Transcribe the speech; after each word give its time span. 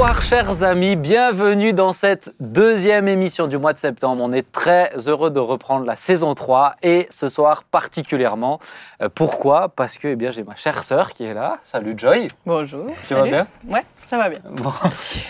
Bonsoir 0.00 0.22
chers 0.22 0.62
amis, 0.62 0.96
bienvenue 0.96 1.74
dans 1.74 1.92
cette 1.92 2.34
deuxième 2.40 3.06
émission 3.06 3.46
du 3.46 3.58
mois 3.58 3.74
de 3.74 3.78
septembre. 3.78 4.22
On 4.24 4.32
est 4.32 4.50
très 4.50 4.90
heureux 5.08 5.28
de 5.30 5.40
reprendre 5.40 5.84
la 5.84 5.94
saison 5.94 6.34
3 6.34 6.76
et 6.82 7.06
ce 7.10 7.28
soir 7.28 7.64
particulièrement. 7.64 8.60
Euh, 9.02 9.10
pourquoi? 9.14 9.68
Parce 9.68 9.98
que 9.98 10.08
eh 10.08 10.16
bien, 10.16 10.30
j'ai 10.30 10.42
ma 10.42 10.56
chère 10.56 10.84
sœur 10.84 11.12
qui 11.12 11.24
est 11.24 11.34
là. 11.34 11.58
Salut 11.64 11.92
Joy. 11.98 12.28
Bonjour. 12.46 12.86
Tu 13.06 13.12
vas 13.12 13.24
bien? 13.24 13.46
Ouais, 13.68 13.84
ça 13.98 14.16
va 14.16 14.30
bien. 14.30 14.40
Bon, 14.50 14.72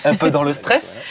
un 0.05 0.15
peu 0.15 0.31
dans 0.31 0.45
le 0.45 0.55
stress? 0.55 1.03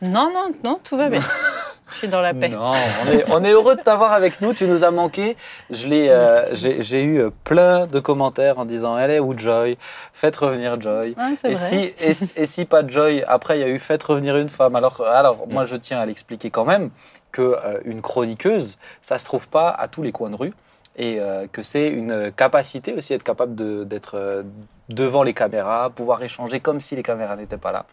Non, 0.00 0.30
non, 0.32 0.52
non, 0.62 0.78
tout 0.84 0.96
va 0.96 1.08
bien. 1.08 1.22
Je 1.92 1.98
suis 1.98 2.08
dans 2.08 2.20
la 2.20 2.34
paix. 2.34 2.48
Non, 2.48 2.72
on 3.06 3.12
est, 3.12 3.24
on 3.30 3.44
est 3.44 3.50
heureux 3.52 3.76
de 3.76 3.82
t'avoir 3.82 4.12
avec 4.12 4.40
nous. 4.40 4.54
Tu 4.54 4.66
nous 4.66 4.82
as 4.84 4.90
manqué. 4.90 5.36
Je 5.70 5.86
l'ai, 5.86 6.08
euh, 6.08 6.54
j'ai, 6.54 6.82
j'ai 6.82 7.04
eu 7.04 7.30
plein 7.44 7.86
de 7.86 8.00
commentaires 8.00 8.58
en 8.58 8.64
disant 8.64 8.98
Elle 8.98 9.10
est 9.10 9.20
où 9.20 9.38
Joy? 9.38 9.76
Faites 10.12 10.36
revenir 10.36 10.80
Joy. 10.80 11.14
Ouais, 11.16 11.34
Et 11.44 11.54
vrai. 11.54 11.56
si, 11.56 11.92
et, 12.00 12.14
si- 12.14 12.30
et 12.36 12.46
si 12.46 12.64
pas 12.64 12.86
Joy, 12.86 13.22
après 13.28 13.58
il 13.58 13.60
y 13.60 13.64
a 13.64 13.68
eu 13.68 13.78
Faites 13.78 14.02
revenir 14.02 14.36
une 14.36 14.48
femme. 14.48 14.74
Alors, 14.76 15.00
alors 15.06 15.46
moi 15.48 15.64
je 15.64 15.76
tiens 15.76 15.98
à 16.00 16.06
l'expliquer 16.06 16.50
quand 16.50 16.64
même 16.64 16.90
que 17.30 17.56
euh, 17.64 17.78
une 17.84 18.02
chroniqueuse, 18.02 18.78
ça 19.00 19.18
se 19.18 19.24
trouve 19.24 19.48
pas 19.48 19.70
à 19.70 19.88
tous 19.88 20.02
les 20.02 20.12
coins 20.12 20.30
de 20.30 20.36
rue 20.36 20.52
et 20.96 21.18
euh, 21.20 21.46
que 21.50 21.62
c'est 21.62 21.88
une 21.88 22.30
capacité 22.32 22.92
aussi 22.92 23.14
être 23.14 23.22
capable 23.22 23.54
de- 23.54 23.84
d'être 23.84 24.16
euh, 24.16 24.42
devant 24.88 25.22
les 25.22 25.32
caméras, 25.34 25.90
pouvoir 25.90 26.22
échanger 26.22 26.60
comme 26.60 26.80
si 26.80 26.96
les 26.96 27.02
caméras 27.02 27.36
n'étaient 27.36 27.56
pas 27.56 27.72
là. 27.72 27.86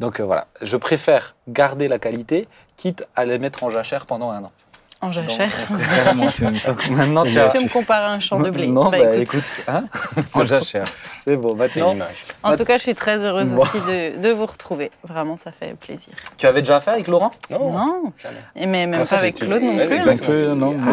Donc 0.00 0.20
euh, 0.20 0.24
voilà, 0.24 0.46
je 0.62 0.76
préfère 0.76 1.34
garder 1.48 1.88
la 1.88 1.98
qualité, 1.98 2.48
quitte 2.76 3.06
à 3.16 3.24
les 3.24 3.38
mettre 3.38 3.64
en 3.64 3.70
jachère 3.70 4.06
pendant 4.06 4.30
un 4.30 4.44
an. 4.44 4.52
En 5.00 5.12
jachère. 5.12 5.50
Vraiment, 5.70 6.26
tu 6.28 6.44
me- 6.44 6.66
Donc, 6.66 6.88
maintenant, 6.88 7.24
tu 7.24 7.38
as- 7.38 7.50
Tu 7.50 7.62
me 7.62 7.68
compares 7.68 8.04
à 8.04 8.12
un 8.12 8.20
champ 8.20 8.40
de 8.40 8.48
blé. 8.48 8.68
Non, 8.68 8.88
Bah, 8.88 8.96
bah, 8.98 9.16
écoute. 9.16 9.42
hein, 9.68 9.84
En 10.34 10.44
jachère. 10.44 10.86
c'est 11.22 11.36
bon. 11.36 11.54
Maintenant. 11.54 11.94
En 12.42 12.56
tout 12.56 12.64
cas, 12.64 12.78
je 12.78 12.84
suis 12.84 12.94
très 12.94 13.18
heureuse 13.18 13.50
Bon. 13.50 13.60
aussi 13.60 13.78
de, 13.80 14.18
de 14.18 14.30
vous 14.30 14.46
retrouver. 14.46 14.90
Vraiment, 15.06 15.36
ça 15.36 15.52
fait 15.52 15.74
plaisir. 15.78 16.14
tu 16.38 16.46
avais 16.46 16.62
déjà 16.62 16.80
fait 16.80 16.92
avec 16.92 17.08
Laurent? 17.08 17.32
Non, 17.50 17.70
Non, 17.72 18.12
jamais. 18.22 18.36
et 18.56 18.64
mais 18.64 18.86
même 18.86 19.00
Ah, 19.02 19.04
ça, 19.04 19.16
pas 19.16 19.22
avec 19.22 19.34
Claude 19.36 19.60
non 19.62 19.76
plus. 19.76 20.08
Euh, 20.08 20.16
Que, 20.16 20.54
non, 20.54 20.74
Ah, 20.80 20.92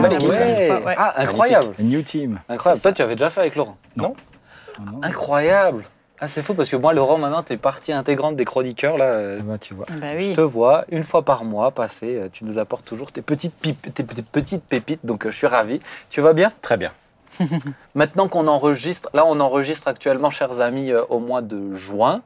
ouais. 0.85 0.95
Ah, 0.97 1.13
incroyable. 1.21 1.73
A 1.79 1.81
new 1.83 2.01
team. 2.01 2.41
Incroyable. 2.49 2.81
Toi, 2.81 2.91
tu 2.91 3.01
avais 3.01 3.15
déjà 3.15 3.29
fait 3.29 3.39
avec 3.41 3.55
Laurent? 3.55 3.77
Non. 3.95 4.11
Ah, 5.03 5.07
Incroyable. 5.07 5.83
Ah, 6.23 6.27
c'est 6.27 6.43
fou 6.43 6.53
parce 6.53 6.69
que 6.69 6.75
moi, 6.75 6.93
Laurent, 6.93 7.17
maintenant, 7.17 7.41
tu 7.41 7.53
es 7.53 7.57
partie 7.57 7.91
intégrante 7.93 8.35
des 8.35 8.45
chroniqueurs. 8.45 8.97
Là, 8.97 9.05
euh, 9.05 9.39
Ah 9.41 9.43
bah, 9.47 9.57
tu 9.57 9.73
vois. 9.73 9.85
Bah 9.99 10.13
Je 10.19 10.27
oui. 10.27 10.33
te 10.33 10.41
vois 10.41 10.85
une 10.91 11.03
fois 11.03 11.23
par 11.23 11.43
mois 11.43 11.71
passer. 11.71 12.15
euh, 12.15 12.29
Tu 12.31 12.45
nous 12.45 12.59
apportes 12.59 12.85
toujours 12.85 13.11
tes 13.11 13.23
petites, 13.23 13.55
tes 13.59 14.03
pépites. 14.59 14.99
Donc, 15.03 15.25
euh, 15.25 15.31
je 15.31 15.35
suis 15.37 15.47
ravi. 15.47 15.79
Tu 16.11 16.21
vas 16.21 16.33
bien? 16.33 16.51
Très 16.61 16.77
bien. 16.77 16.91
Maintenant 17.95 18.27
qu'on 18.27 18.47
enregistre, 18.47 19.09
là, 19.13 19.25
on 19.25 19.39
enregistre 19.39 19.87
actuellement, 19.87 20.29
chers 20.29 20.61
amis, 20.61 20.91
euh, 20.91 21.01
au 21.09 21.17
mois 21.19 21.41
de 21.41 21.73
juin. 21.75 22.21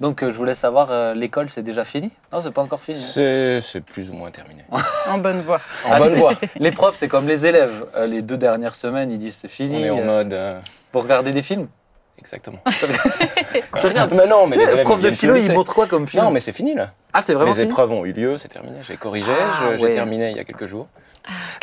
Donc, 0.00 0.22
euh, 0.22 0.30
je 0.30 0.36
voulais 0.36 0.54
savoir, 0.54 0.88
euh, 0.90 1.12
l'école, 1.12 1.50
c'est 1.50 1.62
déjà 1.62 1.84
fini? 1.84 2.10
Non, 2.32 2.40
c'est 2.40 2.50
pas 2.50 2.62
encore 2.62 2.80
fini. 2.80 2.98
hein? 2.98 3.60
C'est 3.60 3.80
plus 3.84 4.10
ou 4.10 4.14
moins 4.14 4.30
terminé. 4.30 4.64
En 5.10 5.18
bonne 5.18 5.42
voie. 5.42 5.60
En 5.84 5.90
Ah, 5.92 5.98
bonne 5.98 6.08
c'est- 6.14 6.18
voie. 6.18 6.32
Les 6.60 6.72
profs, 6.72 6.94
c'est 6.96 7.08
comme 7.08 7.26
les 7.26 7.44
élèves. 7.44 7.84
Euh, 7.96 8.06
les 8.06 8.22
deux 8.22 8.38
dernières 8.38 8.74
semaines, 8.74 9.10
ils 9.12 9.18
disent 9.18 9.36
c'est 9.36 9.48
fini. 9.48 9.76
On 9.76 9.84
est 9.84 9.90
en 9.90 9.98
Euh, 9.98 10.04
mode. 10.18 10.32
euh, 10.32 10.60
Vous 10.94 11.00
regardez 11.00 11.32
des 11.32 11.42
films? 11.42 11.66
Exactement. 12.18 12.58
Je 13.80 13.86
regarde. 13.86 14.14
Mais 14.14 14.26
non, 14.26 14.46
mais 14.46 14.56
les 14.56 14.64
Le 14.66 14.72
élèves. 14.72 14.84
prof 14.84 15.00
de 15.00 15.10
philo, 15.10 15.36
il 15.36 15.52
montre 15.52 15.74
quoi 15.74 15.86
comme 15.86 16.06
film 16.06 16.22
Non, 16.24 16.30
mais 16.30 16.40
c'est 16.40 16.52
fini 16.52 16.74
là. 16.74 16.92
Ah, 17.12 17.22
c'est 17.22 17.34
vraiment 17.34 17.50
Les 17.52 17.58
fini 17.60 17.70
épreuves 17.70 17.92
ont 17.92 18.04
eu 18.04 18.12
lieu, 18.12 18.38
c'est 18.38 18.48
terminé. 18.48 18.76
J'ai 18.82 18.96
corrigé, 18.96 19.30
Ah, 19.30 19.76
j'ai 19.76 19.84
ouais. 19.84 19.94
terminé 19.94 20.30
il 20.30 20.36
y 20.36 20.40
a 20.40 20.44
quelques 20.44 20.66
jours. 20.66 20.88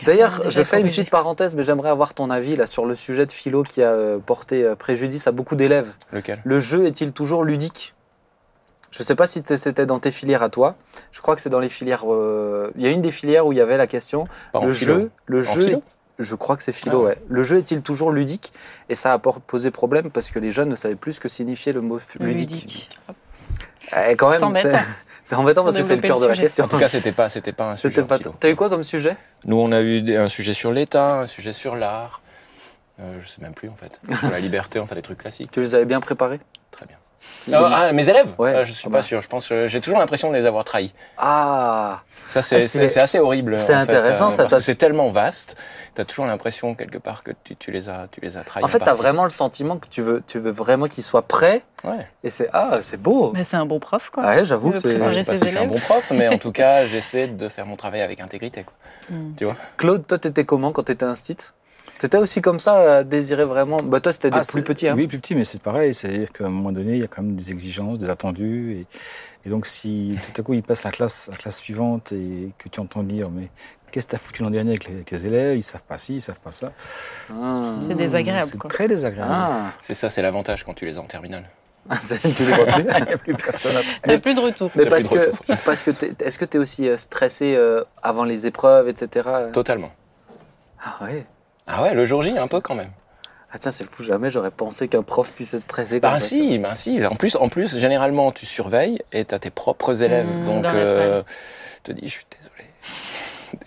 D'ailleurs, 0.06 0.38
Déjà 0.46 0.50
je 0.50 0.64
fais 0.64 0.82
une 0.82 0.88
petite 0.90 1.10
parenthèse, 1.10 1.56
mais 1.56 1.64
j'aimerais 1.64 1.90
avoir 1.90 2.14
ton 2.14 2.30
avis 2.30 2.56
là 2.56 2.66
sur 2.68 2.86
le 2.86 2.96
sujet 2.96 3.26
de 3.26 3.32
philo 3.32 3.64
qui 3.64 3.84
a 3.84 3.92
euh, 3.92 4.18
porté 4.20 4.64
euh, 4.64 4.76
préjudice 4.76 5.28
à 5.28 5.32
beaucoup 5.32 5.56
d'élèves. 5.56 5.94
Lequel? 6.12 6.42
Le 6.44 6.60
jeu 6.60 6.86
est-il 6.88 7.12
toujours 7.14 7.44
ludique? 7.44 7.94
Je 8.92 9.00
ne 9.02 9.06
sais 9.06 9.16
pas 9.16 9.26
si 9.28 9.42
c'était 9.56 9.86
dans 9.86 10.00
tes 10.00 10.12
filières 10.12 10.44
à 10.44 10.50
toi. 10.50 10.76
Je 11.11 11.22
crois 11.22 11.36
que 11.36 11.42
c'est 11.42 11.50
dans 11.50 11.60
les 11.60 11.70
filières. 11.70 12.04
euh, 12.11 12.72
Il 12.76 12.82
y 12.84 12.88
a 12.88 12.90
une 12.90 13.02
des 13.02 13.11
filières 13.11 13.45
où 13.45 13.52
il 13.54 13.58
y 13.58 13.61
avait 13.61 13.78
la 13.78 13.88
question. 13.88 14.26
Pas 14.52 14.60
en 14.60 14.66
le 14.66 14.73
philo? 14.73 14.94
jeu, 14.95 15.11
le 15.28 15.40
En 15.40 15.42
jeu. 15.54 15.61
philo? 15.61 15.84
Je 16.21 16.36
crois 16.36 16.55
que 16.58 16.64
c'est 16.64 16.71
philo, 16.73 17.04
Ah. 17.04 17.08
ouais. 17.09 17.17
Le 17.27 17.43
jeu 17.43 17.58
est-il 17.58 17.82
toujours 17.82 18.11
ludique? 18.11 18.52
Et 18.89 18.95
ça 18.95 19.14
a 19.14 19.20
posé 19.20 19.71
problème 19.71 20.09
parce 20.11 20.32
que 20.32 20.39
les 20.39 20.52
jeunes 20.52 20.70
ne 20.70 20.76
savaient 20.76 20.95
plus 20.95 21.14
ce 21.14 21.20
que 21.20 21.30
signifiait 21.30 21.73
le 21.73 21.82
mot 21.82 21.99
ludique. 22.20 22.49
Ludique. 22.61 22.89
Eh, 24.09 24.15
quand 24.15 24.30
même, 24.30 24.39
C'est 24.39 24.45
embêtant. 24.45 24.77
C'est 25.23 25.36
embêtant 25.36 25.64
parce 25.64 25.77
que 25.77 25.83
c'est 25.83 25.95
le 25.95 26.02
cœur 26.02 26.17
le 26.20 26.23
de 26.23 26.27
la 26.30 26.36
question. 26.36 26.65
En 26.65 26.67
tout 26.67 26.80
cas, 26.80 26.89
c'était 26.89 27.11
pas, 27.11 27.30
c'était 27.30 27.52
pas 27.54 27.70
un 27.71 27.76
sujet. 27.76 28.04
T'as 28.39 28.49
eu 28.49 28.55
quoi 28.55 28.70
comme 28.70 28.83
sujet? 28.83 29.15
Nous, 29.45 29.55
on 29.55 29.71
a 29.71 29.80
eu 29.81 30.15
un 30.15 30.27
sujet 30.27 30.54
sur 30.54 30.71
l'État, 30.71 31.20
un 31.20 31.27
sujet 31.27 31.54
sur 31.54 31.76
l'art. 31.76 32.21
Euh, 32.99 33.20
je 33.21 33.27
sais 33.27 33.39
même 33.42 33.54
plus 33.54 33.70
en 33.70 33.76
fait. 33.76 33.99
Sur 34.20 34.30
la 34.30 34.39
liberté, 34.39 34.80
enfin 34.80 34.95
des 34.95 35.02
trucs 35.02 35.20
classiques. 35.20 35.52
Tu 35.52 35.60
les 35.61 35.76
avais 35.76 35.86
bien 35.86 35.99
préparés? 35.99 36.39
Ah, 37.52 37.70
ah, 37.87 37.92
mes 37.93 38.08
élèves 38.09 38.33
Ouais. 38.37 38.54
Ah, 38.58 38.64
Je 38.64 38.71
suis 38.71 38.83
Ah 38.87 38.89
pas 38.92 38.98
bah. 38.98 39.02
sûr. 39.04 39.21
Je 39.21 39.27
pense, 39.27 39.52
euh, 39.52 39.67
j'ai 39.67 39.82
toujours 39.82 39.99
l'impression 39.99 40.30
de 40.32 40.36
les 40.37 40.45
avoir 40.45 40.64
trahis. 40.64 40.93
Ah 41.17 42.02
Ça, 42.27 42.42
c'est 42.42 42.61
c'est- 42.61 42.67
c'est- 42.67 42.89
c'est 42.89 42.99
assez 42.99 43.20
horrible. 43.20 43.58
c'est 43.58 43.73
en 43.76 43.86
fait, 43.86 43.95
intéressant, 43.98 44.32
ça 44.32 44.43
Parce 44.43 44.55
que 44.55 44.59
c'est 44.61 44.76
tellement 44.76 45.09
vaste. 45.09 45.58
Tu 45.95 46.02
as 46.02 46.05
toujours 46.05 46.26
l'impression, 46.26 46.76
quelque 46.76 46.98
part, 46.98 47.23
que 47.23 47.31
tu, 47.43 47.55
tu 47.55 47.71
les, 47.71 47.89
as, 47.89 48.08
tu 48.11 48.21
les 48.21 48.37
as 48.37 48.42
trahis. 48.43 48.64
En 48.64 48.67
fait, 48.67 48.80
tu 48.80 48.87
as 48.89 48.93
vraiment 48.93 49.23
le 49.23 49.30
sentiment 49.30 49.77
que 49.77 49.87
tu 49.87 50.02
veux, 50.02 50.21
tu 50.26 50.39
veux 50.39 50.52
vraiment 50.52 50.87
qu'ils 50.87 51.04
soient 51.04 51.21
prêts. 51.23 51.64
Ouais. 51.83 52.08
Et 52.23 52.30
c'est 52.30 52.49
ah, 52.54 52.77
c'est 52.81 53.02
beau. 53.02 53.31
Mais 53.33 53.43
c'est 53.43 53.58
un 53.58 53.65
bon 53.65 53.80
prof, 53.80 54.10
quoi. 54.11 54.23
Ah 54.26 54.36
ouais, 54.36 54.45
j'avoue 54.45 54.71
c'est. 54.73 54.98
Je 54.98 55.11
sais 55.11 55.23
pas 55.23 55.36
si 55.36 55.43
je 55.43 55.48
suis 55.49 55.58
un 55.58 55.65
bon 55.65 55.80
prof, 55.80 56.11
mais 56.11 56.27
en 56.27 56.37
tout 56.37 56.52
cas, 56.61 56.86
j'essaie 56.86 57.27
de 57.27 57.49
faire 57.49 57.65
mon 57.65 57.76
travail 57.76 58.02
avec 58.02 58.21
intégrité. 58.21 58.64
Quoi. 58.64 58.73
Hmm. 59.10 59.33
Tu 59.36 59.45
vois? 59.45 59.55
Claude, 59.77 60.05
toi, 60.08 60.17
t'étais 60.17 60.45
comment 60.45 60.71
quand 60.71 60.83
t'étais 60.83 61.05
instit 61.05 61.37
T'étais 61.99 62.17
aussi 62.17 62.42
comme 62.42 62.59
ça, 62.59 62.97
à 62.97 63.03
désirer 63.03 63.45
vraiment. 63.45 63.77
Bah, 63.77 63.99
toi, 63.99 64.11
c'était 64.11 64.30
Ah, 64.33 64.42
plus 64.47 64.64
petits. 64.64 64.87
Hein. 64.87 64.95
Oui, 64.97 65.08
plus 65.08 65.19
petit, 65.19 65.36
mais 65.36 65.43
c'est 65.43 65.61
pareil. 65.61 65.93
C'est-à-dire 65.93 66.31
qu'à 66.31 66.45
un 66.45 66.49
moment 66.49 66.71
donné, 66.71 66.93
il 66.93 67.02
y 67.02 67.03
a 67.03 67.08
quand 67.08 67.21
même 67.21 67.36
des 67.36 67.52
exigences, 67.52 67.99
des 67.99 68.09
attendus. 68.09 68.73
Et, 69.43 69.47
et 69.47 69.49
donc, 69.52 69.67
si 69.67 70.17
tout 70.33 70.42
à 70.42 70.43
coup, 70.43 70.53
il 70.53 70.64
passe 70.64 70.86
à 70.86 70.89
la 70.89 70.93
classe, 70.95 71.27
à 71.30 71.31
la 71.33 71.37
classe 71.37 71.58
suivante 71.58 72.11
et 72.11 72.49
que 72.58 72.69
tu 72.69 72.80
entends 72.80 73.03
dire, 73.03 73.30
mais 73.30 73.49
qu'est-ce 73.92 74.05
que 74.08 74.11
tu 74.11 74.15
as 74.15 74.19
foutu 74.19 74.42
l'an 74.42 74.49
dernier 74.49 74.71
avec 74.71 74.86
les, 74.87 74.95
avec 74.95 75.11
les 75.11 75.25
élèves? 75.27 75.58
Ils 75.58 75.61
savent 75.64 75.83
pas 75.83 75.97
ci, 75.99 76.15
ils 76.15 76.21
savent 76.21 76.39
pas 76.39 76.52
ça. 76.52 76.71
Ah. 77.33 77.75
C'est 77.87 77.95
désagréable, 77.95 78.49
C'est 78.52 78.67
très 78.69 78.87
désagréable. 78.87 79.31
Ah. 79.31 79.71
C'est 79.81 79.93
ça, 79.93 80.09
c'est 80.09 80.21
l'avantage 80.23 80.63
quand 80.63 80.73
tu 80.73 80.86
les 80.87 80.98
as 80.98 81.02
en 81.02 81.05
terminale. 81.05 81.48
Tu 82.36 82.43
les 82.45 82.53
vois 82.53 82.65
plus. 82.65 82.83
Il 82.99 83.05
n'y 83.05 83.13
a 83.13 83.17
plus 83.17 83.33
personne 83.36 83.75
après. 83.75 83.99
T'as 84.03 84.17
plus 84.19 84.33
de 84.36 84.39
retour. 84.39 84.69
Mais 84.75 84.83
Y 84.83 84.87
a 84.87 84.89
parce 84.89 85.08
plus 85.08 85.19
de 85.19 85.25
que, 85.25 85.31
retour. 85.31 85.55
parce 85.65 85.83
que 85.83 85.92
t'es- 85.92 86.13
est-ce 86.25 86.37
que 86.39 86.45
tu 86.45 86.58
es 86.58 86.59
aussi 86.59 86.87
euh, 86.87 86.95
stressé 86.98 87.55
euh, 87.55 87.83
avant 88.03 88.23
les 88.23 88.45
épreuves, 88.48 88.87
etc. 88.87 89.27
Totalement. 89.52 89.92
Ah 90.83 90.98
ouais. 91.03 91.25
Ah 91.73 91.83
ouais, 91.83 91.93
le 91.93 92.05
jour 92.05 92.21
J, 92.21 92.37
un 92.37 92.48
peu 92.48 92.59
quand 92.61 92.76
même. 92.76 92.92
Ah 93.54 93.58
tiens, 93.59 93.71
c'est 93.71 93.83
fou, 93.89 94.04
jamais 94.04 94.30
j'aurais 94.30 94.52
pensé 94.52 94.87
qu'un 94.87 95.04
prof 95.04 95.30
puisse 95.32 95.54
être 95.54 95.64
stressé 95.64 95.99
comme 95.99 96.09
Bah 96.11 96.20
ça. 96.20 96.26
si, 96.27 96.58
bah 96.58 96.73
si. 96.76 97.05
En 97.05 97.15
plus, 97.15 97.36
en 97.36 97.49
plus, 97.49 97.77
généralement, 97.77 98.32
tu 98.32 98.45
surveilles 98.45 99.02
et 99.11 99.26
tu 99.26 99.36
as 99.36 99.39
tes 99.39 99.49
propres 99.49 100.02
élèves. 100.04 100.27
Mmh, 100.27 100.45
donc, 100.45 100.64
dans 100.64 100.71
la 100.73 100.86
salle. 100.86 101.23
te 101.83 101.92
dis, 101.92 102.08
je 102.08 102.11
suis 102.14 102.26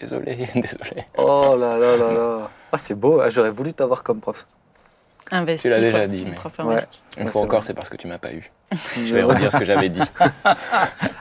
désolé. 0.01 0.27
désolé, 0.37 0.49
désolé. 0.61 1.07
Oh 1.19 1.55
là 1.59 1.77
là 1.79 1.97
là 1.97 2.13
là. 2.13 2.51
Ah, 2.73 2.79
c'est 2.79 2.95
beau, 2.95 3.21
ah, 3.21 3.29
j'aurais 3.31 3.51
voulu 3.51 3.73
t'avoir 3.75 4.03
comme 4.03 4.21
prof. 4.21 4.47
Investi. 5.31 5.63
Tu 5.63 5.71
l'as 5.71 5.81
déjà 5.81 6.07
dit, 6.07 6.25
mais- 6.29 6.35
prof 6.35 6.53
Ouais. 6.61 6.65
investi. 6.65 7.03
Une 7.19 7.25
Ouais, 7.25 7.31
fois 7.31 7.43
encore, 7.43 7.61
vrai. 7.61 7.67
c'est 7.67 7.75
parce 7.75 7.89
que 7.91 7.97
tu 7.97 8.07
m'as 8.09 8.19
pas 8.19 8.33
eu. 8.33 8.51
Je 8.97 9.15
vais 9.15 9.23
redire 9.23 9.53
ce 9.53 9.59
que 9.59 9.65
j'avais 9.65 9.89
dit. 9.91 10.01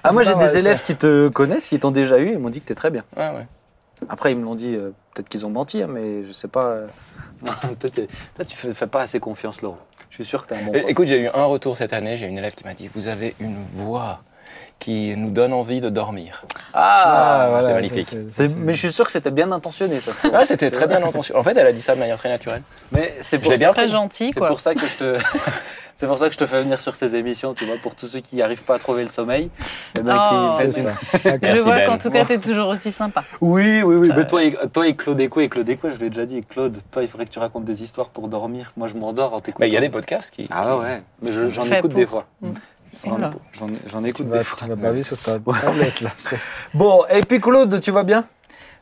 Ah, 0.03 0.11
moi 0.13 0.23
j'ai 0.23 0.35
des 0.35 0.47
ça. 0.47 0.59
élèves 0.59 0.81
qui 0.81 0.95
te 0.95 1.27
connaissent, 1.29 1.67
qui 1.69 1.79
t'ont 1.79 1.91
déjà 1.91 2.17
eu, 2.19 2.31
ils 2.31 2.39
m'ont 2.39 2.49
dit 2.49 2.59
que 2.61 2.65
t'es 2.65 2.75
très 2.75 2.89
bien. 2.91 3.03
Ouais, 3.17 3.29
ouais. 3.29 3.47
Après, 4.09 4.31
ils 4.31 4.37
me 4.37 4.43
l'ont 4.43 4.55
dit, 4.55 4.75
euh, 4.75 4.91
peut-être 5.13 5.29
qu'ils 5.29 5.45
ont 5.45 5.49
menti, 5.49 5.81
hein, 5.81 5.87
mais 5.89 6.23
je 6.23 6.31
sais 6.31 6.47
pas. 6.47 6.65
euh. 6.65 6.87
toi, 7.79 7.89
t'es- 7.89 8.07
toi, 8.35 8.45
tu 8.45 8.55
fais, 8.55 8.73
fais 8.73 8.87
pas 8.87 9.01
assez 9.01 9.19
confiance, 9.19 9.61
Laurent. 9.61 9.77
Je 10.09 10.15
suis 10.15 10.25
sûr 10.25 10.43
que 10.45 10.53
t'es 10.53 10.61
un 10.61 10.63
bon 10.65 10.71
prof. 10.71 10.83
Écoute, 10.87 11.07
j'ai 11.07 11.21
eu 11.23 11.27
un 11.33 11.45
retour 11.45 11.75
cette 11.75 11.91
année. 11.93 12.17
J'ai 12.17 12.27
une 12.27 12.37
élève 12.37 12.53
qui 12.53 12.63
m'a 12.63 12.73
dit 12.73 12.87
Vous 12.93 13.07
avez 13.07 13.35
une 13.39 13.57
voix 13.73 14.21
qui 14.79 15.15
nous 15.15 15.29
donne 15.31 15.53
envie 15.53 15.79
de 15.81 15.89
dormir. 15.89 16.43
Ah, 16.73 17.57
c'était 17.61 17.73
magnifique. 17.73 18.07
c'est- 18.07 18.25
c'est- 18.29 18.47
c'est- 18.49 18.57
Mais 18.57 18.73
je 18.73 18.79
suis 18.79 18.91
sûr 18.91 19.05
que 19.05 19.11
c'était 19.11 19.31
bien 19.31 19.51
intentionné, 19.51 19.99
ça 20.01 20.11
se 20.13 20.19
trouve. 20.19 20.31
Ah, 20.35 20.45
c'était 20.45 20.69
très 20.71 20.87
bien 20.87 21.01
intentionné. 21.03 21.39
En 21.39 21.43
fait, 21.43 21.55
elle 21.57 21.65
a 21.67 21.71
dit 21.71 21.81
ça 21.81 21.95
de 21.95 21.99
manière 21.99 22.17
très 22.17 22.29
naturelle. 22.29 22.61
Mais 22.91 23.15
c'est 23.21 23.37
Je 23.37 23.41
pour, 23.41 23.51
l'ai 23.51 23.57
bien 23.57 23.71
Très 23.71 23.83
pris. 23.83 23.91
gentil, 23.91 24.31
c'est 24.33 24.39
quoi. 24.39 24.49
pour 24.49 24.59
ça 24.59 24.73
que 24.75 24.81
je 24.87 24.97
te. 24.97 25.17
C'est 25.95 26.07
pour 26.07 26.17
ça 26.17 26.27
que 26.27 26.33
je 26.33 26.39
te 26.39 26.45
fais 26.45 26.61
venir 26.63 26.81
sur 26.81 26.95
ces 26.95 27.15
émissions, 27.15 27.53
tu 27.53 27.65
vois, 27.65 27.75
pour 27.77 27.95
tous 27.95 28.07
ceux 28.07 28.19
qui 28.19 28.37
n'arrivent 28.37 28.63
pas 28.63 28.75
à 28.75 28.79
trouver 28.79 29.03
le 29.03 29.07
sommeil. 29.07 29.49
eh 29.97 30.01
ben, 30.01 30.19
Oh. 30.19 30.57
qui- 30.61 30.71
ça. 30.71 30.89
Je 31.23 31.29
Merci, 31.41 31.63
vois 31.63 31.75
Ben. 31.77 31.85
qu'en 31.87 31.97
tout 31.97 32.09
cas, 32.09 32.25
t'es 32.25 32.39
toujours 32.39 32.67
aussi 32.69 32.91
sympa. 32.91 33.23
Oui, 33.41 33.81
oui, 33.83 33.95
oui. 33.95 34.11
Mais 34.15 34.25
toi, 34.25 34.43
et, 34.43 34.57
toi 34.73 34.87
et 34.87 34.95
Claude 34.95 35.21
Éco, 35.21 35.39
et 35.39 35.49
Claude 35.49 35.69
Éco, 35.69 35.89
je 35.93 35.97
l'ai 35.99 36.09
déjà 36.09 36.25
dit, 36.25 36.43
Claude, 36.43 36.77
toi, 36.91 37.03
il 37.03 37.07
faudrait 37.09 37.25
que 37.27 37.31
tu 37.31 37.39
racontes 37.39 37.65
des 37.65 37.83
histoires 37.83 38.09
pour 38.09 38.27
dormir. 38.27 38.73
Moi, 38.75 38.87
je 38.87 38.95
m'endors 38.95 39.33
en 39.33 39.39
t'écoutant. 39.39 39.59
Bah, 39.61 39.67
Il 39.67 39.73
y 39.73 39.77
a 39.77 39.81
des 39.81 39.89
podcasts 39.89 40.33
qui. 40.33 40.47
Ah 40.51 40.75
ouais, 40.77 40.83
ouais. 40.83 41.03
Mais 41.21 41.31
je- 41.31 41.49
j'en 41.51 41.63
Fait 41.63 41.77
écoute 41.79 41.91
pour. 41.91 41.99
des 41.99 42.07
fois. 42.07 42.25
Mm. 42.41 42.49
J'en 43.05 44.01
Tu 44.01 44.07
écoute 44.09 44.27
vas, 44.27 44.37
des 44.39 44.43
fois. 44.43 44.57
tu 44.61 44.67
vas 44.67 44.75
baver 44.75 45.03
sur 45.03 45.17
ta 45.17 45.39
tablette 45.39 46.01
là. 46.01 46.09
Bon, 46.73 47.01
et 47.09 47.21
puis 47.21 47.39
Claude, 47.39 47.79
tu 47.79 47.91
vas 47.91 48.03
bien? 48.03 48.23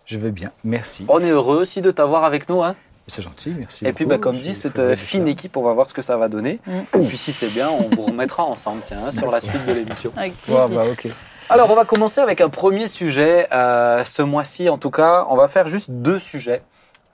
Je 0.06 0.18
vais 0.18 0.32
bien, 0.32 0.50
merci. 0.64 1.06
On 1.08 1.20
est 1.20 1.30
heureux 1.30 1.58
aussi 1.58 1.82
de 1.82 1.92
t'avoir 1.92 2.24
avec 2.26 2.50
nous. 2.50 2.62
Hein. 2.64 2.76
C'est 3.12 3.22
gentil, 3.22 3.54
merci. 3.58 3.86
et 3.86 3.92
puis, 3.92 4.06
bah, 4.06 4.18
comme 4.18 4.36
Je 4.36 4.42
dit, 4.42 4.54
cette 4.54 4.80
euh, 4.80 4.96
fine 4.96 5.28
équipe, 5.28 5.58
on 5.58 5.64
va 5.64 5.74
voir 5.74 5.90
ce 5.90 5.94
que 5.94 6.02
ça 6.02 6.16
va 6.16 6.30
donner. 6.30 6.62
Mm. 6.66 7.00
Et 7.02 7.08
puis, 7.08 7.18
si 7.18 7.34
c'est 7.34 7.50
bien, 7.50 7.70
on 7.70 7.94
vous 7.94 8.04
remettra 8.04 8.46
ensemble, 8.46 8.82
tiens, 8.88 9.12
sur 9.12 9.30
la 9.32 9.42
suite 9.42 9.66
de 9.66 9.74
l'émission. 9.74 10.14
Ouais, 10.16 10.32
bah, 10.48 10.86
ok. 10.90 11.08
Alors, 11.50 11.70
on 11.70 11.76
va 11.76 11.84
commencer 11.84 12.22
avec 12.22 12.40
un 12.40 12.48
premier 12.48 12.88
sujet. 12.88 13.48
euh, 13.52 14.06
ce 14.06 14.22
mois-ci, 14.22 14.70
en 14.70 14.78
tout 14.78 14.92
cas, 14.92 15.26
on 15.30 15.36
va 15.36 15.50
faire 15.50 15.68
juste 15.68 15.92
deux 15.92 16.20
sujets. 16.20 16.62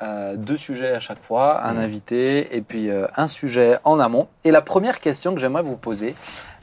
Euh, 0.03 0.35
deux 0.35 0.57
sujets 0.57 0.91
à 0.91 0.99
chaque 0.99 1.23
fois, 1.23 1.63
un 1.65 1.75
invité 1.75 2.55
et 2.55 2.61
puis 2.61 2.91
euh, 2.91 3.07
un 3.15 3.25
sujet 3.25 3.79
en 3.83 3.99
amont. 3.99 4.27
Et 4.43 4.51
la 4.51 4.61
première 4.61 4.99
question 4.99 5.33
que 5.33 5.41
j'aimerais 5.41 5.63
vous 5.63 5.77
poser, 5.77 6.13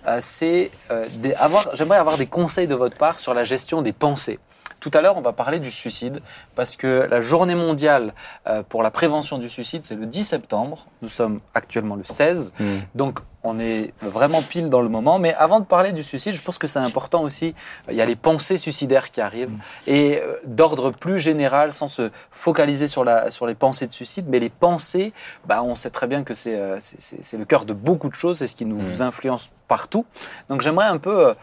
euh, 0.06 0.19
c'est 0.20 0.70
euh, 0.92 1.08
avoir. 1.38 1.75
J'aimerais 1.75 1.98
avoir 1.98 2.16
des 2.16 2.26
conseils 2.26 2.69
de 2.69 2.76
votre 2.76 2.96
part 2.96 3.19
sur 3.19 3.34
la 3.34 3.42
gestion 3.42 3.82
des 3.82 3.92
pensées. 3.92 4.38
Tout 4.84 4.90
à 4.92 5.00
l'heure, 5.00 5.16
on 5.16 5.22
va 5.22 5.32
parler 5.32 5.60
du 5.60 5.70
suicide 5.70 6.20
parce 6.56 6.76
que 6.76 7.06
la 7.10 7.20
journée 7.22 7.54
mondiale 7.54 8.12
euh, 8.46 8.62
pour 8.69 8.82
la 8.82 8.90
prévention 8.90 9.38
du 9.38 9.48
suicide, 9.48 9.82
c'est 9.82 9.94
le 9.94 10.04
10 10.04 10.25
septembre. 10.25 10.86
Nous 11.00 11.08
sommes 11.08 11.40
actuellement 11.54 11.96
le 11.96 12.04
16. 12.04 12.52
Mm. 12.60 12.64
Donc, 12.94 13.20
on 13.44 13.58
est 13.58 13.94
vraiment 14.02 14.42
pile 14.42 14.69
dans 14.69 14.82
le 14.82 14.90
moment. 14.90 15.19
Mais 15.19 15.32
avant 15.34 15.60
de 15.60 15.64
parler 15.64 15.92
du 15.92 16.02
suicide, 16.02 16.34
je 16.34 16.42
pense 16.42 16.58
que 16.58 16.66
c'est 16.66 16.78
important 16.81 17.22
aussi. 17.22 17.54
Il 17.88 17.94
y 17.94 18.02
a 18.02 18.04
les 18.04 18.14
pensées 18.14 18.58
suicidaires 18.58 19.10
qui 19.10 19.22
arrivent. 19.22 19.52
Et 19.86 20.19
euh, 20.22 20.34
d'ordre 20.44 20.90
plus 20.90 21.19
général, 21.19 21.72
sans 21.72 21.88
se 21.88 22.10
focaliser 22.30 22.87
sur, 22.87 23.04
la, 23.04 23.30
sur 23.30 23.46
les 23.46 23.54
pensées 23.54 23.87
de 23.87 23.92
suicide, 23.92 24.26
mais 24.28 24.38
les 24.38 24.50
pensées, 24.50 25.14
bah, 25.46 25.62
on 25.62 25.76
sait 25.76 25.88
très 25.90 26.06
bien 26.06 26.25
que 26.25 26.34
c'est 26.34 26.56
euh, 26.58 26.76
c'est- 26.78 27.00
c'est- 27.00 27.22
c'est 27.22 27.38
le 27.38 27.46
cœur 27.46 27.64
de 27.64 27.72
beaucoup 27.72 28.10
de 28.10 28.14
choses. 28.14 28.37
C'est 28.40 28.46
ce 28.46 28.56
qui 28.56 28.66
nous 28.66 28.82
Mm. 28.98 29.00
influence 29.00 29.52
partout. 29.66 30.04
Donc, 30.50 30.60
j'aimerais 30.60 30.87
un 30.88 30.98
peu 30.98 31.28
euh, 31.28 31.34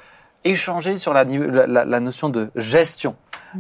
échanger 0.43 0.97
sur 0.97 1.13
la, 1.13 1.99
notion 1.99 2.29
de 2.29 2.51
gestion. 2.55 3.15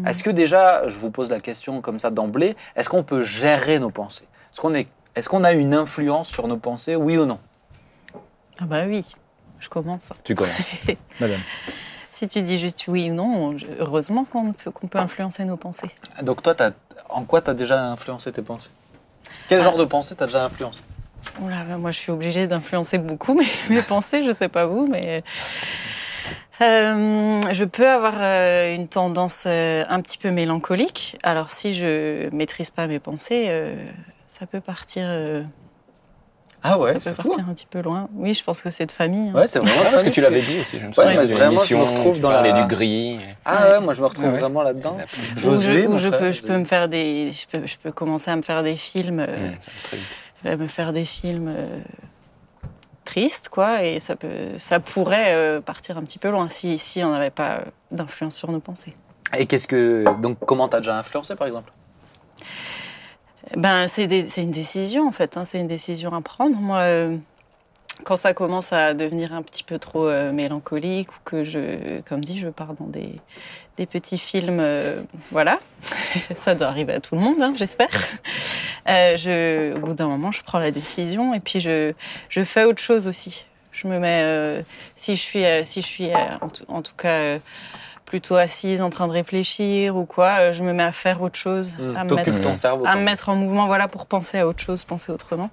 Est-ce 0.05 0.23
que 0.23 0.29
déjà, 0.29 0.87
je 0.87 0.97
vous 0.97 1.11
pose 1.11 1.29
la 1.29 1.39
question 1.39 1.81
comme 1.81 1.99
ça 1.99 2.09
d'emblée, 2.09 2.55
est-ce 2.75 2.89
qu'on 2.89 3.03
peut 3.03 3.23
gérer 3.23 3.79
nos 3.79 3.89
pensées? 3.89 4.27
Est-ce 4.51 4.61
qu'on 4.61 4.73
est, 4.73 4.87
est 5.15 5.27
qu'on 5.27 5.43
a 5.43 5.53
une 5.53 5.73
influence 5.73 6.29
sur 6.29 6.47
nos 6.47 6.57
pensées, 6.57 6.95
oui 6.95 7.17
ou 7.17 7.25
non? 7.25 7.39
Ah 8.59 8.65
bah 8.65 8.83
oui, 8.87 9.03
je 9.59 9.67
commence. 9.67 10.07
Tu 10.23 10.35
commences. 10.35 10.75
Madame. 11.19 11.41
si 12.09 12.27
tu 12.27 12.41
dis 12.41 12.57
juste 12.57 12.85
oui 12.87 13.11
ou 13.11 13.13
non, 13.13 13.55
heureusement 13.79 14.23
qu'on 14.23 14.53
peut, 14.53 14.71
influencer 14.97 15.43
nos 15.45 15.57
pensées. 15.57 15.91
Donc 16.21 16.41
toi, 16.41 16.55
en 17.09 17.23
quoi 17.23 17.41
tu 17.41 17.49
as 17.49 17.53
déjà 17.53 17.83
influencé 17.83 18.31
tes 18.31 18.41
pensées? 18.41 18.69
Quel 19.49 19.61
genre 19.61 19.77
de 19.77 19.85
pensée 19.85 20.15
t'as 20.15 20.27
déjà 20.27 20.45
influencé? 20.45 20.83
Oh 21.43 21.49
là 21.49 21.63
là, 21.63 21.77
moi, 21.77 21.91
je 21.91 21.99
suis 21.99 22.11
obligée 22.11 22.47
d'influencer 22.47 22.97
beaucoup 22.97 23.33
mes, 23.37 23.47
mes 23.69 23.81
pensées, 23.81 24.23
je 24.23 24.31
sais 24.31 24.49
pas 24.49 24.65
vous, 24.65 24.87
mais 24.87 25.23
Euh, 26.61 27.41
je 27.51 27.65
peux 27.65 27.87
avoir 27.87 28.13
euh, 28.19 28.75
une 28.75 28.87
tendance 28.87 29.45
euh, 29.47 29.83
un 29.89 29.99
petit 30.01 30.17
peu 30.17 30.29
mélancolique. 30.29 31.17
Alors, 31.23 31.51
si 31.51 31.73
je 31.73 32.29
maîtrise 32.35 32.69
pas 32.69 32.85
mes 32.87 32.99
pensées, 32.99 33.45
euh, 33.49 33.75
ça 34.27 34.45
peut 34.45 34.61
partir, 34.61 35.05
euh, 35.07 35.43
Ah 36.61 36.77
ouais, 36.77 36.99
ça 36.99 37.09
peut 37.11 37.15
fou. 37.23 37.29
partir 37.29 37.49
un 37.49 37.53
petit 37.55 37.65
peu 37.65 37.81
loin. 37.81 38.09
Oui, 38.13 38.35
je 38.35 38.43
pense 38.43 38.61
que 38.61 38.69
c'est 38.69 38.85
de 38.85 38.91
famille. 38.91 39.29
hein. 39.29 39.33
Ouais, 39.33 39.47
c'est 39.47 39.57
vraiment 39.57 39.81
Parce 39.89 40.03
que 40.03 40.09
tu 40.09 40.21
l'avais 40.21 40.43
dit 40.43 40.59
aussi, 40.59 40.77
je 40.77 40.83
me 40.85 40.89
Ouais, 40.89 40.93
souviens. 40.95 41.23
d'une 41.23 41.35
vraiment, 41.35 41.63
je 41.63 41.75
me 41.75 41.81
retrouve 41.83 42.19
dans 42.19 42.29
la- 42.31 42.51
du 42.51 42.67
gris. 42.67 43.17
Ah 43.43 43.67
ouais, 43.69 43.79
moi 43.79 43.95
je 43.95 44.01
me 44.01 44.05
retrouve 44.05 44.25
ouais. 44.31 44.39
vraiment 44.39 44.61
là-dedans. 44.61 44.97
Ou 45.37 45.39
Josué, 45.39 45.87
je, 45.89 45.97
je 45.97 46.09
peux, 46.09 46.31
je 46.31 46.41
peux 46.43 46.57
me 46.57 46.65
faire 46.65 46.87
des, 46.87 47.31
je 47.31 47.47
peux, 47.47 47.65
je 47.65 47.77
peux 47.77 47.91
commencer 47.91 48.29
à 48.29 48.35
me 48.35 48.43
faire 48.43 48.61
des 48.61 48.75
films, 48.75 49.19
euh, 49.19 49.47
Mm, 49.47 50.47
euh, 50.47 50.57
me 50.57 50.67
faire 50.67 50.93
des 50.93 51.05
films 51.05 51.51
tristes, 53.11 53.49
quoi, 53.49 53.83
et 53.83 53.99
ça 53.99 54.15
peut, 54.15 54.57
ça 54.57 54.79
pourrait 54.79 55.33
euh, 55.35 55.59
partir 55.59 55.97
un 55.97 56.03
petit 56.03 56.17
peu 56.17 56.29
loin 56.29 56.47
si, 56.47 56.79
si 56.79 57.03
on 57.03 57.11
n'avait 57.11 57.29
pas 57.29 57.57
euh, 57.57 57.61
d'influence 57.91 58.35
sur 58.37 58.49
nos 58.51 58.61
pensées. 58.61 58.93
Et 59.37 59.45
qu'est-ce 59.47 59.67
que 59.67 60.05
donc 60.21 60.37
comment 60.45 60.69
t'as 60.69 60.79
déjà 60.79 60.97
influencé 60.97 61.35
par 61.35 61.47
exemple? 61.47 61.71
Ben, 63.57 63.87
c'est 63.89 64.07
des- 64.07 64.27
c'est 64.27 64.43
une 64.43 64.51
décision 64.51 65.07
en 65.07 65.11
fait, 65.11 65.35
hein, 65.35 65.43
c'est 65.45 65.59
une 65.59 65.67
décision 65.67 66.13
à 66.13 66.21
prendre. 66.21 66.55
Moi, 66.57 66.77
euh, 66.79 67.17
quand 68.03 68.17
ça 68.17 68.33
commence 68.33 68.73
à 68.73 68.93
devenir 68.93 69.33
un 69.33 69.41
petit 69.41 69.63
peu 69.63 69.77
trop 69.77 70.07
euh, 70.07 70.31
mélancolique 70.31 71.11
ou 71.11 71.19
que 71.23 71.43
je, 71.43 72.01
comme 72.01 72.23
dit, 72.23 72.39
je 72.39 72.47
pars 72.49 72.73
dans 72.73 72.87
des, 72.87 73.13
des 73.77 73.85
petits 73.85 74.17
films, 74.17 74.59
euh, 74.59 75.01
voilà, 75.31 75.59
ça 76.35 76.55
doit 76.55 76.67
arriver 76.67 76.93
à 76.93 76.99
tout 76.99 77.15
le 77.15 77.21
monde, 77.21 77.41
hein, 77.41 77.53
j'espère. 77.55 77.89
Euh, 78.87 79.15
je, 79.15 79.75
au 79.75 79.79
bout 79.79 79.93
d'un 79.93 80.07
moment, 80.07 80.31
je 80.31 80.41
prends 80.43 80.59
la 80.59 80.71
décision 80.71 81.33
et 81.33 81.39
puis 81.39 81.59
je, 81.59 81.93
je 82.29 82.43
fais 82.43 82.63
autre 82.63 82.81
chose 82.81 83.07
aussi. 83.07 83.45
Je 83.71 83.87
me 83.87 83.99
mets, 83.99 84.65
si 84.95 85.15
je 85.15 85.21
suis, 85.21 85.43
si 85.63 85.81
je 85.81 85.87
suis 85.87 86.09
en, 86.41 86.49
tout, 86.49 86.65
en 86.67 86.81
tout 86.81 86.95
cas 86.97 87.37
plutôt 88.05 88.35
assise 88.35 88.81
en 88.81 88.89
train 88.89 89.07
de 89.07 89.13
réfléchir 89.13 89.95
ou 89.95 90.05
quoi, 90.05 90.51
je 90.51 90.61
me 90.63 90.73
mets 90.73 90.83
à 90.83 90.91
faire 90.91 91.21
autre 91.21 91.39
chose, 91.39 91.77
à 91.95 92.03
me 92.03 92.15
mettre 92.15 92.41
ton 92.41 92.55
cerveau. 92.55 92.85
à 92.85 92.97
me 92.97 93.03
mettre 93.03 93.29
en 93.29 93.35
mouvement, 93.35 93.67
voilà, 93.67 93.87
pour 93.87 94.07
penser 94.07 94.39
à 94.39 94.47
autre 94.47 94.61
chose, 94.61 94.83
penser 94.83 95.11
autrement. 95.11 95.51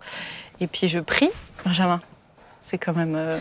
Et 0.61 0.67
puis 0.67 0.89
je 0.89 0.99
prie, 0.99 1.31
Benjamin. 1.65 2.01
C'est 2.69 2.79
quand 2.79 2.95
même. 2.95 3.15
euh, 3.17 3.39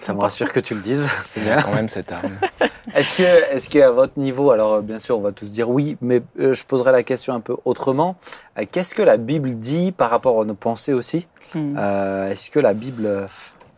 Ça 0.00 0.12
me 0.14 0.20
rassure 0.20 0.50
que 0.52 0.60
tu 0.60 0.74
le 0.74 0.80
dises, 0.80 1.08
c'est 1.24 1.40
bien. 1.40 1.56
Quand 1.62 1.74
même 1.74 1.88
cette 1.88 2.10
arme. 2.12 2.36
Est-ce 2.94 3.18
que, 3.18 3.54
est-ce 3.54 3.70
qu'à 3.70 3.90
votre 3.92 4.18
niveau, 4.18 4.50
alors 4.50 4.74
euh, 4.74 4.80
bien 4.80 4.98
sûr, 4.98 5.16
on 5.16 5.20
va 5.20 5.30
tous 5.30 5.52
dire 5.52 5.70
oui, 5.70 5.96
mais 6.00 6.22
euh, 6.40 6.54
je 6.54 6.64
poserai 6.64 6.90
la 6.90 7.04
question 7.04 7.32
un 7.34 7.38
peu 7.40 7.56
autrement. 7.64 8.16
Euh, 8.58 8.64
qu'est-ce 8.70 8.96
que 8.96 9.02
la 9.02 9.16
Bible 9.16 9.54
dit 9.54 9.92
par 9.92 10.10
rapport 10.10 10.40
à 10.40 10.44
nos 10.44 10.54
pensées 10.54 10.92
aussi? 10.92 11.28
Hmm. 11.54 11.76
Euh, 11.78 12.30
Est-ce 12.32 12.50
que 12.50 12.58
la 12.58 12.74
Bible, 12.74 13.28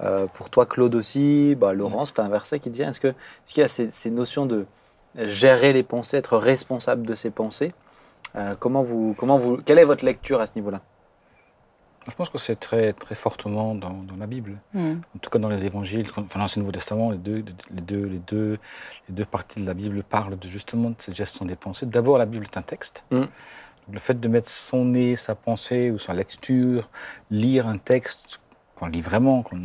euh, 0.00 0.26
pour 0.32 0.48
toi, 0.48 0.64
Claude 0.64 0.94
aussi, 0.94 1.54
bah, 1.56 1.74
Laurence, 1.74 2.14
c'est 2.16 2.22
un 2.22 2.28
verset 2.30 2.58
qui 2.58 2.70
te 2.70 2.76
vient. 2.76 2.88
Est-ce, 2.88 3.00
que, 3.00 3.08
est-ce 3.08 3.52
qu'il 3.52 3.60
y 3.60 3.64
a 3.64 3.68
ces, 3.68 3.90
ces 3.90 4.10
notions 4.10 4.46
de 4.46 4.64
gérer 5.18 5.74
les 5.74 5.82
pensées, 5.82 6.16
être 6.16 6.38
responsable 6.38 7.04
de 7.04 7.14
ses 7.14 7.30
pensées? 7.30 7.74
Euh, 8.36 8.54
comment 8.58 8.82
vous, 8.82 9.14
comment 9.18 9.36
vous, 9.36 9.58
Quelle 9.58 9.78
est 9.78 9.84
votre 9.84 10.06
lecture 10.06 10.40
à 10.40 10.46
ce 10.46 10.52
niveau-là? 10.54 10.80
Je 12.08 12.14
pense 12.16 12.28
que 12.28 12.38
c'est 12.38 12.56
très, 12.56 12.92
très 12.92 13.14
fortement 13.14 13.74
dans, 13.74 14.02
dans 14.02 14.16
la 14.16 14.26
Bible. 14.26 14.58
Hmm. 14.74 14.94
En 15.14 15.18
tout 15.20 15.30
cas, 15.30 15.38
dans 15.38 15.48
les 15.48 15.64
évangiles, 15.64 16.06
enfin, 16.16 16.44
et 16.44 16.48
le 16.56 16.60
Nouveau 16.60 16.72
Testament, 16.72 17.10
les 17.10 17.18
deux, 17.18 17.44
les, 17.70 17.80
deux, 17.80 18.04
les, 18.06 18.18
deux, 18.18 18.58
les 19.08 19.14
deux 19.14 19.24
parties 19.24 19.60
de 19.60 19.66
la 19.66 19.74
Bible 19.74 20.02
parlent 20.02 20.36
de, 20.36 20.48
justement 20.48 20.90
de 20.90 20.96
cette 20.98 21.14
gestion 21.14 21.44
des 21.44 21.54
pensées. 21.56 21.86
D'abord, 21.86 22.18
la 22.18 22.26
Bible 22.26 22.44
est 22.44 22.56
un 22.56 22.62
texte. 22.62 23.04
Mm. 23.10 23.18
Donc, 23.20 23.28
le 23.92 23.98
fait 23.98 24.18
de 24.18 24.28
mettre 24.28 24.48
son 24.48 24.84
nez, 24.84 25.16
sa 25.16 25.34
pensée 25.34 25.90
ou 25.90 25.98
sa 25.98 26.12
lecture, 26.12 26.88
lire 27.30 27.68
un 27.68 27.78
texte 27.78 28.40
qu'on 28.74 28.86
lit 28.86 29.00
vraiment, 29.02 29.42
qu'on- 29.42 29.60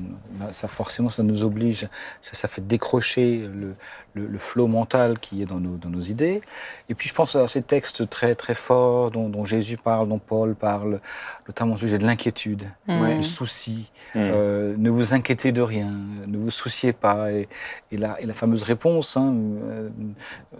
ça 0.52 0.68
forcément, 0.68 1.10
ça 1.10 1.24
nous 1.24 1.44
oblige, 1.44 1.88
ça, 2.22 2.34
ça 2.34 2.48
fait 2.48 2.66
décrocher 2.68 3.38
le, 3.52 3.74
le, 4.14 4.28
le 4.28 4.38
flot 4.38 4.68
mental 4.68 5.18
qui 5.20 5.42
est 5.42 5.46
dans 5.46 5.60
nos, 5.60 5.78
dans 5.78 5.90
nos 5.90 6.02
idées. 6.02 6.42
Et 6.90 6.94
puis, 6.96 7.08
je 7.10 7.14
pense 7.14 7.36
à 7.36 7.48
ces 7.48 7.62
textes 7.62 8.10
très, 8.10 8.36
très 8.36 8.54
forts 8.54 9.10
dont, 9.12 9.30
dont 9.30 9.46
Jésus 9.46 9.78
parle, 9.78 10.10
dont 10.10 10.20
Paul 10.20 10.56
parle, 10.56 11.00
notamment 11.48 11.76
au 11.76 11.78
sujet 11.78 11.98
de 11.98 12.06
l'inquiétude, 12.06 12.64
Hmm. 12.88 13.16
du 13.18 13.24
souci, 13.24 13.92
Mm. 14.16 14.20
euh, 14.20 14.76
ne 14.78 14.90
vous 14.90 15.14
inquiétez 15.14 15.52
de 15.52 15.62
rien, 15.62 15.92
ne 16.28 16.38
vous 16.38 16.50
souciez 16.52 16.94
pas. 16.94 17.32
Et, 17.32 17.48
et, 17.92 17.98
la, 17.98 18.20
et 18.22 18.26
la 18.26 18.34
fameuse 18.34 18.64
réponse, 18.64 19.18
hein, 19.18 19.34
euh, 19.72 19.90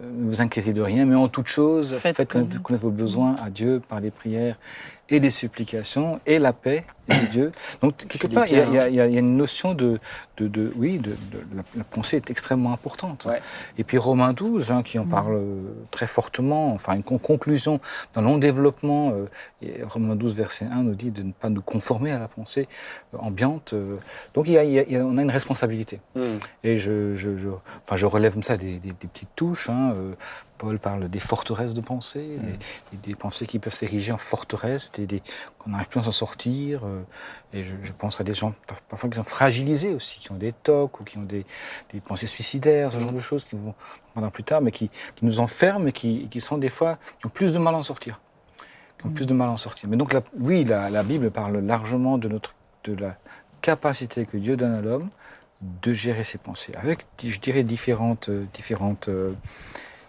ne 0.02 0.26
vous 0.28 0.40
inquiétez 0.40 0.72
de 0.72 0.82
rien, 0.82 1.04
mais 1.06 1.14
en 1.14 1.28
toute 1.28 1.46
chose, 1.46 1.96
Faites 1.98 2.16
faites, 2.16 2.28
connaître, 2.28 2.48
connaître. 2.50 2.62
connaître 2.62 2.84
vos 2.84 2.90
besoins 2.90 3.36
à 3.42 3.50
Dieu 3.50 3.80
par 3.86 4.00
des 4.00 4.10
prières 4.10 4.56
et 5.10 5.20
des 5.20 5.30
supplications 5.30 6.20
et 6.26 6.38
la 6.38 6.52
paix 6.52 6.84
de 7.08 7.26
Dieu. 7.30 7.50
Donc, 7.80 7.96
quelque 7.96 8.26
part, 8.26 8.46
il 8.46 8.52
y, 8.52 8.60
a- 8.60 8.64
il 8.66 8.74
y 8.74 8.78
a- 8.78 8.88
il 8.90 8.94
y 8.96 9.00
a 9.00 9.06
il 9.06 9.14
y 9.14 9.16
a 9.16 9.20
une 9.20 9.36
notion 9.38 9.72
de, 9.72 9.98
de, 10.36 10.46
de- 10.48 10.70
oui, 10.76 10.98
de, 10.98 11.10
de- 11.12 11.16
la, 11.56 11.62
la 11.76 11.84
pensée 11.84 12.16
est 12.16 12.30
extrêmement 12.30 12.72
importante. 12.74 13.24
Ouais. 13.26 13.40
Et 13.78 13.84
puis 13.84 13.96
Romains 13.96 14.34
12, 14.34 14.70
hein, 14.70 14.82
qui 14.82 14.98
en 14.98 15.06
parle 15.06 15.36
euh, 15.36 15.62
très 15.90 16.06
fortement, 16.06 16.74
enfin 16.74 16.94
une 16.94 17.02
con- 17.02 17.16
conclusion 17.16 17.80
dans 18.12 18.20
long 18.20 18.36
développement, 18.36 19.12
euh, 19.12 19.24
et 19.62 19.82
Romains 19.82 20.16
12, 20.16 20.36
verset 20.36 20.66
1 20.70 20.82
nous 20.82 20.94
dit 20.94 21.10
de 21.10 21.22
ne 21.22 21.32
pas 21.32 21.48
nous 21.48 21.62
conformer 21.62 22.12
à 22.12 22.18
la 22.18 22.28
pensée 22.28 22.68
euh, 23.14 23.18
ambiante. 23.18 23.72
euh. 23.72 23.96
donc 24.34 24.46
il 24.48 24.52
y 24.52 24.58
a- 24.58 24.64
il 24.64 24.72
y 24.72 24.78
a- 24.78 24.82
il 24.82 24.92
y 24.92 24.96
a- 24.96 25.04
on 25.06 25.16
a 25.16 25.22
une 25.22 25.30
responsabilité. 25.30 26.00
Et 26.64 26.76
je, 26.76 27.14
je, 27.14 27.38
je- 27.38 27.48
enfin, 27.82 27.96
je 27.96 28.04
relève 28.04 28.34
comme 28.34 28.42
ça 28.42 28.58
des, 28.58 28.72
des- 28.78 28.90
des 28.90 29.06
petites 29.08 29.34
touches. 29.34 29.70
hein, 29.70 29.94
euh, 29.96 30.12
Paul 30.58 30.78
parle 30.80 31.08
des 31.08 31.20
forteresses 31.20 31.72
de 31.72 31.80
pensée, 31.80 32.36
des, 32.92 32.98
des 33.10 33.14
pensées 33.14 33.46
qui 33.46 33.58
peuvent 33.60 33.72
s'ériger 33.72 34.10
en 34.12 34.18
forteresses, 34.18 34.90
des, 34.92 35.06
des- 35.06 35.22
qu'on 35.58 35.70
n'arrive 35.70 35.88
plus 35.88 36.00
à 36.00 36.02
s'en 36.02 36.10
sortir. 36.10 36.80
euh, 36.84 37.00
et 37.52 37.62
je, 37.64 37.74
je 37.82 37.92
pense 37.92 38.20
à 38.20 38.24
des 38.24 38.34
gens 38.34 38.52
par- 38.66 38.80
parfois 38.82 39.08
qui 39.08 39.16
sont 39.16 39.24
fragilisés 39.24 39.94
aussi, 39.94 40.20
qui 40.20 40.32
ont 40.32 40.36
des 40.36 40.52
tocs 40.52 41.00
ou 41.00 41.04
qui 41.04 41.16
ont 41.16 41.22
des, 41.22 41.46
des 41.92 42.00
pensées 42.00 42.26
suicidaires, 42.26 42.90
ce 42.92 42.98
genre 42.98 43.12
de 43.12 43.20
choses 43.20 43.44
qui 43.44 43.54
vont 43.56 43.70
on 43.70 44.10
en 44.10 44.12
parlera 44.14 44.30
plus 44.32 44.42
tard, 44.44 44.60
mais 44.60 44.72
qui, 44.72 44.88
qui 44.88 45.24
nous 45.24 45.38
enferment 45.40 45.86
et 45.86 45.92
qui, 45.92 46.28
qui 46.28 46.40
sont 46.40 46.58
des 46.58 46.68
fois 46.70 46.98
qui 47.20 47.26
ont 47.26 47.30
plus 47.30 47.52
de 47.52 47.58
mal 47.58 47.74
à 47.74 47.78
en 47.78 47.82
sortir, 47.82 48.20
qui 48.98 49.06
ont 49.06 49.10
plus 49.10 49.26
de 49.26 49.34
mal 49.34 49.48
à 49.48 49.52
en 49.52 49.56
sortir. 49.56 49.88
Mais 49.88 49.96
donc 49.96 50.12
la- 50.12 50.22
oui, 50.40 50.64
la, 50.64 50.90
la 50.90 51.02
Bible 51.04 51.30
parle 51.30 51.58
largement 51.58 52.18
de 52.18 52.28
notre 52.28 52.54
de 52.84 52.94
la 52.96 53.16
capacité 53.60 54.26
que 54.26 54.36
Dieu 54.36 54.56
donne 54.56 54.74
à 54.74 54.80
l'homme 54.80 55.08
de 55.60 55.92
gérer 55.92 56.22
ses 56.24 56.38
pensées, 56.38 56.72
avec, 56.76 57.00
je 57.24 57.38
dirais, 57.40 57.64
différentes, 57.64 58.28
euh, 58.28 58.44
différentes, 58.54 59.08
euh, 59.08 59.32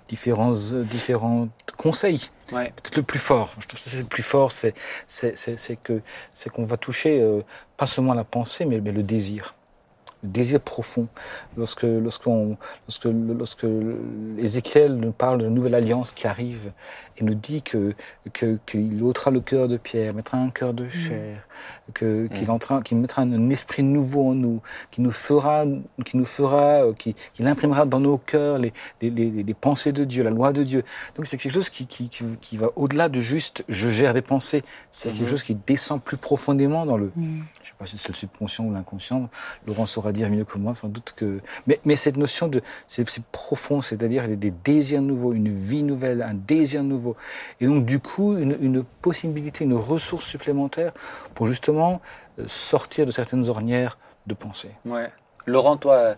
différents, 0.09 0.53
euh, 0.73 0.83
différents 0.83 1.47
conseils. 1.77 2.29
Ouais. 2.51 2.73
Peut-être 2.75 2.97
le 2.97 3.03
plus 3.03 3.19
fort, 3.19 3.53
je 3.59 3.67
trouve 3.67 3.81
que 3.81 3.89
c'est 3.89 3.99
le 3.99 4.05
plus 4.05 4.23
fort, 4.23 4.51
c'est, 4.51 4.73
c'est, 5.07 5.37
c'est, 5.37 5.57
c'est 5.57 5.75
que, 5.77 6.01
c'est 6.33 6.49
qu'on 6.49 6.65
va 6.65 6.77
toucher 6.77 7.21
euh, 7.21 7.41
pas 7.77 7.85
seulement 7.85 8.15
la 8.15 8.23
pensée, 8.23 8.65
mais, 8.65 8.81
mais 8.81 8.91
le 8.91 9.03
désir. 9.03 9.55
Le 10.23 10.29
désir 10.29 10.59
profond. 10.59 11.07
Lorsque, 11.57 11.83
lorsqu'on, 11.83 12.57
lorsque, 12.88 13.05
lorsque 13.05 13.65
Ézéchiel 14.38 14.95
nous 14.95 15.11
parle 15.11 15.39
de 15.39 15.43
la 15.45 15.49
nouvelle 15.49 15.75
alliance 15.75 16.11
qui 16.11 16.27
arrive 16.27 16.71
et 17.17 17.23
nous 17.23 17.35
dit 17.35 17.61
que, 17.61 17.93
que, 18.33 18.57
qu'il 18.65 19.03
ôtera 19.03 19.31
le 19.31 19.39
cœur 19.41 19.67
de 19.67 19.77
pierre, 19.77 20.13
mettra 20.13 20.38
un 20.38 20.49
cœur 20.49 20.73
de 20.73 20.88
chair, 20.88 21.47
que, 21.93 22.27
qu'il, 22.27 22.49
entra, 22.49 22.81
qu'il 22.81 22.97
mettra 22.97 23.21
un 23.21 23.49
esprit 23.49 23.83
nouveau 23.83 24.29
en 24.29 24.35
nous, 24.35 24.61
qui 24.91 25.01
nous 25.01 25.11
fera, 25.11 25.65
qui 26.05 26.17
nous 26.17 26.25
fera, 26.25 26.83
euh, 26.83 26.93
qui, 26.93 27.13
qu'il 27.33 27.47
imprimera 27.47 27.85
dans 27.85 27.99
nos 27.99 28.17
cœurs 28.17 28.57
les, 28.57 28.73
les, 29.01 29.09
les, 29.09 29.43
les 29.43 29.53
pensées 29.53 29.91
de 29.91 30.03
Dieu, 30.03 30.23
la 30.23 30.31
loi 30.31 30.53
de 30.53 30.63
Dieu. 30.63 30.83
Donc 31.15 31.25
c'est 31.25 31.38
quelque 31.38 31.51
chose 31.53 31.69
qui, 31.69 31.85
qui, 31.85 32.09
qui, 32.09 32.25
qui 32.39 32.57
va 32.57 32.69
au-delà 32.75 33.09
de 33.09 33.19
juste 33.19 33.63
je 33.69 33.89
gère 33.89 34.13
des 34.13 34.21
pensées. 34.21 34.63
C'est 34.91 35.11
quelque 35.11 35.29
chose 35.29 35.43
qui 35.43 35.55
descend 35.55 36.01
plus 36.01 36.17
profondément 36.17 36.85
dans 36.85 36.97
le, 36.97 37.11
Hmm. 37.19 37.41
je 37.61 37.69
sais 37.69 37.73
pas 37.77 37.85
si 37.85 37.97
c'est 37.97 38.09
le 38.09 38.15
subconscient 38.15 38.65
ou 38.65 38.73
l'inconscient. 38.73 39.29
Laurent 39.67 39.85
saura 39.85 40.08
dire 40.11 40.29
mieux 40.29 40.43
que 40.43 40.57
moi, 40.57 40.75
sans 40.75 40.87
doute 40.87 41.13
que. 41.15 41.39
Mais, 41.67 41.79
mais 41.85 41.95
cette 41.95 42.17
notion 42.17 42.47
de. 42.47 42.61
C'est 42.87 43.05
profond, 43.31 43.81
c'est-à-dire 43.81 44.27
des, 44.27 44.51
désirs 44.51 45.01
nouveaux, 45.01 45.33
une 45.33 45.49
vie 45.49 45.83
nouvelle, 45.83 46.21
un 46.21 46.33
désir 46.33 46.83
nouveau. 46.83 47.15
Et 47.59 47.65
donc, 47.65 47.85
du 47.85 47.99
coup, 47.99 48.37
une, 48.37 48.83
possibilité, 49.01 49.63
une 49.63 49.75
ressource 49.75 50.25
supplémentaire 50.25 50.93
pour 51.33 51.47
justement 51.47 52.01
euh, 52.39 52.43
sortir 52.47 53.05
de 53.05 53.11
certaines 53.11 53.47
ornières 53.49 53.97
de 54.27 54.33
pensée. 54.33 54.71
Ouais. 54.85 55.09
Laurent, 55.45 55.77
toi, 55.77 56.15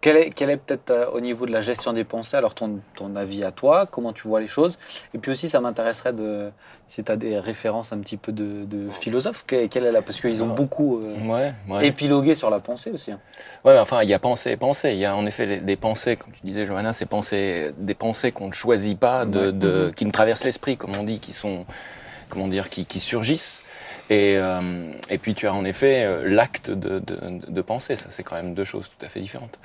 quel 0.00 0.16
est, 0.16 0.30
quel 0.30 0.48
est 0.50 0.56
peut-être 0.56 0.90
euh, 0.90 1.06
au 1.12 1.20
niveau 1.20 1.44
de 1.46 1.52
la 1.52 1.60
gestion 1.60 1.92
des 1.92 2.04
pensées, 2.04 2.36
alors 2.36 2.54
ton, 2.54 2.80
ton 2.94 3.14
avis 3.16 3.44
à 3.44 3.52
toi, 3.52 3.86
comment 3.86 4.12
tu 4.12 4.26
vois 4.28 4.40
les 4.40 4.46
choses? 4.46 4.78
Et 5.14 5.18
puis 5.18 5.30
aussi, 5.32 5.48
ça 5.48 5.60
m'intéresserait 5.60 6.12
de 6.12 6.50
si 6.88 7.04
tu 7.04 7.12
as 7.12 7.16
des 7.16 7.38
références 7.38 7.92
un 7.92 7.98
petit 7.98 8.16
peu 8.16 8.32
de, 8.32 8.64
de 8.64 8.88
philosophes, 8.90 9.44
que- 9.46 9.66
quelle 9.66 9.84
est 9.84 9.92
la 9.92 10.02
Parce 10.02 10.20
qu'ils 10.20 10.42
ont 10.42 10.50
Ah. 10.52 10.54
beaucoup 10.54 10.98
euh, 11.00 11.16
Ouais, 11.28 11.52
ouais. 11.68 11.86
épilogué 11.86 12.34
sur 12.34 12.50
la 12.50 12.60
pensée 12.60 12.90
aussi. 12.90 13.12
hein. 13.12 13.20
Ouais, 13.64 13.74
mais 13.74 13.78
enfin, 13.80 14.02
il 14.02 14.08
y 14.08 14.14
a 14.14 14.18
pensée 14.18 14.50
et 14.52 14.56
pensée. 14.56 14.92
Il 14.92 14.98
y 14.98 15.04
a 15.04 15.14
en 15.14 15.26
effet 15.26 15.58
des 15.58 15.76
pensées, 15.76 16.16
comme 16.16 16.32
tu 16.32 16.40
disais, 16.44 16.64
Johanna, 16.66 16.92
ces 16.92 17.06
pensées, 17.06 17.72
des 17.76 17.94
pensées 17.94 18.32
qu'on 18.32 18.48
ne 18.48 18.52
choisit 18.52 18.98
pas, 18.98 19.26
de, 19.26 19.50
de- 19.50 19.92
qui 19.94 20.04
nous 20.04 20.12
traversent 20.12 20.44
l'esprit, 20.44 20.76
comme 20.76 20.96
on 20.96 21.02
dit, 21.04 21.18
qui 21.20 21.32
sont, 21.32 21.66
comment 22.28 22.48
dire, 22.48 22.70
qui, 22.70 22.86
qui 22.86 23.00
surgissent. 23.00 23.62
Et, 24.10 24.36
euh, 24.36 24.92
et 25.08 25.18
puis 25.18 25.34
tu 25.34 25.46
as 25.46 25.54
en 25.54 25.64
effet 25.64 26.04
euh, 26.04 26.28
l'acte 26.28 26.70
de, 26.70 26.98
de, 26.98 27.16
de 27.48 27.62
penser. 27.62 27.96
Ça, 27.96 28.06
c'est 28.10 28.22
quand 28.22 28.36
même 28.36 28.52
deux 28.54 28.64
choses 28.64 28.90
tout 28.90 29.06
à 29.06 29.08
fait 29.08 29.20
différentes. 29.20 29.58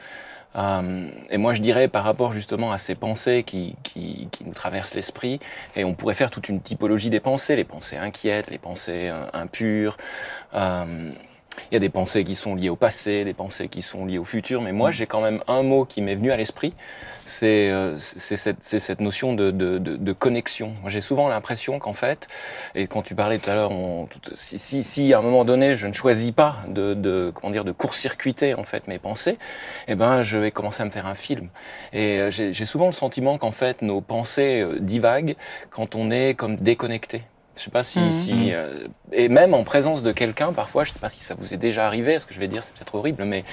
Euh, 0.55 1.09
et 1.29 1.37
moi, 1.37 1.53
je 1.53 1.61
dirais 1.61 1.89
par 1.89 2.05
rapport 2.05 2.31
justement 2.31 2.71
à 2.71 2.77
ces 2.77 2.95
pensées 2.95 3.43
qui, 3.43 3.75
qui, 3.83 4.29
qui 4.31 4.45
nous 4.45 4.53
traversent 4.53 4.95
l'esprit, 4.95 5.39
et 5.75 5.83
on 5.83 5.93
pourrait 5.93 6.13
faire 6.13 6.31
toute 6.31 6.47
une 6.47 6.61
typologie 6.61 7.09
des 7.09 7.19
pensées, 7.19 7.57
les 7.57 7.65
pensées 7.65 7.97
inquiètes, 7.97 8.49
les 8.49 8.57
pensées 8.57 9.09
euh, 9.09 9.25
impures. 9.33 9.97
Euh, 10.53 11.11
il 11.71 11.73
y 11.73 11.77
a 11.77 11.79
des 11.79 11.89
pensées 11.89 12.23
qui 12.23 12.35
sont 12.35 12.55
liées 12.55 12.69
au 12.69 12.75
passé, 12.75 13.23
des 13.23 13.33
pensées 13.33 13.67
qui 13.67 13.81
sont 13.81 14.05
liées 14.05 14.17
au 14.17 14.23
futur, 14.25 14.61
mais 14.61 14.71
moi 14.71 14.91
j'ai 14.91 15.05
quand 15.07 15.21
même 15.21 15.41
un 15.47 15.63
mot 15.63 15.85
qui 15.85 16.01
m'est 16.01 16.15
venu 16.15 16.31
à 16.31 16.37
l'esprit, 16.37 16.73
c'est 17.25 17.71
euh, 17.71 17.97
cette, 17.97 18.63
cette 18.63 19.01
notion 19.01 19.33
de, 19.33 19.51
de, 19.51 19.77
de, 19.77 19.95
de 19.95 20.13
connexion. 20.13 20.73
J'ai 20.87 21.01
souvent 21.01 21.27
l'impression 21.27 21.79
qu'en 21.79 21.93
fait, 21.93 22.27
et 22.75 22.87
quand 22.87 23.01
tu 23.01 23.15
parlais 23.15 23.39
tout 23.39 23.49
à 23.49 23.55
l'heure, 23.55 23.71
si, 24.33 24.59
si, 24.59 24.83
si 24.83 25.13
à 25.13 25.19
un 25.19 25.21
moment 25.21 25.43
donné 25.45 25.75
je 25.75 25.87
ne 25.87 25.93
choisis 25.93 26.31
pas 26.31 26.57
de, 26.67 26.93
de 26.93 27.31
comment 27.33 27.51
dire 27.51 27.65
de 27.65 27.71
court-circuiter 27.71 28.53
en 28.53 28.63
fait 28.63 28.87
mes 28.87 28.99
pensées, 28.99 29.37
eh 29.87 29.95
ben 29.95 30.21
je 30.21 30.37
vais 30.37 30.51
commencer 30.51 30.83
à 30.83 30.85
me 30.85 30.91
faire 30.91 31.07
un 31.07 31.15
film. 31.15 31.49
Et 31.93 32.19
euh, 32.19 32.31
j'ai 32.31 32.53
j'ai 32.53 32.65
souvent 32.65 32.85
le 32.87 32.91
sentiment 32.91 33.37
qu'en 33.37 33.51
fait 33.51 33.81
nos 33.81 34.01
pensées 34.01 34.61
euh, 34.61 34.79
divaguent 34.79 35.35
quand 35.69 35.95
on 35.95 36.11
est 36.11 36.35
comme 36.35 36.55
déconnecté. 36.55 37.23
Je 37.57 37.61
sais 37.63 37.71
pas 37.71 37.83
si, 37.83 37.99
Mhm. 37.99 38.11
si 38.11 38.53
euh, 38.53 38.87
et 39.13 39.29
même 39.29 39.53
en 39.53 39.63
présence 39.63 40.03
de 40.03 40.11
quelqu'un, 40.11 40.51
parfois, 40.51 40.83
je 40.83 40.91
sais 40.91 40.99
pas 40.99 41.09
si 41.09 41.23
ça 41.23 41.35
vous 41.35 41.53
est 41.53 41.57
déjà 41.57 41.87
arrivé. 41.87 42.19
Ce 42.19 42.25
que 42.25 42.33
je 42.33 42.39
vais 42.39 42.47
dire, 42.49 42.63
c'est 42.63 42.73
peut-être 42.73 42.95
horrible, 42.95 43.23
mais 43.23 43.43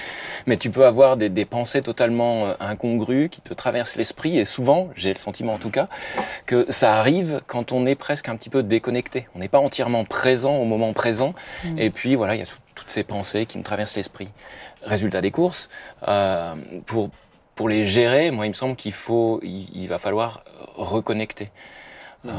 mais 0.45 0.57
tu 0.57 0.69
peux 0.69 0.85
avoir 0.85 1.15
des, 1.17 1.29
des 1.29 1.45
pensées 1.45 1.81
totalement 1.81 2.45
euh, 2.47 2.53
incongrues 2.59 3.29
qui 3.29 3.41
te 3.41 3.53
traversent 3.53 3.95
l'esprit. 3.95 4.37
Et 4.37 4.45
souvent, 4.45 4.89
j'ai 4.95 5.13
le 5.13 5.17
sentiment 5.19 5.53
en 5.53 5.57
tout 5.57 5.69
cas, 5.69 5.87
que 6.45 6.65
ça 6.71 6.95
arrive 6.97 7.41
quand 7.47 7.71
on 7.71 7.85
est 7.85 7.95
presque 7.95 8.27
un 8.29 8.35
petit 8.35 8.49
peu 8.49 8.61
déconnecté. 8.63 9.27
On 9.35 9.39
n'est 9.39 9.47
pas 9.47 9.59
entièrement 9.59 10.03
présent 10.05 10.55
au 10.57 10.65
moment 10.65 10.91
présent. 10.93 11.33
Mhm. 11.63 11.79
Et 11.79 11.89
puis 11.89 12.15
voilà, 12.15 12.35
il 12.35 12.39
y 12.39 12.43
a 12.43 12.45
tout- 12.45 12.57
toutes 12.75 12.89
ces 12.89 13.03
pensées 13.03 13.45
qui 13.45 13.57
me 13.57 13.63
traversent 13.63 13.95
l'esprit. 13.95 14.29
Résultat 14.83 15.21
des 15.21 15.31
courses, 15.31 15.69
euh, 16.07 16.55
pour 16.85 17.09
pour 17.55 17.69
les 17.69 17.85
gérer, 17.85 18.31
moi, 18.31 18.47
il 18.47 18.49
me 18.49 18.53
semble 18.55 18.75
qu'il 18.75 18.91
faut, 18.93 19.39
il, 19.43 19.69
il 19.75 19.87
va 19.87 19.99
falloir 19.99 20.43
reconnecter. 20.75 21.51
Euh, 22.25 22.29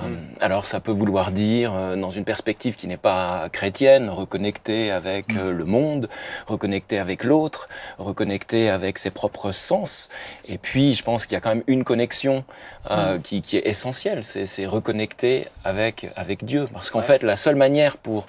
alors 0.40 0.64
ça 0.64 0.80
peut 0.80 0.92
vouloir 0.92 1.30
dire, 1.30 1.72
euh, 1.74 1.94
dans 1.94 2.08
une 2.08 2.24
perspective 2.24 2.74
qui 2.74 2.86
n'est 2.86 2.96
pas 2.96 3.48
chrétienne, 3.52 4.08
reconnecter 4.08 4.90
avec 4.90 5.26
euh, 5.36 5.52
le 5.52 5.64
monde, 5.64 6.08
reconnecter 6.46 6.98
avec 6.98 7.22
l'autre, 7.22 7.68
reconnecter 7.98 8.70
avec 8.70 8.96
ses 8.98 9.10
propres 9.10 9.52
sens. 9.52 10.08
Et 10.48 10.56
puis 10.56 10.94
je 10.94 11.02
pense 11.02 11.26
qu'il 11.26 11.34
y 11.34 11.36
a 11.36 11.40
quand 11.40 11.50
même 11.54 11.64
une 11.66 11.84
connexion 11.84 12.44
euh, 12.90 13.18
qui, 13.18 13.42
qui 13.42 13.58
est 13.58 13.66
essentielle, 13.66 14.24
c'est 14.24 14.46
c'est 14.46 14.64
reconnecter 14.66 15.48
avec, 15.64 16.10
avec 16.16 16.44
Dieu. 16.44 16.66
Parce 16.72 16.90
qu'en 16.90 17.00
Ouais. 17.00 17.04
fait, 17.04 17.22
la 17.22 17.36
seule 17.36 17.56
manière 17.56 17.96
pour... 17.98 18.26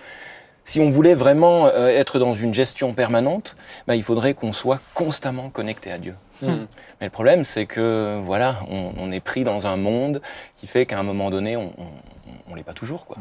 Si 0.67 0.79
on 0.79 0.89
voulait 0.89 1.13
vraiment 1.13 1.69
être 1.71 2.17
dans 2.17 2.33
une 2.33 2.51
gestion 2.53 2.93
permanente, 2.93 3.55
bah, 3.85 3.95
il 3.95 4.01
faudrait 4.01 4.33
qu'on 4.33 4.51
soit 4.51 4.79
constamment 4.95 5.51
connecté 5.51 5.91
à 5.91 5.99
Dieu. 5.99 6.15
Mhm. 6.41 6.67
Mais 6.99 7.07
le 7.07 7.11
problème, 7.11 7.43
c'est 7.43 7.65
que 7.65 8.19
voilà, 8.21 8.57
on, 8.69 8.93
on 8.97 9.11
est 9.11 9.19
pris 9.19 9.43
dans 9.43 9.67
un 9.67 9.77
monde 9.77 10.21
qui 10.53 10.67
fait 10.67 10.85
qu'à 10.85 10.99
un 10.99 11.03
moment 11.03 11.29
donné, 11.29 11.55
on, 11.57 11.71
on, 11.77 11.87
on 12.49 12.55
l'est 12.55 12.63
pas 12.63 12.73
toujours, 12.73 13.05
quoi. 13.05 13.17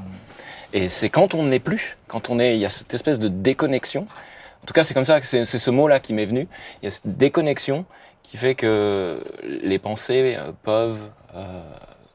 Et 0.73 0.89
c'est 0.89 1.09
quand 1.09 1.35
on 1.35 1.45
ne 1.45 1.51
l'est 1.51 1.61
plus, 1.61 1.97
quand 2.09 2.31
on 2.31 2.39
est, 2.39 2.55
il 2.55 2.61
y 2.61 2.67
a 2.67 2.69
cette 2.69 2.93
espèce 2.95 3.19
de 3.19 3.29
déconnexion. 3.29 4.07
En 4.63 4.67
tout 4.67 4.75
cas, 4.75 4.83
c'est 4.83 4.95
comme 4.95 5.05
ça 5.05 5.21
que 5.21 5.27
c'est 5.27 5.45
c'est 5.45 5.59
ce 5.59 5.71
mot-là 5.71 6.01
qui 6.01 6.13
m'est 6.15 6.27
venu. 6.27 6.49
Il 6.83 6.87
y 6.87 6.89
a 6.89 6.91
cette 6.91 7.17
déconnexion 7.17 7.85
qui 8.23 8.37
fait 8.37 8.55
que 8.55 9.23
les 9.45 9.79
pensées 9.79 10.37
euh, 10.39 10.51
peuvent, 10.65 11.03
euh, 11.37 11.63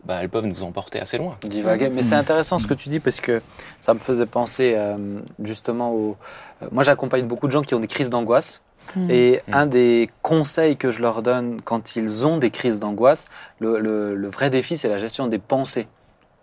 bah, 0.03 0.18
elles 0.22 0.29
peuvent 0.29 0.46
nous 0.48 0.63
emporter 0.63 1.00
assez 1.00 1.18
loin. 1.18 1.38
divaguer. 1.44 1.89
Mais 1.89 2.03
c'est 2.03 2.15
intéressant 2.15 2.58
ce 2.58 2.68
que 2.68 2.74
tu 2.74 2.89
dis 2.89 3.00
parce 3.00 3.22
que 3.22 3.41
ça 3.79 3.94
me 3.94 4.00
faisait 4.00 4.25
penser 4.25 4.74
euh, 4.75 5.20
justement 5.44 5.94
au. 5.94 6.18
moi, 6.72 6.84
j'accompagne 6.84 7.25
beaucoup 7.25 7.48
de 7.48 7.53
gens 7.53 7.62
qui 7.62 7.75
ont 7.75 7.79
des 7.79 7.88
crises 7.88 8.10
d'angoisse. 8.10 8.62
Mhm. 8.96 9.10
Et 9.12 9.41
Mm. 9.48 9.53
un 9.53 9.65
des 9.67 10.10
conseils 10.22 10.77
que 10.77 10.91
je 10.91 11.01
leur 11.01 11.22
donne 11.22 11.62
quand 11.62 11.96
ils 11.96 12.25
ont 12.25 12.38
des 12.38 12.50
crises 12.51 12.79
d'angoisse, 12.79 13.25
le, 13.60 13.79
le- 13.79 14.15
le 14.15 14.29
vrai 14.29 14.50
défi, 14.50 14.77
c'est 14.77 14.89
la 14.89 14.98
gestion 14.98 15.27
des 15.27 15.39
pensées. 15.39 15.88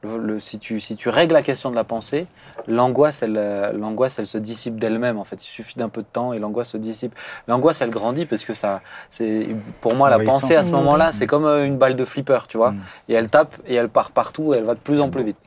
Le- 0.02 0.18
le- 0.18 0.40
si, 0.40 0.58
tu, 0.58 0.78
si 0.78 0.94
tu 0.94 1.08
règles 1.08 1.32
la 1.32 1.42
question 1.42 1.70
de 1.70 1.74
la 1.74 1.82
pensée, 1.82 2.26
l'angoisse, 2.68 3.22
elle, 3.22 3.36
euh, 3.38 3.72
l'angoisse, 3.72 4.18
elle 4.18 4.26
se 4.26 4.38
dissipe 4.38 4.78
d'elle-même. 4.78 5.18
En 5.18 5.24
fait, 5.24 5.42
il 5.44 5.48
suffit 5.48 5.78
d'un 5.78 5.88
peu 5.88 6.02
de 6.02 6.06
temps 6.12 6.32
et 6.32 6.38
l'angoisse 6.38 6.70
se 6.72 6.76
dissipe. 6.76 7.14
L'angoisse, 7.48 7.80
elle 7.80 7.90
grandit 7.90 8.26
parce 8.26 8.44
que 8.44 8.54
ça, 8.54 8.82
c'est 9.10 9.46
pour 9.80 9.96
moi 9.96 10.10
la 10.10 10.18
pensée 10.20 10.54
à 10.54 10.62
ce 10.62 10.70
Mm. 10.70 10.74
moment-là, 10.76 11.12
c'est 11.12 11.26
comme 11.26 11.46
euh, 11.46 11.64
une 11.66 11.78
balle 11.78 11.96
de 11.96 12.04
flipper, 12.04 12.38
tu 12.46 12.56
vois. 12.58 12.72
Mm. 12.72 12.80
Et 13.08 13.14
elle 13.14 13.28
tape 13.30 13.56
et 13.66 13.74
elle 13.74 13.88
part 13.88 14.10
partout 14.12 14.54
et 14.54 14.58
elle 14.58 14.64
va 14.64 14.74
de 14.74 14.80
plus 14.80 15.00
en 15.00 15.08
plus 15.08 15.24
vite. 15.24 15.38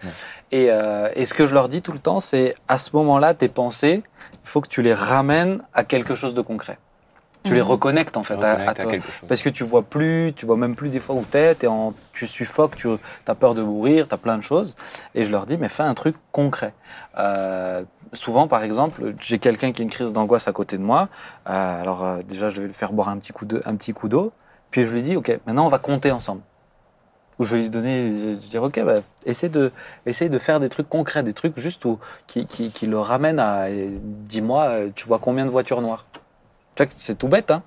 Et, 0.51 0.68
euh, 0.72 1.10
et 1.15 1.25
ce 1.25 1.34
que 1.36 1.46
je 1.46 1.53
leur 1.53 1.70
dis 1.70 1.82
tout 1.82 1.94
le 1.94 2.00
temps, 2.00 2.20
c'est 2.20 2.56
à 2.68 2.77
ce 2.77 2.89
moment-là, 2.94 3.36
tes 3.36 3.50
pensées, 3.50 4.03
il 4.34 4.50
faut 4.50 4.62
que 4.62 4.68
tu 4.68 4.82
les 4.82 4.96
ramènes 4.96 5.62
à 5.74 5.84
quelque 5.84 6.15
chose 6.15 6.34
de 6.34 6.41
concret. 6.41 6.79
Tu 7.43 7.53
les 7.55 7.62
reconnectes 7.62 8.17
en 8.17 8.24
fait 8.24 8.36
à, 8.36 8.38
à 8.38 8.51
Reconnecter 8.51 8.69
à 8.69 8.84
toi. 8.84 8.91
quelque 8.91 9.12
chose. 9.12 9.27
Parce 9.27 9.41
que 9.41 9.50
tu 9.50 9.63
vois 9.63 9.81
plus, 9.84 10.34
tu 10.36 10.46
vois 10.46 10.58
même 10.58 10.75
plus 10.75 10.89
des 10.89 11.00
fois 11.00 11.15
où 11.15 11.24
t'es, 11.24 11.55
en, 11.67 11.93
tu 12.12 12.27
suffoques, 12.27 12.75
tu 12.75 12.89
as 13.27 13.36
peur 13.36 13.53
de 13.55 13.62
mourir, 13.63 14.08
tu 14.08 14.13
as 14.13 14.17
plein 14.17 14.38
de 14.38 14.43
choses. 14.43 14.75
Et 15.15 15.24
je 15.24 15.31
leur 15.31 15.46
dis, 15.46 15.58
mais 15.58 15.69
fais 15.69 15.84
un 15.84 15.93
truc 15.93 16.15
concret. 16.31 16.74
Euh, 17.17 17.84
souvent, 18.13 18.48
par 18.48 18.63
exemple, 18.63 19.13
j'ai 19.19 19.39
quelqu'un 19.39 19.72
qui 19.72 19.81
a 19.81 19.84
une 19.84 19.89
crise 19.89 20.12
d'angoisse 20.13 20.48
à 20.48 20.51
côté 20.51 20.77
de 20.77 20.84
moi. 20.84 21.08
Euh, 21.50 21.81
alors 21.81 22.05
euh, 22.05 22.22
déjà, 22.27 22.50
je 22.50 22.60
vais 22.62 22.67
lui 22.67 22.74
faire 22.74 22.91
boire 22.91 23.08
un 23.10 23.17
petit 23.17 23.31
coup 23.31 23.46
de- 23.46 23.62
un 23.65 23.75
petit 23.77 23.93
coup 23.93 24.10
d'eau. 24.10 24.31
Puis 24.69 24.84
je 24.86 24.93
lui 24.93 25.01
dis, 25.01 25.15
ok, 25.15 25.39
maintenant 25.48 25.65
on 25.65 25.69
va 25.69 25.79
compter 25.79 26.12
ensemble. 26.12 26.41
Ou 27.39 27.46
je 27.46 27.55
vais 27.55 27.62
lui 27.63 27.69
donner, 27.69 28.12
je 28.19 28.25
vais 28.31 28.36
dire, 28.36 28.63
ok, 28.63 28.84
bah, 28.84 28.96
essaie 29.25 29.48
de, 29.48 29.72
essaie 30.05 30.27
de 30.27 30.38
faire 30.38 30.60
des 30.60 30.67
trucs 30.67 30.89
concrets, 30.89 31.24
des 31.24 31.31
trucs 31.34 31.58
juste 31.58 31.86
où, 31.86 31.98
qui, 32.27 32.46
qui, 32.46 32.69
qui 32.69 32.86
le 32.86 33.00
ramènent 33.00 33.39
à, 33.39 33.67
dis-moi, 33.69 34.74
tu 34.93 35.08
vois 35.08 35.19
combien 35.19 35.46
de 35.46 35.50
voitures 35.50 35.81
noires 35.81 36.05
c'est 36.98 37.17
tout 37.17 37.27
bête, 37.27 37.51
hein, 37.51 37.63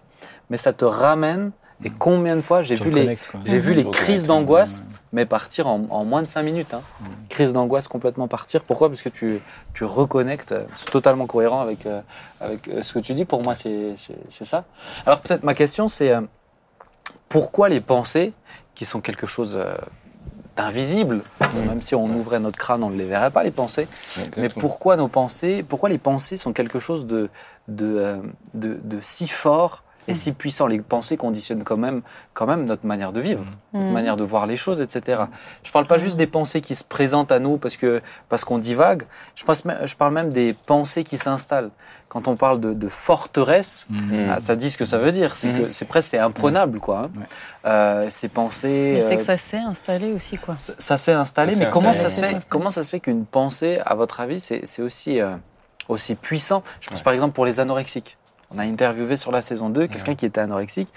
mais 0.51 0.57
ça 0.57 0.73
te 0.73 0.85
ramène. 0.85 1.53
Et 1.85 1.91
combien 1.91 2.37
de 2.37 2.43
fois 2.43 2.63
j'ai 2.63 2.77
vu 2.77 2.91
les, 2.93 3.19
j'ai 3.45 3.59
vu 3.59 3.71
Mhm. 3.73 3.77
les 3.79 3.91
crises 3.91 4.25
d'angoisse, 4.25 4.85
mais 5.13 5.27
partir 5.27 5.67
en, 5.67 5.81
en 5.91 6.05
moins 6.05 6.23
de 6.23 6.29
5 6.29 6.45
minutes. 6.45 6.75
Hein. 6.75 6.81
Mhm. 7.01 7.07
Crise 7.29 7.53
d'angoisse 7.53 7.89
complètement 7.89 8.29
partir. 8.29 8.63
Pourquoi? 8.63 8.89
Parce 8.89 9.03
que 9.03 9.09
tu, 9.09 9.41
tu 9.75 9.83
reconnectes. 9.85 10.53
euh, 10.53 10.63
C'est 10.77 10.91
totalement 10.91 11.27
cohérent 11.27 11.61
avec, 11.61 11.87
euh, 11.87 12.01
avec 12.41 12.69
euh, 12.69 12.85
ce 12.85 12.93
que 12.93 13.01
tu 13.01 13.15
dis. 13.15 13.25
Pour 13.25 13.43
moi, 13.43 13.57
c'est 13.57 13.95
c'est- 13.97 14.15
c'est 14.31 14.45
ça. 14.45 14.65
Alors 15.07 15.19
peut-être 15.23 15.43
ma 15.43 15.55
question, 15.55 15.89
c'est 15.89 16.13
euh, 16.13 16.21
pourquoi 17.29 17.69
les 17.69 17.81
pensées, 17.81 18.33
qui 18.77 18.85
sont 18.85 19.01
quelque 19.01 19.27
chose 19.27 19.55
euh, 19.57 19.75
d'invisible, 20.57 21.23
même 21.67 21.81
si 21.81 21.95
on 21.95 22.05
ouvrait 22.05 22.39
notre 22.39 22.59
crâne, 22.59 22.83
on 22.85 22.91
ne 22.91 22.97
les 22.97 23.07
verrait 23.07 23.31
pas, 23.31 23.43
les 23.43 23.51
pensées, 23.51 23.89
mais 24.37 24.51
pourquoi 24.51 24.97
nos 24.97 25.09
pensées, 25.09 25.65
pourquoi 25.67 25.89
les 25.89 25.97
pensées 25.99 26.37
sont 26.37 26.53
quelque 26.53 26.79
chose 26.79 27.07
de, 27.07 27.31
de, 27.69 27.87
euh, 27.97 28.17
de, 28.55 28.79
de 28.83 28.99
si 29.01 29.27
fort 29.29 29.85
et 30.09 30.15
si 30.15 30.33
puissant 30.33 30.67
Les 30.67 30.81
pensées 30.81 31.17
conditionnent 31.17 31.63
quand 31.63 31.77
même, 31.77 32.03
quand 32.35 32.45
même 32.49 32.65
notre 32.65 32.87
manière 32.87 33.13
de 33.13 33.21
vivre, 33.21 33.45
notre 33.73 33.87
Mhm. 33.87 33.93
manière 33.93 34.17
de 34.17 34.25
voir 34.25 34.47
les 34.47 34.57
choses, 34.57 34.81
etc. 34.81 35.23
Je 35.63 35.71
parle 35.71 35.87
pas 35.87 35.99
juste 35.99 36.17
des 36.17 36.27
pensées 36.27 36.61
qui 36.61 36.75
se 36.75 36.83
présentent 36.83 37.31
à 37.31 37.39
nous 37.39 37.57
parce 37.57 37.77
que 37.77 38.03
parce 38.29 38.43
qu'on 38.45 38.59
divague. 38.59 39.05
Je, 39.37 39.45
pense, 39.45 39.63
je 39.85 39.95
parle 39.95 40.13
même 40.13 40.33
des 40.33 40.55
pensées 40.55 41.05
qui 41.05 41.19
s'installent. 41.19 41.71
Quand 42.09 42.27
on 42.27 42.35
parle 42.35 42.59
de, 42.59 42.75
de 42.75 42.89
forteresse, 42.89 43.87
ah, 44.29 44.41
ça 44.41 44.57
dit 44.57 44.71
ce 44.73 44.77
que 44.77 44.85
ça 44.87 44.99
veut 44.99 45.13
dire. 45.13 45.37
C'est 45.37 45.49
que 45.53 45.71
c'est 45.71 45.85
presque 45.85 46.15
imprenable, 46.15 46.81
quoi. 46.81 46.99
hein. 47.05 47.11
Ouais. 47.17 47.27
Euh, 47.71 48.11
ces 48.11 48.29
pensées. 48.29 48.95
Mais 48.97 49.03
c'est 49.03 49.15
euh, 49.15 49.19
que 49.19 49.23
ça 49.25 49.37
s'est 49.37 49.59
installé 49.59 50.13
aussi, 50.13 50.37
quoi. 50.37 50.57
ça, 50.59 50.73
ça 50.79 50.97
s'est 50.97 51.13
installé, 51.13 51.53
Ça 51.53 51.61
mais 51.65 51.71
comment 51.71 51.91
installé. 51.91 52.11
ça, 52.11 52.17
se 52.17 52.27
fait, 52.27 52.49
comment 52.49 52.71
ça 52.71 52.83
se 52.83 52.91
fait 52.91 52.99
qu'une 53.01 53.25
pensée, 53.25 53.79
à 53.87 53.95
votre 53.95 54.19
avis, 54.19 54.41
c'est 54.41 54.63
c'est 54.65 54.83
aussi, 54.83 55.21
euh, 55.21 55.37
aussi 55.89 56.15
puissant 56.15 56.63
Je 56.81 56.89
pense 56.89 56.99
Ouais. 56.99 57.05
par 57.05 57.13
exemple 57.13 57.35
pour 57.35 57.45
les 57.47 57.61
anorexiques. 57.61 58.17
On 58.55 58.59
a 58.59 58.63
interviewé 58.65 59.17
sur 59.17 59.33
la 59.33 59.41
saison 59.43 59.71
2 59.71 59.87
quelqu'un 59.87 60.15
qui 60.15 60.27
était 60.27 60.41
anorexique, 60.41 60.89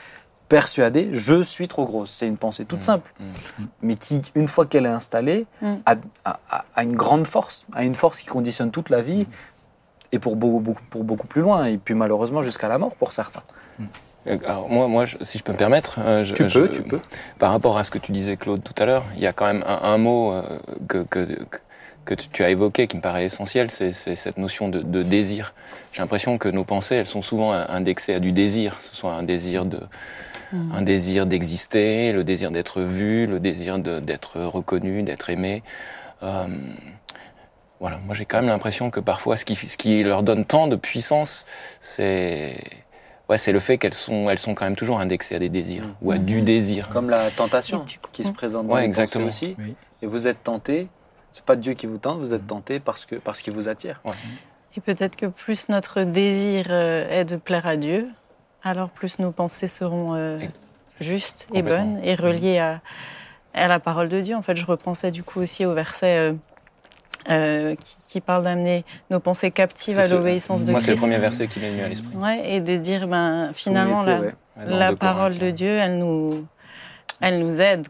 persuadé, 0.50 1.10
je 1.14 1.42
suis 1.42 1.68
trop 1.68 1.86
grosse. 1.86 2.12
C'est 2.12 2.28
une 2.28 2.38
pensée 2.38 2.66
toute 2.66 2.82
simple, 2.82 3.12
mais 3.82 3.96
qui, 3.96 4.22
une 4.36 4.48
fois 4.48 4.66
qu'elle 4.66 4.86
est 4.86 4.90
installée, 4.90 5.48
a, 5.86 5.96
a- 6.26 6.84
une 6.84 6.96
grande 6.96 7.26
force, 7.26 7.66
a 7.74 7.84
une 7.84 7.96
force 7.96 8.20
qui 8.20 8.28
conditionne 8.28 8.72
toute 8.72 8.90
la 8.90 9.02
vie. 9.02 9.26
et 10.12 10.20
pour 10.20 10.36
beaucoup, 10.38 10.60
beaucoup- 10.60 10.84
pour 10.90 11.04
beaucoup 11.04 11.28
plus 11.28 11.42
loin, 11.42 11.66
et 11.66 11.78
puis 11.78 11.94
malheureusement 11.94 12.42
jusqu'à 12.42 12.68
la 12.70 12.78
mort 12.78 12.96
pour 12.96 13.12
certains. 13.12 13.42
Alors 14.48 14.70
moi, 14.70 14.88
moi 14.88 15.06
je- 15.06 15.18
si 15.22 15.38
je 15.38 15.44
peux 15.44 15.52
me 15.52 15.58
permettre, 15.58 16.00
euh, 16.00 16.24
je- 16.24 16.34
Tu 16.34 16.48
je- 16.48 16.60
peux, 16.60 16.70
tu 16.70 16.84
peux. 16.84 17.00
Par 17.38 17.52
rapport 17.52 17.78
à 17.78 17.84
ce 17.84 17.92
que 17.92 17.98
tu 17.98 18.12
disais, 18.12 18.38
Claude, 18.38 18.64
tout 18.64 18.74
à 18.82 18.86
l'heure, 18.86 19.04
il 19.16 19.20
y 19.22 19.28
a 19.28 19.34
quand 19.34 19.46
même 19.46 19.64
un, 19.68 19.80
un 19.84 19.98
mot 19.98 20.32
euh, 20.32 20.44
que, 20.88 21.04
que, 21.04 21.20
que- 21.44 21.58
que 22.06 22.14
tu 22.14 22.30
tu 22.30 22.44
as 22.44 22.50
évoqué 22.50 22.88
qui 22.88 22.96
me 22.98 23.02
paraît 23.02 23.26
essentiel, 23.26 23.70
c'est 23.72 23.92
c'est 23.92 24.16
cette 24.16 24.38
notion 24.38 24.70
de, 24.70 24.82
de 24.82 25.04
désir. 25.04 25.54
J'ai 25.92 26.02
l'impression 26.02 26.38
que 26.38 26.48
nos 26.50 26.64
pensées, 26.64 26.96
elles 26.96 27.08
sont 27.08 27.22
souvent 27.22 27.52
indexées 27.54 28.14
à 28.14 28.20
du 28.20 28.32
désir, 28.32 28.78
que 28.78 28.84
ce 28.84 28.96
soit 28.96 29.14
un 29.14 29.24
désir 29.24 29.66
de 29.66 29.80
un 30.72 30.84
désir 30.84 31.26
d'exister, 31.26 32.14
le 32.14 32.24
désir 32.24 32.50
d'être 32.52 32.80
vu, 32.82 33.26
le 33.28 33.40
désir 33.42 33.80
d'être 33.80 34.40
reconnu, 34.40 35.04
d'être 35.04 35.30
aimé. 35.30 35.64
Euh, 36.24 36.48
voilà, 37.82 37.98
moi 38.06 38.16
j'ai 38.16 38.26
quand 38.26 38.38
même 38.38 38.48
l'impression 38.48 38.90
que 38.90 39.02
parfois 39.02 39.36
ce 39.36 39.44
qui, 39.44 39.56
ce 39.56 39.76
qui 39.78 40.02
leur 40.04 40.24
donne 40.24 40.46
tant 40.46 40.68
de 40.68 40.78
puissance, 40.78 41.46
c'est 41.82 42.56
ouais, 43.28 43.38
c'est 43.38 43.52
le 43.52 43.60
fait 43.60 43.78
qu'elles 43.78 43.94
sont, 43.94 44.30
elles 44.30 44.40
sont 44.40 44.54
quand 44.56 44.64
même 44.66 44.78
toujours 44.78 45.00
indexées 45.02 45.36
à 45.36 45.40
des 45.40 45.50
désirs 45.50 45.84
ou 46.02 46.12
à 46.12 46.18
du 46.18 46.42
désir. 46.42 46.88
Comme 46.90 47.10
la 47.10 47.32
tentation 47.32 47.84
qui 48.14 48.24
se 48.24 48.32
présente 48.32 48.68
dans 48.68 48.76
Ouais, 48.76 48.82
les 48.82 48.88
exactement. 48.88 49.26
pensées 49.26 49.48
aussi. 49.48 49.56
Oui. 49.60 49.76
Et 50.02 50.08
vous 50.08 50.28
êtes 50.28 50.42
tenté, 50.44 50.88
c'est 51.36 51.44
pas 51.44 51.58
Dieu 51.58 51.74
qui 51.74 51.86
vous 51.86 51.98
tente, 51.98 52.20
vous 52.20 52.34
êtes 52.34 52.48
tenté 52.48 52.80
parce 52.80 53.06
que 53.06 53.16
parce 53.16 53.42
qu'il 53.42 53.52
vous 53.54 53.68
attire. 53.68 54.02
Et 54.78 54.80
peut-être 54.80 55.18
que 55.18 55.26
plus 55.26 55.68
notre 55.68 56.04
désir 56.04 56.68
euh, 56.70 57.10
est 57.10 57.26
de 57.26 57.36
plaire 57.36 57.68
à 57.68 57.76
Dieu, 57.76 58.08
alors 58.64 58.90
plus 58.90 59.20
nos 59.20 59.32
pensées 59.32 59.68
seront 59.68 60.16
euh, 60.16 60.40
justes 61.02 61.48
et 61.54 61.62
bonnes 61.62 62.00
et 62.04 62.16
reliées 62.16 62.60
à, 62.60 62.80
à 63.54 63.68
la 63.68 63.80
parole 63.82 64.08
de 64.08 64.22
Dieu. 64.22 64.34
En 64.36 64.42
fait, 64.42 64.56
je 64.56 64.66
repensais 64.66 65.12
du 65.12 65.24
coup 65.24 65.42
aussi 65.42 65.66
au 65.66 65.74
verset 65.74 66.18
euh, 66.18 66.34
euh, 67.30 67.76
qui, 67.76 67.96
qui 68.08 68.22
parle 68.22 68.44
d'amener 68.44 68.86
nos 69.12 69.20
pensées 69.20 69.52
captives 69.52 70.00
à 70.00 70.08
l'obéissance 70.08 70.64
de 70.64 70.72
Moi, 70.72 70.80
c'est 70.80 70.92
le 70.92 70.94
Christ. 70.98 71.02
premier 71.08 71.20
verset 71.20 71.48
qui 71.48 71.60
m'est 71.60 71.72
venu 71.72 71.82
à 71.84 71.90
l'esprit. 71.90 72.16
Ouais, 72.16 72.54
et 72.54 72.62
de 72.62 72.78
dire, 72.78 73.08
ben, 73.10 73.52
finalement, 73.54 74.02
Soumettez, 74.04 74.32
la, 74.58 74.66
ouais. 74.66 74.80
La 74.80 74.96
parole 74.96 75.38
de 75.38 75.52
Dieu, 75.52 75.70
elle 75.70 75.98
nous, 75.98 76.46
elle 77.22 77.40
nous 77.40 77.62
aide 77.62 77.88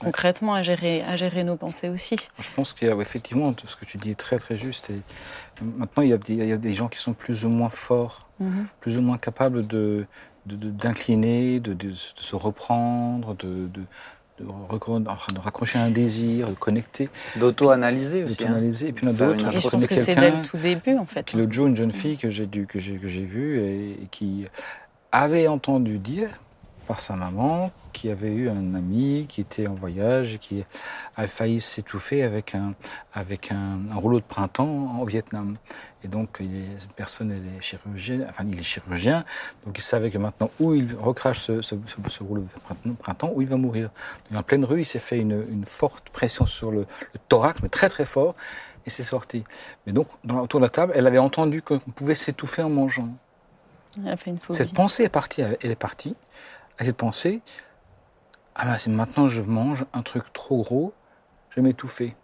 concrètement 0.00 0.54
à 0.54 0.62
gérer, 0.62 1.02
à 1.02 1.16
gérer 1.16 1.44
nos 1.44 1.56
pensées 1.56 1.88
aussi. 1.88 2.16
Je 2.38 2.48
pense 2.54 2.72
qu'il 2.72 2.88
y 2.88 2.90
a 2.90 2.96
effectivement 2.96 3.52
tout 3.52 3.66
ce 3.66 3.76
que 3.76 3.84
tu 3.84 3.96
dis 3.98 4.10
est 4.10 4.14
très 4.18 4.38
très 4.38 4.56
juste. 4.56 4.90
Et 4.90 5.00
maintenant, 5.76 6.02
il 6.02 6.10
y, 6.10 6.12
a 6.12 6.18
des, 6.18 6.34
il 6.34 6.48
y 6.48 6.52
a 6.52 6.56
des 6.56 6.74
gens 6.74 6.88
qui 6.88 6.98
sont 6.98 7.12
plus 7.14 7.44
ou 7.44 7.48
moins 7.48 7.70
forts, 7.70 8.26
Mhm. 8.40 8.66
plus 8.80 8.96
ou 8.98 9.02
moins 9.02 9.18
capables 9.18 9.66
de 9.66 10.06
de- 10.46 10.56
de- 10.56 10.70
d'incliner, 10.70 11.60
de, 11.60 11.74
de, 11.74 11.88
de 11.90 11.94
se 11.94 12.34
reprendre, 12.34 13.34
de, 13.36 13.66
de, 13.66 13.82
raccrocher 15.44 15.78
un 15.78 15.90
désir, 15.90 16.48
de 16.48 16.54
connecter, 16.54 17.08
D'auto-analyser 17.36 18.20
de 18.20 18.26
aussi. 18.26 18.44
hein. 18.44 18.46
t'analyser. 18.46 18.88
Et 18.88 18.92
puis 18.92 19.04
il 19.04 19.08
y 19.08 19.12
en 19.12 19.14
a 19.14 19.18
d'autres. 19.18 19.50
je 19.50 19.60
Je 19.60 19.68
pense 19.68 19.86
que 19.86 19.94
c'est 19.94 20.14
dès 20.14 20.30
le 20.30 20.42
tout 20.42 20.56
début, 20.56 20.96
en 20.96 21.04
fait. 21.04 21.32
l'autre 21.34 21.52
jour, 21.52 21.66
une 21.66 21.76
jeune 21.76 21.90
fille 21.90 22.16
que 22.16 22.30
j'ai 22.30 22.46
que 22.46 22.78
vue 22.78 23.60
et, 23.60 23.90
et 24.04 24.06
qui 24.10 24.46
avait 25.12 25.48
entendu 25.48 25.98
dire 25.98 26.28
par 26.88 26.98
sa 26.98 27.14
maman 27.14 27.70
qui 27.92 28.10
avait 28.10 28.32
eu 28.32 28.48
un 28.48 28.74
ami 28.74 29.26
qui 29.28 29.40
était 29.42 29.66
en 29.68 29.74
voyage 29.74 30.34
et 30.34 30.38
qui 30.38 30.64
a 31.16 31.26
failli 31.26 31.60
s'étouffer 31.60 32.22
avec 32.24 32.54
un 32.54 32.74
avec 33.12 33.52
un, 33.52 33.78
un 33.92 33.96
rouleau 33.96 34.18
de 34.20 34.24
printemps 34.24 34.98
au 35.00 35.04
Vietnam. 35.04 35.56
Et 36.02 36.08
donc 36.08 36.38
il 36.40 36.56
est, 36.56 36.92
personne 36.96 37.30
elle 37.30 37.46
est 37.56 37.60
chirurgien, 37.60 38.26
enfin 38.28 38.44
il 38.50 38.58
est 38.58 38.62
chirurgien, 38.62 39.24
donc 39.64 39.76
il 39.78 39.82
savait 39.82 40.10
que 40.10 40.18
maintenant 40.18 40.50
où 40.60 40.74
il 40.74 40.94
recrache 40.94 41.40
ce, 41.40 41.60
ce- 41.60 41.74
ce- 41.86 42.10
ce 42.10 42.22
rouleau 42.22 42.42
de 42.84 42.92
printemps- 42.94 43.32
où 43.34 43.42
il 43.42 43.48
va 43.48 43.56
mourir. 43.56 43.90
Donc, 44.30 44.40
en 44.40 44.42
pleine 44.42 44.64
rue, 44.64 44.80
il 44.80 44.84
s'est 44.86 44.98
fait 45.10 45.18
une, 45.18 45.44
une 45.50 45.66
forte 45.66 46.08
pression 46.10 46.46
sur 46.46 46.70
le, 46.70 46.80
le 47.14 47.20
thorax, 47.28 47.60
mais 47.62 47.68
très 47.68 47.88
très 47.88 48.04
fort, 48.06 48.34
et 48.86 48.90
c'est 48.90 49.02
sorti. 49.02 49.44
Mais 49.86 49.92
donc, 49.92 50.06
dans, 50.24 50.38
autour 50.40 50.60
de 50.60 50.64
la 50.66 50.70
table, 50.70 50.92
elle 50.94 51.06
avait 51.06 51.18
entendu 51.18 51.60
qu'on 51.62 51.78
pouvait 51.80 52.14
s'étouffer 52.14 52.62
en 52.62 52.70
mangeant. 52.70 53.08
Elle 53.98 54.12
a 54.12 54.16
fait 54.16 54.30
une 54.30 54.38
phobie. 54.38 54.56
Cette 54.56 54.72
pensée 54.72 55.02
est 55.02 55.08
partie, 55.08 55.40
elle 55.42 55.70
est 55.70 55.74
partie. 55.88 56.14
Avec 56.78 56.86
cette 56.88 56.96
pensée, 56.96 57.40
ah 58.54 58.64
ben 58.64 58.76
c'est 58.76 58.90
maintenant 58.90 59.28
je 59.28 59.42
mange 59.42 59.84
un 59.92 60.02
truc 60.02 60.32
trop 60.32 60.62
gros, 60.62 60.92
je 61.50 61.56
vais 61.56 61.62
m'étouffer. 61.62 62.14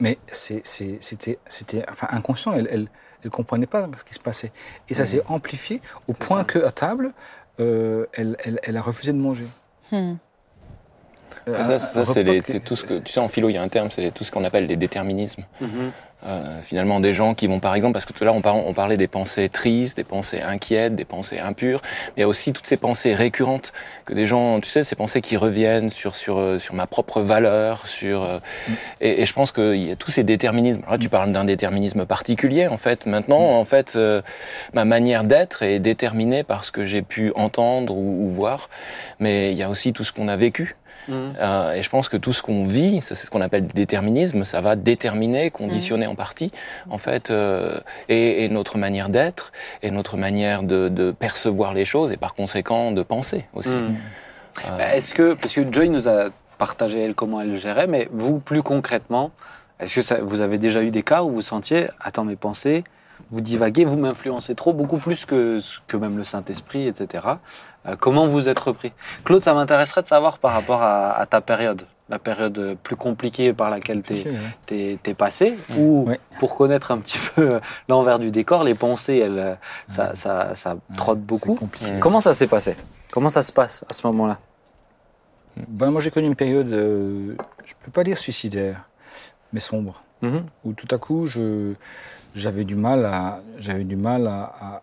Mais 0.00 0.18
c'était 0.26 1.38
c'était 1.46 1.84
enfin, 1.88 2.08
inconscient, 2.10 2.52
elle 2.54 2.68
elle, 2.70 2.88
elle 3.24 3.30
comprenait 3.30 3.66
pas 3.66 3.88
ce 3.96 4.04
qui 4.04 4.14
se 4.14 4.20
passait. 4.20 4.52
Et 4.88 4.94
ça 4.94 5.04
s'est 5.06 5.22
amplifié 5.28 5.80
au 6.08 6.12
point 6.12 6.38
ça. 6.38 6.44
que 6.44 6.58
à 6.64 6.70
table, 6.72 7.12
euh, 7.60 8.06
elle, 8.14 8.36
elle, 8.44 8.58
elle 8.62 8.76
a 8.76 8.82
refusé 8.82 9.12
de 9.12 9.18
manger. 9.18 9.46
Hmm. 9.90 10.14
Euh, 11.48 11.64
Ça, 11.64 11.78
ça, 11.78 12.04
c'est 12.04 12.60
tout 12.60 12.76
ce 12.76 12.84
que 12.84 12.98
tu 13.02 13.12
sais 13.12 13.20
en 13.20 13.28
philo 13.28 13.48
il 13.48 13.54
y 13.54 13.58
a 13.58 13.62
un 13.62 13.68
terme 13.68 13.90
c'est 13.90 14.12
tout 14.12 14.22
ce 14.22 14.30
qu'on 14.30 14.44
appelle 14.44 14.66
les 14.66 14.76
déterminismes 14.76 15.44
Mhm. 15.60 15.90
Euh, 16.24 16.60
finalement 16.62 17.00
des 17.00 17.14
gens 17.14 17.34
qui 17.34 17.48
vont 17.48 17.58
par 17.58 17.74
exemple 17.74 17.94
parce 17.94 18.04
que 18.04 18.12
tout 18.12 18.22
à 18.22 18.26
l'heure 18.26 18.36
on, 18.36 18.42
par- 18.42 18.54
on 18.54 18.74
parlait 18.74 18.96
des 18.96 19.08
pensées 19.08 19.48
tristes 19.48 19.96
des 19.96 20.04
pensées 20.04 20.40
inquiètes 20.40 20.94
des 20.94 21.04
pensées 21.04 21.40
impures 21.40 21.80
mais 21.82 22.12
il 22.18 22.20
y 22.20 22.22
a 22.22 22.28
aussi 22.28 22.52
toutes 22.52 22.68
ces 22.68 22.76
pensées 22.76 23.12
récurrentes 23.12 23.72
que 24.04 24.14
des 24.14 24.28
gens 24.28 24.60
tu 24.60 24.70
sais 24.70 24.84
ces 24.84 24.94
pensées 24.94 25.20
qui 25.20 25.36
reviennent 25.36 25.90
sur 25.90 26.14
sur 26.14 26.38
euh, 26.38 26.60
sur 26.60 26.74
ma 26.74 26.86
propre 26.86 27.22
valeur 27.22 27.88
sur 27.88 28.22
euh, 28.22 28.38
et, 29.00 29.22
et 29.22 29.26
je 29.26 29.32
pense 29.32 29.50
qu'il 29.50 29.88
y 29.88 29.90
a 29.90 29.96
tous 29.96 30.12
ces 30.12 30.22
déterminismes. 30.22 30.82
Alors 30.82 30.92
là 30.92 30.98
tu 30.98 31.08
parles 31.08 31.32
d'un 31.32 31.44
déterminisme 31.44 32.06
particulier 32.06 32.68
en 32.68 32.76
fait 32.76 33.06
maintenant 33.06 33.58
en 33.58 33.64
fait 33.64 33.96
euh, 33.96 34.22
ma 34.74 34.84
manière 34.84 35.24
d'être 35.24 35.64
est 35.64 35.80
déterminée 35.80 36.44
par 36.44 36.64
ce 36.64 36.70
que 36.70 36.84
j'ai 36.84 37.02
pu 37.02 37.32
entendre 37.34 37.96
ou, 37.96 38.26
ou 38.26 38.28
voir 38.30 38.70
mais 39.18 39.50
il 39.50 39.58
y 39.58 39.64
a 39.64 39.68
aussi 39.70 39.92
tout 39.92 40.04
ce 40.04 40.12
qu'on 40.12 40.28
a 40.28 40.36
vécu 40.36 40.76
Mhm. 41.08 41.34
euh, 41.40 41.72
et 41.74 41.82
je 41.82 41.88
pense 41.90 42.08
que 42.08 42.16
tout 42.16 42.32
ce 42.32 42.42
qu'on 42.42 42.64
vit, 42.64 43.00
c'est 43.00 43.14
ce 43.14 43.28
qu'on 43.30 43.40
appelle 43.40 43.62
le 43.62 43.68
déterminisme, 43.68 44.44
ça 44.44 44.60
va 44.60 44.76
déterminer, 44.76 45.50
conditionner 45.50 46.06
en 46.06 46.14
partie, 46.14 46.52
en 46.90 46.98
fait, 46.98 47.30
euh, 47.30 47.78
et, 48.08 48.44
et 48.44 48.48
notre 48.48 48.78
manière 48.78 49.08
d'être, 49.08 49.52
et 49.82 49.90
notre 49.90 50.16
manière 50.16 50.62
de, 50.62 50.88
de 50.88 51.10
percevoir 51.10 51.74
les 51.74 51.84
choses, 51.84 52.12
et 52.12 52.16
par 52.16 52.34
conséquent 52.34 52.92
de 52.92 53.02
penser 53.02 53.46
aussi. 53.54 53.70
Mhm. 53.74 53.96
Euh, 54.66 54.78
Bah, 54.78 54.94
Est-ce 54.96 55.14
que, 55.14 55.34
parce 55.34 55.54
que 55.54 55.72
Joy 55.72 55.88
nous 55.88 56.08
a 56.08 56.26
partagé 56.58 57.00
elle 57.00 57.14
comment 57.14 57.40
elle 57.40 57.58
gérait, 57.58 57.86
mais 57.86 58.08
vous 58.12 58.38
plus 58.38 58.62
concrètement, 58.62 59.30
est-ce 59.80 59.96
que 59.96 60.02
ça- 60.02 60.18
vous 60.22 60.40
avez 60.40 60.58
déjà 60.58 60.82
eu 60.82 60.90
des 60.90 61.02
cas 61.02 61.22
où 61.24 61.30
vous 61.30 61.42
sentiez, 61.42 61.88
attends 62.00 62.24
mes 62.24 62.36
pensées, 62.36 62.84
vous 63.30 63.40
divaguez, 63.40 63.84
vous 63.84 63.96
m'influencez 63.96 64.54
trop, 64.54 64.72
beaucoup 64.72 64.98
plus 64.98 65.24
que, 65.24 65.58
que 65.86 65.96
même 65.96 66.18
le 66.18 66.24
Saint-Esprit, 66.24 66.86
etc. 66.86 67.24
Euh, 67.86 67.96
comment 67.98 68.26
vous 68.28 68.48
êtes 68.48 68.58
repris 68.60 68.92
Claude, 69.24 69.42
ça 69.42 69.54
m'intéresserait 69.54 70.02
de 70.02 70.08
savoir 70.08 70.38
par 70.38 70.52
rapport 70.52 70.80
à, 70.82 71.12
à 71.18 71.26
ta 71.26 71.40
période, 71.40 71.86
la 72.08 72.18
période 72.20 72.76
plus 72.82 72.94
compliquée 72.96 73.52
par 73.52 73.70
laquelle 73.70 74.02
tu 74.02 74.98
t'es 75.02 75.14
passé, 75.14 75.56
ou 75.76 76.04
Ouais. 76.08 76.20
pour 76.38 76.54
connaître 76.56 76.92
un 76.92 76.98
petit 76.98 77.18
peu 77.34 77.60
l'envers 77.88 78.18
du 78.20 78.30
décor, 78.30 78.62
les 78.62 78.74
pensées, 78.74 79.16
elles, 79.18 79.38
euh, 79.38 79.54
ça, 79.88 80.14
ça, 80.14 80.54
ça 80.54 80.76
trotte 80.96 81.20
beaucoup. 81.20 81.58
Comment 82.00 82.20
ça 82.20 82.34
s'est 82.34 82.46
passé? 82.46 82.76
Comment 83.10 83.30
ça 83.30 83.42
se 83.42 83.52
passe 83.52 83.84
à 83.88 83.92
ce 83.92 84.06
moment-là? 84.06 84.38
Ben, 85.68 85.90
moi, 85.90 86.00
j'ai 86.00 86.10
connu 86.10 86.26
une 86.28 86.36
période, 86.36 86.72
euh, 86.72 87.36
je 87.64 87.74
peux 87.84 87.90
pas 87.90 88.04
dire 88.04 88.16
suicidaire, 88.16 88.88
mais 89.52 89.60
sombre, 89.60 90.02
Mhm. 90.22 90.46
où 90.64 90.72
tout 90.72 90.88
à 90.94 90.98
coup, 90.98 91.26
je, 91.26 91.74
j'avais 92.34 92.64
du 92.64 92.76
mal 92.76 93.04
à, 93.04 93.40
j'avais 93.58 93.84
du 93.84 93.96
mal 93.96 94.26
à, 94.28 94.44
à, 94.60 94.82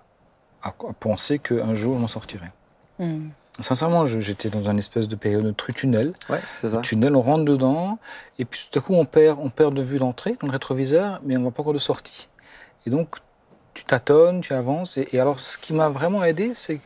à- 0.64 0.68
à 0.68 0.94
penser 1.00 1.40
qu'un 1.40 1.74
jour, 1.74 1.96
je 1.96 2.02
m'en 2.02 2.08
sortirais. 2.08 2.52
Hmm. 3.00 3.30
Sincèrement, 3.60 4.06
j'étais 4.06 4.50
dans 4.50 4.70
un 4.70 4.78
espèce 4.78 5.08
de 5.10 5.16
période 5.18 5.44
de 5.44 5.52
tru- 5.52 5.74
tunnel. 5.74 6.14
Ouais, 6.30 6.40
c'est 6.56 6.70
ça. 6.70 6.80
Tunnel, 6.82 7.14
on 7.16 7.22
rentre 7.22 7.44
dedans, 7.44 8.00
et 8.38 8.46
puis 8.46 8.70
tout 8.72 8.80
à 8.80 8.82
coup, 8.82 8.94
on 8.94 9.04
perd, 9.06 9.38
on 9.42 9.50
perd 9.50 9.74
de 9.74 9.82
vue 9.82 9.98
l'entrée 9.98 10.38
dans 10.40 10.48
le 10.48 10.54
rétroviseur, 10.54 11.20
mais 11.24 11.36
on 11.36 11.40
ne 11.40 11.44
voit 11.44 11.52
pas 11.52 11.62
encore 11.64 11.74
de 11.74 11.78
sortie. 11.80 12.30
Et 12.86 12.90
donc, 12.90 13.18
tu 13.74 13.84
tâtonnes, 13.84 14.40
tu 14.42 14.54
avances. 14.54 14.98
Et, 14.98 15.10
et 15.12 15.20
alors, 15.20 15.40
ce 15.42 15.58
qui 15.58 15.74
m'a 15.74 15.90
vraiment 15.90 16.24
aidé, 16.24 16.54
c'est, 16.54 16.80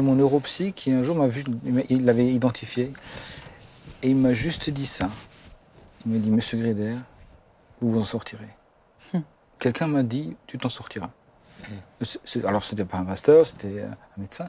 mon 0.00 0.14
neuropsy 0.16 0.72
qui 0.72 0.90
un 0.90 1.02
jour 1.04 1.14
m'a 1.16 1.28
vu, 1.28 1.44
il 1.88 2.04
l'avait 2.04 2.26
identifié, 2.26 2.92
et 4.02 4.08
il 4.10 4.16
m'a 4.16 4.34
juste 4.34 4.70
dit 4.70 4.86
ça. 4.86 5.08
Il 6.04 6.12
m'a 6.12 6.18
dit, 6.18 6.30
Monsieur 6.30 6.58
Gréder, 6.58 6.94
vous 7.80 7.90
vous 7.92 8.00
en 8.00 8.04
sortirez. 8.04 8.48
Hmm. 9.12 9.20
Quelqu'un 9.60 9.86
m'a 9.86 10.02
dit, 10.02 10.36
tu 10.48 10.58
t'en 10.58 10.68
sortiras. 10.68 11.10
C'est- 12.00 12.20
c'est- 12.24 12.44
alors, 12.44 12.62
c'était 12.64 12.84
pas 12.84 12.98
un 12.98 13.04
pasteur, 13.04 13.44
c'était 13.46 13.82
un 13.82 13.96
médecin. 14.20 14.48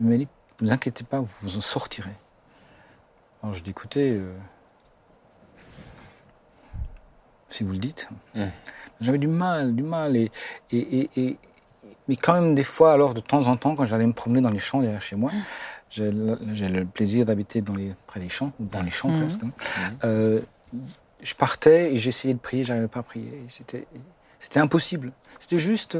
Il 0.00 0.06
m'a 0.06 0.16
dit, 0.16 0.28
ne 0.60 0.66
vous 0.66 0.72
inquiétez 0.72 1.04
pas, 1.04 1.20
vous 1.20 1.34
vous 1.42 1.56
en 1.56 1.60
sortirez. 1.60 2.14
Alors, 3.42 3.54
je 3.54 3.62
dis, 3.62 3.70
écoutez, 3.70 4.12
euh, 4.12 4.34
si 7.48 7.64
vous 7.64 7.72
le 7.72 7.78
dites. 7.78 8.08
Hmm. 8.34 8.46
J'avais 9.00 9.18
du 9.18 9.28
mal, 9.28 9.74
du 9.74 9.82
mal. 9.82 10.16
Et, 10.16 10.30
et, 10.70 11.00
et, 11.00 11.10
et- 11.16 11.38
mais 12.08 12.16
quand 12.16 12.34
même, 12.34 12.54
des 12.54 12.64
fois, 12.64 12.92
alors, 12.92 13.14
de 13.14 13.20
temps 13.20 13.46
en 13.46 13.56
temps, 13.56 13.74
quand 13.76 13.84
j'allais 13.84 14.06
me 14.06 14.12
promener 14.12 14.40
dans 14.40 14.50
les 14.50 14.58
champs 14.58 14.80
derrière 14.80 15.00
chez 15.02 15.16
moi, 15.16 15.30
j'ai 15.90 16.10
le, 16.10 16.38
j'ai 16.54 16.68
le 16.68 16.84
plaisir 16.84 17.24
d'habiter 17.24 17.62
dans 17.62 17.74
les, 17.74 17.94
près 18.06 18.20
des 18.20 18.28
champs, 18.28 18.52
ou 18.60 18.64
dans 18.66 18.82
les 18.82 18.90
champs 18.90 19.08
Mhm. 19.08 19.20
presque. 19.20 19.42
hein. 19.44 19.50
Euh, 20.04 20.40
je 21.22 21.34
partais 21.34 21.92
et 21.94 21.98
j'essayais 21.98 22.34
de 22.34 22.38
prier, 22.38 22.64
j'arrivais 22.64 22.88
pas 22.88 23.00
à 23.00 23.02
prier. 23.02 23.42
C'était, 23.48 23.86
c'était 24.38 24.60
impossible. 24.60 25.12
C'était 25.38 25.58
juste, 25.58 25.98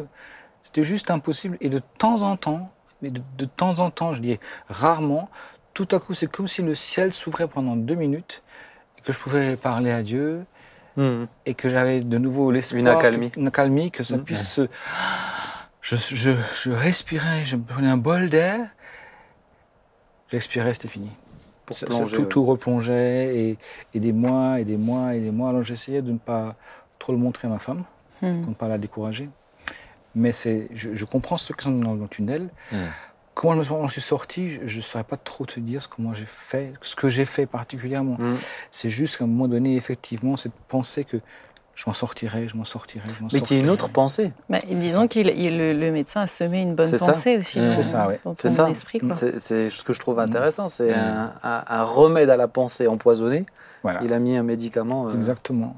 c'était 0.62 0.82
juste 0.84 1.10
impossible. 1.10 1.56
Et 1.60 1.68
de 1.68 1.80
temps 1.98 2.22
en 2.22 2.36
temps, 2.36 2.70
mais 3.02 3.10
de, 3.10 3.20
de 3.38 3.44
temps 3.44 3.80
en 3.80 3.90
temps, 3.90 4.12
je 4.12 4.20
dis 4.20 4.38
rarement, 4.68 5.28
tout 5.74 5.88
à 5.92 5.98
coup, 6.00 6.14
c'est 6.14 6.26
comme 6.30 6.48
si 6.48 6.62
le 6.62 6.74
ciel 6.74 7.12
s'ouvrait 7.12 7.48
pendant 7.48 7.76
deux 7.76 7.94
minutes 7.94 8.42
et 8.98 9.02
que 9.02 9.12
je 9.12 9.18
pouvais 9.18 9.56
parler 9.56 9.90
à 9.92 10.02
Dieu 10.02 10.44
Mhm. 10.96 11.28
et 11.46 11.54
que 11.54 11.70
j'avais 11.70 12.00
de 12.00 12.18
nouveau 12.18 12.50
l'espoir. 12.50 12.80
Une 12.80 12.88
accalmie. 12.88 13.30
que- 13.30 13.38
Une 13.40 13.46
accalmie, 13.48 13.90
que 13.90 14.02
ça 14.02 14.16
Mhm. 14.16 14.24
puisse 14.24 14.48
se. 14.48 14.68
Je, 15.82 15.96
je, 15.96 16.32
je 16.62 16.70
respirais, 16.70 17.44
je 17.44 17.56
me 17.56 17.62
prenais 17.62 17.88
un 17.88 17.96
bol 17.96 18.28
d'air, 18.28 18.58
j'expirais, 20.30 20.72
c'était 20.72 20.88
fini. 20.88 21.10
Pour 21.66 21.76
Ça- 21.76 21.86
ça- 21.86 21.96
plonger. 21.96 22.16
tout, 22.16 22.22
ouais. 22.22 22.28
tout 22.28 22.44
replongeait 22.44 23.36
et, 23.36 23.58
et 23.94 24.00
des 24.00 24.12
mois 24.12 24.60
et 24.60 24.64
des 24.64 24.76
mois 24.76 25.14
et 25.14 25.20
des 25.20 25.30
mois. 25.30 25.50
Alors 25.50 25.62
j'essayais 25.62 26.02
de 26.02 26.12
ne 26.12 26.18
pas 26.18 26.56
trop 26.98 27.12
le 27.12 27.18
montrer 27.18 27.46
à 27.48 27.50
ma 27.50 27.58
femme, 27.58 27.84
Hmm. 28.20 28.40
pour 28.42 28.50
ne 28.50 28.54
pas 28.54 28.68
la 28.68 28.76
décourager. 28.78 29.30
Mais 30.14 30.32
c'est, 30.32 30.68
je, 30.72 30.94
je 30.94 31.04
comprends 31.04 31.36
ceux 31.36 31.54
qui 31.54 31.64
sont 31.64 31.72
dans 31.72 31.94
le 31.94 32.08
tunnel. 32.08 32.50
Hmm. 32.72 32.76
Comment 33.34 33.54
je 33.54 33.58
me 33.58 33.64
suis, 33.64 33.72
quand 33.72 33.86
je 33.86 33.92
suis 33.92 34.00
sorti, 34.02 34.58
je 34.66 34.76
ne 34.76 34.82
saurais 34.82 35.04
pas 35.04 35.16
trop 35.16 35.46
te 35.46 35.60
dire 35.60 35.80
ce, 35.80 35.88
comment 35.88 36.12
j'ai 36.12 36.26
fait, 36.26 36.74
ce 36.82 36.94
que 36.94 37.08
j'ai 37.08 37.24
fait 37.24 37.46
particulièrement. 37.46 38.16
Mhm. 38.18 38.36
C'est 38.70 38.90
juste 38.90 39.16
qu'à 39.16 39.24
un 39.24 39.28
moment 39.28 39.48
donné, 39.48 39.76
effectivement, 39.76 40.36
cette 40.36 40.52
pensée 40.68 41.04
que 41.04 41.16
je 41.80 41.84
m'en 41.86 41.94
sortirai, 41.94 42.46
je 42.46 42.56
m'en 42.58 42.64
sortirai, 42.64 43.04
je 43.16 43.22
m'en 43.22 43.28
Mais 43.32 43.40
qu'il 43.40 43.56
y 43.56 43.60
ait 43.60 43.62
une 43.62 43.70
autre 43.70 43.88
pensée. 43.88 44.32
Bah, 44.50 44.58
disons 44.70 45.08
que 45.08 45.18
le, 45.18 45.72
le 45.72 45.90
médecin 45.92 46.20
a 46.20 46.26
semé 46.26 46.60
une 46.60 46.74
bonne 46.74 46.86
C'est 46.90 46.98
ça. 46.98 47.06
pensée 47.06 47.36
aussi 47.38 47.58
Mmh. 47.58 47.64
dans, 47.64 47.70
C'est 47.72 47.82
ça, 47.82 48.06
ouais. 48.06 48.20
dans 48.22 48.34
C'est 48.34 48.48
ton 48.48 48.54
ça. 48.54 48.68
esprit. 48.70 48.98
Quoi. 48.98 49.14
C'est 49.16 49.38
c'est 49.40 49.70
ce 49.70 49.82
que 49.82 49.94
je 49.94 49.98
trouve 50.00 50.18
intéressant. 50.20 50.68
C'est 50.68 50.90
Mhm. 50.90 50.98
un, 50.98 51.32
un- 51.42 51.64
un 51.66 51.82
remède 51.84 52.28
à 52.28 52.36
la 52.36 52.48
pensée 52.48 52.86
empoisonnée. 52.86 53.46
Voilà, 53.82 54.00
Il 54.02 54.12
a 54.12 54.18
mis 54.18 54.36
un 54.36 54.42
médicament. 54.42 55.08
euh, 55.08 55.14
exactement. 55.14 55.74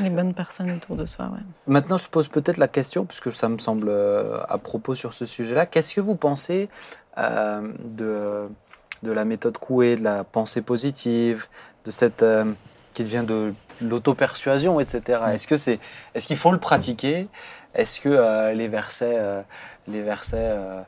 Les 0.00 0.10
bonnes 0.10 0.34
personnes 0.34 0.72
autour 0.72 0.96
de 0.96 1.06
soi. 1.06 1.26
Ouais. 1.26 1.38
Maintenant, 1.68 1.98
je 1.98 2.08
pose 2.08 2.26
peut-être 2.26 2.56
la 2.56 2.66
question, 2.66 3.04
puisque 3.04 3.30
ça 3.30 3.48
me 3.48 3.58
semble 3.58 3.86
euh, 3.90 4.40
à 4.48 4.58
propos 4.58 4.96
sur 4.96 5.14
ce 5.14 5.24
sujet-là. 5.24 5.66
Qu'est-ce 5.66 5.94
que 5.94 6.00
vous 6.00 6.16
pensez 6.16 6.68
euh, 7.16 7.60
de, 7.84 8.48
de 9.04 9.12
la 9.12 9.24
méthode 9.24 9.56
Coué, 9.58 9.94
de 9.94 10.02
la 10.02 10.24
pensée 10.24 10.62
positive, 10.62 11.46
de 11.84 11.92
cette 11.92 12.24
euh, 12.24 12.44
qui 12.92 13.04
devient 13.04 13.22
de 13.24 13.54
l'auto-persuasion, 13.88 14.80
etc. 14.80 15.20
Est-ce 15.32 15.46
que 15.46 15.56
c'est, 15.56 15.78
est-ce 16.14 16.26
qu'il 16.26 16.36
faut 16.36 16.52
le 16.52 16.58
pratiquer? 16.58 17.28
Est-ce 17.74 18.00
que 18.00 18.08
euh, 18.08 18.52
les 18.52 18.68
versets, 18.68 19.16
euh, 19.16 19.42
les 19.88 20.02
versets, 20.02 20.36
euh, 20.38 20.80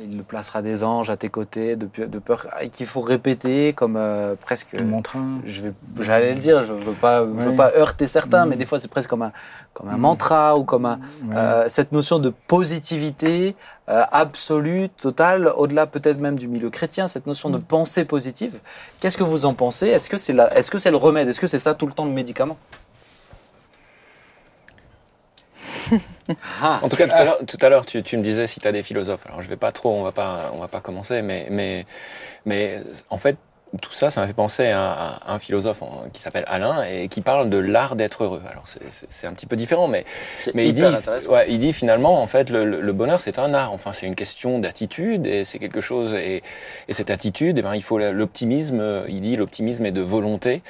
il 0.00 0.16
le 0.16 0.22
placera 0.22 0.62
des 0.62 0.84
anges 0.84 1.10
à 1.10 1.16
tes 1.16 1.28
côtés, 1.28 1.74
de, 1.76 1.86
peur, 2.18 2.46
et 2.60 2.68
qu'il 2.68 2.86
faut 2.86 3.00
répéter 3.00 3.72
comme 3.72 3.96
euh, 3.96 4.36
presque. 4.36 4.72
Le 4.72 4.84
mantra. 4.84 5.18
Je 5.44 5.62
vais, 5.62 5.72
j'allais 6.00 6.34
le 6.34 6.40
dire, 6.40 6.62
je 6.64 6.72
veux 6.72 6.92
pas, 6.92 7.20
je 7.24 7.48
veux 7.50 7.56
pas 7.56 7.72
heurter 7.76 8.06
certains, 8.06 8.46
Mm. 8.46 8.48
mais 8.50 8.56
des 8.56 8.64
fois 8.64 8.78
c'est 8.78 8.88
presque 8.88 9.10
comme 9.10 9.22
un, 9.22 9.32
comme 9.74 9.88
un 9.88 9.96
Mm. 9.96 10.00
mantra 10.00 10.56
ou 10.56 10.62
comme 10.64 10.86
un, 10.86 10.98
Ouais. 11.24 11.36
euh, 11.36 11.68
cette 11.68 11.90
notion 11.92 12.18
de 12.20 12.30
positivité 12.30 13.54
euh, 13.88 14.04
absolue, 14.12 14.88
totale, 14.90 15.52
au-delà 15.56 15.86
peut-être 15.88 16.18
même 16.20 16.38
du 16.38 16.46
milieu 16.46 16.70
chrétien, 16.70 17.08
cette 17.08 17.26
notion 17.26 17.50
de 17.50 17.58
pensée 17.58 18.04
positive. 18.04 18.60
Qu'est-ce 19.00 19.16
que 19.16 19.24
vous 19.24 19.44
en 19.44 19.54
pensez? 19.54 19.88
Est-ce 19.88 20.08
que 20.08 20.16
c'est 20.16 20.32
la, 20.32 20.56
est-ce 20.56 20.70
que 20.70 20.78
c'est 20.78 20.92
le 20.92 20.96
remède? 20.96 21.28
Est-ce 21.28 21.40
que 21.40 21.48
c'est 21.48 21.58
ça 21.58 21.74
tout 21.74 21.86
le 21.86 21.92
temps 21.92 22.04
le 22.04 22.12
médicament? 22.12 22.56
Ah. 26.62 26.80
En 26.82 26.88
tout 26.88 26.96
cas, 26.96 27.06
tout 27.46 27.58
à 27.60 27.68
l'heure, 27.68 27.86
tu, 27.86 28.02
tu 28.02 28.16
me 28.16 28.22
disais 28.22 28.46
si 28.46 28.60
tu 28.60 28.66
as 28.68 28.72
des 28.72 28.82
philosophes. 28.82 29.26
Alors, 29.26 29.42
je 29.42 29.48
vais 29.48 29.56
pas 29.56 29.72
trop, 29.72 29.90
on 29.92 30.02
va 30.02 30.12
pas, 30.12 30.50
on 30.54 30.58
va 30.58 30.68
pas 30.68 30.80
commencer, 30.80 31.22
mais, 31.22 31.46
mais, 31.50 31.84
mais 32.46 32.80
en 33.10 33.18
fait, 33.18 33.36
tout 33.80 33.92
ça, 33.92 34.10
ça 34.10 34.20
m'a 34.20 34.26
fait 34.26 34.34
penser 34.34 34.66
à, 34.68 34.92
à 34.92 35.32
un 35.32 35.38
philosophe 35.38 35.82
qui 36.12 36.20
s'appelle 36.20 36.44
Alain 36.46 36.84
et 36.84 37.08
qui 37.08 37.22
parle 37.22 37.48
de 37.48 37.56
l'art 37.56 37.96
d'être 37.96 38.22
heureux. 38.24 38.42
Alors, 38.50 38.64
c'est- 38.68 38.80
c'est 38.90 39.06
c'est 39.10 39.26
un 39.26 39.32
petit 39.32 39.46
peu 39.46 39.56
différent, 39.56 39.88
mais, 39.88 40.04
mais 40.52 40.68
il 40.68 40.74
dit, 40.74 40.82
ouais, 41.28 41.46
il 41.48 41.58
dit 41.58 41.72
finalement, 41.72 42.20
en 42.22 42.26
fait, 42.26 42.50
le, 42.50 42.66
le- 42.66 42.92
bonheur, 42.92 43.18
c'est 43.18 43.38
un 43.38 43.54
art. 43.54 43.72
Enfin, 43.72 43.94
c'est 43.94 44.06
une 44.06 44.14
question 44.14 44.58
d'attitude 44.58 45.26
et 45.26 45.44
c'est 45.44 45.58
quelque 45.58 45.80
chose. 45.80 46.12
Et, 46.12 46.42
et 46.88 46.92
cette 46.92 47.10
attitude, 47.10 47.56
eh 47.58 47.62
ben, 47.62 47.74
il 47.74 47.82
faut 47.82 47.98
l'optimisme. 47.98 49.04
Il 49.08 49.22
dit, 49.22 49.36
l'optimisme 49.36 49.86
est 49.86 49.90
de 49.92 50.02
volonté. 50.02 50.62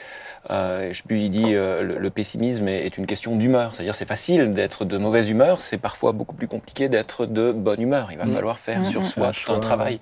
Euh, 0.51 0.93
je 0.93 1.03
puis 1.03 1.27
il 1.27 1.31
dit 1.31 1.55
euh, 1.55 1.83
le, 1.83 1.99
le 1.99 2.11
pessimisme 2.11 2.67
est, 2.67 2.85
est 2.85 2.99
une 2.99 3.07
question 3.07 3.37
d'humeur, 3.37 3.75
c'est-à-dire 3.75 3.95
c'est 3.95 4.09
facile 4.09 4.53
d'être 4.53 4.85
de 4.85 4.99
mauvaise 4.99 5.31
humeur, 5.31 5.61
c'est 5.61 5.79
parfois 5.79 6.13
beaucoup 6.13 6.35
plus 6.35 6.49
compliqué 6.49 6.89
d'être 6.89 7.27
de 7.27 7.53
bonne 7.53 7.81
humeur. 7.81 8.09
Il 8.11 8.19
va 8.19 8.25
Mm. 8.25 8.33
falloir 8.33 8.59
faire 8.59 8.81
Mm, 8.81 8.85
sur 8.85 9.01
mm. 9.03 9.05
soi 9.05 9.31
un 9.55 9.61
travail. 9.61 10.01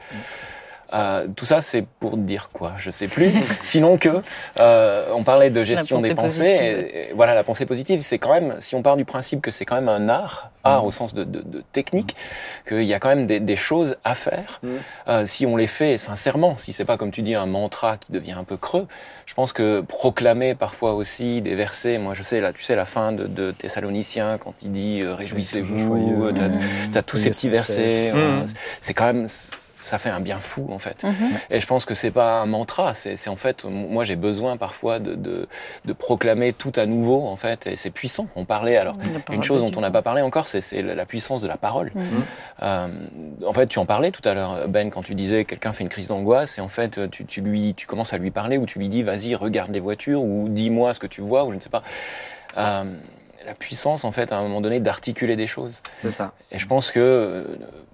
Euh, 0.92 1.26
tout 1.36 1.44
ça, 1.44 1.60
c'est 1.60 1.84
pour 2.00 2.16
dire 2.16 2.50
quoi? 2.52 2.72
Je 2.78 2.90
sais 2.90 3.06
plus. 3.06 3.32
Sinon 3.62 3.96
que 3.96 4.08
euh, 4.58 5.06
on 5.14 5.22
parlait 5.22 5.50
de 5.50 5.62
gestion 5.62 5.98
des 6.00 6.14
pensées. 6.14 6.42
positive. 6.44 6.88
Et, 6.94 7.10
et 7.10 7.12
voilà, 7.14 7.34
la 7.34 7.44
pensée 7.44 7.64
positive, 7.66 8.00
c'est 8.00 8.18
quand 8.18 8.32
même, 8.32 8.56
si 8.58 8.74
on 8.74 8.82
part 8.82 8.96
du 8.96 9.04
principe 9.04 9.40
que 9.40 9.50
c'est 9.52 9.64
quand 9.64 9.76
même 9.76 9.88
un 9.88 10.08
art, 10.08 10.50
art 10.64 10.84
au 10.84 10.90
sens 10.90 11.14
de, 11.14 11.22
de- 11.24 11.42
de 11.42 11.62
technique, 11.72 12.16
qu'il 12.68 12.82
y 12.82 12.92
a 12.92 12.98
quand 12.98 13.08
même 13.08 13.26
des, 13.26 13.38
des 13.40 13.56
choses 13.56 13.96
à 14.04 14.14
faire. 14.14 14.60
Mm. 14.62 14.68
Euh, 15.08 15.26
si 15.26 15.46
on 15.46 15.56
les 15.56 15.66
fait 15.68 15.96
sincèrement, 15.96 16.56
si 16.56 16.72
c'est 16.72 16.84
pas 16.84 16.96
comme 16.96 17.12
tu 17.12 17.22
dis 17.22 17.34
un 17.34 17.46
mantra 17.46 17.96
qui 17.96 18.10
devient 18.12 18.32
un 18.32 18.44
peu 18.44 18.56
creux, 18.56 18.86
je 19.26 19.34
pense 19.34 19.52
que 19.52 19.80
proclamer 19.82 20.54
parfois 20.56 20.94
aussi 20.94 21.40
des 21.40 21.54
versets. 21.54 21.98
Moi, 21.98 22.14
je 22.14 22.24
sais 22.24 22.40
là, 22.40 22.52
tu 22.52 22.64
sais 22.64 22.74
la 22.74 22.84
fin 22.84 23.12
de, 23.12 23.26
de 23.28 23.52
Thessaloniciens 23.52 24.38
quand 24.38 24.54
il 24.64 24.72
dit 24.72 25.04
réjouissez-vous, 25.06 26.26
euh, 26.26 26.32
t'as- 26.92 27.02
tous 27.02 27.16
ces 27.16 27.30
petits 27.30 27.48
versets. 27.48 28.12
Mm. 28.12 28.44
C'est 28.80 28.92
quand 28.94 29.06
même 29.06 29.26
ça 29.82 29.98
fait 29.98 30.10
un 30.10 30.20
bien 30.20 30.38
fou 30.40 30.68
en 30.70 30.78
fait. 30.78 31.02
Mhm. 31.04 31.14
Et 31.50 31.60
je 31.60 31.66
pense 31.66 31.84
que 31.84 31.94
c'est 31.94 32.10
pas 32.10 32.40
un 32.40 32.46
mantra, 32.46 32.94
c'est 32.94 33.28
en 33.28 33.36
fait, 33.36 33.64
moi 33.64 34.04
j'ai 34.04 34.16
besoin 34.16 34.56
parfois 34.56 34.98
de, 34.98 35.14
de, 35.14 35.48
de 35.84 35.92
proclamer 35.92 36.52
tout 36.52 36.72
à 36.76 36.86
nouveau 36.86 37.26
en 37.26 37.36
fait, 37.36 37.66
et 37.66 37.76
c'est 37.76 37.90
puissant. 37.90 38.26
On 38.36 38.44
parlait 38.44 38.76
alors, 38.76 38.96
une 39.32 39.42
chose 39.42 39.62
dont 39.62 39.72
on 39.76 39.80
n'a 39.80 39.90
pas 39.90 40.02
parlé 40.02 40.22
encore, 40.22 40.48
c'est 40.48 40.82
la 40.82 41.06
puissance 41.06 41.42
de 41.42 41.48
la 41.48 41.56
parole. 41.56 41.92
Mhm. 41.94 42.04
Euh, 42.62 42.88
en 43.46 43.52
fait, 43.52 43.66
tu 43.66 43.78
en 43.78 43.86
parlais 43.86 44.10
tout 44.10 44.26
à 44.28 44.34
l'heure, 44.34 44.68
Ben, 44.68 44.90
quand 44.90 45.02
tu 45.02 45.14
disais 45.14 45.44
quelqu'un 45.44 45.72
fait 45.72 45.84
une 45.84 45.88
crise 45.88 46.08
d'angoisse, 46.08 46.58
et 46.58 46.60
en 46.60 46.68
fait 46.68 47.10
tu, 47.10 47.24
tu 47.24 47.40
lui, 47.40 47.74
tu 47.74 47.86
commences 47.86 48.12
à 48.12 48.18
lui 48.18 48.30
parler 48.30 48.58
ou 48.58 48.66
tu 48.66 48.78
lui 48.78 48.88
dis 48.88 49.02
vas-y 49.02 49.34
regarde 49.34 49.70
les 49.72 49.80
voitures 49.80 50.22
ou 50.22 50.48
dis-moi 50.48 50.94
ce 50.94 51.00
que 51.00 51.06
tu 51.06 51.20
vois 51.20 51.44
ou 51.44 51.50
je 51.52 51.56
ne 51.56 51.60
sais 51.60 51.70
pas. 51.70 51.82
Euh, 52.58 52.84
la 53.46 53.54
puissance 53.54 54.04
en 54.04 54.12
fait 54.12 54.32
à 54.32 54.36
un 54.36 54.42
moment 54.42 54.60
donné 54.60 54.80
d'articuler 54.80 55.34
des 55.36 55.46
choses. 55.46 55.80
C'est 55.96 56.10
ça. 56.10 56.32
Et 56.52 56.58
je 56.58 56.66
pense 56.66 56.90
que 56.90 57.00
euh, 57.00 57.44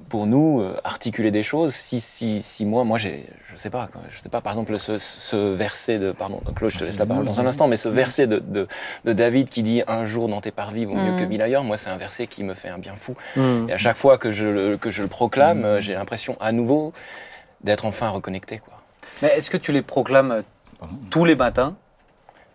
pour 0.09 0.27
nous, 0.27 0.61
euh, 0.61 0.77
articuler 0.85 1.31
des 1.31 1.43
choses, 1.43 1.75
si, 1.75 2.01
si, 2.01 2.43
si 2.43 2.65
moi, 2.65 2.85
moi 2.85 2.97
j'ai, 2.99 3.27
je 3.51 3.57
sais 3.57 3.71
pas, 3.71 3.89
je 4.09 4.19
sais 4.21 4.29
pas, 4.29 4.41
par 4.41 4.53
exemple, 4.53 4.79
ce, 4.79 4.99
ce 4.99 5.37
verset 5.55 5.99
de, 5.99 6.13
pardon, 6.13 6.41
Claude, 6.55 6.71
je 6.71 6.79
te 6.79 6.85
laisse 6.85 6.99
la 6.99 7.07
parole 7.07 7.25
dans 7.25 7.41
un 7.41 7.47
instant, 7.47 7.67
mais 7.69 7.77
ce 7.77 7.89
verset 7.89 8.27
de, 8.27 8.39
de, 8.39 8.69
de 9.05 9.13
David 9.13 9.49
qui 9.51 9.63
dit 9.63 9.83
un 9.89 10.05
jour 10.05 10.29
dans 10.29 10.41
tes 10.41 10.53
parvis 10.53 10.85
vaut 10.85 10.95
mieux 10.95 11.13
Mm. 11.13 11.17
que 11.17 11.25
mille 11.25 11.43
ailleurs, 11.43 11.65
moi 11.65 11.77
c'est 11.77 11.91
un 11.91 11.97
verset 11.97 12.27
qui 12.27 12.45
me 12.45 12.55
fait 12.55 12.69
un 12.69 12.79
bien 12.79 12.95
fou. 12.97 13.15
Mm. 13.37 13.69
Et 13.69 13.73
à 13.73 13.79
chaque 13.79 13.97
fois 13.97 14.17
que 14.19 14.31
je, 14.31 14.47
le- 14.47 14.77
que 14.77 14.91
je 14.91 15.03
le 15.03 15.09
proclame, 15.09 15.77
Mm. 15.77 15.81
j'ai 15.81 15.95
l'impression 15.95 16.37
à 16.41 16.53
nouveau 16.53 16.93
d'être 17.65 17.85
enfin 17.87 18.09
reconnecté, 18.11 18.59
quoi. 18.59 18.75
Mais 19.23 19.29
est-ce 19.29 19.51
que 19.51 19.57
tu 19.57 19.73
les 19.73 19.83
proclames 19.83 20.31
euh, 20.31 20.43
tous 21.11 21.25
les 21.25 21.35
matins? 21.37 21.75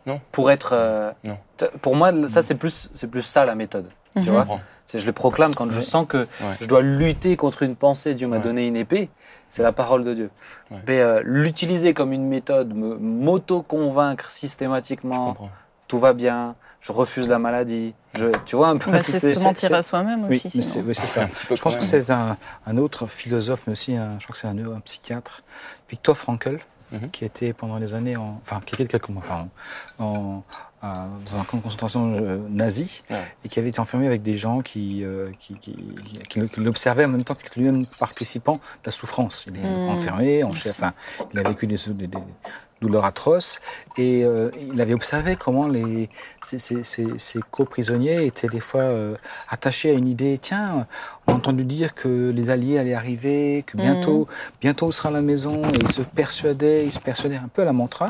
Non. 0.06 0.20
Pour 0.32 0.52
être. 0.52 0.72
euh, 0.74 1.12
Non. 1.24 1.38
Pour 1.82 1.96
moi, 1.96 2.12
ça, 2.28 2.42
c'est 2.42 2.56
plus, 2.56 2.90
c'est 2.94 3.08
plus 3.08 3.22
ça 3.22 3.46
la 3.46 3.56
méthode. 3.56 3.90
Tu 4.16 4.20
Mhm. 4.30 4.36
vois 4.36 4.60
je 4.94 5.06
les 5.06 5.14
proclame 5.14 5.56
quand 5.56 5.70
je 5.72 5.78
Ouais. 5.78 5.84
sens 5.86 6.06
que 6.06 6.18
Ouais. 6.18 6.28
je 6.60 6.66
dois 6.68 6.82
lutter 6.82 7.38
contre 7.38 7.64
une 7.64 7.78
pensée. 7.78 8.14
Dieu 8.14 8.28
m'a 8.28 8.38
Ouais. 8.38 8.44
donné 8.44 8.68
une 8.68 8.76
épée. 8.76 9.10
C'est 9.48 9.64
la 9.64 9.72
parole 9.72 10.04
de 10.04 10.14
Dieu. 10.14 10.32
Ouais. 10.70 10.80
Mais 10.86 11.00
euh, 11.00 11.22
l'utiliser 11.24 11.94
comme 11.94 12.12
une 12.12 12.28
méthode, 12.28 12.74
me 12.76 12.98
m'auto-convaincre 12.98 14.30
systématiquement, 14.30 15.36
tout 15.88 16.00
va 16.00 16.12
bien, 16.14 16.56
je 16.82 16.92
refuse 16.92 17.30
la 17.30 17.40
maladie. 17.40 17.94
Je, 18.18 18.28
tu 18.46 18.56
vois 18.58 18.68
un 18.70 18.78
peu. 18.78 18.92
Bah, 18.92 19.00
c'est 19.04 19.20
ces- 19.20 19.36
se 19.36 19.44
mentir 19.44 19.74
à 19.74 19.82
soi-même 19.82 20.26
Oui, 20.30 20.42
aussi. 20.46 20.62
c'est 20.62 20.82
oui, 20.82 20.94
c'est 20.94 21.06
ça. 21.06 21.24
Un 21.24 21.28
petit 21.28 21.46
peu 21.46 21.56
Je 21.56 21.62
pense 21.62 21.76
que 21.78 21.84
c'est 21.84 22.10
un, 22.10 22.36
un 22.66 22.78
autre 22.78 23.08
philosophe, 23.08 23.64
mais 23.68 23.74
aussi, 23.74 23.96
un, 23.96 24.18
je 24.20 24.26
crois 24.26 24.34
que 24.34 24.40
c'est 24.40 24.48
un, 24.48 24.58
un 24.76 24.80
psychiatre, 24.82 25.42
Viktor 25.90 26.18
Frankl, 26.18 26.58
Mhm. 26.92 27.10
qui 27.12 27.24
était 27.24 27.54
pendant 27.54 27.80
des 27.80 27.94
années, 27.94 28.18
en, 28.18 28.40
enfin, 28.42 28.60
qui 28.66 28.76
était 28.76 28.86
quelques 28.86 29.08
mois, 29.08 29.24
pardon, 29.26 29.50
en, 30.00 30.44
à- 30.82 31.08
dans 31.32 31.40
un 31.40 31.44
camp 31.44 31.58
de 31.58 31.62
concentration 31.64 32.14
euh, 32.16 32.38
nazi, 32.50 33.04
Ouais. 33.10 33.22
et 33.46 33.50
qui 33.50 33.60
avait 33.60 33.70
été 33.70 33.80
enfermé 33.80 34.08
avec 34.08 34.22
des 34.24 34.36
gens 34.36 34.62
qui, 34.62 35.04
euh, 35.04 35.30
qui, 35.40 35.54
qui, 35.56 35.76
qui 36.30 36.40
l'observaient 36.58 37.06
en 37.06 37.10
même 37.10 37.24
temps 37.24 37.36
que 37.36 37.60
lui-même 37.60 37.86
participant 38.00 38.56
de 38.56 38.60
la 38.86 38.92
souffrance. 38.92 39.46
Il 39.48 39.58
est 39.58 39.68
Mhm. 39.70 39.90
enfermé, 39.90 40.44
en 40.44 40.52
chef, 40.52 40.80
enfin, 40.80 40.94
il 41.34 41.40
a 41.40 41.44
vécu 41.44 41.68
des, 41.68 41.76
des- 41.90 42.08
des 42.08 42.18
douleurs 42.82 43.06
atroces, 43.06 43.60
et 43.98 44.26
euh, 44.26 44.50
il 44.74 44.82
avait 44.82 44.94
observé 44.96 45.36
comment 45.36 45.68
les, 45.68 46.10
ces, 46.44 46.58
ces- 46.60 46.84
ces- 46.84 47.20
ces 47.20 47.40
co-prisonniers 47.52 48.26
étaient 48.26 48.48
des 48.48 48.60
fois 48.60 48.82
euh, 48.82 49.16
attachés 49.50 49.92
à 49.92 49.94
une 49.94 50.08
idée. 50.08 50.40
Tiens, 50.42 50.88
on 51.28 51.34
a 51.34 51.36
entendu 51.36 51.64
dire 51.64 51.94
que 51.94 52.32
les 52.36 52.50
Alliés 52.50 52.80
allaient 52.80 52.96
arriver, 52.96 53.64
que 53.68 53.78
bientôt, 53.78 54.28
bientôt 54.60 54.88
on 54.88 54.92
sera 54.92 55.10
à 55.10 55.12
la 55.12 55.22
maison. 55.22 55.62
Et 55.64 55.78
ils 55.80 55.92
se 55.92 56.02
persuadaient, 56.02 56.84
ils 56.86 56.92
se 56.92 57.00
persuadaient 57.00 57.38
un 57.38 57.48
peu 57.48 57.62
à 57.62 57.66
la 57.66 57.74
mantra, 57.74 58.08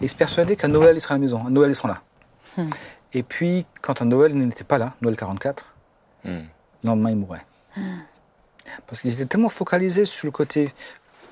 et 0.00 0.04
ils 0.04 0.08
se 0.08 0.14
persuadaient 0.16 0.56
qu'à 0.56 0.68
Noël 0.68 0.96
ils 0.96 1.00
seraient 1.00 1.14
à 1.14 1.18
la 1.18 1.22
maison, 1.22 1.46
à 1.46 1.50
Noël 1.50 1.70
ils 1.70 1.74
seront 1.74 1.88
là. 1.88 2.00
Hmm. 2.56 2.70
Et 3.12 3.22
puis, 3.22 3.66
quand 3.82 4.00
à 4.00 4.04
Noël 4.06 4.32
ils 4.34 4.38
n'étaient 4.46 4.64
pas 4.64 4.78
là, 4.78 4.94
Noël 5.02 5.16
44, 5.16 5.66
Hmm. 6.24 6.30
le 6.82 6.88
lendemain 6.88 7.10
ils 7.10 7.16
mouraient. 7.16 7.44
Parce 8.86 9.00
qu'ils 9.02 9.12
étaient 9.14 9.26
tellement 9.26 9.48
focalisés 9.48 10.04
sur 10.04 10.26
le 10.26 10.32
côté 10.32 10.70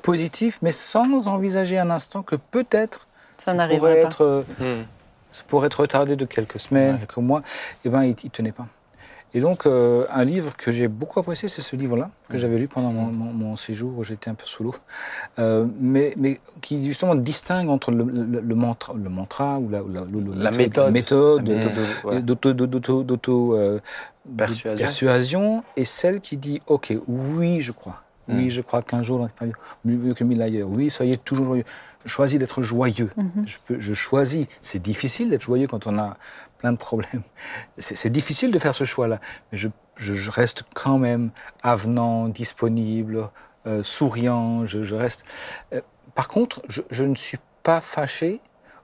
positif, 0.06 0.58
mais 0.62 0.72
sans 0.72 1.28
envisager 1.28 1.78
un 1.78 1.90
instant 1.90 2.22
que 2.22 2.36
peut-être 2.36 2.98
Ça 3.38 3.44
pourrait 3.52 3.56
n'arriverait 3.58 4.00
pas. 4.02 4.06
être 4.08 4.22
euh, 4.24 4.42
Mm. 4.60 4.84
ça 5.32 5.42
pourrait 5.48 5.66
être 5.66 5.80
retardé 5.80 6.16
de 6.16 6.24
quelques 6.24 6.58
semaines, 6.66 6.98
quelques 6.98 7.16
mois, 7.30 7.42
et 7.84 7.88
ben 7.88 8.02
il, 8.04 8.14
il 8.24 8.30
tenait 8.30 8.52
pas. 8.60 8.66
Et 9.34 9.40
donc, 9.40 9.66
euh, 9.66 10.06
un 10.14 10.24
livre 10.24 10.56
que 10.56 10.70
j'ai 10.72 10.88
beaucoup 10.88 11.18
apprécié, 11.20 11.46
c'est 11.50 11.60
ce 11.60 11.76
livre-là, 11.76 12.08
que 12.30 12.38
j'avais 12.38 12.56
lu 12.56 12.68
pendant 12.68 12.90
mon, 12.98 13.06
mon- 13.20 13.32
mon 13.34 13.56
séjour 13.56 13.90
où 13.98 14.02
j'étais 14.04 14.30
un 14.30 14.34
peu 14.34 14.46
sous 14.46 14.62
l'eau, 14.64 14.74
Euh, 15.38 15.66
mais, 15.78 16.14
mais 16.16 16.38
qui 16.62 16.86
justement 16.86 17.14
distingue 17.16 17.68
entre 17.68 17.90
le, 17.90 18.04
le- 18.04 18.40
le 18.40 18.54
mantra, 18.54 18.94
le 18.94 19.10
mantra 19.10 19.58
ou 19.58 19.68
la, 19.68 19.80
la- 19.80 20.04
La 20.44 20.50
méthode. 20.52 20.92
méthode, 20.92 21.48
méthode, 21.48 21.72
ouais. 22.04 22.22
d'auto- 22.22 22.54
d'auto- 22.54 23.02
d'auto- 23.02 23.54
euh, 23.56 23.80
et 25.76 25.84
celle 25.84 26.20
qui 26.20 26.36
dit 26.38 26.62
Ok, 26.66 26.94
oui, 27.06 27.60
je 27.60 27.72
crois. 27.72 28.00
Oui, 28.28 28.46
Mm. 28.46 28.50
je 28.50 28.60
crois 28.60 28.82
qu'un 28.82 29.02
jour, 29.02 29.28
mieux 29.84 30.14
que 30.14 30.24
mille 30.24 30.42
ailleurs. 30.42 30.68
Oui, 30.68 30.90
soyez 30.90 31.16
toujours 31.16 31.46
joyeux. 31.46 31.64
Choisis 32.04 32.38
d'être 32.38 32.62
joyeux. 32.62 33.10
je, 33.46 33.56
peux- 33.64 33.78
je 33.80 33.94
choisis. 33.94 34.46
C'est 34.60 34.80
difficile 34.82 35.30
d'être 35.30 35.42
joyeux 35.42 35.66
quand 35.68 35.86
on 35.86 35.96
a 35.98 36.16
plein 36.58 36.72
de 36.72 36.76
problèmes. 36.78 37.22
C'est 37.78 38.10
difficile 38.10 38.50
de 38.52 38.58
faire 38.58 38.74
ce 38.74 38.84
choix-là. 38.84 39.20
Mais 39.52 39.58
je, 39.58 39.68
je- 39.96 40.12
je 40.14 40.30
reste 40.30 40.64
quand 40.74 40.98
même 40.98 41.30
avenant, 41.62 42.28
disponible, 42.28 43.28
euh, 43.66 43.82
souriant. 43.82 44.64
Je, 44.66 44.94
reste. 44.94 45.24
Euh, 45.72 45.80
par 46.14 46.28
contre, 46.28 46.62
je, 46.68 46.82
je 46.90 47.04
ne 47.04 47.14
suis 47.14 47.38
pas 47.62 47.80
fâché 47.80 48.40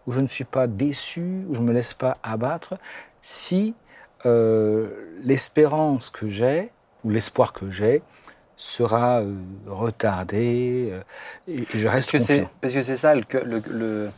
ou 0.07 0.12
je 0.12 0.20
ne 0.20 0.26
suis 0.28 0.44
pas 0.44 0.66
déçu 0.66 1.44
ou 1.48 1.55
je 1.55 1.61
ne 1.61 1.66
me 1.66 1.72
laisse 1.72 1.94
pas 1.94 2.18
abattre 2.24 2.74
si 3.20 3.74
euh, 4.26 4.88
l'espérance 5.22 6.11
que 6.11 6.28
j'ai 6.28 6.70
ou 7.05 7.11
l'espoir 7.11 7.52
que 7.52 7.70
j'ai 7.70 8.02
sera 8.62 9.20
euh, 9.20 9.35
retardé 9.66 10.90
euh, 10.92 11.03
et, 11.48 11.64
je 11.75 11.88
reste 11.88 12.11
Parce 12.12 12.25
que 12.25 12.33
c'est 12.33 12.38
confiant. 12.40 12.51
parce 12.61 12.75
que 12.75 12.83
c'est 12.83 12.96
ça 12.96 13.14
le, 13.14 13.22
cœur- 13.22 13.44
le, 13.44 13.62
le, 13.70 14.11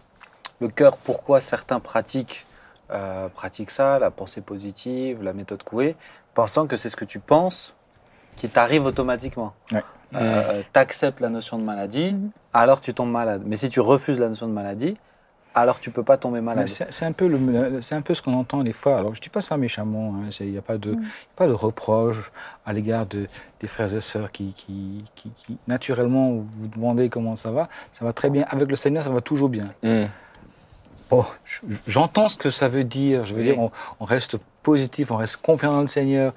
le 0.60 0.68
cœur. 0.68 0.96
Pourquoi 0.98 1.40
certains 1.40 1.80
pratiquent 1.80 2.44
euh, 2.90 3.28
pratiquent 3.30 3.70
ça, 3.70 3.98
la 3.98 4.10
pensée 4.10 4.42
positive, 4.42 5.22
la 5.22 5.32
méthode 5.32 5.62
Coué, 5.62 5.96
pensant 6.34 6.66
que 6.66 6.76
c'est 6.76 6.90
ce 6.90 6.96
que 6.96 7.06
tu 7.06 7.18
penses 7.18 7.74
qui 8.36 8.48
t'arrive 8.50 8.84
automatiquement. 8.84 9.54
Ouais. 9.72 9.82
Euh, 10.14 10.62
T'acceptes 10.72 11.20
la 11.20 11.30
notion 11.30 11.58
de 11.58 11.64
maladie, 11.64 12.14
alors 12.52 12.80
tu 12.80 12.92
tombes 12.92 13.10
malade. 13.10 13.42
Mais 13.46 13.56
si 13.56 13.70
tu 13.70 13.80
refuses 13.80 14.20
la 14.20 14.28
notion 14.28 14.46
de 14.46 14.52
maladie, 14.52 14.96
alors 15.54 15.78
tu 15.80 15.90
peux 15.90 16.02
pas 16.02 16.16
tomber 16.16 16.40
malade. 16.40 16.66
C'est 16.68 16.92
c'est 16.92 17.04
un, 17.04 17.12
peu 17.12 17.26
le- 17.28 17.80
c'est 17.80 17.94
un 17.94 18.02
peu 18.02 18.12
ce 18.14 18.22
qu'on 18.22 18.34
entend 18.34 18.62
des 18.64 18.72
fois. 18.72 18.98
Alors, 18.98 19.14
je 19.14 19.20
ne 19.20 19.22
dis 19.22 19.28
pas 19.28 19.40
ça 19.40 19.56
méchamment. 19.56 20.14
hein, 20.16 20.26
c'est- 20.30 20.44
Il 20.46 20.52
n'y 20.52 20.58
a, 20.58 20.62
pas 20.62 20.78
de- 20.78 20.96
pas 21.36 21.46
de 21.46 21.52
reproche 21.52 22.32
à 22.66 22.72
l'égard 22.72 23.06
de, 23.06 23.26
des 23.60 23.66
frères 23.66 23.94
et 23.94 24.00
sœurs 24.00 24.30
qui, 24.32 24.52
qui, 24.52 25.04
qui- 25.14 25.30
qui, 25.30 25.56
naturellement, 25.68 26.32
vous 26.32 26.66
demandez 26.68 27.08
comment 27.08 27.36
ça 27.36 27.50
va. 27.50 27.68
Ça 27.92 28.04
va 28.04 28.12
très 28.12 28.30
bien. 28.30 28.44
Avec 28.48 28.68
le 28.68 28.76
Seigneur, 28.76 29.04
ça 29.04 29.10
va 29.10 29.20
toujours 29.20 29.48
bien. 29.48 29.72
Mm. 29.82 30.04
Bon, 31.10 31.24
je- 31.44 31.60
j'entends 31.86 32.28
ce 32.28 32.36
que 32.38 32.50
ça 32.50 32.66
veut 32.68 32.82
dire. 32.84 33.24
Je 33.26 33.34
veux 33.34 33.40
Oui. 33.42 33.46
dire, 33.48 33.58
on, 33.60 33.70
on 34.00 34.04
reste 34.06 34.36
positif, 34.62 35.10
on 35.10 35.16
reste 35.16 35.36
confiant 35.36 35.72
dans 35.72 35.82
le 35.82 35.86
Seigneur. 35.86 36.32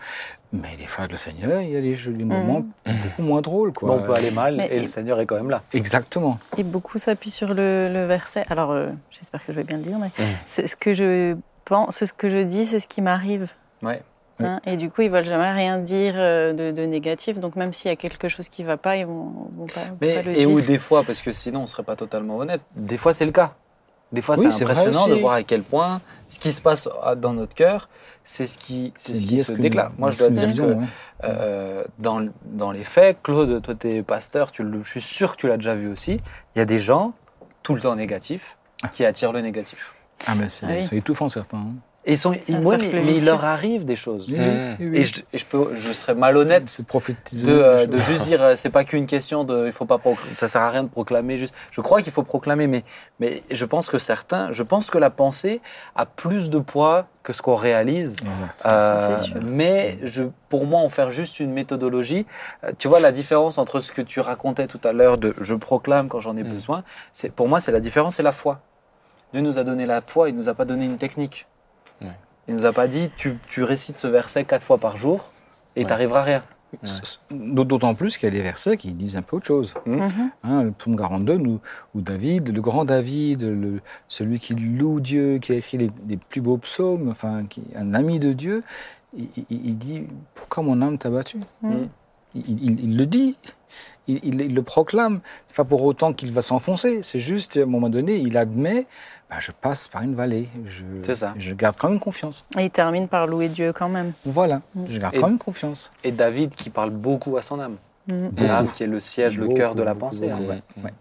Mais 0.54 0.76
des 0.78 0.86
fois, 0.86 1.02
avec 1.04 1.12
le 1.12 1.18
Seigneur, 1.18 1.60
il 1.62 1.70
y 1.72 1.76
a 1.76 1.82
des, 1.82 1.94
des 1.96 2.24
moments 2.24 2.66
beaucoup 2.86 3.22
moins 3.22 3.42
drôles. 3.42 3.74
Quoi. 3.74 3.90
Bon, 3.90 3.96
on 3.98 4.04
peut 4.04 4.14
aller 4.14 4.32
mal 4.32 4.56
Mais- 4.56 4.70
et 4.72 4.80
le 4.80 4.88
Seigneur 4.88 5.20
est 5.20 5.26
quand 5.26 5.36
même 5.36 5.50
là. 5.50 5.62
Exactement. 5.74 6.40
Et 6.58 6.64
beaucoup 6.64 6.98
s'appuient 6.98 7.30
sur 7.32 7.50
le, 7.50 7.90
le 7.92 8.06
verset. 8.06 8.46
Alors, 8.50 8.72
euh, 8.72 8.88
j'espère 9.12 9.46
que 9.46 9.52
je 9.52 9.58
vais 9.58 9.64
bien 9.66 9.78
le 9.78 9.84
dire, 9.84 9.98
mais 10.00 10.08
Mm. 10.08 10.28
c'est 10.48 10.68
ce 10.68 10.76
que 10.78 10.94
je 10.94 11.36
pense, 11.66 12.04
ce 12.06 12.14
que 12.14 12.30
je 12.30 12.38
dis, 12.44 12.66
c'est 12.66 12.80
ce 12.80 12.88
qui 12.88 13.02
m'arrive. 13.02 13.50
Ouais. 13.84 14.02
Hein, 14.40 14.60
et 14.66 14.78
du 14.78 14.90
coup, 14.92 15.02
ils 15.02 15.10
veulent 15.10 15.26
jamais 15.26 15.52
rien 15.52 15.80
dire 15.80 16.14
euh, 16.16 16.54
de, 16.54 16.72
de 16.72 16.84
négatif. 16.86 17.40
Donc, 17.40 17.56
même 17.56 17.74
s'il 17.74 17.90
y 17.90 17.92
a 17.92 17.96
quelque 17.98 18.30
chose 18.30 18.48
qui 18.50 18.64
va 18.64 18.78
pas, 18.78 18.96
ils 18.96 19.06
vont, 19.06 19.50
vont 19.58 19.66
pas, 19.66 19.82
Mais, 20.00 20.14
pas 20.14 20.22
le 20.22 20.30
et 20.32 20.46
dire. 20.46 20.52
ou 20.52 20.62
des 20.62 20.78
fois, 20.78 21.04
parce 21.04 21.22
que 21.24 21.32
sinon 21.32 21.62
on 21.64 21.68
serait 21.68 21.82
pas 21.84 21.96
totalement 21.96 22.38
honnête, 22.38 22.62
des 22.76 22.98
fois 22.98 23.14
c'est 23.14 23.26
le 23.26 23.32
cas. 23.32 23.56
Des 24.14 24.22
fois 24.22 24.38
Oui, 24.38 24.48
c'est 24.54 24.64
impressionnant 24.64 25.08
de 25.08 25.16
voir 25.16 25.34
à 25.34 25.44
quel 25.44 25.64
point 25.64 26.00
ce 26.30 26.40
qui 26.40 26.54
se 26.54 26.62
passe 26.62 26.88
à- 27.04 27.16
dans 27.16 27.34
notre 27.34 27.54
cœur, 27.56 27.90
c'est 28.30 28.46
ce 28.46 28.58
qui, 28.58 28.94
c'est 28.98 29.16
ce 29.16 29.22
qui 29.22 29.36
lié 29.36 29.40
à 29.42 29.44
se 29.46 29.54
déclare. 29.54 29.92
nous- 29.92 30.00
Moi 30.00 30.10
je 30.10 30.20
dois 30.20 30.30
dire 30.30 30.44
disons, 30.44 30.68
que 30.68 30.74
hein. 30.84 30.88
euh, 31.24 31.84
dans, 31.98 32.28
dans 32.44 32.72
les 32.72 32.84
faits, 32.84 33.20
Claude, 33.24 33.62
toi 33.62 33.74
tu 33.74 33.88
es 33.90 34.04
pasteur, 34.04 34.52
tu 34.52 34.64
le- 34.64 34.84
je 34.84 34.90
suis 34.90 35.00
sûr 35.02 35.32
que 35.32 35.38
tu 35.38 35.48
l'as 35.48 35.56
déjà 35.56 35.76
vu 35.76 35.88
aussi, 35.88 36.20
il 36.56 36.60
y 36.60 36.62
a 36.62 36.66
des 36.66 36.82
gens 36.82 37.14
tout 37.64 37.74
le 37.74 37.80
temps 37.80 37.96
négatifs 37.96 38.58
qui 38.92 39.06
attirent 39.06 39.32
le 39.32 39.40
négatif. 39.42 39.94
Ah, 40.26 40.36
mais 40.36 40.50
c'est 40.50 40.66
Ah 40.66 40.70
oui. 40.92 40.98
étouffant, 40.98 41.30
certains. 41.30 41.58
hein. 41.58 41.76
Et 42.10 42.14
ils 42.14 42.18
sont, 42.18 42.34
ils- 42.48 42.56
ouais, 42.66 42.78
mais, 42.78 42.90
mais 42.94 43.16
il 43.16 43.26
leur 43.26 43.44
arrive 43.44 43.84
des 43.84 43.98
choses. 43.98 44.28
Oui, 44.30 44.38
oui, 44.40 44.76
oui, 44.80 44.88
oui. 44.92 44.98
Et, 45.00 45.04
je, 45.04 45.20
et 45.34 45.38
je 45.38 45.46
peux, 45.46 45.76
je 45.76 45.92
serais 45.92 46.16
malhonnête 46.16 46.64
de, 47.44 47.52
euh, 47.52 47.86
de 47.86 47.98
juste 48.00 48.24
dire 48.24 48.42
euh, 48.42 48.56
c'est 48.56 48.70
pas 48.70 48.86
qu'une 48.86 49.06
question 49.08 49.44
de 49.44 49.68
il 49.68 49.74
faut 49.74 49.84
pas 49.86 50.00
ça 50.38 50.48
sert 50.48 50.62
à 50.62 50.70
rien 50.70 50.84
de 50.84 50.88
proclamer 50.88 51.38
juste 51.38 51.54
je 51.70 51.82
crois 51.82 52.02
qu'il 52.02 52.14
faut 52.14 52.24
proclamer 52.24 52.68
mais 52.68 52.84
mais 53.20 53.44
je 53.52 53.66
pense 53.66 53.90
que 53.90 53.98
certains 53.98 54.54
je 54.54 54.64
pense 54.64 54.90
que 54.90 54.98
la 54.98 55.10
pensée 55.10 55.60
a 55.98 56.06
plus 56.06 56.50
de 56.50 56.60
poids 56.60 57.08
que 57.24 57.34
ce 57.34 57.42
qu'on 57.42 57.56
réalise. 57.56 58.16
Euh, 58.66 59.18
mais 59.44 59.98
je 60.04 60.24
pour 60.48 60.66
moi 60.66 60.80
en 60.80 60.90
faire 60.90 61.12
juste 61.12 61.42
une 61.42 61.52
méthodologie 61.52 62.26
euh, 62.64 62.72
tu 62.78 62.88
vois 62.88 63.02
la 63.02 63.12
différence 63.12 63.58
entre 63.58 63.82
ce 63.82 63.92
que 63.92 64.02
tu 64.02 64.22
racontais 64.22 64.68
tout 64.68 64.80
à 64.86 64.94
l'heure 64.94 65.18
de 65.18 65.36
je 65.42 65.56
proclame 65.56 66.08
quand 66.08 66.20
j'en 66.20 66.38
ai 66.38 66.44
Mm. 66.44 66.54
besoin 66.54 66.84
c'est 67.12 67.32
pour 67.34 67.50
moi 67.50 67.60
c'est 67.60 67.74
la 67.74 67.82
différence 67.82 68.16
c'est 68.16 68.24
la 68.24 68.32
foi 68.32 68.62
Dieu 69.34 69.42
nous 69.42 69.60
a 69.60 69.66
donné 69.66 69.86
la 69.86 70.00
foi 70.02 70.30
il 70.30 70.36
nous 70.36 70.48
a 70.48 70.54
pas 70.54 70.64
donné 70.64 70.86
une 70.86 70.98
technique. 70.98 71.48
Il 72.48 72.56
nous 72.56 72.66
a 72.66 72.74
pas 72.74 72.88
dit 72.88 73.10
tu, 73.16 73.38
tu 73.48 73.64
récites 73.64 73.98
ce 73.98 74.08
verset 74.08 74.44
quatre 74.46 74.64
fois 74.64 74.78
par 74.78 74.98
jour 74.98 75.32
et 75.76 75.82
Ouais. 75.82 75.86
t'arriveras 75.88 76.20
à 76.22 76.24
rien 76.24 76.44
D'autant 77.32 77.96
plus 77.96 78.18
qu'il 78.18 78.28
y 78.28 78.32
a 78.32 78.36
des 78.36 78.42
versets 78.42 78.76
qui 78.76 78.94
disent 78.94 79.16
un 79.16 79.22
peu 79.22 79.38
autre 79.38 79.46
chose. 79.46 79.74
Mhm. 79.86 80.32
Hein, 80.44 80.64
le 80.64 80.72
psaume 80.72 80.98
42, 80.98 81.38
nous, 81.38 81.60
où 81.96 82.02
David, 82.02 82.54
le 82.54 82.60
grand 82.62 82.84
David, 82.84 83.44
le- 83.44 83.80
celui 84.10 84.38
qui 84.40 84.54
loue 84.54 85.00
Dieu, 85.00 85.38
qui 85.40 85.54
a 85.54 85.56
écrit 85.56 85.78
les, 85.78 85.90
les 86.10 86.18
plus 86.18 86.42
beaux 86.42 86.58
psaumes, 86.58 87.08
enfin, 87.10 87.46
qui, 87.46 87.62
un 87.76 87.94
ami 87.94 88.20
de 88.20 88.34
Dieu, 88.34 88.64
il, 89.16 89.30
il- 89.50 89.66
il 89.66 89.78
dit 89.78 90.04
Pourquoi 90.36 90.62
mon 90.64 90.82
âme 90.82 90.98
t'a 90.98 91.10
battu? 91.10 91.38
Mhm. 91.62 91.88
il, 92.36 92.64
il- 92.64 92.80
il 92.82 92.98
le 92.98 93.06
dit, 93.06 93.36
il, 94.08 94.20
il- 94.24 94.42
il 94.42 94.54
le 94.54 94.62
proclame. 94.62 95.22
C'est 95.48 95.56
pas 95.56 95.64
pour 95.64 95.84
autant 95.86 96.12
qu'il 96.14 96.32
va 96.34 96.42
s'enfoncer, 96.42 97.02
c'est 97.02 97.20
juste 97.20 97.56
à 97.58 97.62
un 97.62 97.66
moment 97.66 97.90
donné, 97.90 98.18
il 98.18 98.36
admet 98.38 98.86
ben, 99.30 99.40
Je 99.40 99.52
passe 99.52 99.88
par 99.88 100.02
une 100.04 100.16
vallée, 100.16 100.48
je, 100.66 100.84
C'est 101.04 101.16
ça. 101.16 101.34
je 101.38 101.54
garde 101.54 101.76
quand 101.78 101.90
même 101.90 102.00
confiance. 102.00 102.46
Et 102.58 102.66
ils 102.66 102.72
terminent 102.72 103.08
par 103.08 103.28
louer 103.28 103.50
Dieu 103.50 103.74
quand 103.74 103.90
même. 103.90 104.14
Voilà, 104.26 104.62
je 104.88 105.00
garde 105.00 105.16
Et- 105.16 105.20
quand 105.20 105.28
même 105.28 105.38
confiance. 105.38 105.92
et 106.04 106.12
David 106.12 106.56
qui 106.56 106.70
parle 106.70 106.92
beaucoup 106.92 107.38
à 107.38 107.42
son 107.42 107.60
âme 107.60 107.78
Mhm. 108.10 108.32
l'âme 108.38 108.68
qui 108.72 108.84
est 108.84 108.88
le 108.88 109.02
siège 109.02 109.38
le 109.38 109.50
cœur 109.50 109.76
de 109.76 109.84
la 109.84 109.94
beaucoup, 109.94 110.06
pensée 110.06 110.30
hein. 110.32 110.38
beaucoup, 110.38 110.50
ouais. 110.50 110.62
ouais. 110.86 110.94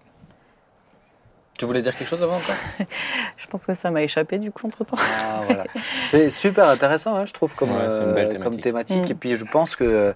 tu 1.56 1.64
voulais 1.64 1.80
dire 1.80 1.96
quelque 1.96 2.08
chose 2.08 2.22
avant 2.22 2.38
Je 3.36 3.46
pense 3.46 3.64
que 3.64 3.74
ça 3.74 3.90
m'a 3.92 4.02
échappé 4.02 4.38
du 4.38 4.50
coup 4.50 4.66
entre 4.66 4.84
temps. 4.84 4.96
Ah, 4.98 5.42
voilà. 5.46 5.64
C'est 6.10 6.28
super 6.30 6.68
intéressant, 6.68 7.14
hein, 7.14 7.24
je 7.24 7.32
trouve, 7.32 7.54
comme, 7.54 7.70
Ouais, 7.70 7.90
c'est 7.90 8.02
une 8.02 8.12
belle 8.12 8.26
euh, 8.26 8.32
thématique. 8.32 8.42
comme 8.42 8.60
thématique. 8.60 9.08
Mm. 9.08 9.12
Et 9.12 9.14
puis, 9.14 9.36
je 9.36 9.44
pense 9.44 9.76
que 9.76 9.84
euh, 9.84 10.12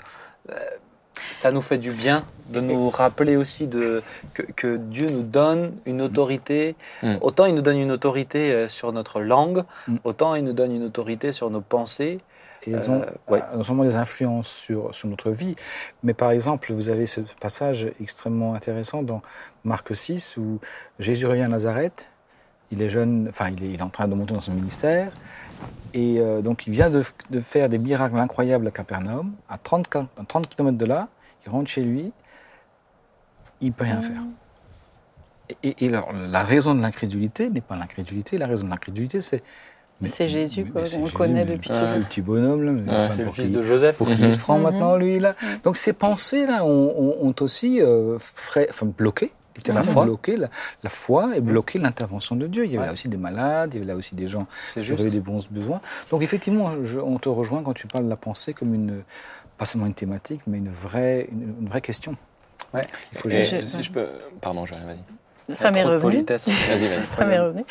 ça 1.31 1.53
nous 1.53 1.62
fait 1.62 1.79
du 1.79 1.93
bien 1.93 2.25
de 2.51 2.61
nous 2.61 2.90
rappeler 2.90 3.37
aussi 3.37 3.66
de, 3.69 4.03
que, 4.35 4.43
que 4.43 4.77
Dieu 4.77 5.09
nous 5.11 5.23
donne 5.23 5.73
une 5.87 6.03
autorité. 6.03 6.75
Mm. 7.03 7.16
Autant 7.21 7.45
il 7.47 7.55
nous 7.55 7.62
donne 7.62 7.79
une 7.79 7.93
autorité 7.93 8.53
euh, 8.53 8.69
sur 8.69 8.93
notre 8.93 9.21
langue, 9.21 9.62
Mm. 9.87 9.97
autant 10.05 10.35
il 10.35 10.45
nous 10.45 10.53
donne 10.53 10.75
une 10.75 10.83
autorité 10.85 11.33
sur 11.33 11.49
nos 11.51 11.61
pensées. 11.61 12.19
Et 12.66 12.73
elles 12.73 12.90
ont 12.90 13.01
Euh, 13.03 13.07
ouais. 13.33 13.43
non 13.57 13.62
seulement 13.62 13.85
des 13.85 13.97
influences 13.97 14.49
sur, 14.51 14.95
sur 14.95 15.09
notre 15.09 15.31
vie, 15.31 15.55
mais 16.03 16.12
par 16.12 16.31
exemple, 16.31 16.73
vous 16.75 16.90
avez 16.90 17.07
ce 17.07 17.21
passage 17.40 17.88
extrêmement 18.03 18.53
intéressant 18.55 19.03
dans 19.03 19.23
Marc 19.64 19.95
6 19.97 20.37
où 20.37 20.59
Jésus 20.99 21.27
revient 21.27 21.43
à 21.43 21.49
Nazareth. 21.49 22.11
Il 22.73 22.83
est 22.83 22.88
jeune, 22.90 23.27
enfin, 23.31 23.49
il 23.57 23.64
est, 23.64 23.69
il 23.69 23.75
est 23.79 23.83
en 23.83 23.88
train 23.88 24.07
de 24.09 24.14
monter 24.14 24.35
dans 24.35 24.40
son 24.40 24.53
ministère. 24.53 25.11
Et 25.95 26.21
euh, 26.21 26.40
donc, 26.43 26.66
il 26.66 26.73
vient 26.73 26.90
de, 26.90 27.03
de 27.31 27.40
faire 27.40 27.69
des 27.69 27.79
miracles 27.79 28.16
incroyables 28.19 28.66
à 28.69 28.71
Capernaum. 28.71 29.33
À 29.49 29.57
30, 29.59 29.87
ca- 29.93 30.07
à 30.21 30.25
30 30.25 30.49
km 30.49 30.77
de 30.77 30.85
là, 30.85 31.09
il 31.50 31.52
rentre 31.52 31.68
chez 31.70 31.82
lui. 31.82 32.12
Il 33.60 33.68
ne 33.68 33.72
peut 33.72 33.84
rien 33.84 34.00
faire. 34.00 34.22
Et, 35.62 35.74
et- 35.84 35.88
alors, 35.88 36.10
la 36.30 36.42
raison 36.42 36.74
de 36.74 36.80
l'incrédulité 36.80 37.50
n'est 37.50 37.60
pas 37.60 37.76
l'incrédulité. 37.76 38.38
La 38.38 38.46
raison 38.46 38.64
de 38.66 38.70
l'incrédulité, 38.70 39.20
c'est. 39.20 39.42
mais- 40.00 40.08
C'est 40.08 40.28
Jésus, 40.28 40.64
quoi. 40.64 40.82
On 40.96 41.04
le 41.04 41.10
connaît 41.10 41.32
mais 41.34 41.44
depuis 41.44 41.68
le 41.68 41.74
qu'il 41.74 41.84
petit- 41.84 41.84
est- 41.94 41.98
Le 41.98 42.04
petit 42.04 42.22
bonhomme, 42.22 42.62
là. 42.62 42.72
mais 42.72 42.88
Ouais. 42.90 42.96
enfin, 42.96 43.14
C'est 43.16 43.24
le 43.24 43.30
fils 43.32 43.50
de 43.52 43.62
Joseph. 43.62 43.96
pour 43.96 44.06
qui 44.06 44.22
il 44.22 44.32
se 44.32 44.38
prend 44.38 44.56
Mhm. 44.58 44.62
maintenant, 44.64 44.96
lui, 44.96 45.18
là. 45.18 45.34
Donc 45.64 45.76
ces 45.76 45.92
pensées-là 45.92 46.64
ont, 46.64 46.94
ont- 46.96 47.26
ont 47.28 47.34
aussi 47.40 47.82
euh, 47.82 48.16
frais- 48.20 48.68
enfin, 48.70 48.86
bloqué, 48.86 49.30
littéralement 49.56 49.86
La 49.86 49.92
foi. 49.92 50.04
bloqué 50.06 50.36
la, 50.36 50.48
la 50.84 50.88
foi 50.90 51.36
et 51.36 51.40
bloqué 51.40 51.78
l'intervention 51.80 52.36
de 52.36 52.46
Dieu. 52.46 52.64
Il 52.64 52.70
y 52.70 52.74
avait 52.76 52.82
Ouais. 52.82 52.86
là 52.86 52.92
aussi 52.92 53.08
des 53.08 53.16
malades, 53.18 53.74
il 53.74 53.78
y 53.78 53.82
avait 53.82 53.92
là 53.92 53.96
aussi 53.96 54.14
des 54.14 54.28
gens 54.28 54.46
C'est 54.72 54.80
qui 54.80 54.86
juste. 54.86 55.00
avaient 55.00 55.10
des 55.10 55.20
bons 55.20 55.46
besoins. 55.50 55.80
Donc 56.10 56.22
effectivement, 56.22 56.72
je- 56.84 57.00
on 57.00 57.18
te 57.18 57.28
rejoint 57.28 57.62
quand 57.64 57.74
tu 57.74 57.86
parles 57.88 58.04
de 58.04 58.10
la 58.10 58.16
pensée 58.16 58.54
comme 58.54 58.72
une, 58.72 59.02
pas 59.61 59.66
seulement 59.66 59.87
une 59.87 59.94
thématique, 59.94 60.40
mais 60.46 60.57
une 60.57 60.70
vraie, 60.70 61.29
une, 61.31 61.55
une 61.61 61.68
vraie 61.68 61.83
question. 61.83 62.16
Ouais. 62.73 62.81
Il 63.12 63.18
faut 63.18 63.29
Et 63.29 63.44
gérer. 63.44 63.61
Je- 63.61 63.66
si 63.66 63.83
je 63.83 63.90
peux. 63.92 64.07
Pardon, 64.40 64.64
Joël, 64.64 64.83
vas-y. 64.87 65.55
ça 65.57 65.70
m'est 65.70 65.83
revenu. 65.83 66.01
politesse. 66.01 66.49
Vas-y, 66.49 66.87
vas-y. 66.88 67.03
Ça 67.03 67.25
m'est 67.27 67.38
revenu. 67.40 67.64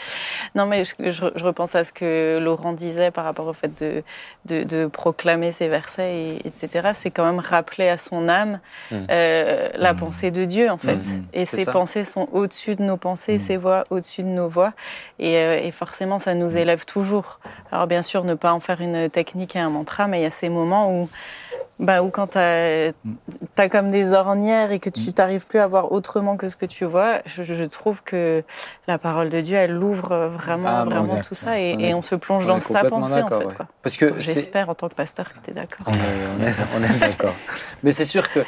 Non, 0.54 0.65
mais 0.67 0.84
je, 0.84 0.93
je- 0.99 1.32
je 1.36 1.43
repense 1.43 1.73
à 1.75 1.84
ce 1.84 1.91
que 1.93 2.38
Laurent 2.39 2.73
disait 2.73 3.10
par 3.10 3.23
rapport 3.23 3.47
au 3.47 3.54
fait 3.54 3.71
de, 3.82 4.04
de, 4.45 4.63
de 4.63 4.86
proclamer 4.88 5.52
ses 5.52 5.67
versets, 5.67 6.13
et, 6.15 6.47
etc. 6.47 6.89
C'est 6.93 7.10
quand 7.10 7.25
même 7.25 7.39
rappeler 7.39 7.89
à 7.89 7.97
son 7.97 8.28
âme 8.30 8.60
Mm. 8.91 8.95
euh, 9.10 9.69
la 9.75 9.93
Mm. 9.93 9.97
pensée 9.97 10.30
de 10.32 10.45
Dieu, 10.45 10.69
en 10.69 10.78
fait. 10.78 10.97
Mm. 10.97 11.23
Et 11.34 11.45
ses 11.45 11.63
ça. 11.65 11.71
pensées 11.71 12.06
sont 12.06 12.28
au-dessus 12.34 12.75
de 12.75 12.84
nos 12.84 12.97
pensées, 12.97 13.39
ses 13.39 13.58
voix 13.58 13.86
au-dessus 13.89 14.21
de 14.23 14.28
nos 14.28 14.47
voix. 14.49 14.73
Et, 15.17 15.38
euh, 15.38 15.60
et 15.63 15.71
forcément, 15.71 16.19
ça 16.19 16.36
nous 16.36 16.56
élève 16.58 16.86
toujours. 16.86 17.39
Alors, 17.71 17.88
bien 17.88 18.02
sûr, 18.04 18.25
ne 18.25 18.34
pas 18.36 18.52
en 18.54 18.60
faire 18.60 18.82
une 18.82 19.10
technique 19.10 19.56
et 19.56 19.60
un 19.60 19.69
mantra, 19.71 20.08
mais 20.08 20.19
il 20.19 20.23
y 20.23 20.25
a 20.25 20.30
ces 20.32 20.49
moments 20.49 20.91
où. 20.93 21.10
Bah, 21.79 22.03
où 22.03 22.09
quand 22.09 22.27
tu 22.31 22.37
as, 22.37 23.69
comme 23.69 23.89
des 23.89 24.11
ornières 24.11 24.71
et 24.73 24.79
que 24.79 24.89
tu 24.89 25.13
t'arrives 25.13 25.45
plus 25.45 25.59
à 25.59 25.67
voir 25.67 25.93
autrement 25.93 26.35
que 26.35 26.49
ce 26.49 26.57
que 26.57 26.65
tu 26.65 26.83
vois, 26.83 27.21
je, 27.25 27.41
je 27.43 27.63
trouve 27.63 28.03
que 28.03 28.43
la 28.87 28.97
parole 28.97 29.29
de 29.29 29.39
Dieu, 29.39 29.55
elle 29.55 29.81
ouvre 29.81 30.27
vraiment, 30.27 30.67
Ah, 30.67 30.83
vraiment 30.83 31.21
tout 31.21 31.35
ça 31.35 31.57
et, 31.57 31.75
On 31.77 31.79
et 31.79 31.89
est- 31.89 31.93
on 31.93 32.01
se 32.01 32.15
plonge 32.15 32.43
on 32.45 32.49
dans 32.49 32.57
est 32.57 32.59
sa 32.59 32.83
pensée 32.83 33.21
en 33.21 33.27
fait. 33.29 33.35
ouais. 33.45 33.53
quoi. 33.55 33.67
Parce 33.81 33.95
que 33.95 34.19
J'espère 34.19 34.69
en 34.69 34.75
tant 34.75 34.89
que 34.89 34.93
pasteur 34.95 35.31
que 35.31 35.39
tu 35.41 35.51
es 35.51 35.53
d'accord. 35.53 35.85
On 35.87 35.93
est, 35.93 35.97
on 36.77 36.83
est- 36.83 36.95
est 36.95 36.99
d'accord. 36.99 37.35
Mais 37.83 37.93
c'est 37.93 38.03
sûr 38.05 38.29
que 38.29 38.41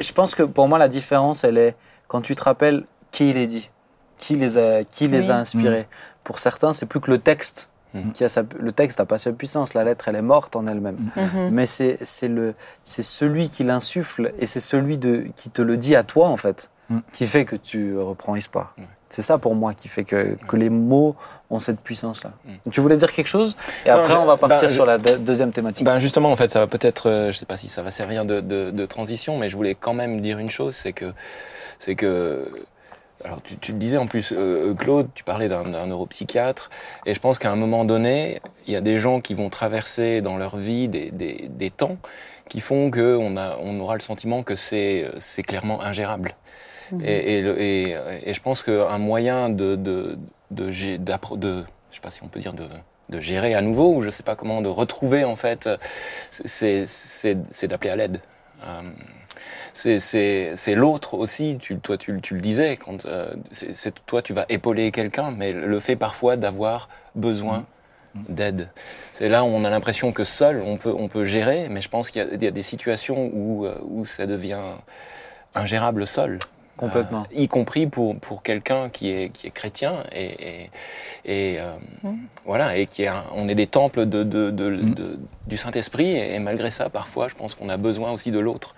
je 0.00 0.12
pense 0.14 0.34
que 0.34 0.42
pour 0.42 0.66
moi, 0.66 0.78
la 0.78 0.88
différence, 0.88 1.44
elle 1.44 1.58
est 1.58 1.76
quand 2.06 2.22
tu 2.22 2.34
te 2.34 2.42
rappelles 2.42 2.84
qui 3.10 3.32
les 3.34 3.46
dit, 3.46 3.70
qui 4.16 4.34
les 4.36 4.56
a, 4.56 4.82
qui 4.84 5.08
les 5.08 5.30
a 5.30 5.36
inspirés. 5.36 5.86
Pour 6.24 6.38
certains, 6.38 6.72
c'est 6.72 6.86
plus 6.86 7.00
que 7.00 7.10
le 7.10 7.18
texte. 7.18 7.68
Mhm. 7.94 8.12
Qui 8.12 8.24
a 8.24 8.28
sa- 8.28 8.42
le 8.60 8.70
texte 8.72 8.98
n'a 8.98 9.06
pas 9.06 9.16
sa 9.18 9.32
puissance, 9.32 9.72
la 9.74 9.82
lettre 9.82 10.08
elle 10.08 10.16
est 10.16 10.22
morte 10.22 10.56
en 10.56 10.66
elle-même. 10.66 11.10
Mhm. 11.16 11.48
Mais 11.52 11.64
c'est 11.66 11.98
c'est 12.02 12.28
le 12.28 12.54
c'est 12.84 13.02
celui 13.02 13.48
qui 13.48 13.64
l'insuffle 13.64 14.32
et 14.38 14.44
c'est 14.46 14.60
celui 14.60 14.98
de 14.98 15.26
qui 15.34 15.48
te 15.50 15.62
le 15.62 15.76
dit 15.78 15.96
à 15.96 16.02
toi 16.02 16.28
en 16.28 16.36
fait 16.36 16.70
Mhm. 16.90 17.02
qui 17.12 17.26
fait 17.26 17.44
que 17.46 17.56
tu 17.56 17.96
reprends 17.98 18.36
espoir. 18.36 18.74
C'est 19.10 19.22
ça 19.22 19.38
pour 19.38 19.54
moi 19.54 19.72
qui 19.72 19.88
fait 19.88 20.04
que, 20.04 20.36
que 20.46 20.56
les 20.56 20.68
mots 20.68 21.16
ont 21.48 21.58
cette 21.58 21.80
puissance 21.80 22.24
là. 22.24 22.32
Mhm. 22.44 22.70
Tu 22.70 22.80
voulais 22.82 22.98
dire 22.98 23.10
quelque 23.10 23.26
chose? 23.26 23.56
Et 23.86 23.88
Non, 23.88 23.94
après 24.00 24.12
je- 24.12 24.18
on 24.18 24.26
va 24.26 24.36
partir 24.36 24.60
ben, 24.60 24.68
je- 24.68 24.74
sur 24.74 24.84
la 24.84 24.98
deux- 24.98 25.16
deuxième 25.16 25.50
thématique. 25.50 25.82
Ben 25.86 25.98
justement, 25.98 26.30
en 26.30 26.36
fait, 26.36 26.48
ça 26.50 26.60
va 26.60 26.66
peut-être, 26.66 27.08
euh, 27.08 27.32
je 27.32 27.38
sais 27.38 27.46
pas 27.46 27.56
si 27.56 27.68
ça 27.68 27.82
va 27.82 27.90
servir 27.90 28.26
de, 28.26 28.40
de- 28.40 28.70
de 28.70 28.86
transition, 28.86 29.38
mais 29.38 29.48
je 29.48 29.56
voulais 29.56 29.74
quand 29.74 29.94
même 29.94 30.20
dire 30.20 30.38
une 30.38 30.48
chose, 30.50 30.74
c'est 30.76 30.92
que, 30.92 31.14
c'est 31.78 31.94
que, 31.94 32.46
alors 33.24 33.42
tu, 33.42 33.56
tu 33.56 33.72
le 33.72 33.78
disais 33.78 33.96
en 33.98 34.06
plus, 34.06 34.32
euh, 34.36 34.74
Claude, 34.74 35.08
tu 35.14 35.24
parlais 35.24 35.48
d'un 35.48 35.86
neuropsychiatre, 35.86 36.70
et 37.06 37.14
je 37.14 37.20
pense 37.20 37.38
qu'à 37.38 37.50
un 37.50 37.56
moment 37.56 37.84
donné, 37.84 38.40
il 38.66 38.72
y 38.72 38.76
a 38.76 38.80
des 38.80 38.98
gens 38.98 39.20
qui 39.20 39.34
vont 39.34 39.50
traverser 39.50 40.20
dans 40.20 40.36
leur 40.36 40.56
vie 40.56 40.88
des, 40.88 41.10
des, 41.10 41.48
des 41.48 41.70
temps 41.70 41.96
qui 42.48 42.60
font 42.60 42.90
que 42.90 43.16
on 43.16 43.80
aura 43.80 43.94
le 43.94 44.00
sentiment 44.00 44.42
que 44.42 44.54
c'est, 44.54 45.10
clairement 45.46 45.82
ingérable. 45.82 46.34
Et, 47.04 47.34
et, 47.34 47.42
le- 47.42 47.60
et, 47.60 47.96
et 48.24 48.32
je 48.32 48.40
pense 48.40 48.62
qu'un 48.62 48.96
moyen 48.98 49.50
de, 49.50 49.76
de, 49.76 50.18
de, 50.50 50.70
je 50.70 50.96
sais 50.96 52.00
pas 52.00 52.10
si 52.10 52.22
on 52.22 52.28
peut 52.28 52.40
dire 52.40 52.54
de, 52.54 52.64
de 53.10 53.20
gérer 53.20 53.54
à 53.54 53.60
nouveau, 53.60 53.94
ou 53.94 54.00
je 54.02 54.08
sais 54.08 54.22
pas 54.22 54.36
comment, 54.36 54.62
de 54.62 54.68
retrouver 54.68 55.24
en 55.24 55.36
fait, 55.36 55.68
c'est 56.30 56.84
d'appeler 57.64 57.90
à 57.90 57.96
l'aide. 57.96 58.20
Euh, 58.64 58.80
c'est, 59.72 60.74
l'autre 60.74 61.14
aussi, 61.14 61.56
tu, 61.60 61.76
toi 61.78 61.96
tu, 61.96 62.20
tu 62.20 62.34
le 62.34 62.40
disais, 62.40 62.76
quand, 62.76 63.06
euh, 63.06 63.32
c'est, 63.52 63.92
toi 64.06 64.22
tu 64.22 64.32
vas 64.32 64.44
épauler 64.48 64.90
quelqu'un, 64.90 65.30
mais 65.30 65.52
le 65.52 65.80
fait 65.80 65.96
parfois 65.96 66.36
d'avoir 66.36 66.88
besoin 67.14 67.66
d'aide. 68.14 68.68
C'est 69.12 69.28
là 69.28 69.44
où 69.44 69.48
on 69.48 69.64
a 69.64 69.70
l'impression 69.70 70.12
que 70.12 70.24
seul 70.24 70.62
on 70.66 70.76
peut, 70.76 70.94
on 70.96 71.08
peut 71.08 71.24
gérer, 71.24 71.68
mais 71.70 71.80
je 71.80 71.88
pense 71.88 72.10
qu'il 72.10 72.22
y 72.22 72.24
a, 72.24 72.28
il 72.32 72.42
y 72.42 72.46
a 72.46 72.50
des 72.50 72.62
situations 72.62 73.30
où, 73.32 73.64
euh, 73.66 73.74
où 73.86 74.04
ça 74.04 74.26
devient 74.26 74.58
ingérable 75.54 76.06
seul. 76.06 76.38
Complètement. 76.76 77.22
Euh, 77.32 77.40
y 77.40 77.48
compris 77.48 77.88
pour, 77.88 78.16
pour 78.20 78.42
quelqu'un 78.44 78.88
qui 78.88 79.10
est, 79.10 79.30
qui 79.30 79.48
est 79.48 79.50
chrétien 79.50 80.04
et, 80.12 80.26
et, 80.26 80.70
et, 81.24 81.60
euh, 81.60 81.72
voilà 82.44 82.76
et 82.76 82.86
qui 82.86 83.02
est 83.02 83.08
un- 83.08 83.24
on 83.34 83.48
est 83.48 83.56
des 83.56 83.66
temples 83.66 84.06
de, 84.06 84.22
de, 84.22 84.50
de- 84.50 84.76
de- 84.76 85.18
du 85.48 85.56
Saint-Esprit 85.56 86.10
et, 86.10 86.34
et 86.36 86.38
malgré 86.38 86.70
ça 86.70 86.88
parfois 86.88 87.26
je 87.26 87.34
pense 87.34 87.56
qu'on 87.56 87.68
a 87.68 87.76
besoin 87.76 88.12
aussi 88.12 88.30
de 88.30 88.38
l'autre 88.38 88.76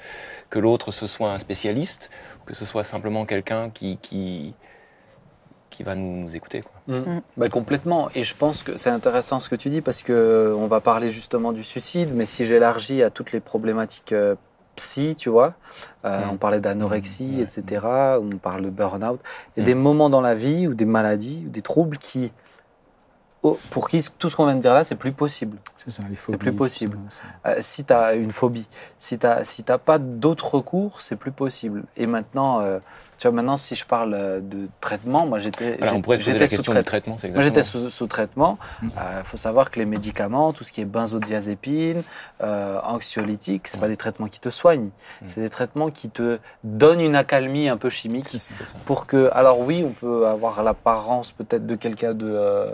que 0.51 0.59
l'autre 0.59 0.91
ce 0.93 1.07
soit 1.07 1.33
un 1.33 1.39
spécialiste 1.39 2.11
ou 2.41 2.45
que 2.45 2.55
ce 2.55 2.65
soit 2.67 2.85
simplement 2.85 3.25
quelqu'un 3.25 3.71
qui, 3.71 3.97
qui, 3.99 4.55
qui 5.71 5.83
va 5.85 5.95
nous, 5.95 6.17
nous 6.23 6.37
écouter 6.37 6.63
quoi. 6.63 6.73
Mm. 6.99 7.21
Bah, 7.37 7.49
complètement. 7.49 8.11
Et 8.15 8.25
je 8.25 8.35
pense 8.35 8.63
que 8.63 8.77
c'est 8.77 8.91
intéressant 8.91 9.39
ce 9.41 9.49
que 9.49 9.55
tu 9.57 9.71
dis 9.71 9.81
parce 9.81 10.03
que 10.03 10.13
euh, 10.13 10.55
on 10.57 10.67
va 10.67 10.81
parler 10.81 11.11
justement 11.11 11.53
du 11.53 11.63
suicide, 11.65 12.11
mais 12.13 12.27
si 12.27 12.45
j'élargis 12.45 13.03
à 13.03 13.11
toutes 13.11 13.31
les 13.33 13.41
problématiques 13.41 14.13
euh, 14.13 14.35
psy, 14.77 15.15
tu 15.17 15.29
vois, 15.29 15.55
euh, 16.05 16.21
Mm. 16.27 16.31
on 16.33 16.37
parlait 16.37 16.61
d'anorexie, 16.61 17.41
etc. 17.41 17.87
On 18.21 18.37
parle 18.39 18.63
de 18.63 18.71
burn-out. 18.71 19.21
Il 19.57 19.61
y 19.61 19.61
a 19.61 19.63
Mm. 19.63 19.67
des 19.67 19.75
moments 19.75 20.11
dans 20.11 20.21
la 20.21 20.35
vie 20.35 20.67
ou 20.67 20.75
des 20.75 20.85
maladies 20.85 21.45
ou 21.47 21.51
des 21.51 21.63
troubles 21.63 21.99
qui, 21.99 22.33
pour 23.71 23.89
qui 23.89 24.05
tout 24.19 24.29
ce 24.29 24.37
qu'on 24.37 24.45
vient 24.47 24.55
de 24.55 24.61
dire 24.61 24.75
là, 24.75 24.85
c'est 24.85 24.97
plus 24.97 25.13
possible. 25.13 25.57
C'est 25.77 25.91
ça, 25.91 26.03
les 26.11 26.17
phobies. 26.17 26.37
plus 26.39 26.51
tout 26.51 26.57
possible. 26.57 26.99
ça, 27.09 27.23
ça. 27.45 27.51
Euh, 27.51 27.57
si 27.61 27.85
tu 27.85 27.93
as 27.95 28.15
une 28.15 28.31
phobie, 28.33 28.69
si 28.99 29.19
tu 29.19 29.27
n'as 29.27 29.45
si 29.45 29.63
t'as 29.63 29.79
pas 29.79 29.99
d'autres 29.99 30.55
recours, 30.55 31.01
c'est 31.01 31.17
plus 31.17 31.33
possible. 31.33 31.85
Et 31.97 32.07
maintenant, 32.07 32.61
euh, 32.61 32.79
tu 33.19 33.27
vois, 33.27 33.35
maintenant, 33.35 33.57
si 33.57 33.75
je 33.75 33.87
parle 33.87 34.13
euh, 34.15 34.41
de 34.41 34.69
traitement, 34.83 35.25
moi 35.27 35.39
j'étais 35.39 35.79
Alors 35.81 35.95
on 35.95 35.97
j'ai- 35.97 36.03
pourrait 36.03 36.17
poser 36.19 36.33
la 36.39 36.49
sous 36.49 36.57
question 36.57 36.75
du 36.75 36.85
traitement 36.85 37.17
c'est 37.19 37.29
moi, 37.31 37.41
j'étais 37.41 37.63
sous, 37.63 37.89
sous 37.89 38.07
traitement. 38.07 38.59
Il 38.83 38.89
Mm. 38.89 38.93
faut 39.25 39.37
savoir 39.39 39.71
que 39.71 39.79
les 39.79 39.87
médicaments, 39.87 40.53
tout 40.53 40.65
ce 40.65 40.71
qui 40.73 40.83
est 40.83 40.85
benzodiazépine, 40.85 42.03
euh, 42.43 42.79
anxiolytique, 42.85 43.69
c'est 43.69 43.81
pas 43.81 43.89
des 43.89 43.97
traitements 43.97 44.29
qui 44.29 44.41
te 44.41 44.51
soignent. 44.51 44.91
Mm. 45.23 45.27
C'est 45.29 45.41
des 45.41 45.51
traitements 45.51 45.91
qui 45.91 46.11
te 46.11 46.39
donnent 46.65 47.01
une 47.01 47.17
accalmie 47.17 47.69
un 47.71 47.77
peu 47.79 47.89
chimique. 47.91 48.27
C'est 48.29 48.39
ça. 48.39 48.53
C'est. 48.67 48.77
Pour 48.85 49.07
que, 49.07 49.31
alors 49.33 49.61
oui, 49.61 49.83
on 49.87 49.93
peut 49.93 50.27
avoir 50.27 50.63
l'apparence 50.63 51.33
peut-être 51.33 51.67
de 51.67 51.75
quelqu'un 51.75 52.13
de 52.13 52.27
euh, 52.29 52.71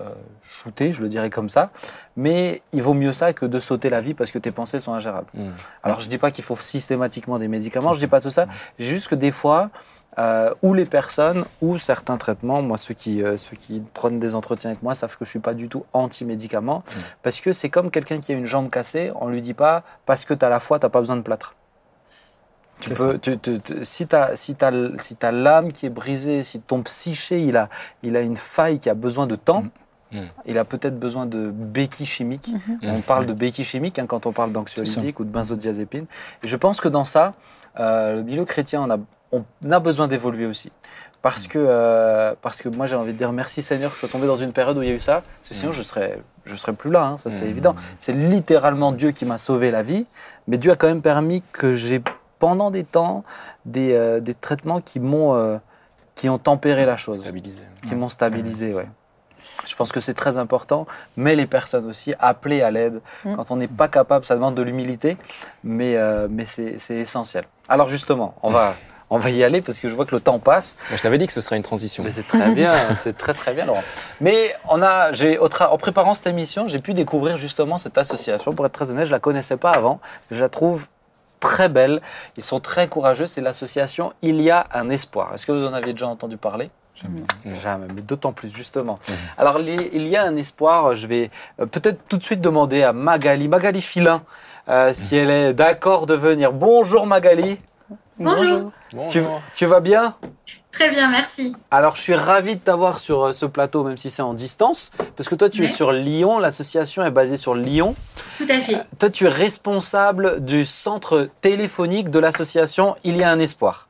shooté, 0.63 0.93
je 0.93 1.01
le 1.03 1.09
dirais 1.09 1.31
comme 1.31 1.49
ça, 1.49 1.71
mais 2.17 2.63
il 2.73 2.83
vaut 2.83 2.95
mieux 2.95 3.13
ça 3.13 3.33
que 3.33 3.47
de 3.47 3.61
sauter 3.61 3.91
la 3.91 4.01
vie 4.01 4.15
parce 4.15 4.31
que 4.31 4.39
tes 4.39 4.51
pensées 4.51 4.81
sont 4.81 4.93
ingérables. 4.93 5.29
Mm. 5.35 5.49
Alors 5.83 6.01
je 6.01 6.09
dis 6.09 6.19
pas 6.19 6.31
qu'il 6.31 6.45
faut 6.45 6.57
systématiquement 6.57 7.39
des 7.39 7.49
médicaments, 7.49 7.93
je 7.93 7.99
dis 8.01 8.07
pas 8.07 8.21
tout 8.21 8.31
ça, 8.31 8.47
juste 8.79 9.09
que 9.09 9.15
des 9.15 9.31
fois, 9.33 9.71
euh, 10.19 10.53
ou 10.63 10.73
les 10.73 10.87
personnes, 10.87 11.45
ou 11.61 11.77
certains 11.79 12.17
traitements, 12.17 12.63
moi 12.63 12.79
ceux 12.79 12.95
qui, 12.95 13.23
euh, 13.23 13.37
ceux 13.37 13.57
qui 13.57 13.83
prennent 13.93 14.19
des 14.19 14.35
entretiens 14.35 14.71
avec 14.71 14.83
moi 14.83 14.95
savent 14.95 15.17
que 15.19 15.25
je 15.27 15.31
suis 15.31 15.41
pas 15.41 15.53
du 15.55 15.69
tout 15.69 15.85
anti-médicaments, 15.93 16.83
Mm. 16.87 17.01
parce 17.23 17.41
que 17.41 17.53
c'est 17.53 17.69
comme 17.69 17.91
quelqu'un 17.91 18.19
qui 18.19 18.33
a 18.33 18.35
une 18.35 18.47
jambe 18.47 18.71
cassée, 18.71 19.13
on 19.21 19.29
lui 19.29 19.41
dit 19.43 19.55
pas 19.55 19.83
parce 20.07 20.25
que 20.25 20.33
tu 20.35 20.45
as 20.45 20.49
la 20.49 20.59
foi, 20.61 20.79
tu 20.79 20.89
pas 20.89 21.01
besoin 21.01 21.17
de 21.17 21.23
plâtre. 21.23 21.55
Tu 22.79 22.91
peux, 22.93 23.19
tu- 23.19 23.39
tu- 23.39 23.59
tu- 23.61 23.85
si 23.87 24.07
tu 24.07 24.15
as, 24.15 24.37
si 24.37 24.55
t'as 24.55 24.69
l- 24.71 24.95
si 25.01 25.17
t'as 25.17 25.31
l'âme 25.31 25.73
qui 25.73 25.87
est 25.87 25.91
brisée, 25.91 26.43
si 26.43 26.61
ton 26.61 26.83
psyché 26.83 27.41
il 27.41 27.57
a, 27.57 27.71
il 28.03 28.17
a 28.17 28.21
une 28.21 28.37
faille 28.37 28.79
qui 28.79 28.91
a 28.91 28.95
besoin 28.95 29.27
de 29.27 29.35
temps, 29.35 29.65
Mm. 30.13 30.19
il 30.47 30.57
a 30.59 30.65
peut-être 30.65 30.99
besoin 31.01 31.27
de 31.27 31.51
béquilles 31.51 32.07
chimiques. 32.07 32.49
Mhm. 32.49 32.79
On 32.97 33.01
parle 33.01 33.27
de 33.27 33.33
béquilles 33.33 33.65
chimiques 33.65 33.99
hein, 33.99 34.07
quand 34.07 34.27
on 34.27 34.33
parle 34.33 34.53
d'anxiolytique 34.53 35.19
ou 35.21 35.25
de 35.25 35.31
benzodiazépine. 35.31 36.07
Et 36.45 36.49
je 36.49 36.57
pense 36.57 36.81
que 36.81 36.89
dans 36.89 37.05
ça, 37.05 37.35
euh, 37.81 38.15
le 38.17 38.23
milieu 38.23 38.45
chrétien, 38.45 38.83
on 38.83 38.91
a, 38.91 38.99
on 39.33 39.71
a 39.71 39.81
besoin 39.81 40.07
d'évoluer 40.07 40.47
aussi. 40.47 40.71
Parce 41.23 41.49
que, 41.49 41.59
euh, 41.59 42.35
parce 42.41 42.63
que 42.63 42.69
moi, 42.69 42.87
j'ai 42.87 42.95
envie 42.95 43.13
de 43.13 43.19
dire 43.19 43.33
merci 43.33 43.63
Seigneur 43.63 43.91
que 43.91 43.97
je 43.97 44.01
sois 44.01 44.09
tombé 44.09 44.29
dans 44.29 44.37
une 44.37 44.53
période 44.53 44.77
où 44.79 44.83
il 44.83 44.89
y 44.89 44.93
a 44.93 44.95
eu 44.95 45.01
ça. 45.01 45.23
Parce 45.41 45.49
que 45.49 45.55
sinon, 45.55 45.73
je 45.73 45.83
serais, 45.83 46.21
je 46.45 46.55
serais 46.55 46.73
plus 46.73 46.91
là, 46.93 47.05
hein, 47.05 47.17
ça 47.19 47.31
c'est 47.31 47.47
Mm. 47.47 47.49
évident. 47.51 47.77
C'est 47.99 48.13
littéralement 48.13 48.93
Dieu 48.93 49.11
qui 49.11 49.25
m'a 49.25 49.39
sauvé 49.39 49.73
la 49.73 49.83
vie. 49.83 50.07
Mais 50.47 50.57
Dieu 50.57 50.71
a 50.71 50.77
quand 50.77 50.87
même 50.87 51.03
permis 51.03 51.43
que 51.53 51.75
j'ai, 51.75 52.01
pendant 52.39 52.71
des 52.71 52.85
temps, 52.85 53.25
des, 53.65 53.93
euh, 53.95 54.21
des 54.21 54.35
traitements 54.35 54.81
qui 54.81 55.01
m'ont, 55.01 55.61
qui 56.15 56.29
ont 56.29 56.39
tempéré 56.39 56.87
la 56.87 56.97
chose 56.97 57.21
Stabilisé. 57.21 57.63
qui 57.87 57.95
m'ont 57.97 58.09
stabilisé. 58.09 58.73
Ouais, 58.75 58.89
Je 59.67 59.75
pense 59.77 59.93
que 59.93 60.01
c'est 60.01 60.15
très 60.15 60.39
important, 60.39 60.87
mais 61.17 61.35
les 61.35 61.47
personnes 61.47 61.89
aussi, 61.89 62.15
appeler 62.19 62.63
à 62.63 62.71
l'aide. 62.71 63.01
Mm. 63.25 63.35
Quand 63.35 63.51
on 63.51 63.57
n'est 63.57 63.69
pas 63.69 63.89
capable, 63.89 64.25
ça 64.25 64.35
demande 64.35 64.55
de 64.55 64.63
l'humilité, 64.63 65.17
mais, 65.65 65.97
euh, 65.97 66.29
mais 66.31 66.45
c'est 66.45 66.77
essentiel. 66.91 67.45
Alors 67.69 67.89
justement, 67.89 68.35
on 68.43 68.51
va, 68.51 68.75
on 69.11 69.19
va 69.19 69.31
y 69.31 69.43
aller 69.45 69.61
parce 69.61 69.81
que 69.81 69.89
je 69.89 69.95
vois 69.95 70.07
que 70.07 70.15
le 70.15 70.21
temps 70.21 70.39
passe. 70.39 70.77
Je 70.95 71.01
t'avais 71.01 71.19
dit 71.19 71.27
que 71.27 71.33
ce 71.33 71.41
serait 71.41 71.57
une 71.57 71.63
transition. 71.63 72.05
Mais 72.05 72.13
c'est 72.13 72.27
très 72.27 72.51
bien, 72.51 72.73
c'est 72.99 73.17
très 73.17 73.35
très 73.35 73.53
bien 73.55 73.67
Laurent. 73.67 73.83
Mais 74.21 74.55
on 74.69 74.83
a, 74.83 75.13
j'ai, 75.13 75.39
en 75.39 75.79
préparant 75.79 76.15
cette 76.15 76.27
émission, 76.27 76.69
j'ai 76.69 76.81
pu 76.81 76.95
découvrir 76.95 77.37
justement 77.37 77.79
cette 77.79 77.99
association. 77.99 78.53
Pour 78.53 78.67
être 78.67 78.73
très 78.73 78.91
honnête, 78.91 79.07
je 79.07 79.13
la 79.13 79.21
connaissais 79.21 79.57
pas 79.57 79.71
avant. 79.71 80.01
Je 80.31 80.41
la 80.41 80.49
trouve 80.49 80.87
très 81.41 81.69
belle. 81.69 82.01
Ils 82.37 82.45
sont 82.45 82.61
très 82.61 82.89
courageux. 82.89 83.27
C'est 83.27 83.41
l'association 83.41 84.13
Il 84.23 84.41
y 84.41 84.51
a 84.51 84.67
un 84.73 84.91
espoir. 84.91 85.35
Est-ce 85.35 85.47
que 85.47 85.53
vous 85.53 85.65
en 85.65 85.73
aviez 85.73 85.93
déjà 85.93 86.09
entendu 86.09 86.37
parler? 86.37 86.71
Jamais. 87.01 87.21
Mm. 87.45 87.57
Jamais, 87.57 87.87
mais 87.95 88.01
d'autant 88.01 88.33
plus 88.33 88.49
justement. 88.55 88.99
Mhm. 89.09 89.15
Alors 89.39 89.61
il 89.61 90.07
y 90.09 90.17
a 90.17 90.25
un 90.25 90.37
espoir, 90.37 90.97
je 90.97 91.07
vais 91.07 91.31
euh, 91.61 91.67
peut-être 91.67 92.01
tout 92.09 92.17
de 92.17 92.25
suite 92.25 92.41
demander 92.41 92.83
à 92.83 92.93
Magali, 92.95 93.49
Magali 93.49 93.83
Filin, 93.83 94.23
euh, 94.69 94.93
si 94.95 95.15
elle 95.17 95.31
est 95.31 95.53
d'accord 95.55 96.07
de 96.07 96.15
venir. 96.15 96.53
Bonjour 96.53 97.07
Magali, 97.07 97.59
Bonjour. 98.19 98.73
tu, 98.91 98.97
Bonjour. 98.97 99.43
tu 99.55 99.67
vas 99.67 99.81
bien? 99.81 100.15
Très 100.73 100.91
bien, 100.91 101.09
merci. 101.11 101.55
Alors 101.71 101.97
je 101.97 102.01
suis 102.03 102.15
ravi 102.15 102.57
de 102.57 102.61
t'avoir 102.61 102.99
sur 102.99 103.25
euh, 103.27 103.33
ce 103.35 103.45
plateau, 103.47 103.85
même 103.85 103.97
si 103.99 104.09
c'est 104.11 104.23
en 104.23 104.33
distance, 104.35 104.91
parce 105.17 105.29
que 105.29 105.35
toi 105.35 105.51
tu 105.51 105.65
es 105.65 105.69
sur 105.69 105.93
Lyon, 105.93 106.39
l'association 106.39 107.05
est 107.05 107.11
basée 107.11 107.37
sur 107.37 107.55
Lyon. 107.55 107.95
Tout 108.39 108.47
à 108.49 108.59
fait. 108.61 108.79
Toi 108.99 109.11
tu 109.11 109.27
es 109.27 109.29
responsable 109.29 110.43
du 110.45 110.65
centre 110.67 111.29
téléphonique 111.43 112.11
de 112.11 112.19
l'association 112.19 112.97
Il 113.05 113.17
y 113.19 113.23
a 113.23 113.31
un 113.31 113.39
espoir. 113.39 113.89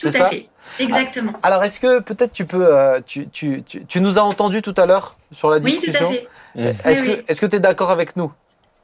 Tout 0.00 0.10
C'est 0.10 0.20
à 0.20 0.24
ça? 0.24 0.30
fait. 0.30 0.48
Exactement. 0.78 1.32
Alors, 1.42 1.62
est-ce 1.64 1.80
que 1.80 2.00
peut-être 2.00 2.32
tu 2.32 2.44
peux. 2.46 2.66
euh, 2.74 3.00
tu, 3.04 3.28
tu, 3.28 3.62
tu, 3.62 3.84
tu 3.86 4.00
nous 4.00 4.18
as 4.18 4.22
entendu 4.22 4.62
tout 4.62 4.74
à 4.76 4.86
l'heure 4.86 5.16
sur 5.32 5.50
la 5.50 5.58
Oui, 5.58 5.74
tout 5.74 5.80
discussion 5.80 6.08
à 6.08 6.12
fait. 6.12 6.28
Est-ce 6.56 7.00
Oui, 7.02 7.06
que 7.06 7.12
oui. 7.12 7.22
est-ce 7.28 7.40
que 7.40 7.46
tu 7.46 7.56
es 7.56 7.60
d'accord 7.60 7.90
avec 7.90 8.16
nous? 8.16 8.32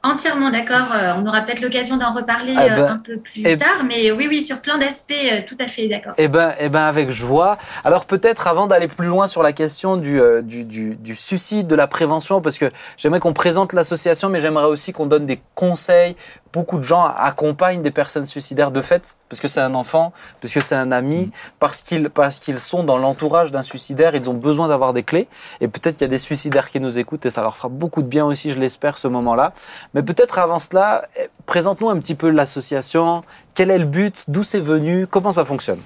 Entièrement 0.03 0.49
d'accord. 0.49 0.87
Euh, 0.95 1.13
on 1.21 1.27
aura 1.27 1.41
peut-être 1.41 1.61
l'occasion 1.61 1.95
d'en 1.95 2.11
reparler 2.11 2.53
Ah 2.57 2.63
euh, 2.63 2.75
ben, 2.75 2.91
un 2.93 2.97
peu 2.97 3.17
plus 3.17 3.43
eh- 3.45 3.55
tard, 3.55 3.83
mais 3.87 4.09
oui, 4.11 4.25
oui, 4.27 4.41
sur 4.41 4.59
plein 4.59 4.79
d'aspects, 4.79 5.13
euh, 5.31 5.41
tout 5.45 5.57
à 5.59 5.67
fait 5.67 5.87
d'accord. 5.87 6.13
Eh 6.17 6.27
ben, 6.27 6.55
eh 6.59 6.69
ben, 6.69 6.81
avec 6.81 7.11
joie. 7.11 7.59
Alors 7.83 8.05
peut-être 8.05 8.47
avant 8.47 8.65
d'aller 8.65 8.87
plus 8.87 9.05
loin 9.05 9.27
sur 9.27 9.43
la 9.43 9.53
question 9.53 9.97
du, 9.97 10.19
euh, 10.19 10.41
du, 10.41 10.63
du, 10.63 10.95
du 10.95 11.15
suicide, 11.15 11.67
de 11.67 11.75
la 11.75 11.85
prévention, 11.85 12.41
parce 12.41 12.57
que 12.57 12.65
j'aimerais 12.97 13.19
qu'on 13.19 13.33
présente 13.33 13.73
l'association, 13.73 14.29
mais 14.29 14.39
j'aimerais 14.39 14.65
aussi 14.65 14.91
qu'on 14.91 15.05
donne 15.05 15.27
des 15.27 15.39
conseils. 15.53 16.15
Beaucoup 16.53 16.77
de 16.77 16.83
gens 16.83 17.03
accompagnent 17.03 17.81
des 17.81 17.91
personnes 17.91 18.25
suicidaires 18.25 18.71
de 18.71 18.81
fait, 18.81 19.15
parce 19.29 19.39
que 19.39 19.47
c'est 19.47 19.61
un 19.61 19.73
enfant, 19.73 20.11
parce 20.41 20.53
que 20.53 20.61
c'est 20.61 20.75
un 20.75 20.91
ami, 20.91 21.31
parce 21.59 21.81
qu'ils 21.81 22.09
parce 22.09 22.39
qu'ils 22.39 22.59
sont 22.59 22.83
dans 22.83 22.97
l'entourage 22.97 23.51
d'un 23.51 23.61
suicidaire, 23.61 24.15
ils 24.15 24.29
ont 24.29 24.33
besoin 24.33 24.67
d'avoir 24.67 24.93
des 24.93 25.03
clés. 25.03 25.27
Et 25.61 25.67
peut-être 25.67 25.95
qu'il 25.95 26.01
y 26.01 26.05
a 26.05 26.07
des 26.09 26.17
suicidaires 26.17 26.69
qui 26.69 26.79
nous 26.79 26.97
écoutent, 26.97 27.25
et 27.25 27.31
ça 27.31 27.41
leur 27.41 27.55
fera 27.55 27.69
beaucoup 27.69 28.01
de 28.01 28.07
bien 28.07 28.25
aussi, 28.25 28.51
je 28.51 28.59
l'espère, 28.59 28.97
ce 28.97 29.07
moment-là. 29.07 29.53
Mais 29.93 30.03
peut-être 30.03 30.39
avant 30.39 30.59
cela, 30.59 31.03
eh, 31.17 31.29
présente-nous 31.45 31.89
un 31.89 31.99
petit 31.99 32.15
peu 32.15 32.29
l'association. 32.29 33.23
Quel 33.53 33.71
est 33.71 33.79
le 33.79 33.85
but 33.85 34.25
D'où 34.27 34.43
c'est 34.43 34.59
venu 34.59 35.07
Comment 35.07 35.31
ça 35.31 35.45
fonctionne? 35.45 35.79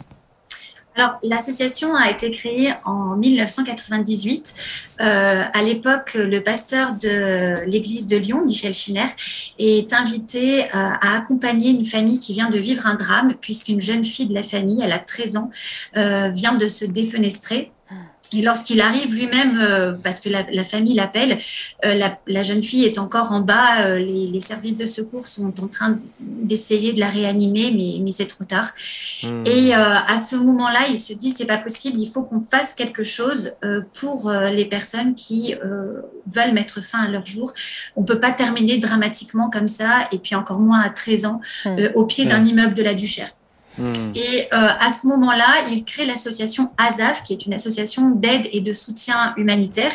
Alors, 0.98 1.20
l'association 1.24 1.94
a 1.94 2.10
été 2.10 2.32
créée 2.32 2.74
en 2.86 3.18
1998. 3.18 4.54
Euh, 5.02 5.44
à 5.54 5.62
l'époque, 5.62 6.14
le 6.14 6.40
pasteur 6.40 6.94
de 6.94 7.66
l'église 7.66 8.08
de 8.08 8.16
Lyon, 8.16 8.46
Michel 8.46 8.74
Schinner, 8.74 9.08
est 9.60 9.92
invité 9.92 10.64
euh, 10.64 10.68
à 10.74 11.18
accompagner 11.18 11.72
une 11.72 11.84
famille 11.84 12.18
qui 12.18 12.32
vient 12.32 12.50
de 12.50 12.58
vivre 12.58 12.88
un 12.88 12.96
drame, 12.96 13.34
puisqu'une 13.42 13.82
jeune 13.82 14.06
fille 14.06 14.28
de 14.28 14.34
la 14.34 14.44
famille, 14.44 14.82
elle 14.82 14.94
a 14.94 15.00
13 15.00 15.36
ans, 15.36 15.52
euh, 15.98 16.30
vient 16.30 16.54
de 16.54 16.68
se 16.70 16.86
défenestrer. 16.86 17.74
Et 18.34 18.42
lorsqu'il 18.42 18.82
arrive 18.82 19.14
lui-même, 19.14 19.60
euh, 19.62 19.94
parce 20.04 20.20
que 20.20 20.30
la, 20.30 20.44
la 20.52 20.64
famille 20.64 20.94
l'appelle, 20.94 21.38
euh, 21.86 21.94
la, 21.96 22.18
la 22.28 22.44
jeune 22.44 22.62
fille 22.64 22.86
est 22.86 22.98
encore 23.00 23.32
en 23.32 23.42
bas, 23.42 23.82
euh, 23.86 23.98
les, 24.00 24.28
les 24.28 24.40
services 24.40 24.76
de 24.76 24.86
secours 24.86 25.28
sont 25.28 25.54
en 25.64 25.68
train 25.68 25.98
d'essayer 26.20 26.94
de 26.94 27.00
la 27.00 27.10
réanimer, 27.10 27.72
mais, 27.72 28.04
mais 28.04 28.12
c'est 28.12 28.26
trop 28.28 28.44
tard. 28.44 28.70
Hmm. 29.24 29.44
Et 29.46 29.76
euh, 29.76 29.80
à 29.80 30.20
ce 30.20 30.36
moment-là, 30.36 30.88
il 30.90 30.98
se 30.98 31.14
dit 31.14 31.30
c'est 31.30 31.46
pas 31.46 31.58
possible, 31.58 32.00
il 32.00 32.08
faut 32.10 32.24
qu'on 32.24 32.42
fasse 32.42 32.74
quelque 32.74 33.04
chose 33.04 33.54
euh, 33.64 33.82
pour 33.94 34.30
euh, 34.30 34.50
les 34.50 34.66
personnes 34.66 35.16
qui 35.16 35.54
euh, 35.64 36.02
veulent 36.28 36.54
mettre 36.54 36.84
fin 36.84 37.04
à 37.04 37.08
leur 37.08 37.26
jour. 37.26 37.54
On 37.96 38.04
peut 38.04 38.20
pas 38.20 38.32
terminer 38.32 38.78
dramatiquement 38.78 39.50
comme 39.50 39.68
ça, 39.68 40.08
et 40.12 40.18
puis 40.20 40.36
encore 40.36 40.60
moins 40.60 40.82
à 40.82 40.90
13 40.90 41.26
ans, 41.26 41.42
Mm. 41.66 41.70
euh, 41.80 41.92
au 41.96 42.06
pied 42.06 42.26
d'un 42.26 42.46
immeuble 42.46 42.74
de 42.74 42.84
la 42.84 42.94
Duchère. 42.94 43.30
Hmm. 43.78 44.12
Et 44.16 44.48
euh, 44.54 44.58
à 44.80 44.94
ce 44.94 45.08
moment-là, 45.08 45.68
il 45.70 45.84
crée 45.84 46.06
l'association 46.06 46.72
ASAF, 46.78 47.24
qui 47.24 47.34
est 47.34 47.46
une 47.46 47.54
association 47.54 48.10
d'aide 48.12 48.48
et 48.52 48.62
de 48.62 48.74
soutien 48.74 49.34
humanitaire. 49.38 49.92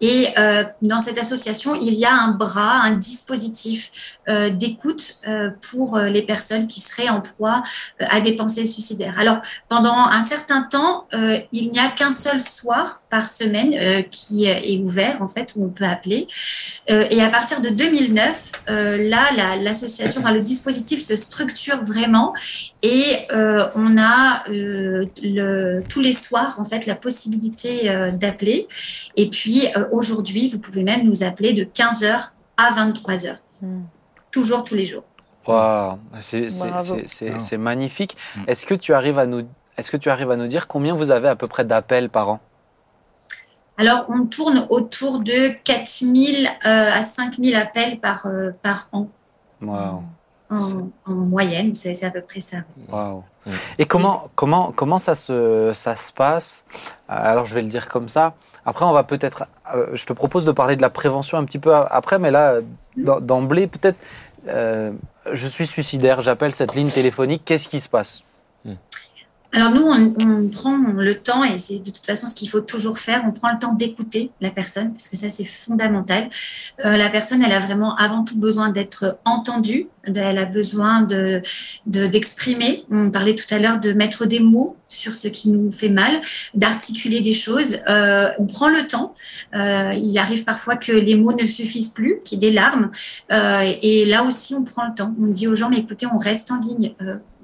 Et 0.00 0.28
euh, 0.38 0.64
dans 0.82 1.00
cette 1.00 1.18
association, 1.18 1.74
il 1.74 1.94
y 1.94 2.04
a 2.04 2.12
un 2.12 2.32
bras, 2.32 2.82
un 2.82 2.92
dispositif 2.92 4.18
euh, 4.28 4.50
d'écoute 4.50 5.20
pour 5.70 5.98
les 5.98 6.22
personnes 6.22 6.66
qui 6.68 6.80
seraient 6.80 7.08
en 7.08 7.20
proie 7.20 7.62
à 8.00 8.20
des 8.20 8.34
pensées 8.34 8.64
suicidaires. 8.64 9.18
Alors, 9.18 9.40
pendant 9.68 9.96
un 9.96 10.24
certain 10.24 10.62
temps, 10.62 11.06
il 11.52 11.70
n'y 11.70 11.78
a 11.78 11.88
qu'un 11.90 12.10
seul 12.10 12.40
soir 12.40 13.02
par 13.10 13.28
semaine 13.28 14.04
qui 14.10 14.46
est 14.46 14.78
ouvert, 14.78 15.22
en 15.22 15.28
fait, 15.28 15.52
où 15.56 15.64
on 15.64 15.68
peut 15.68 15.84
appeler. 15.84 16.26
Et 16.88 17.22
à 17.22 17.28
partir 17.28 17.60
de 17.60 17.68
2009, 17.68 18.52
euh, 18.68 19.08
là, 19.08 19.30
la- 19.36 19.56
l'association, 19.56 20.22
le 20.32 20.40
dispositif 20.40 21.04
se 21.04 21.16
structure 21.16 21.82
vraiment 21.82 22.32
et 22.82 23.11
euh, 23.32 23.66
on 23.74 23.96
a 23.98 24.44
euh, 24.50 25.04
le, 25.22 25.82
tous 25.88 26.00
les 26.00 26.12
soirs 26.12 26.58
en 26.58 26.64
fait 26.64 26.86
la 26.86 26.94
possibilité 26.94 27.90
euh, 27.90 28.10
d'appeler. 28.10 28.66
Et 29.16 29.28
puis 29.30 29.66
euh, 29.76 29.84
aujourd'hui, 29.92 30.48
vous 30.48 30.58
pouvez 30.58 30.82
même 30.82 31.04
nous 31.04 31.22
appeler 31.22 31.52
de 31.52 31.64
15h 31.64 32.30
à 32.56 32.70
23h, 32.72 33.36
Mm. 33.62 33.82
toujours 34.30 34.64
tous 34.64 34.74
les 34.74 34.86
jours. 34.86 35.04
Waouh, 35.46 35.98
c'est 36.20 36.48
Wow. 36.50 37.38
c'est 37.38 37.58
magnifique. 37.58 38.16
Mm. 38.36 38.44
Est-ce 38.48 38.66
que 38.66 38.74
tu 38.74 38.92
arrives 38.92 39.18
à 39.18 39.26
nous 39.26 39.42
est-ce 39.78 39.90
que 39.90 39.96
tu 39.96 40.10
arrives 40.10 40.30
à 40.30 40.36
nous 40.36 40.48
dire 40.48 40.66
combien 40.68 40.94
vous 40.94 41.10
avez 41.10 41.28
à 41.28 41.36
peu 41.36 41.46
près 41.48 41.64
d'appels 41.64 42.10
par 42.10 42.28
an? 42.28 42.40
Alors 43.78 44.04
on 44.08 44.26
tourne 44.26 44.66
autour 44.70 45.20
de 45.20 45.48
4000 45.64 46.46
euh, 46.46 46.90
à 46.92 47.02
5000 47.02 47.54
appels 47.56 47.98
par, 47.98 48.26
euh, 48.26 48.50
par 48.62 48.88
an. 48.92 49.08
Waouh. 49.62 50.02
En, 50.52 51.10
en 51.10 51.14
moyenne, 51.14 51.74
c'est 51.74 52.02
à 52.04 52.10
peu 52.10 52.20
près 52.20 52.40
ça. 52.40 52.58
Mm. 53.46 53.50
Et 53.78 53.86
comment, 53.86 54.30
comment, 54.34 54.72
comment 54.72 54.98
ça 54.98 55.14
se, 55.14 55.72
ça 55.74 55.96
se 55.96 56.12
passe? 56.12 56.64
Alors, 57.08 57.46
je 57.46 57.54
vais 57.54 57.62
le 57.62 57.68
dire 57.68 57.88
comme 57.88 58.08
ça. 58.08 58.34
Après, 58.64 58.84
on 58.84 58.92
va 58.92 59.02
peut-être. 59.02 59.44
euh, 59.74 59.88
je 59.94 60.06
te 60.06 60.12
propose 60.12 60.44
de 60.44 60.52
parler 60.52 60.76
de 60.76 60.82
la 60.82 60.90
prévention 60.90 61.38
un 61.38 61.44
petit 61.44 61.58
peu 61.58 61.74
a- 61.74 61.84
après, 61.90 62.18
mais 62.18 62.30
là, 62.30 62.60
d'em- 62.96 63.20
d'emblée, 63.20 63.66
peut-être. 63.66 63.98
euh, 64.48 64.92
je 65.32 65.46
suis 65.46 65.66
suicidaire, 65.66 66.22
j'appelle 66.22 66.52
cette 66.52 66.74
ligne 66.74 66.90
téléphonique. 66.90 67.42
Qu'est-ce 67.44 67.68
qui 67.68 67.80
se 67.80 67.88
passe? 67.88 68.22
Alors 69.54 69.70
nous, 69.70 69.82
on, 69.82 70.48
prend 70.48 70.78
le 70.78 71.14
temps, 71.14 71.44
et 71.44 71.58
c'est 71.58 71.78
de 71.78 71.90
toute 71.90 72.06
façon 72.06 72.26
ce 72.26 72.34
qu'il 72.34 72.48
faut 72.48 72.62
toujours 72.62 72.98
faire, 72.98 73.22
on 73.26 73.32
prend 73.32 73.52
le 73.52 73.58
temps 73.58 73.74
d'écouter 73.74 74.30
la 74.40 74.50
personne, 74.50 74.92
parce 74.92 75.08
que 75.08 75.16
ça 75.16 75.28
c'est 75.28 75.44
fondamental. 75.44 76.30
Euh, 76.86 76.96
la 76.96 77.10
personne, 77.10 77.42
elle 77.42 77.52
a 77.52 77.58
vraiment 77.58 77.94
avant 77.96 78.24
tout 78.24 78.38
besoin 78.38 78.70
d'être 78.70 79.18
entendue, 79.26 79.88
elle 80.04 80.38
a 80.38 80.46
besoin 80.46 81.02
de 81.02 81.42
de- 81.86 82.06
d'exprimer. 82.06 82.84
on 82.90 83.10
parlait 83.10 83.34
tout 83.34 83.54
à 83.54 83.58
l'heure 83.58 83.78
de 83.78 83.92
mettre 83.92 84.24
des 84.24 84.40
mots 84.40 84.76
sur 84.88 85.14
ce 85.14 85.28
qui 85.28 85.50
nous 85.50 85.70
fait 85.70 85.88
mal, 85.88 86.20
d'articuler 86.54 87.20
des 87.20 87.32
choses. 87.32 87.78
Euh, 87.88 88.28
on 88.38 88.46
prend 88.46 88.68
le 88.68 88.86
temps. 88.86 89.14
Euh, 89.54 89.92
il 89.94 90.16
arrive 90.18 90.44
parfois 90.44 90.76
que 90.76 90.92
les 90.92 91.14
mots 91.14 91.32
ne 91.32 91.44
suffisent 91.46 91.90
plus, 91.90 92.20
qu'il 92.24 92.42
y 92.42 92.46
ait 92.46 92.50
des 92.50 92.54
larmes. 92.54 92.90
Euh, 93.32 93.72
et 93.82 94.04
là 94.06 94.24
aussi, 94.24 94.54
on 94.54 94.64
prend 94.64 94.86
le 94.86 94.94
temps. 94.94 95.14
On 95.20 95.26
dit 95.26 95.46
aux 95.46 95.54
gens, 95.54 95.70
mais 95.70 95.78
écoutez, 95.78 96.06
on 96.06 96.18
reste 96.18 96.50
en 96.50 96.60
ligne. 96.60 96.94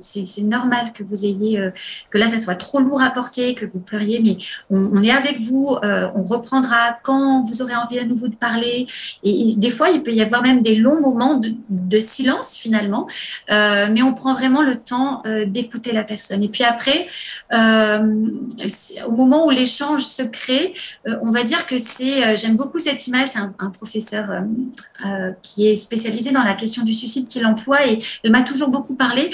C'est 0.00 0.42
normal 0.42 0.92
que 0.92 1.02
vous 1.02 1.24
ayez 1.24 1.58
euh, 1.58 1.70
que 2.10 2.18
là, 2.18 2.28
ça 2.28 2.38
soit 2.38 2.54
trop 2.54 2.80
lourd 2.80 3.02
à 3.02 3.10
porter, 3.10 3.54
que 3.54 3.66
vous 3.66 3.80
pleuriez, 3.80 4.20
mais 4.20 4.36
on, 4.70 5.02
est 5.02 5.10
avec 5.10 5.40
vous, 5.40 5.76
euh, 5.82 6.08
on 6.14 6.22
reprendra 6.22 6.98
quand 7.02 7.42
vous 7.42 7.62
aurez 7.62 7.74
envie 7.74 7.98
à 7.98 8.04
nouveau 8.04 8.28
de 8.28 8.36
parler. 8.36 8.86
Et, 9.22 9.30
il- 9.30 9.58
des 9.58 9.70
fois, 9.70 9.90
il 9.90 10.02
peut 10.02 10.12
y 10.12 10.22
avoir 10.22 10.42
même 10.42 10.62
des 10.62 10.76
longs 10.76 11.00
moments 11.00 11.40
de, 11.68 11.98
silence 11.98 12.56
finalement, 12.56 13.06
Euh, 13.50 13.88
mais 13.92 14.02
on 14.02 14.14
prend 14.14 14.34
vraiment 14.34 14.62
le 14.62 14.76
temps 14.76 15.22
d'écouter 15.46 15.92
la 15.92 16.04
personne. 16.04 16.42
Et 16.42 16.48
puis 16.48 16.64
après, 16.64 17.06
au 17.50 19.12
moment 19.12 19.46
où 19.46 19.50
l'échange 19.50 20.02
se 20.02 20.22
crée, 20.22 20.74
on 21.22 21.30
va 21.30 21.42
dire 21.42 21.66
que 21.66 21.76
c'est, 21.76 22.36
j'aime 22.36 22.56
beaucoup 22.56 22.78
cette 22.78 23.06
image, 23.08 23.28
c'est 23.28 23.38
un, 23.38 23.70
professeur 23.70 24.26
qui 25.42 25.68
est 25.68 25.76
spécialisé 25.76 26.30
dans 26.30 26.44
la 26.44 26.54
question 26.54 26.84
du 26.84 26.94
suicide 26.94 27.26
qui 27.28 27.40
l'emploie 27.40 27.86
et 27.86 27.98
elle 28.22 28.30
m'a 28.30 28.42
toujours 28.42 28.68
beaucoup 28.68 28.94
parlé. 28.94 29.30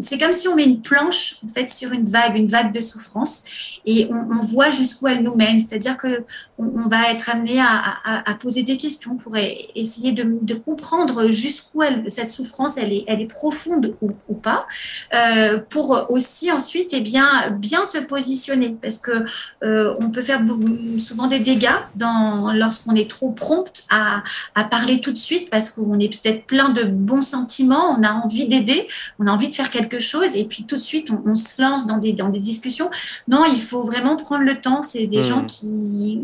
C'est 0.00 0.18
comme 0.18 0.32
si 0.32 0.48
on 0.48 0.56
met 0.56 0.64
une 0.64 0.80
planche 0.80 1.36
en 1.44 1.48
fait 1.48 1.70
sur 1.70 1.92
une 1.92 2.06
vague, 2.06 2.36
une 2.36 2.48
vague 2.48 2.72
de 2.72 2.80
souffrance, 2.80 3.44
et 3.84 4.08
on, 4.10 4.40
voit 4.40 4.70
jusqu'où 4.70 5.08
elle 5.08 5.22
nous 5.22 5.34
mène. 5.34 5.58
C'est-à-dire 5.58 5.96
que 5.96 6.24
on, 6.58 6.88
va 6.88 7.10
être 7.10 7.30
amené 7.30 7.60
à, 7.60 8.34
poser 8.34 8.62
des 8.62 8.76
questions 8.76 9.16
pour 9.16 9.36
e- 9.36 9.40
essayer 9.74 10.12
de, 10.12 10.54
comprendre 10.54 11.28
jusqu'où 11.30 11.82
cette 12.08 12.28
souffrance 12.28 12.76
elle 12.76 12.92
est, 12.92 13.26
profonde 13.26 13.94
ou, 14.00 14.34
pas, 14.34 14.66
euh, 15.14 15.58
pour 15.58 16.06
aussi 16.10 16.50
ensuite 16.52 16.92
et 16.92 17.00
bien 17.00 17.50
bien 17.50 17.84
se 17.84 17.98
positionner, 17.98 18.76
parce 18.80 18.98
que 18.98 19.24
euh, 19.62 19.94
on 20.00 20.10
peut 20.10 20.22
faire 20.22 20.40
souvent 20.98 21.26
des 21.26 21.38
dégâts 21.38 21.68
lorsqu'on 22.54 22.94
est 22.94 23.08
trop 23.08 23.30
prompt 23.30 23.84
à, 23.90 24.22
à 24.54 24.64
parler 24.64 25.00
tout 25.00 25.12
de 25.12 25.18
suite 25.18 25.50
parce 25.50 25.70
qu'on 25.70 25.98
est 25.98 26.08
peut-être 26.08 26.46
plein 26.46 26.70
de 26.70 26.84
bons 26.84 27.20
sentiments, 27.20 27.96
on 27.98 28.02
a 28.02 28.12
envie 28.12 28.46
d'aider, 28.48 28.88
on 29.18 29.26
a 29.26 29.30
envie 29.30 29.48
de 29.48 29.51
faire 29.52 29.70
quelque 29.70 29.98
chose 29.98 30.36
et 30.36 30.44
puis 30.44 30.64
tout 30.64 30.76
de 30.76 30.80
suite 30.80 31.10
on, 31.10 31.22
on 31.30 31.34
se 31.34 31.60
lance 31.62 31.86
dans 31.86 31.98
des, 31.98 32.12
dans 32.12 32.28
des 32.28 32.40
discussions. 32.40 32.90
Non, 33.28 33.44
il 33.44 33.60
faut 33.60 33.82
vraiment 33.82 34.16
prendre 34.16 34.42
le 34.44 34.60
temps. 34.60 34.82
C'est 34.82 35.06
des 35.06 35.18
Mhm. 35.18 35.22
gens 35.22 35.44
qui, 35.44 36.20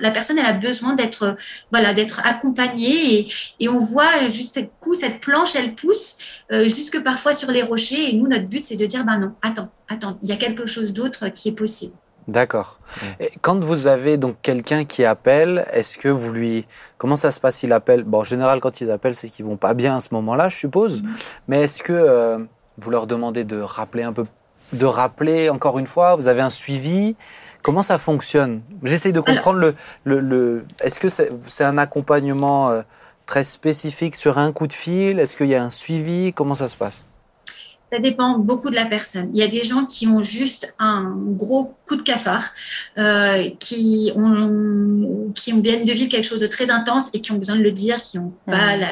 la 0.00 0.10
personne 0.10 0.38
elle 0.38 0.46
a 0.46 0.52
besoin 0.52 0.94
d'être, 0.94 1.36
voilà, 1.70 1.94
d'être 1.94 2.20
accompagnée 2.24 3.20
et, 3.20 3.28
et 3.60 3.68
on 3.68 3.78
voit 3.78 4.28
juste 4.28 4.60
coup 4.80 4.94
cette 4.94 5.20
planche 5.20 5.54
elle 5.56 5.74
pousse 5.74 6.16
euh, 6.52 6.64
jusque 6.68 7.00
parfois 7.02 7.32
sur 7.32 7.50
les 7.50 7.62
rochers 7.62 8.10
et 8.10 8.16
nous 8.16 8.26
notre 8.28 8.46
but 8.48 8.64
c'est 8.64 8.76
de 8.76 8.86
dire 8.86 9.04
ben 9.04 9.18
non, 9.18 9.32
attends, 9.42 9.70
attends, 9.88 10.18
il 10.22 10.28
y 10.28 10.32
a 10.32 10.36
quelque 10.36 10.66
chose 10.66 10.92
d'autre 10.92 11.28
qui 11.28 11.48
est 11.48 11.52
possible. 11.52 11.92
D'accord. 12.26 12.78
Et 13.20 13.30
Quand 13.42 13.62
vous 13.62 13.86
avez 13.86 14.16
donc 14.16 14.36
quelqu'un 14.40 14.84
qui 14.84 15.04
appelle, 15.04 15.66
est-ce 15.72 15.98
que 15.98 16.08
vous 16.08 16.32
lui 16.32 16.66
comment 16.96 17.16
ça 17.16 17.30
se 17.30 17.38
passe 17.40 17.62
Il 17.62 17.72
appelle? 17.72 18.02
Bon, 18.04 18.20
en 18.20 18.24
général, 18.24 18.60
quand 18.60 18.80
ils 18.80 18.90
appellent, 18.90 19.14
c'est 19.14 19.28
qu'ils 19.28 19.44
vont 19.44 19.56
pas 19.58 19.74
bien 19.74 19.96
à 19.96 20.00
ce 20.00 20.08
moment-là, 20.14 20.48
je 20.48 20.56
suppose. 20.56 21.02
Mais 21.48 21.62
est-ce 21.64 21.82
que 21.82 21.92
euh, 21.92 22.38
vous 22.78 22.90
leur 22.90 23.06
demandez 23.06 23.44
de 23.44 23.60
rappeler 23.60 24.04
un 24.04 24.12
peu, 24.14 24.24
de 24.72 24.86
rappeler 24.86 25.50
encore 25.50 25.78
une 25.78 25.86
fois? 25.86 26.16
Vous 26.16 26.28
avez 26.28 26.40
un 26.40 26.50
suivi? 26.50 27.14
Comment 27.62 27.82
ça 27.82 27.98
fonctionne? 27.98 28.62
J'essaye 28.82 29.12
de 29.12 29.20
comprendre 29.20 29.58
le, 29.58 29.74
le, 30.04 30.20
le- 30.20 30.64
Est-ce 30.82 30.98
que 31.00 31.08
c'est 31.10 31.30
c'est 31.46 31.64
un 31.64 31.76
accompagnement 31.78 32.70
euh, 32.70 32.82
très 33.26 33.44
spécifique 33.44 34.14
sur 34.16 34.38
un 34.38 34.52
coup 34.52 34.66
de 34.66 34.72
fil? 34.72 35.18
Est-ce 35.18 35.36
qu'il 35.36 35.48
y 35.48 35.54
a 35.54 35.62
un 35.62 35.70
suivi? 35.70 36.32
Comment 36.32 36.54
ça 36.54 36.68
se 36.68 36.76
passe? 36.76 37.04
Ça 37.94 38.00
dépend 38.00 38.38
beaucoup 38.38 38.70
de 38.70 38.74
la 38.74 38.86
personne. 38.86 39.30
Il 39.34 39.38
y 39.38 39.44
a 39.44 39.46
des 39.46 39.62
gens 39.62 39.84
qui 39.84 40.08
ont 40.08 40.20
juste 40.20 40.74
un 40.80 41.14
gros 41.14 41.76
coup 41.86 41.94
de 41.94 42.02
cafard, 42.02 42.42
euh, 42.98 43.50
qui, 43.60 44.10
ont, 44.16 45.30
qui 45.32 45.52
viennent 45.60 45.84
de 45.84 45.92
vivre 45.92 46.08
quelque 46.08 46.24
chose 46.24 46.40
de 46.40 46.48
très 46.48 46.72
intense 46.72 47.10
et 47.12 47.20
qui 47.20 47.30
ont 47.30 47.36
besoin 47.36 47.54
de 47.54 47.62
le 47.62 47.70
dire, 47.70 48.02
qui 48.02 48.18
n'ont 48.18 48.32
pas, 48.46 48.76
la, 48.76 48.88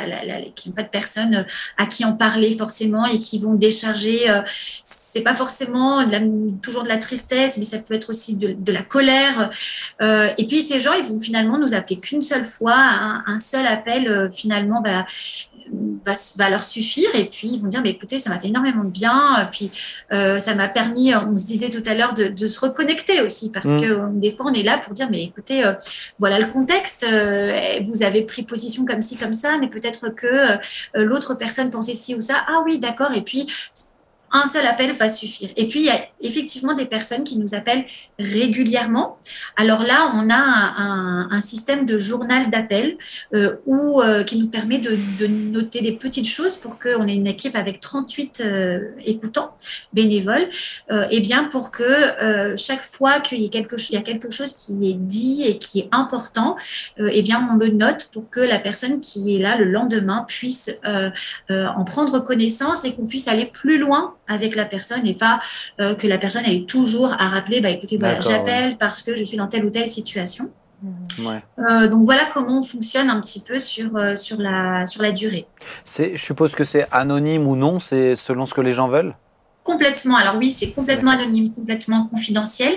qui 0.54 0.68
ont 0.68 0.72
pas 0.72 0.84
de 0.84 0.88
personne 0.88 1.44
à 1.78 1.86
qui 1.86 2.04
en 2.04 2.12
parler 2.12 2.54
forcément 2.56 3.04
et 3.06 3.18
qui 3.18 3.40
vont 3.40 3.54
décharger. 3.54 4.30
Euh, 4.30 4.42
c'est 5.12 5.20
pas 5.20 5.34
forcément 5.34 5.98
toujours 6.62 6.84
de 6.84 6.88
la 6.88 6.96
tristesse, 6.96 7.58
mais 7.58 7.64
ça 7.64 7.78
peut 7.78 7.92
être 7.92 8.08
aussi 8.08 8.36
de, 8.36 8.72
la 8.72 8.80
colère. 8.82 9.50
Euh, 10.00 10.30
et 10.38 10.46
puis 10.46 10.62
ces 10.62 10.80
gens, 10.80 10.94
ils 10.94 11.04
vont 11.04 11.20
finalement 11.20 11.58
nous 11.58 11.74
appeler 11.74 12.00
qu'une 12.00 12.22
seule 12.22 12.46
fois, 12.46 12.76
un, 13.26 13.38
seul 13.38 13.66
appel 13.66 14.08
euh, 14.08 14.30
finalement 14.30 14.82
va, 16.04 16.12
va, 16.36 16.50
leur 16.50 16.62
suffire. 16.62 17.08
Et 17.14 17.24
puis 17.24 17.48
ils 17.48 17.60
vont 17.60 17.68
dire, 17.68 17.80
mais 17.82 17.90
écoutez, 17.90 18.18
ça 18.18 18.30
m'a 18.30 18.38
fait 18.38 18.48
énormément 18.48 18.84
de 18.84 18.90
bien. 18.90 19.48
Puis 19.50 19.70
euh, 20.12 20.38
ça 20.38 20.54
m'a 20.54 20.68
permis, 20.68 21.14
on 21.14 21.36
se 21.36 21.44
disait 21.44 21.70
tout 21.70 21.82
à 21.86 21.94
l'heure, 21.94 22.14
de, 22.14 22.46
se 22.46 22.60
reconnecter 22.60 23.22
aussi, 23.22 23.50
parce 23.50 23.68
mmh. 23.68 23.80
que 23.80 24.18
des 24.18 24.30
fois 24.30 24.46
on 24.48 24.52
est 24.52 24.62
là 24.62 24.78
pour 24.78 24.92
dire, 24.94 25.08
mais 25.10 25.22
écoutez, 25.22 25.62
voilà 26.18 26.38
le 26.38 26.46
contexte. 26.46 27.06
vous 27.84 28.02
avez 28.02 28.22
pris 28.22 28.42
position 28.42 28.84
comme 28.84 29.00
ci, 29.00 29.16
comme 29.16 29.32
ça, 29.32 29.58
mais 29.58 29.68
peut-être 29.68 30.08
que 30.10 30.58
l'autre 30.94 31.34
personne 31.34 31.70
pensait 31.70 31.94
ci 31.94 32.14
ou 32.14 32.20
ça. 32.20 32.44
Ah 32.48 32.62
oui, 32.64 32.78
d'accord. 32.78 33.12
Et 33.14 33.22
puis 33.22 33.46
un 34.32 34.46
seul 34.46 34.66
appel 34.66 34.92
va 34.92 35.08
suffire. 35.08 35.50
Et 35.56 35.68
puis, 35.68 35.80
il 35.80 35.86
y 35.86 35.90
a 35.90 36.00
effectivement 36.20 36.74
des 36.74 36.86
personnes 36.86 37.24
qui 37.24 37.38
nous 37.38 37.54
appellent 37.54 37.84
régulièrement. 38.18 39.18
Alors 39.56 39.82
là, 39.82 40.12
on 40.14 40.30
a 40.30 40.36
un, 40.36 41.40
système 41.42 41.86
de 41.86 41.98
journal 41.98 42.50
d'appel 42.50 42.96
euh, 43.34 43.56
euh, 43.66 44.22
qui 44.22 44.38
nous 44.38 44.46
permet 44.46 44.78
de, 44.78 44.96
noter 45.26 45.80
des 45.80 45.92
petites 45.92 46.28
choses 46.28 46.56
pour 46.56 46.78
qu'on 46.78 47.06
ait 47.08 47.14
une 47.14 47.26
équipe 47.26 47.56
avec 47.56 47.80
38 47.80 48.42
euh, 48.44 48.80
écoutants 49.04 49.56
bénévoles. 49.92 50.48
et 51.10 51.20
bien 51.20 51.44
pour 51.44 51.70
que 51.70 52.56
chaque 52.56 52.82
fois 52.82 53.20
qu'il 53.20 53.42
y, 53.42 53.46
a 53.46 53.48
quelque, 53.48 53.76
y 53.90 53.96
a 53.96 54.02
quelque 54.02 54.30
chose 54.30 54.54
qui 54.54 54.90
est 54.90 54.94
dit 54.94 55.44
et 55.44 55.58
qui 55.58 55.80
est 55.80 55.88
important, 55.90 56.56
et 56.98 57.22
bien 57.22 57.48
on 57.50 57.56
le 57.56 57.68
note 57.68 58.08
pour 58.12 58.30
que 58.30 58.40
la 58.40 58.58
personne 58.58 59.00
qui 59.00 59.36
est 59.36 59.38
là 59.38 59.56
le 59.56 59.64
lendemain 59.64 60.24
puisse 60.28 60.70
en 61.48 61.84
prendre 61.84 62.20
connaissance 62.20 62.84
et 62.84 62.94
qu'on 62.94 63.06
puisse 63.06 63.28
aller 63.28 63.46
plus 63.46 63.78
loin 63.78 64.14
avec 64.32 64.56
la 64.56 64.64
personne 64.64 65.06
et 65.06 65.14
pas 65.14 65.40
que 65.78 66.06
la 66.06 66.18
personne 66.18 66.44
ait 66.46 66.64
toujours 66.64 67.12
à 67.18 67.28
rappeler, 67.28 67.60
bah, 67.60 67.70
écoutez, 67.70 67.98
voilà, 67.98 68.20
j'appelle 68.20 68.76
parce 68.78 69.02
que 69.02 69.16
je 69.16 69.24
suis 69.24 69.36
dans 69.36 69.46
telle 69.46 69.64
ou 69.64 69.70
telle 69.70 69.88
situation. 69.88 70.50
Euh, 71.58 71.88
donc 71.88 72.04
voilà 72.04 72.24
comment 72.32 72.58
on 72.58 72.62
fonctionne 72.62 73.08
un 73.08 73.20
petit 73.20 73.40
peu 73.40 73.58
sur, 73.58 73.96
euh, 73.96 74.16
sur, 74.16 74.40
la, 74.40 74.86
sur 74.86 75.02
la 75.02 75.12
durée. 75.12 75.46
Je 75.86 76.16
suppose 76.16 76.54
que 76.54 76.64
c'est 76.64 76.86
anonyme 76.90 77.46
ou 77.46 77.56
non, 77.56 77.78
c'est 77.78 78.16
selon 78.16 78.46
ce 78.46 78.54
que 78.54 78.60
les 78.60 78.72
gens 78.72 78.88
veulent? 78.88 79.14
Complètement. 79.62 80.16
Alors 80.16 80.38
oui, 80.38 80.50
c'est 80.50 80.72
complètement 80.72 81.12
anonyme, 81.12 81.52
complètement 81.52 82.08
confidentiel, 82.08 82.72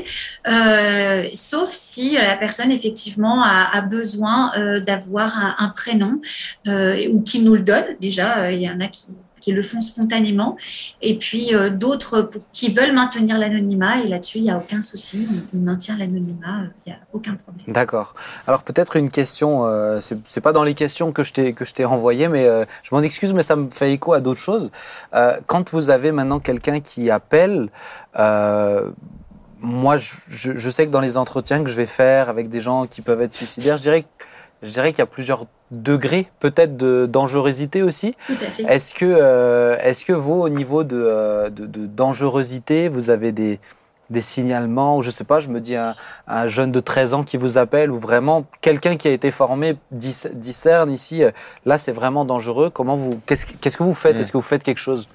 euh, 0.48 1.24
sauf 1.34 1.72
si 1.72 2.12
la 2.12 2.38
personne 2.38 2.70
effectivement 2.70 3.44
a, 3.44 3.82
besoin 3.82 4.52
d'avoir 4.86 5.36
un, 5.40 5.56
un, 5.58 5.70
prénom 5.70 6.22
ou 6.68 7.22
qui 7.22 7.42
nous 7.42 7.56
le 7.56 7.64
donne. 7.64 7.86
Déjà, 8.00 8.52
il 8.52 8.62
y 8.62 8.70
en 8.70 8.80
a 8.82 8.88
qui, 8.88 9.08
qui 9.46 9.52
le 9.52 9.62
font 9.62 9.80
spontanément, 9.80 10.58
et 11.04 11.20
puis 11.20 11.54
euh, 11.54 11.70
d'autres 11.70 12.28
qui 12.52 12.72
veulent 12.72 12.94
maintenir 12.94 13.38
l'anonymat, 13.38 14.02
et 14.02 14.08
là-dessus, 14.08 14.40
il 14.40 14.46
n'y 14.46 14.50
a 14.50 14.58
aucun 14.58 14.82
souci, 14.82 15.28
on, 15.54 15.60
maintient 15.60 15.96
l'anonymat, 16.00 16.62
euh, 16.64 16.68
il 16.84 16.90
n'y 16.90 16.96
a 16.96 17.00
aucun 17.14 17.36
problème. 17.36 17.64
D'accord. 17.68 18.16
Alors 18.48 18.64
peut-être 18.64 18.96
une 18.96 19.12
question, 19.12 19.68
euh, 19.68 20.00
ce 20.00 20.16
c'est 20.24 20.42
pas 20.42 20.52
dans 20.52 20.64
les 20.64 20.74
questions 20.74 21.12
que 21.12 21.22
je 21.22 21.32
t'ai 21.32 21.54
que 21.54 21.64
mais 22.28 22.66
je 22.82 22.96
m'en 22.96 23.04
excuse, 23.04 23.34
mais 23.34 23.44
ça 23.44 23.56
me 23.56 23.70
fait 23.70 23.94
écho 23.94 24.14
à 24.14 24.20
d'autres 24.20 24.40
choses. 24.40 24.72
quand 25.46 25.70
vous 25.72 25.92
avez 25.92 26.12
maintenant 26.12 26.40
quelqu'un 26.40 26.80
qui 26.80 27.12
appelle, 27.12 27.70
moi, 29.60 29.98
je, 29.98 30.16
je, 30.56 30.70
sais 30.70 30.86
que 30.88 30.92
dans 30.92 31.02
les 31.02 31.18
entretiens 31.18 31.64
que 31.64 31.70
je 31.70 31.76
vais 31.76 31.86
faire 31.86 32.30
avec 32.30 32.50
des 32.50 32.62
gens 32.62 32.88
qui 32.88 33.02
peuvent 33.02 33.22
être 33.22 33.34
suicidaires, 33.34 33.78
je 33.78 33.84
dirais, 33.84 34.06
je 34.62 34.70
dirais 34.70 34.92
qu'il 34.92 35.00
y 35.00 35.04
a 35.04 35.08
plusieurs 35.08 35.46
degré 35.72 36.28
peut-être 36.40 36.78
de 36.78 37.08
dangerosité 37.08 37.82
aussi. 37.82 38.16
Est-ce 38.68 38.94
que, 38.94 39.06
euh, 39.06 39.78
est-ce 39.82 40.06
que 40.06 40.14
vous, 40.14 40.42
au 40.42 40.50
niveau 40.50 40.84
de, 40.84 40.96
euh, 40.96 41.50
de, 41.50 41.86
dangerosité, 41.88 42.88
vous 42.88 43.10
avez 43.10 43.32
des, 43.32 43.60
des 44.10 44.22
signalements, 44.22 44.98
ou 44.98 45.02
je 45.02 45.10
sais 45.10 45.24
pas, 45.24 45.40
je 45.40 45.50
me 45.50 45.60
dis 45.60 45.76
un, 45.76 45.96
un, 46.28 46.48
jeune 46.48 46.72
de 46.72 46.80
13 46.80 47.16
ans 47.16 47.24
qui 47.24 47.38
vous 47.38 47.58
appelle, 47.58 47.92
ou 47.92 47.98
vraiment 47.98 48.46
quelqu'un 48.62 48.96
qui 48.96 49.08
a 49.08 49.12
été 49.12 49.32
formé 49.32 49.76
discerne 49.92 50.92
ici, 50.92 51.24
euh, 51.24 51.32
là 51.66 51.78
c'est 51.78 51.92
vraiment 51.92 52.26
dangereux. 52.26 52.70
Comment 52.70 52.96
vous, 52.96 53.20
qu'est-ce, 53.26 53.46
qu'est-ce 53.46 53.78
que 53.78 53.84
vous 53.84 53.96
faites? 53.96 54.16
Mm. 54.16 54.22
Est-ce 54.22 54.32
que 54.32 54.38
vous 54.38 54.44
faites 54.44 54.64
quelque 54.64 54.82
chose? 54.82 55.08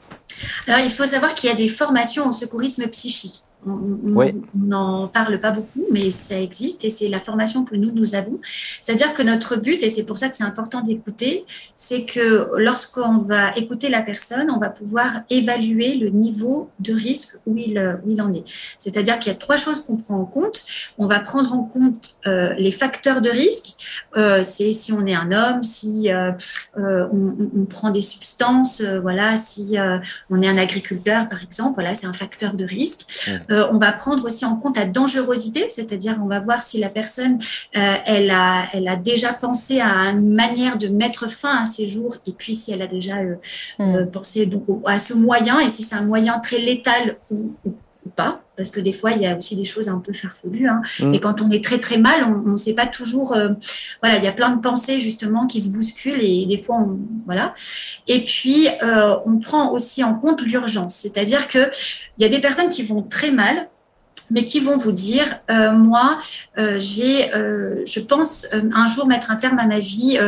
Alors 0.66 0.80
il 0.80 0.91
faut 0.91 1.07
savoir 1.07 1.34
qu'il 1.34 1.49
y 1.51 1.53
a 1.53 1.57
des 1.57 1.68
formations 1.68 2.24
en 2.24 2.32
secourisme 2.32 2.86
psychique. 2.88 3.45
On 3.67 4.33
n'en 4.55 5.09
parle 5.09 5.39
pas 5.39 5.51
beaucoup, 5.51 5.85
mais 5.91 6.11
ça 6.11 6.41
existe 6.41 6.85
et 6.85 6.91
c'est 6.91 7.09
la 7.09 7.19
formation 7.19 7.65
que 7.65 7.77
nous, 7.77 7.93
nous 7.93 8.15
avons. 8.15 8.41
C'est-à-dire 8.81 9.13
que 9.13 9.23
notre 9.23 9.57
but, 9.57 9.83
et 9.83 9.91
c'est 9.91 10.05
pour 10.05 10.19
ça 10.19 10.29
que 10.29 10.37
c'est 10.37 10.45
important 10.45 10.81
d'écouter, 10.81 11.45
c'est 11.77 12.05
que 12.05 12.57
lorsqu'on 12.57 13.19
va 13.19 13.55
écouter 13.57 13.89
la 13.89 14.03
personne, 14.03 14.51
on 14.51 14.59
va 14.59 14.71
pouvoir 14.71 15.23
évaluer 15.29 15.97
le 15.97 16.09
niveau 16.09 16.71
de 16.79 16.95
risque 16.95 17.37
où 17.47 17.57
il, 17.57 17.99
où 18.05 18.11
il 18.11 18.23
en 18.23 18.33
est. 18.33 18.45
C'est-à-dire 18.79 19.19
qu'il 19.19 19.33
y 19.33 19.35
a 19.35 19.39
trois 19.39 19.57
choses 19.57 19.85
qu'on 19.85 19.97
prend 19.97 20.19
en 20.19 20.25
compte. 20.25 20.65
On 20.99 21.07
va 21.07 21.21
prendre 21.21 21.53
en 21.53 21.65
compte 21.65 22.15
euh, 22.27 22.55
les 22.55 22.71
facteurs 22.71 23.21
de 23.21 23.31
risque. 23.31 23.77
Euh, 24.17 24.43
c'est 24.43 24.73
si 24.73 24.93
on 24.93 25.07
est 25.07 25.15
un 25.15 25.33
homme, 25.33 25.63
si 25.63 26.11
euh, 26.11 26.33
on, 26.77 27.35
on, 27.57 27.65
prend 27.65 27.91
des 27.91 28.01
substances, 28.01 28.83
voilà, 28.83 29.37
si 29.37 29.77
on 30.31 30.43
est 30.43 30.49
un 30.49 30.59
agriculteur, 30.59 31.29
par 31.29 31.43
exemple, 31.43 31.75
voilà, 31.75 31.95
c'est 31.95 32.07
un 32.07 32.13
facteur 32.13 32.55
de 32.55 32.65
risque. 32.65 33.29
Euh, 33.51 33.67
on 33.71 33.79
va 33.79 33.93
prendre 33.93 34.25
aussi 34.25 34.45
en 34.45 34.57
compte 34.57 34.77
la 34.77 34.87
dangerosité, 34.87 35.69
c'est-à-dire 35.69 36.19
on 36.23 36.27
va 36.27 36.41
voir 36.41 36.63
si 36.63 36.79
la 36.79 36.89
personne, 36.89 37.39
euh, 37.77 37.95
elle, 38.07 38.31
a, 38.31 38.65
elle 38.73 38.89
a 38.89 38.97
déjà 38.97 39.33
pensé 39.33 39.81
à 39.81 39.89
une 40.11 40.35
manière 40.35 40.79
de 40.79 40.89
mettre 40.89 41.31
fin 41.31 41.63
à 41.63 41.67
ses 41.67 41.87
jours, 41.87 42.17
et 42.27 42.33
puis 42.33 42.55
si 42.55 42.73
elle 42.73 42.83
a 42.83 42.87
déjà 42.87 43.19
euh, 43.19 43.37
mm. 43.79 44.11
pensé 44.11 44.47
donc, 44.47 44.65
à 44.87 44.99
ce 44.99 45.15
moyen, 45.15 45.59
et 45.61 45.69
si 45.69 45.83
c'est 45.83 45.97
un 45.97 46.05
moyen 46.05 46.39
très 46.39 46.59
létal 46.59 47.17
ou, 47.31 47.53
pas, 48.15 48.43
parce 48.57 48.71
que 48.71 48.81
des 48.81 48.93
fois, 48.93 49.13
il 49.13 49.23
y 49.23 49.27
a 49.27 49.37
aussi 49.37 49.57
des 49.57 49.65
choses 49.65 49.89
un 49.89 49.99
peu 49.99 50.13
farfelues. 50.13 50.69
Hein. 50.69 50.83
Mm. 51.01 51.15
Et 51.15 51.21
quand 51.21 51.41
on 51.41 51.51
est 51.51 51.63
très 51.63 51.79
très 51.79 51.99
mal, 51.99 52.25
on 52.25 52.51
ne 52.51 52.57
sait 52.57 52.75
pas 52.75 52.87
toujours. 52.87 53.35
voilà, 54.03 54.19
il 54.19 54.25
y 54.25 54.29
a 54.29 54.33
plein 54.33 54.51
de 54.51 54.61
pensées 54.61 55.01
justement 55.01 55.47
qui 55.47 55.61
se 55.61 55.71
bousculent 55.71 56.23
et 56.23 56.47
des 56.47 56.59
fois, 56.59 56.77
on, 56.77 56.99
voilà. 57.25 57.55
Et 58.07 58.25
puis, 58.25 58.69
on 59.27 59.39
prend 59.39 59.73
aussi 59.73 60.05
en 60.05 60.15
compte 60.15 60.43
l'urgence, 60.43 60.95
c'est-à-dire 60.95 61.49
que 61.49 61.71
il 62.19 62.23
y 62.23 62.25
a 62.25 62.29
des 62.29 62.41
personnes 62.41 62.69
qui 62.69 62.83
vont 62.83 63.03
très 63.03 63.31
mal, 63.31 63.69
mais 64.31 64.45
qui 64.45 64.61
vont 64.61 64.77
vous 64.77 64.93
dire 64.93 65.41
euh, 65.51 65.73
moi 65.73 66.19
euh, 66.59 66.79
j'ai 66.79 67.35
euh, 67.35 67.83
je 67.87 68.01
pense 68.01 68.47
un 68.53 68.87
jour 68.87 69.07
mettre 69.07 69.31
un 69.31 69.37
terme 69.37 69.59
à 69.59 69.67
ma 69.67 69.81
vie 69.81 70.19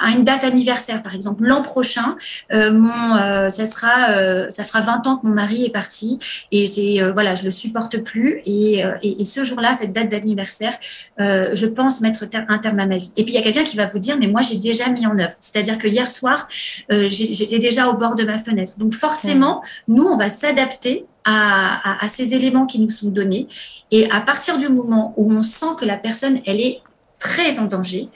à 0.00 0.10
une 0.10 0.24
date 0.24 0.44
anniversaire 0.44 1.02
par 1.02 1.14
exemple 1.14 1.44
l'an 1.44 1.62
prochain 1.62 2.16
mon 2.50 3.50
ça 3.50 3.66
sera 3.66 4.50
ça 4.50 4.64
fera 4.64 4.80
20 4.80 5.06
ans 5.06 5.16
que 5.18 5.26
mon 5.26 5.34
mari 5.34 5.66
est 5.66 5.72
parti 5.72 6.18
et 6.52 6.66
c'est 6.66 7.00
voilà 7.12 7.34
je 7.34 7.44
le 7.44 7.50
supporte 7.50 7.98
plus 7.98 8.40
et, 8.46 8.82
et, 9.02 9.24
ce 9.24 9.44
jour-là 9.44 9.74
cette 9.74 9.92
date 9.92 10.08
d'anniversaire 10.08 10.74
je 11.18 11.66
pense 11.66 12.00
mettre 12.00 12.24
un 12.48 12.58
terme 12.58 12.80
à 12.80 12.86
ma 12.86 12.98
vie. 12.98 13.12
Et 13.16 13.24
puis 13.24 13.32
il 13.32 13.36
y 13.36 13.38
a 13.38 13.42
quelqu'un 13.42 13.64
qui 13.64 13.76
va 13.76 13.86
vous 13.86 13.98
dire 13.98 14.16
mais 14.18 14.26
moi 14.26 14.42
j'ai 14.42 14.56
déjà 14.56 14.88
mis 14.88 15.06
en 15.06 15.18
œuvre. 15.18 15.34
C'est-à-dire 15.40 15.78
que 15.78 15.88
hier 15.88 16.08
soir 16.08 16.48
j'étais 16.88 17.58
déjà 17.58 17.88
au 17.88 17.96
bord 17.96 18.14
de 18.14 18.24
ma 18.24 18.38
fenêtre. 18.38 18.72
Donc 18.78 18.94
forcément 18.94 19.62
nous 19.86 20.04
on 20.04 20.16
va 20.16 20.28
s'adapter 20.28 21.06
à, 21.24 22.08
ces 22.08 22.34
éléments 22.34 22.66
qui 22.66 22.80
nous 22.80 22.88
sont 22.88 23.10
donnés. 23.10 23.48
Et 23.90 24.10
à 24.10 24.20
partir 24.20 24.58
du 24.58 24.68
moment 24.68 25.12
où 25.16 25.30
on 25.30 25.42
sent 25.42 25.76
que 25.78 25.84
la 25.84 25.98
personne, 25.98 26.40
elle 26.46 26.60
est 26.60 26.80
très 27.18 27.58
en 27.58 27.64
danger, 27.64 28.08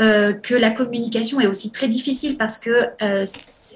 euh, 0.00 0.32
que 0.32 0.54
la 0.54 0.70
communication 0.70 1.40
est 1.40 1.46
aussi 1.46 1.70
très 1.70 1.88
difficile 1.88 2.36
parce 2.36 2.58
que 2.58 2.70
euh, 3.02 3.24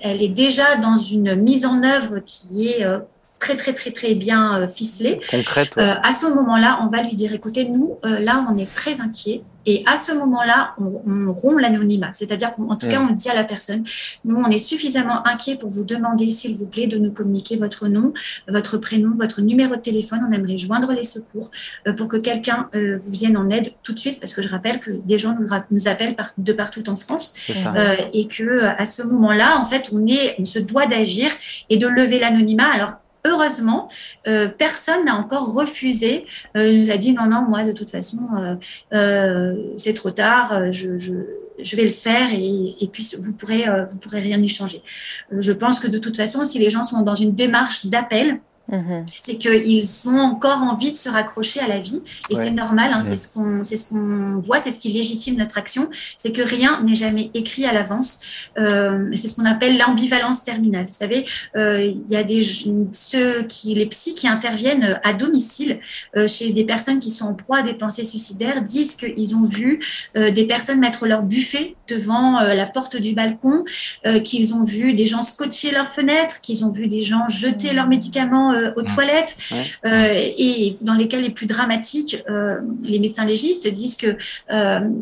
elle 0.02 0.22
est 0.22 0.28
déjà 0.28 0.76
dans 0.76 0.96
une 0.96 1.34
mise 1.36 1.64
en 1.64 1.82
œuvre 1.84 2.18
qui 2.18 2.68
est 2.68 2.84
euh, 2.84 2.98
très 3.42 3.56
très 3.56 3.74
très 3.74 3.90
très 3.90 4.14
bien 4.14 4.66
ficelée. 4.68 5.20
Concrète. 5.30 5.76
à 5.76 6.12
ce 6.12 6.26
moment-là, 6.32 6.80
on 6.82 6.86
va 6.86 7.02
lui 7.02 7.14
dire 7.14 7.32
écoutez, 7.32 7.68
nous 7.68 7.98
là, 8.02 8.46
on 8.48 8.56
est 8.56 8.72
très 8.72 9.00
inquiets. 9.00 9.42
Et 9.66 9.84
à 9.86 9.96
ce 9.96 10.12
moment-là, 10.12 10.74
on, 10.78 11.32
rompt 11.32 11.60
l'anonymat. 11.60 12.12
C'est-à-dire 12.12 12.52
qu'en 12.52 12.76
tout 12.76 12.88
cas, 12.88 13.00
mm. 13.00 13.08
on 13.10 13.14
dit 13.14 13.28
à 13.28 13.34
la 13.34 13.44
personne, 13.44 13.84
nous, 14.24 14.36
on 14.36 14.48
est 14.50 14.58
suffisamment 14.58 15.26
inquiets 15.26 15.56
pour 15.56 15.70
vous 15.70 15.84
demander, 15.84 16.30
s'il 16.30 16.56
vous 16.56 16.66
plaît, 16.66 16.86
de 16.86 16.98
nous 16.98 17.12
communiquer 17.12 17.56
votre 17.56 17.88
nom, 17.88 18.12
votre 18.48 18.78
prénom, 18.78 19.14
votre 19.14 19.40
numéro 19.40 19.76
de 19.76 19.80
téléphone. 19.80 20.20
On 20.28 20.32
aimerait 20.32 20.56
joindre 20.56 20.92
les 20.92 21.04
secours 21.04 21.50
euh, 21.86 21.92
pour 21.92 22.08
que 22.08 22.16
quelqu'un 22.16 22.68
euh, 22.74 22.98
vous 22.98 23.10
vienne 23.10 23.36
en 23.36 23.48
aide 23.50 23.72
tout 23.82 23.92
de 23.92 23.98
suite, 23.98 24.18
parce 24.20 24.34
que 24.34 24.42
je 24.42 24.48
rappelle 24.48 24.80
que 24.80 24.90
des 24.90 25.18
gens 25.18 25.36
nous, 25.38 25.88
appellent 25.88 26.16
de 26.38 26.52
partout 26.52 26.88
en 26.88 26.96
France. 26.96 27.34
Euh, 27.66 27.96
et 28.12 28.26
que 28.26 28.64
à 28.64 28.84
ce 28.84 29.02
moment-là, 29.02 29.58
en 29.58 29.64
fait, 29.64 29.90
on, 29.92 30.06
est, 30.06 30.36
on 30.38 30.44
se 30.44 30.58
doit 30.58 30.86
d'agir 30.86 31.30
et 31.70 31.76
de 31.76 31.86
lever 31.86 32.18
l'anonymat. 32.18 32.70
Alors, 32.72 32.92
heureusement, 33.24 33.88
euh, 34.26 34.48
personne 34.48 35.04
n'a 35.04 35.16
encore 35.16 35.54
refusé. 35.54 36.26
Euh, 36.56 36.68
il 36.68 36.82
nous 36.82 36.90
a 36.90 36.96
dit 36.96 37.12
non, 37.14 37.26
non, 37.26 37.42
moi 37.42 37.64
de 37.64 37.72
toute 37.72 37.90
façon, 37.90 38.18
euh, 38.92 39.54
c'est 39.76 39.94
trop 39.94 40.10
tard. 40.10 40.72
Je, 40.72 40.96
je 40.98 41.76
vais 41.76 41.84
le 41.84 41.90
faire 41.90 42.28
et, 42.32 42.74
et 42.80 42.88
puis 42.88 43.08
vous 43.18 43.32
pourrez, 43.34 43.66
vous 43.88 43.98
pourrez 43.98 44.20
rien 44.20 44.40
y 44.40 44.48
changer. 44.48 44.82
je 45.30 45.52
pense 45.52 45.80
que 45.80 45.88
de 45.88 45.98
toute 45.98 46.16
façon, 46.16 46.44
si 46.44 46.58
les 46.58 46.70
gens 46.70 46.82
sont 46.82 47.02
dans 47.02 47.14
une 47.14 47.34
démarche 47.34 47.86
d'appel, 47.86 48.40
Mhm. 48.70 49.04
C'est 49.12 49.36
qu'ils 49.36 49.84
ont 50.06 50.18
encore 50.18 50.62
envie 50.62 50.92
de 50.92 50.96
se 50.96 51.08
raccrocher 51.08 51.60
à 51.60 51.68
la 51.68 51.80
vie 51.80 52.02
et 52.30 52.34
c'est 52.34 52.50
normal, 52.50 52.92
hein, 52.94 53.00
c'est 53.00 53.16
ce 53.16 53.32
qu'on 53.32 53.64
c'est 53.64 53.76
ce 53.76 53.88
qu'on 53.88 54.38
voit, 54.38 54.58
c'est 54.58 54.70
ce 54.70 54.80
qui 54.80 54.90
légitime 54.90 55.36
notre 55.36 55.58
action, 55.58 55.88
c'est 56.16 56.32
que 56.32 56.42
rien 56.42 56.80
n'est 56.82 56.94
jamais 56.94 57.30
écrit 57.34 57.66
à 57.66 57.72
l'avance. 57.72 58.20
Euh, 58.58 59.10
c'est 59.14 59.28
ce 59.28 59.36
qu'on 59.36 59.44
appelle 59.44 59.78
l'ambivalence 59.78 60.44
terminale. 60.44 60.86
Vous 60.86 60.92
savez, 60.94 61.26
euh, 61.56 61.82
il 61.84 62.08
y 62.08 62.16
a 62.16 62.24
des 62.24 62.42
ceux 62.92 63.42
qui 63.42 63.74
les 63.74 63.86
psys 63.86 64.14
qui 64.14 64.28
interviennent 64.28 65.00
à 65.02 65.12
domicile 65.12 65.80
euh, 66.16 66.28
chez 66.28 66.52
des 66.52 66.64
personnes 66.64 66.98
qui 66.98 67.10
sont 67.10 67.26
en 67.26 67.34
proie 67.34 67.58
à 67.58 67.62
des 67.62 67.74
pensées 67.74 68.04
suicidaires 68.04 68.62
disent 68.62 68.96
qu'ils 68.96 69.36
ont 69.36 69.44
vu 69.44 69.80
euh, 70.16 70.30
des 70.30 70.44
personnes 70.44 70.80
mettre 70.80 71.06
leur 71.06 71.22
buffet 71.22 71.74
devant 71.88 72.38
euh, 72.38 72.54
la 72.54 72.66
porte 72.66 72.96
du 72.96 73.14
balcon, 73.14 73.64
qu'ils 74.24 74.54
ont 74.54 74.64
vu 74.64 74.94
des 74.94 75.06
gens 75.06 75.22
scotcher 75.22 75.70
leurs 75.70 75.88
fenêtres, 75.88 76.40
qu'ils 76.40 76.64
ont 76.64 76.70
vu 76.70 76.86
des 76.86 77.02
gens 77.02 77.28
jeter 77.28 77.72
leurs 77.72 77.86
médicaments 77.86 78.51
euh, 78.52 78.72
aux 78.76 78.82
toilettes 78.82 79.36
euh, 79.84 80.14
et 80.14 80.76
dans 80.80 80.94
les 80.94 81.08
cas 81.08 81.18
les 81.18 81.30
plus 81.30 81.46
dramatiques, 81.46 82.22
euh, 82.28 82.60
les 82.80 82.98
médecins 82.98 83.24
légistes 83.24 83.68
disent 83.68 83.96
que 83.96 84.16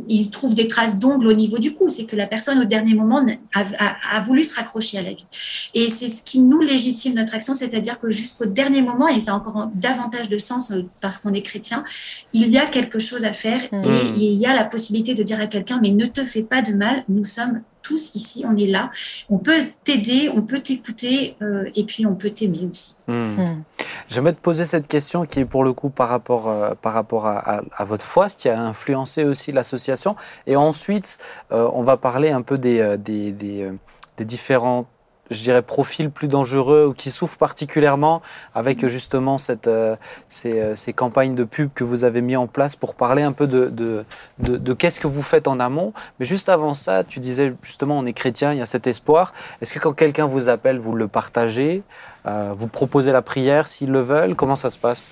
ils 0.08 0.30
trouvent 0.30 0.54
des 0.54 0.68
traces 0.68 0.98
d'ongles 0.98 1.28
au 1.28 1.32
niveau 1.32 1.58
du 1.58 1.72
cou. 1.74 1.88
C'est 1.88 2.04
que 2.04 2.16
la 2.16 2.26
personne 2.26 2.58
au 2.60 2.64
dernier 2.64 2.94
moment 2.94 3.24
a, 3.54 4.20
voulu 4.20 4.44
se 4.44 4.54
raccrocher 4.54 4.98
à 4.98 5.02
la 5.02 5.10
vie. 5.10 5.26
Et 5.74 5.88
c'est 5.88 6.08
ce 6.08 6.22
qui 6.22 6.40
nous 6.40 6.60
légitime 6.60 7.14
notre 7.14 7.34
action, 7.34 7.54
c'est-à-dire 7.54 7.98
que 7.98 8.10
jusqu'au 8.10 8.46
dernier 8.46 8.82
moment, 8.82 9.08
et 9.08 9.20
ça 9.20 9.32
a 9.32 9.34
encore 9.34 9.70
davantage 9.74 10.28
de 10.28 10.38
sens 10.38 10.72
parce 11.00 11.18
qu'on 11.18 11.32
est 11.32 11.42
chrétien, 11.42 11.84
il 12.32 12.48
y 12.48 12.58
a 12.58 12.66
quelque 12.66 12.98
chose 12.98 13.24
à 13.24 13.32
faire 13.32 13.62
et 13.72 13.76
mmh. 13.76 14.16
il 14.16 14.34
y 14.34 14.46
a 14.46 14.54
la 14.54 14.64
possibilité 14.64 15.14
de 15.14 15.22
dire 15.22 15.40
à 15.40 15.46
quelqu'un 15.46 15.80
mais 15.82 15.90
ne 15.90 16.06
te 16.06 16.24
fais 16.24 16.42
pas 16.42 16.62
de 16.62 16.72
mal, 16.72 17.04
nous 17.08 17.24
sommes 17.24 17.62
tous 17.82 18.14
ici, 18.14 18.44
on 18.46 18.56
est 18.56 18.66
là. 18.66 18.90
On 19.28 19.38
peut 19.38 19.66
t'aider, 19.84 20.30
on 20.34 20.42
peut 20.42 20.60
t'écouter 20.60 21.36
euh, 21.42 21.70
et 21.74 21.84
puis 21.84 22.06
on 22.06 22.14
peut 22.14 22.30
t'aimer 22.30 22.68
aussi. 22.70 22.96
Hmm. 23.08 23.34
Hmm. 23.34 23.62
J'aimerais 24.08 24.32
te 24.32 24.40
poser 24.40 24.64
cette 24.64 24.86
question 24.86 25.24
qui 25.26 25.40
est 25.40 25.44
pour 25.44 25.64
le 25.64 25.72
coup 25.72 25.90
par 25.90 26.08
rapport, 26.08 26.48
euh, 26.48 26.74
par 26.80 26.92
rapport 26.92 27.26
à, 27.26 27.62
votre 27.84 28.04
foi, 28.04 28.28
ce 28.28 28.36
qui 28.36 28.48
a 28.48 28.60
influencé 28.60 29.24
aussi 29.24 29.52
l'association. 29.52 30.16
Et 30.46 30.56
ensuite, 30.56 31.18
euh, 31.52 31.68
on 31.72 31.82
va 31.82 31.96
parler 31.96 32.30
un 32.30 32.42
peu 32.42 32.58
des, 32.58 32.96
des, 32.98 33.32
des, 33.32 33.70
des 34.16 34.24
différents 34.24 34.86
je 35.30 35.42
dirais, 35.42 35.62
profils 35.62 36.10
plus 36.10 36.28
dangereux 36.28 36.86
ou 36.86 36.92
qui 36.92 37.10
souffrent 37.10 37.38
particulièrement 37.38 38.20
avec 38.54 38.86
justement 38.88 39.38
cette, 39.38 39.68
euh, 39.68 39.96
ces, 40.28 40.60
euh, 40.60 40.76
ces, 40.76 40.92
campagnes 40.92 41.34
de 41.34 41.44
pub 41.44 41.70
que 41.74 41.84
vous 41.84 42.04
avez 42.04 42.20
mis 42.20 42.36
en 42.36 42.46
place 42.46 42.76
pour 42.76 42.94
parler 42.94 43.22
un 43.22 43.32
peu 43.32 43.46
de, 43.46 43.68
de, 43.68 44.04
de, 44.38 44.56
de 44.56 44.72
qu'est-ce 44.72 45.00
que 45.00 45.06
vous 45.06 45.22
faites 45.22 45.48
en 45.48 45.60
amont. 45.60 45.92
Mais 46.18 46.26
juste 46.26 46.48
avant 46.48 46.74
ça, 46.74 47.04
tu 47.04 47.20
disais 47.20 47.54
justement, 47.62 47.98
on 47.98 48.06
est 48.06 48.12
chrétien, 48.12 48.52
il 48.52 48.58
y 48.58 48.62
a 48.62 48.66
cet 48.66 48.86
espoir. 48.86 49.32
Est-ce 49.60 49.72
que 49.72 49.78
quand 49.78 49.92
quelqu'un 49.92 50.26
vous 50.26 50.48
appelle, 50.48 50.78
vous 50.78 50.94
le 50.94 51.06
partagez 51.08 51.82
euh, 52.26 52.52
Vous 52.56 52.66
proposez 52.66 53.12
la 53.12 53.22
prière 53.22 53.68
s'ils 53.68 53.90
le 53.90 54.00
veulent? 54.00 54.34
Comment 54.34 54.56
ça 54.56 54.70
se 54.70 54.78
passe? 54.78 55.10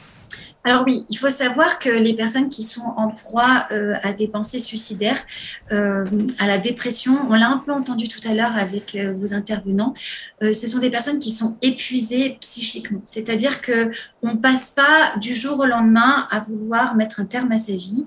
Alors 0.69 0.85
oui, 0.85 1.07
il 1.09 1.17
faut 1.17 1.31
savoir 1.31 1.79
que 1.79 1.89
les 1.89 2.13
personnes 2.13 2.51
qui 2.51 2.63
sont 2.63 2.93
en 2.99 3.09
proie 3.09 3.67
euh, 3.73 3.95
à 4.03 4.13
des 4.13 4.29
pensées 4.29 4.59
suicidaires, 4.59 5.25
euh, 5.73 6.05
à 6.39 6.47
la 6.47 6.59
dépression, 6.59 7.27
on 7.31 7.35
l'a 7.35 7.49
un 7.49 7.57
peu 7.57 7.73
entendu 7.73 8.07
tout 8.07 8.21
à 8.29 8.35
l'heure 8.35 8.55
avec 8.55 8.95
euh, 8.95 9.15
vos 9.17 9.33
intervenants, 9.33 9.95
ce 10.43 10.67
sont 10.67 10.79
des 10.79 10.91
personnes 10.91 11.21
qui 11.21 11.31
sont 11.31 11.57
épuisées 11.63 12.37
psychiquement. 12.41 13.01
C'est-à-dire 13.07 13.63
que 13.63 13.91
on 14.23 14.37
passe 14.37 14.73
pas 14.73 15.17
du 15.19 15.35
jour 15.35 15.59
au 15.61 15.65
lendemain 15.65 16.29
à 16.31 16.41
vouloir 16.41 16.97
mettre 16.97 17.21
un 17.21 17.25
terme 17.25 17.51
à 17.51 17.59
sa 17.59 17.73
vie. 17.73 18.05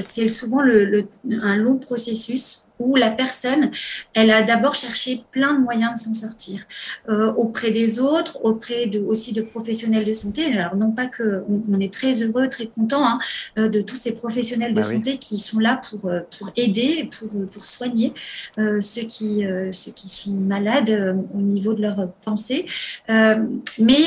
C'est 0.00 0.28
souvent 0.28 0.60
un 0.60 1.56
long 1.56 1.76
processus 1.78 2.67
où 2.78 2.96
la 2.96 3.10
personne, 3.10 3.70
elle 4.14 4.30
a 4.30 4.42
d'abord 4.42 4.74
cherché 4.74 5.22
plein 5.30 5.54
de 5.54 5.60
moyens 5.60 5.94
de 5.94 5.98
s'en 5.98 6.14
sortir 6.14 6.62
euh, 7.08 7.32
auprès 7.34 7.70
des 7.70 8.00
autres, 8.00 8.44
auprès 8.44 8.86
de, 8.86 9.00
aussi 9.00 9.32
de 9.32 9.42
professionnels 9.42 10.04
de 10.04 10.12
santé. 10.12 10.46
Alors 10.46 10.76
non 10.76 10.92
pas 10.92 11.06
que 11.06 11.42
on, 11.48 11.80
est 11.80 11.92
très 11.92 12.22
heureux, 12.22 12.48
très 12.48 12.66
content 12.66 13.04
hein, 13.06 13.18
euh, 13.58 13.68
de 13.68 13.80
tous 13.80 13.96
ces 13.96 14.14
professionnels 14.14 14.74
de 14.74 14.80
bah 14.80 14.82
santé 14.82 15.18
qui 15.18 15.38
sont 15.38 15.58
là 15.58 15.80
pour 15.88 16.06
euh, 16.06 16.20
pour 16.38 16.50
aider, 16.56 17.08
pour 17.18 17.28
pour 17.46 17.64
soigner 17.64 18.12
euh, 18.58 18.80
ceux 18.80 19.02
qui 19.02 19.44
euh, 19.44 19.72
ceux 19.72 19.92
qui 19.92 20.08
sont 20.08 20.32
malades 20.32 21.16
au 21.34 21.38
niveau 21.38 21.74
de 21.74 21.82
leur 21.82 22.12
pensée. 22.24 22.66
mais 23.08 24.04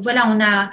voilà, 0.00 0.28
on 0.28 0.40
a 0.40 0.70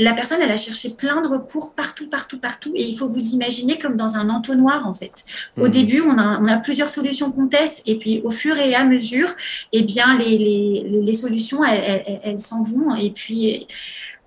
la 0.00 0.12
personne, 0.14 0.38
elle 0.42 0.50
a 0.50 0.56
cherché 0.56 0.90
plein 0.90 1.20
de 1.20 1.28
recours 1.28 1.74
partout, 1.74 2.08
partout, 2.08 2.38
partout, 2.38 2.72
et 2.74 2.84
il 2.84 2.96
faut 2.96 3.08
vous 3.08 3.34
imaginer 3.34 3.78
comme 3.78 3.96
dans 3.96 4.16
un 4.16 4.28
entonnoir 4.30 4.86
en 4.86 4.94
fait. 4.94 5.24
Au 5.56 5.66
mmh. 5.66 5.70
début, 5.70 6.00
on 6.00 6.18
a 6.18 6.40
on 6.40 6.46
a 6.48 6.56
plus 6.56 6.73
plusieurs 6.74 6.88
solutions 6.88 7.30
qu'on 7.30 7.46
teste 7.46 7.82
et 7.86 7.96
puis 7.98 8.20
au 8.24 8.30
fur 8.30 8.58
et 8.58 8.74
à 8.74 8.84
mesure, 8.84 9.28
eh 9.72 9.82
bien 9.82 10.18
les, 10.18 10.38
les, 10.38 11.00
les 11.02 11.12
solutions 11.12 11.64
elles, 11.64 12.20
elles 12.24 12.40
s'en 12.40 12.64
vont 12.64 12.96
et 12.96 13.10
puis 13.10 13.66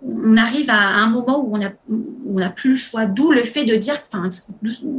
on 0.06 0.38
arrive 0.38 0.70
à 0.70 0.96
un 0.98 1.10
moment 1.10 1.44
où 1.44 1.56
on 1.56 2.40
n'a 2.40 2.50
plus 2.50 2.72
le 2.72 2.76
choix. 2.76 3.08
D'où 3.08 3.32
le 3.32 3.44
fait 3.44 3.66
de 3.66 3.76
dire, 3.76 3.96
enfin, 4.06 4.30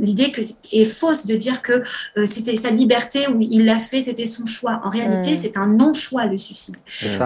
l'idée 0.00 0.32
que 0.32 0.40
est 0.72 0.84
fausse 0.84 1.26
de 1.26 1.36
dire 1.36 1.62
que 1.62 1.82
euh, 2.16 2.26
c'était 2.26 2.56
sa 2.56 2.70
liberté 2.70 3.28
ou 3.28 3.38
il 3.40 3.64
l'a 3.64 3.78
fait, 3.78 4.00
c'était 4.00 4.26
son 4.26 4.44
choix. 4.44 4.80
En 4.84 4.88
réalité, 4.88 5.34
mm. 5.34 5.36
c'est 5.36 5.56
un 5.56 5.68
non-choix 5.68 6.26
le 6.26 6.36
suicide. 6.36 6.76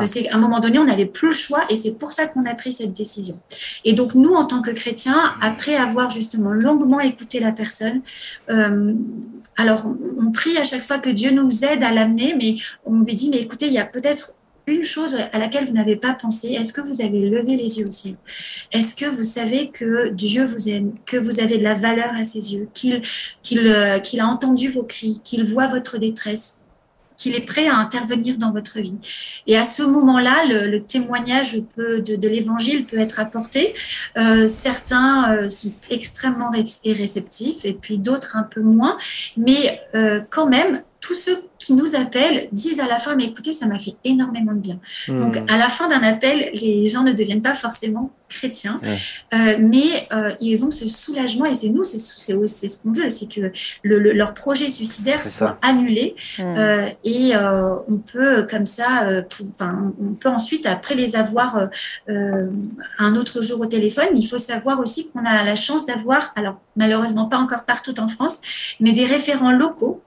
C'est 0.06 0.28
à 0.28 0.36
un 0.36 0.38
moment 0.38 0.60
donné, 0.60 0.78
on 0.78 0.84
n'avait 0.84 1.06
plus 1.06 1.28
le 1.28 1.34
choix 1.34 1.64
et 1.70 1.76
c'est 1.76 1.96
pour 1.96 2.12
ça 2.12 2.26
qu'on 2.26 2.44
a 2.44 2.54
pris 2.54 2.72
cette 2.72 2.92
décision. 2.92 3.40
Et 3.86 3.94
donc 3.94 4.14
nous, 4.14 4.34
en 4.34 4.44
tant 4.44 4.60
que 4.60 4.70
chrétiens, 4.70 5.32
après 5.40 5.74
avoir 5.74 6.10
justement 6.10 6.52
longuement 6.52 7.00
écouté 7.00 7.40
la 7.40 7.52
personne, 7.52 8.02
euh, 8.50 8.92
alors 9.56 9.86
on 10.18 10.32
prie 10.32 10.56
à 10.56 10.64
chaque 10.64 10.82
fois 10.82 10.98
que 10.98 11.10
Dieu 11.10 11.30
nous 11.30 11.64
aide 11.64 11.82
à 11.82 11.92
l'amener, 11.92 12.34
mais 12.36 12.56
on 12.84 13.00
lui 13.00 13.14
dit 13.14 13.30
mais 13.30 13.38
écoutez, 13.38 13.66
il 13.66 13.72
y 13.72 13.78
a 13.78 13.84
peut-être 13.84 14.34
une 14.66 14.82
chose 14.82 15.16
à 15.32 15.38
laquelle 15.38 15.64
vous 15.66 15.72
n'avez 15.72 15.96
pas 15.96 16.14
pensé, 16.14 16.52
est-ce 16.52 16.72
que 16.72 16.80
vous 16.80 17.02
avez 17.02 17.28
levé 17.28 17.56
les 17.56 17.78
yeux 17.78 17.86
au 17.86 17.90
ciel? 17.90 18.14
Est-ce 18.70 18.94
que 18.94 19.06
vous 19.06 19.24
savez 19.24 19.70
que 19.70 20.08
Dieu 20.08 20.44
vous 20.44 20.68
aime, 20.68 20.94
que 21.04 21.16
vous 21.16 21.40
avez 21.40 21.58
de 21.58 21.64
la 21.64 21.74
valeur 21.74 22.14
à 22.14 22.24
ses 22.24 22.54
yeux, 22.54 22.68
qu'il 22.72 23.02
euh, 23.66 23.98
a 23.98 24.26
entendu 24.26 24.68
vos 24.68 24.84
cris, 24.84 25.20
qu'il 25.24 25.44
voit 25.44 25.66
votre 25.66 25.98
détresse? 25.98 26.61
Qu'il 27.22 27.36
est 27.36 27.46
prêt 27.46 27.68
à 27.68 27.76
intervenir 27.76 28.36
dans 28.36 28.50
votre 28.50 28.80
vie. 28.80 28.96
Et 29.46 29.56
à 29.56 29.64
ce 29.64 29.84
moment-là, 29.84 30.44
le, 30.46 30.82
témoignage 30.82 31.56
peut, 31.76 32.00
de, 32.00 32.28
l'évangile 32.28 32.84
peut 32.84 32.98
être 32.98 33.20
apporté. 33.20 33.74
Euh, 34.16 34.48
certains 34.48 35.32
euh, 35.32 35.48
sont 35.48 35.72
extrêmement 35.90 36.50
réceptifs 36.50 37.64
et 37.64 37.74
puis 37.74 37.98
d'autres 37.98 38.36
un 38.36 38.42
peu 38.42 38.60
moins. 38.60 38.96
Mais 39.36 39.80
euh, 39.94 40.20
quand 40.30 40.48
même, 40.48 40.82
tous 41.02 41.14
ceux 41.14 41.44
qui 41.58 41.74
nous 41.74 41.94
appellent 41.96 42.48
disent 42.52 42.80
à 42.80 42.86
la 42.86 42.98
fin, 42.98 43.16
mais 43.16 43.24
écoutez, 43.24 43.52
ça 43.52 43.66
m'a 43.66 43.78
fait 43.78 43.96
énormément 44.04 44.52
de 44.52 44.60
bien. 44.60 44.78
Hmm. 45.08 45.20
Donc, 45.20 45.36
à 45.50 45.58
la 45.58 45.68
fin 45.68 45.88
d'un 45.88 46.02
appel, 46.02 46.50
les 46.54 46.86
gens 46.86 47.02
ne 47.02 47.12
deviennent 47.12 47.42
pas 47.42 47.54
forcément 47.54 48.12
chrétiens, 48.28 48.80
euh, 49.34 49.56
mais 49.60 50.08
euh, 50.12 50.32
ils 50.40 50.64
ont 50.64 50.70
ce 50.70 50.88
soulagement, 50.88 51.44
et 51.44 51.54
c'est 51.54 51.68
nous, 51.68 51.84
c'est 51.84 51.98
ce 51.98 52.82
qu'on 52.82 52.92
veut, 52.92 53.10
c'est 53.10 53.28
que 53.30 53.52
le, 53.82 53.98
leur 54.12 54.32
projet 54.32 54.70
suicidaire 54.70 55.22
soit 55.22 55.58
annulé, 55.60 56.14
hmm. 56.38 56.42
euh, 56.42 56.88
et 57.04 57.36
euh, 57.36 57.74
on 57.88 57.98
peut 57.98 58.46
comme 58.48 58.64
ça, 58.64 59.04
euh, 59.04 59.22
enfin, 59.50 59.92
on 60.00 60.14
peut 60.14 60.30
ensuite, 60.30 60.64
après 60.66 60.94
les 60.94 61.14
avoir 61.16 61.68
un 62.06 63.16
autre 63.16 63.42
jour 63.42 63.60
au 63.60 63.66
téléphone, 63.66 64.08
il 64.14 64.26
faut 64.26 64.38
savoir 64.38 64.80
aussi 64.80 65.10
qu'on 65.10 65.24
a 65.26 65.44
la 65.44 65.56
chance 65.56 65.84
d'avoir, 65.86 66.32
alors 66.36 66.60
malheureusement 66.76 67.26
pas 67.26 67.38
encore 67.38 67.64
partout 67.66 67.98
en 68.00 68.08
France, 68.08 68.40
mais 68.80 68.92
des 68.92 69.04
référents 69.04 69.52
locaux 69.52 70.00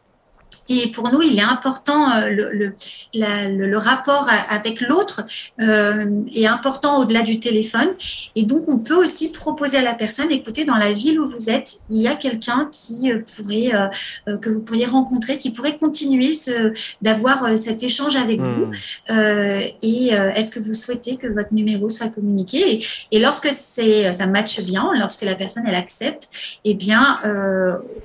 et 0.68 0.91
pour 0.91 1.11
nous, 1.11 1.22
il 1.22 1.38
est 1.38 1.43
important, 1.43 2.11
euh, 2.11 2.30
le, 2.30 2.51
le, 2.51 3.68
le, 3.68 3.78
rapport 3.78 4.28
avec 4.49 4.82
l'autre 4.82 5.24
euh, 5.61 6.24
est 6.34 6.47
important 6.47 6.97
au-delà 6.99 7.22
du 7.22 7.39
téléphone. 7.39 7.89
Et 8.36 8.43
donc, 8.43 8.68
on 8.68 8.80
peut 8.80 8.95
aussi 8.95 9.32
proposer 9.32 9.78
à 9.78 9.84
la 9.84 9.93
personne, 9.93 10.32
écoutez, 10.32 10.66
dans 10.66 10.76
la 10.76 10.91
ville 10.91 11.20
où 11.20 11.28
vous 11.28 11.49
êtes, 11.49 11.82
il 11.89 12.01
y 12.01 12.07
a 12.07 12.16
quelqu'un 12.16 12.70
qui 12.72 13.11
euh, 13.11 13.20
pourrait, 13.20 13.74
euh, 14.28 14.38
que 14.38 14.49
vous 14.49 14.61
pourriez 14.61 14.86
rencontrer, 14.88 15.38
qui 15.38 15.51
pourrait 15.51 15.78
continuer 15.78 16.34
ce, 16.34 16.74
d'avoir 17.01 17.57
cet 17.59 17.84
échange 17.84 18.16
avec 18.16 18.39
mmh. 18.39 18.43
vous. 18.43 18.72
et 19.82 20.07
est-ce 20.07 20.51
que 20.51 20.59
vous 20.59 20.74
souhaitez 20.74 21.18
que 21.18 21.28
votre 21.28 21.53
numéro 21.53 21.89
soit 21.89 22.09
communiqué? 22.09 22.76
Et, 22.76 22.86
et, 23.11 23.20
lorsque 23.20 23.49
c'est, 23.51 24.11
ça 24.13 24.26
matche 24.28 24.61
bien, 24.61 24.89
lorsque 24.97 25.24
la 25.24 25.36
personne, 25.36 25.63
elle 25.68 25.76
accepte, 25.76 26.30
eh 26.63 26.74
bien, 26.74 27.18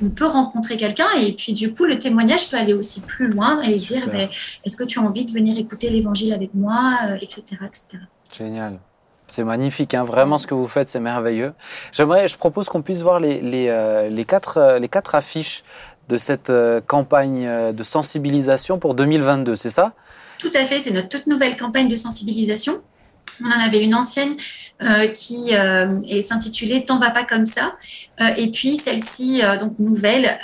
on 0.02 0.08
peut 0.10 0.26
rencontrer 0.26 0.76
quelqu'un. 0.76 1.08
Et 1.20 1.32
puis, 1.32 1.52
du 1.52 1.72
coup, 1.72 1.84
le 1.84 1.98
témoignage 1.98 2.49
peux 2.50 2.56
aller 2.56 2.74
aussi 2.74 3.00
plus 3.00 3.28
loin 3.28 3.62
et 3.62 3.74
dire 3.74 4.08
ben, 4.08 4.28
est-ce 4.64 4.76
que 4.76 4.84
tu 4.84 4.98
as 4.98 5.02
envie 5.02 5.24
de 5.24 5.32
venir 5.32 5.58
écouter 5.58 5.90
l'évangile 5.90 6.32
avec 6.32 6.50
moi, 6.54 6.98
etc., 7.20 7.42
euh, 7.52 7.66
etc. 7.66 8.02
Génial. 8.36 8.78
C'est 9.26 9.44
magnifique, 9.44 9.94
hein. 9.94 10.02
vraiment 10.02 10.38
ce 10.38 10.46
que 10.46 10.54
vous 10.54 10.66
faites, 10.66 10.88
c'est 10.88 10.98
merveilleux. 10.98 11.52
J'aimerais, 11.92 12.26
je 12.26 12.36
propose 12.36 12.68
qu'on 12.68 12.82
puisse 12.82 13.02
voir 13.02 13.20
les, 13.20 13.40
les, 13.40 13.68
euh, 13.68 14.08
les, 14.08 14.24
quatre, 14.24 14.58
euh, 14.58 14.78
les 14.80 14.88
quatre 14.88 15.14
affiches 15.14 15.62
de 16.08 16.18
cette 16.18 16.52
campagne 16.88 17.72
de 17.72 17.82
sensibilisation 17.84 18.80
pour 18.80 18.94
2022, 18.94 19.54
c'est 19.54 19.70
ça? 19.70 19.92
Tout 20.40 20.50
à 20.54 20.64
fait, 20.64 20.80
c'est 20.80 20.90
notre 20.90 21.08
toute 21.08 21.28
nouvelle 21.28 21.56
campagne 21.56 21.86
de 21.86 21.94
sensibilisation. 21.94 22.82
On 23.40 23.46
en 23.46 23.64
avait 23.64 23.84
une 23.84 23.94
ancienne 23.94 24.34
qui 25.14 25.52
s'intitulait 26.22 26.84
T'en 26.84 26.98
va 26.98 27.10
pas 27.10 27.24
comme 27.24 27.46
ça. 27.46 27.76
et 28.36 28.50
puis 28.50 28.76
celle-ci, 28.76 29.40
donc 29.60 29.78
nouvelle, 29.78 30.38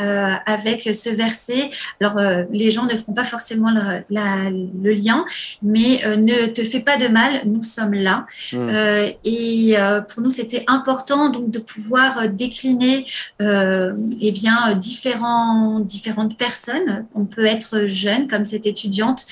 avec 0.46 0.82
ce 0.82 1.10
verset. 1.10 1.70
Alors 2.00 2.18
les 2.50 2.70
gens 2.70 2.84
ne 2.84 2.94
feront 2.94 3.12
pas 3.12 3.24
forcément 3.24 3.70
le, 3.70 4.92
lien, 4.92 5.24
mais 5.62 6.00
ne 6.16 6.46
te 6.46 6.62
fais 6.62 6.80
pas 6.80 6.96
de 6.96 7.08
mal, 7.08 7.42
nous 7.44 7.62
sommes 7.62 7.94
là. 7.94 8.26
Hmm. 8.52 8.68
et 9.24 9.76
pour 10.08 10.22
nous, 10.22 10.30
c'était 10.30 10.64
important 10.66 11.30
donc 11.30 11.50
de 11.50 11.58
pouvoir 11.58 12.28
décliner 12.28 13.06
eh 13.40 14.32
bien 14.32 14.74
différents, 14.74 15.80
différentes 15.80 16.36
personnes. 16.36 17.06
On 17.14 17.26
peut 17.26 17.46
être 17.46 17.86
jeune 17.86 18.28
comme 18.28 18.44
cette 18.44 18.66
étudiante 18.66 19.26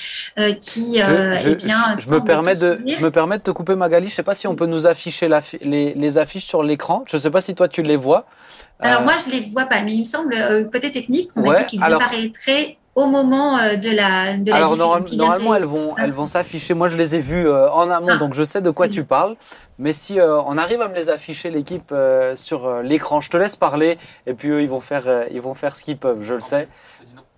qui 0.61 0.99
je, 0.99 1.49
eh 1.51 1.55
bien, 1.57 1.95
je, 1.95 2.11
me 2.11 2.21
permets 2.21 2.57
de, 2.57 2.79
je 2.87 3.03
me 3.03 3.11
permets 3.11 3.39
de 3.39 3.43
te 3.43 3.51
couper 3.51 3.75
Magali. 3.75 4.09
Je 4.09 4.15
sais 4.15 4.23
pas 4.23 4.35
si 4.35 4.47
on 4.47 4.55
peut 4.55 4.67
nous 4.67 4.87
afficher 4.95 5.29
les, 5.63 5.95
les, 5.95 6.19
affiches 6.19 6.45
sur 6.45 6.63
l'écran. 6.63 7.03
Je 7.11 7.17
sais 7.17 7.31
pas 7.31 7.41
si 7.41 7.55
toi 7.55 7.67
tu 7.69 7.83
les 7.83 7.97
vois. 7.97 8.27
Alors 8.79 9.01
euh, 9.01 9.05
moi 9.05 9.15
je 9.25 9.31
les 9.33 9.41
vois 9.41 9.67
pas, 9.67 9.83
mais 9.83 9.93
il 9.93 10.01
me 10.01 10.05
semble 10.05 10.35
euh, 10.37 10.65
côté 10.65 10.93
technique, 10.93 11.31
on 11.37 11.51
a 11.51 11.59
dit 11.59 11.67
qu'ils 11.67 11.83
apparaîtraient 11.83 12.79
au 12.95 13.07
moment 13.07 13.59
euh, 13.59 13.75
de 13.75 13.91
la. 13.91 14.37
De 14.37 14.53
alors 14.53 14.77
normalement 14.77 15.55
elles 15.55 15.65
vont 15.65 15.97
elles 15.99 16.13
vont 16.13 16.27
s'afficher. 16.27 16.75
Moi 16.75 16.87
je 16.87 16.97
les 16.97 17.17
ai 17.17 17.21
vues 17.21 17.51
en 17.51 17.91
amont, 17.91 18.13
ah. 18.13 18.17
donc 18.17 18.35
je 18.35 18.45
sais 18.45 18.61
de 18.61 18.71
quoi 18.71 18.89
tu 18.89 19.03
parles. 19.03 19.35
Mais 19.79 19.93
si 19.93 20.19
on 20.21 20.57
arrive 20.57 20.81
à 20.81 20.89
me 20.89 20.95
les 20.95 21.09
afficher 21.09 21.51
l'équipe 21.51 21.93
sur 22.37 22.83
l'écran, 22.83 23.21
je 23.21 23.31
te 23.31 23.37
laisse 23.37 23.57
parler 23.57 23.99
et 24.27 24.35
puis 24.35 24.49
eux 24.51 24.63
ils 24.63 24.71
vont 24.71 24.81
faire 24.81 25.27
ils 25.33 25.41
vont 25.41 25.55
faire 25.55 25.75
ce 25.75 25.83
qu'ils 25.83 25.99
peuvent. 25.99 26.23
Je 26.23 26.35
le 26.35 26.41
sais. 26.41 26.69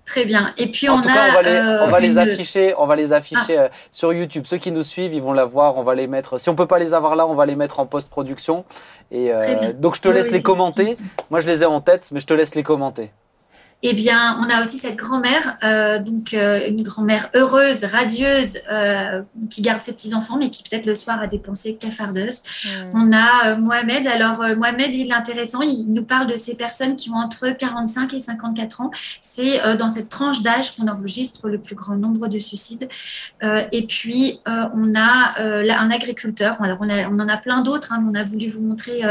Très 0.07 0.25
bien. 0.25 0.55
Et 0.57 0.69
puis 0.71 0.89
en 0.89 0.99
on 0.99 1.03
tout 1.03 1.09
a. 1.09 1.13
Cas, 1.13 1.83
on 1.83 1.89
va 1.89 2.01
les, 2.01 2.17
afficher, 2.17 2.75
on 2.79 2.87
va 2.87 2.95
les 2.95 3.13
afficher 3.13 3.59
ah. 3.59 3.63
euh, 3.63 3.69
sur 3.91 4.13
YouTube. 4.13 4.45
Ceux 4.47 4.57
qui 4.57 4.71
nous 4.71 4.85
suivent, 4.85 5.13
ils 5.13 5.21
vont 5.21 5.33
la 5.33 5.45
voir. 5.45 5.77
On 5.77 5.83
va 5.83 5.97
les 5.97 6.07
mettre. 6.07 6.39
Si 6.39 6.49
on 6.49 6.55
peut 6.55 6.67
pas 6.67 6.79
les 6.79 6.95
avoir 6.95 7.17
là, 7.17 7.27
on 7.27 7.35
va 7.35 7.45
les 7.45 7.57
mettre 7.57 7.81
en 7.81 7.87
post-production. 7.87 8.65
Et 9.11 9.33
euh, 9.33 9.73
donc 9.75 9.97
je 9.97 10.01
te 10.01 10.09
laisse 10.09 10.31
les 10.31 10.43
commenter. 10.43 10.95
Moi 11.31 11.41
je 11.41 11.47
les 11.47 11.63
ai 11.63 11.67
en 11.67 11.81
tête, 11.81 12.09
mais 12.13 12.21
je 12.21 12.27
te 12.27 12.35
laisse 12.35 12.55
les 12.55 12.63
commenter. 12.63 13.11
Eh 13.83 13.93
bien, 13.93 14.39
on 14.41 14.49
a 14.49 14.63
aussi 14.63 14.79
cette 14.79 14.97
grand-mère, 14.97 15.59
euh, 15.63 15.99
donc 15.99 16.33
euh, 16.33 16.67
une 16.67 16.83
grand-mère 16.83 17.29
heureuse, 17.35 17.85
radieuse, 17.85 18.59
euh, 18.71 19.21
qui 19.51 19.61
garde 19.61 19.83
ses 19.83 19.93
petits-enfants, 19.93 20.39
mais 20.39 20.49
qui 20.49 20.63
peut-être 20.63 20.87
le 20.87 20.95
soir 20.95 21.21
a 21.21 21.27
des 21.27 21.39
pensées 21.39 21.77
cafardeuses. 21.77 22.43
On 22.95 23.13
a 23.13 23.55
Mohamed. 23.57 24.07
Alors, 24.07 24.43
Mohamed, 24.57 24.95
il 24.95 25.11
est 25.11 25.15
intéressant. 25.15 25.61
Il 25.61 25.93
nous 25.93 26.05
parle 26.05 26.27
de 26.27 26.37
ces 26.37 26.57
personnes 26.57 26.97
qui 26.97 27.11
ont 27.11 27.17
entre 27.17 27.51
45 27.51 28.15
et 28.15 28.21
54 28.21 28.81
ans. 28.81 28.91
C'est 29.21 29.61
dans 29.77 29.89
cette 29.89 30.09
tranche 30.09 30.43
d'âge 30.43 30.75
qu'on 30.75 30.89
enregistre 30.89 31.49
le 31.49 31.59
plus 31.59 31.77
grand 31.77 31.97
nombre 31.97 32.29
de 32.29 32.39
suicides. 32.39 32.89
et 33.43 33.87
puis, 33.87 34.41
on 34.47 34.95
a 34.97 35.35
un 35.39 35.91
agriculteur. 35.91 36.61
Alors, 36.63 36.79
on, 36.81 36.89
on 36.89 37.21
en 37.21 37.29
a 37.29 37.37
plein 37.37 37.61
d'autres. 37.61 37.93
Hein. 37.93 38.05
On 38.11 38.15
a 38.15 38.25
voulu 38.25 38.49
vous 38.49 38.63
montrer 38.63 39.03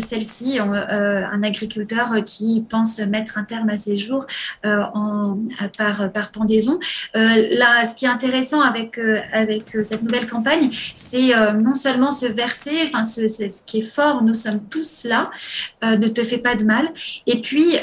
celle-ci. 0.00 0.58
un 0.58 1.42
agriculteur 1.42 2.24
qui 2.24 2.64
pense 2.68 2.98
mettre 2.98 3.36
un 3.38 3.44
terme 3.44 3.68
à 3.68 3.76
ses 3.82 3.96
jours 3.96 4.26
euh, 4.64 4.82
en, 4.94 5.38
par, 5.76 6.12
par 6.12 6.30
pendaison. 6.30 6.78
Euh, 7.16 7.20
là, 7.58 7.86
ce 7.86 7.96
qui 7.96 8.04
est 8.04 8.08
intéressant 8.08 8.60
avec, 8.60 8.98
euh, 8.98 9.18
avec 9.32 9.76
cette 9.82 10.02
nouvelle 10.02 10.28
campagne, 10.28 10.70
c'est 10.94 11.32
non 11.60 11.74
seulement 11.74 12.12
ce 12.12 12.26
verset, 12.26 12.82
enfin 12.84 13.04
ce, 13.04 13.26
ce, 13.28 13.64
qui 13.66 13.78
est 13.78 13.82
fort, 13.82 14.22
nous 14.22 14.34
sommes 14.34 14.60
tous 14.68 15.04
là, 15.04 15.30
ne 15.82 16.08
te 16.08 16.22
fais 16.22 16.38
pas 16.38 16.54
de 16.54 16.64
mal, 16.64 16.88
et 17.26 17.40
puis 17.40 17.76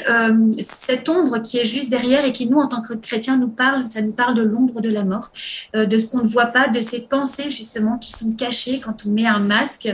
cette 0.68 1.08
ombre 1.08 1.40
qui 1.42 1.58
est 1.58 1.64
juste 1.64 1.90
derrière 1.90 2.24
et 2.24 2.32
qui 2.32 2.48
nous, 2.48 2.58
en 2.58 2.68
tant 2.68 2.80
que 2.80 2.94
chrétiens, 2.94 3.36
nous 3.36 3.48
parle, 3.48 3.84
ça 3.90 4.02
nous 4.02 4.12
parle 4.12 4.34
de 4.34 4.42
l'ombre 4.42 4.80
de 4.80 4.90
la 4.90 5.04
mort, 5.04 5.32
de 5.74 5.98
ce 5.98 6.10
qu'on 6.10 6.22
ne 6.22 6.28
voit 6.28 6.46
pas, 6.46 6.68
de 6.68 6.80
ces 6.80 7.00
pensées 7.02 7.50
justement 7.50 7.98
qui 7.98 8.12
sont 8.12 8.32
cachées 8.32 8.80
quand 8.80 9.06
on 9.06 9.10
met 9.10 9.26
un 9.26 9.40
masque 9.40 9.88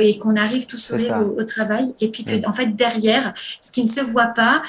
et 0.00 0.18
qu'on 0.18 0.36
arrive 0.36 0.66
tout 0.66 0.78
seul 0.78 1.00
au, 1.38 1.44
travail, 1.44 1.94
et 2.00 2.08
puis 2.08 2.24
que 2.24 2.46
en 2.46 2.52
fait 2.52 2.74
derrière, 2.76 3.34
ce 3.60 3.72
qui 3.72 3.82
ne 3.82 3.88
se 3.88 4.00
voit 4.00 4.26
pas, 4.26 4.62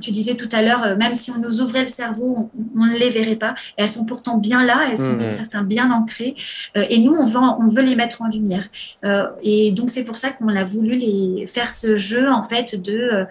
tu 0.00 0.10
disais 0.10 0.34
tout 0.34 0.48
à 0.52 0.62
l'heure, 0.62 0.82
euh, 0.84 0.96
même 0.96 1.14
si 1.14 1.30
on 1.30 1.38
nous 1.38 1.60
ouvrait 1.60 1.82
le 1.82 1.88
cerveau, 1.88 2.50
on, 2.76 2.84
ne 2.84 2.98
les 2.98 3.10
verrait 3.10 3.36
pas. 3.36 3.54
elles 3.76 3.88
sont 3.88 4.04
pourtant 4.04 4.36
bien 4.36 4.64
là, 4.64 4.80
elles 4.90 4.96
sont 4.96 5.16
mmh. 5.16 5.28
certains 5.28 5.62
bien 5.62 5.90
ancrées. 5.90 6.34
Euh, 6.76 6.84
et 6.88 6.98
nous, 6.98 7.14
on 7.14 7.24
veut, 7.24 7.38
on 7.38 7.66
veut 7.66 7.82
les 7.82 7.96
mettre 7.96 8.22
en 8.22 8.28
lumière. 8.28 8.64
Euh, 9.04 9.28
et 9.42 9.72
donc, 9.72 9.90
c'est 9.90 10.04
pour 10.04 10.16
ça 10.16 10.30
qu'on 10.30 10.48
a 10.48 10.64
voulu 10.64 10.96
les 10.96 11.46
faire 11.46 11.70
ce 11.70 11.96
jeu, 11.96 12.30
en 12.30 12.42
fait, 12.42 12.80
de 12.80 13.26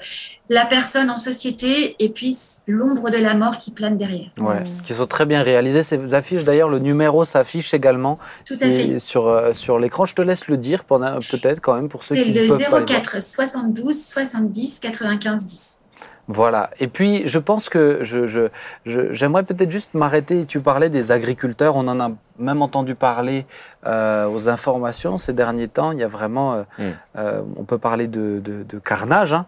la 0.51 0.65
personne 0.65 1.11
en 1.11 1.17
société 1.17 1.95
et 1.99 2.09
puis 2.09 2.35
l'ombre 2.67 3.11
de 3.11 3.17
la 3.17 3.35
mort 3.35 3.59
qui 3.59 3.69
plane 3.69 3.97
derrière. 3.97 4.29
Ouais, 4.39 4.63
qui 4.83 4.95
sont 4.95 5.05
très 5.05 5.27
bien 5.27 5.43
réalisées 5.43 5.83
ces 5.83 6.15
affiches. 6.15 6.43
D'ailleurs, 6.43 6.69
le 6.69 6.79
numéro 6.79 7.23
s'affiche 7.23 7.73
également 7.75 8.17
Tout 8.45 8.55
à 8.55 8.65
fait. 8.65 8.97
sur, 8.97 9.51
sur 9.53 9.77
l'écran. 9.77 10.05
Je 10.05 10.15
te 10.15 10.23
laisse 10.23 10.47
le 10.47 10.57
dire 10.57 10.85
peut-être 10.85 11.61
quand 11.61 11.75
même 11.75 11.89
pour 11.89 12.03
ceux 12.03 12.15
qui 12.15 12.31
le 12.31 12.47
peuvent 12.47 12.57
pas. 12.57 12.65
C'est 12.65 12.79
le 12.79 12.85
04 12.85 13.21
72 13.21 14.05
70 14.05 14.79
95 14.81 15.45
10. 15.45 15.78
Voilà. 16.31 16.69
Et 16.79 16.87
puis, 16.87 17.27
je 17.27 17.39
pense 17.39 17.69
que 17.69 18.01
je, 18.03 18.49
j'aimerais 18.85 19.41
peut-être 19.41 19.71
juste 19.71 19.95
m'arrêter. 19.95 20.45
Tu 20.45 20.59
parlais 20.59 20.91
des 20.91 21.11
agriculteurs. 21.11 21.75
On 21.75 21.87
en 21.87 21.99
a 21.99 22.11
même 22.37 22.61
entendu 22.61 22.93
parler 22.93 23.47
euh, 23.87 24.27
aux 24.27 24.47
informations 24.47 25.17
ces 25.17 25.33
derniers 25.33 25.67
temps. 25.67 25.91
Il 25.91 25.97
y 25.97 26.03
a 26.03 26.07
vraiment, 26.07 26.53
euh, 26.53 26.63
mm. 26.77 26.83
euh, 27.17 27.41
on 27.57 27.63
peut 27.63 27.79
parler 27.79 28.05
de, 28.07 28.41
carnage, 28.85 29.33
hein, 29.33 29.47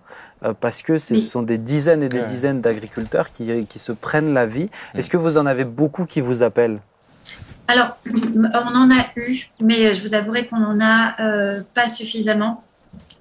parce 0.60 0.82
que 0.82 0.98
ce 0.98 1.20
sont 1.20 1.44
des 1.44 1.60
dizaines 1.60 2.02
et 2.02 2.10
des 2.10 2.24
dizaines 2.24 2.62
d'agriculteurs 2.62 3.30
qui, 3.30 3.64
qui, 3.68 3.78
se 3.78 3.92
prennent 3.92 4.34
la 4.34 4.48
vie. 4.48 4.72
Mm. 4.96 4.98
Est-ce 4.98 5.10
que 5.12 5.18
vous 5.18 5.38
en 5.38 5.46
avez 5.46 5.66
beaucoup 5.66 6.06
qui 6.06 6.20
vous 6.20 6.42
appellent? 6.42 6.80
Alors, 7.68 7.96
on 8.10 8.76
en 8.76 8.90
a 8.90 9.06
eu, 9.18 9.38
mais 9.60 9.94
je 9.94 10.02
vous 10.02 10.16
avouerai 10.16 10.48
qu'on 10.48 10.58
n'en 10.58 10.84
a 10.84 11.14
pas 11.76 11.88
suffisamment 11.88 12.64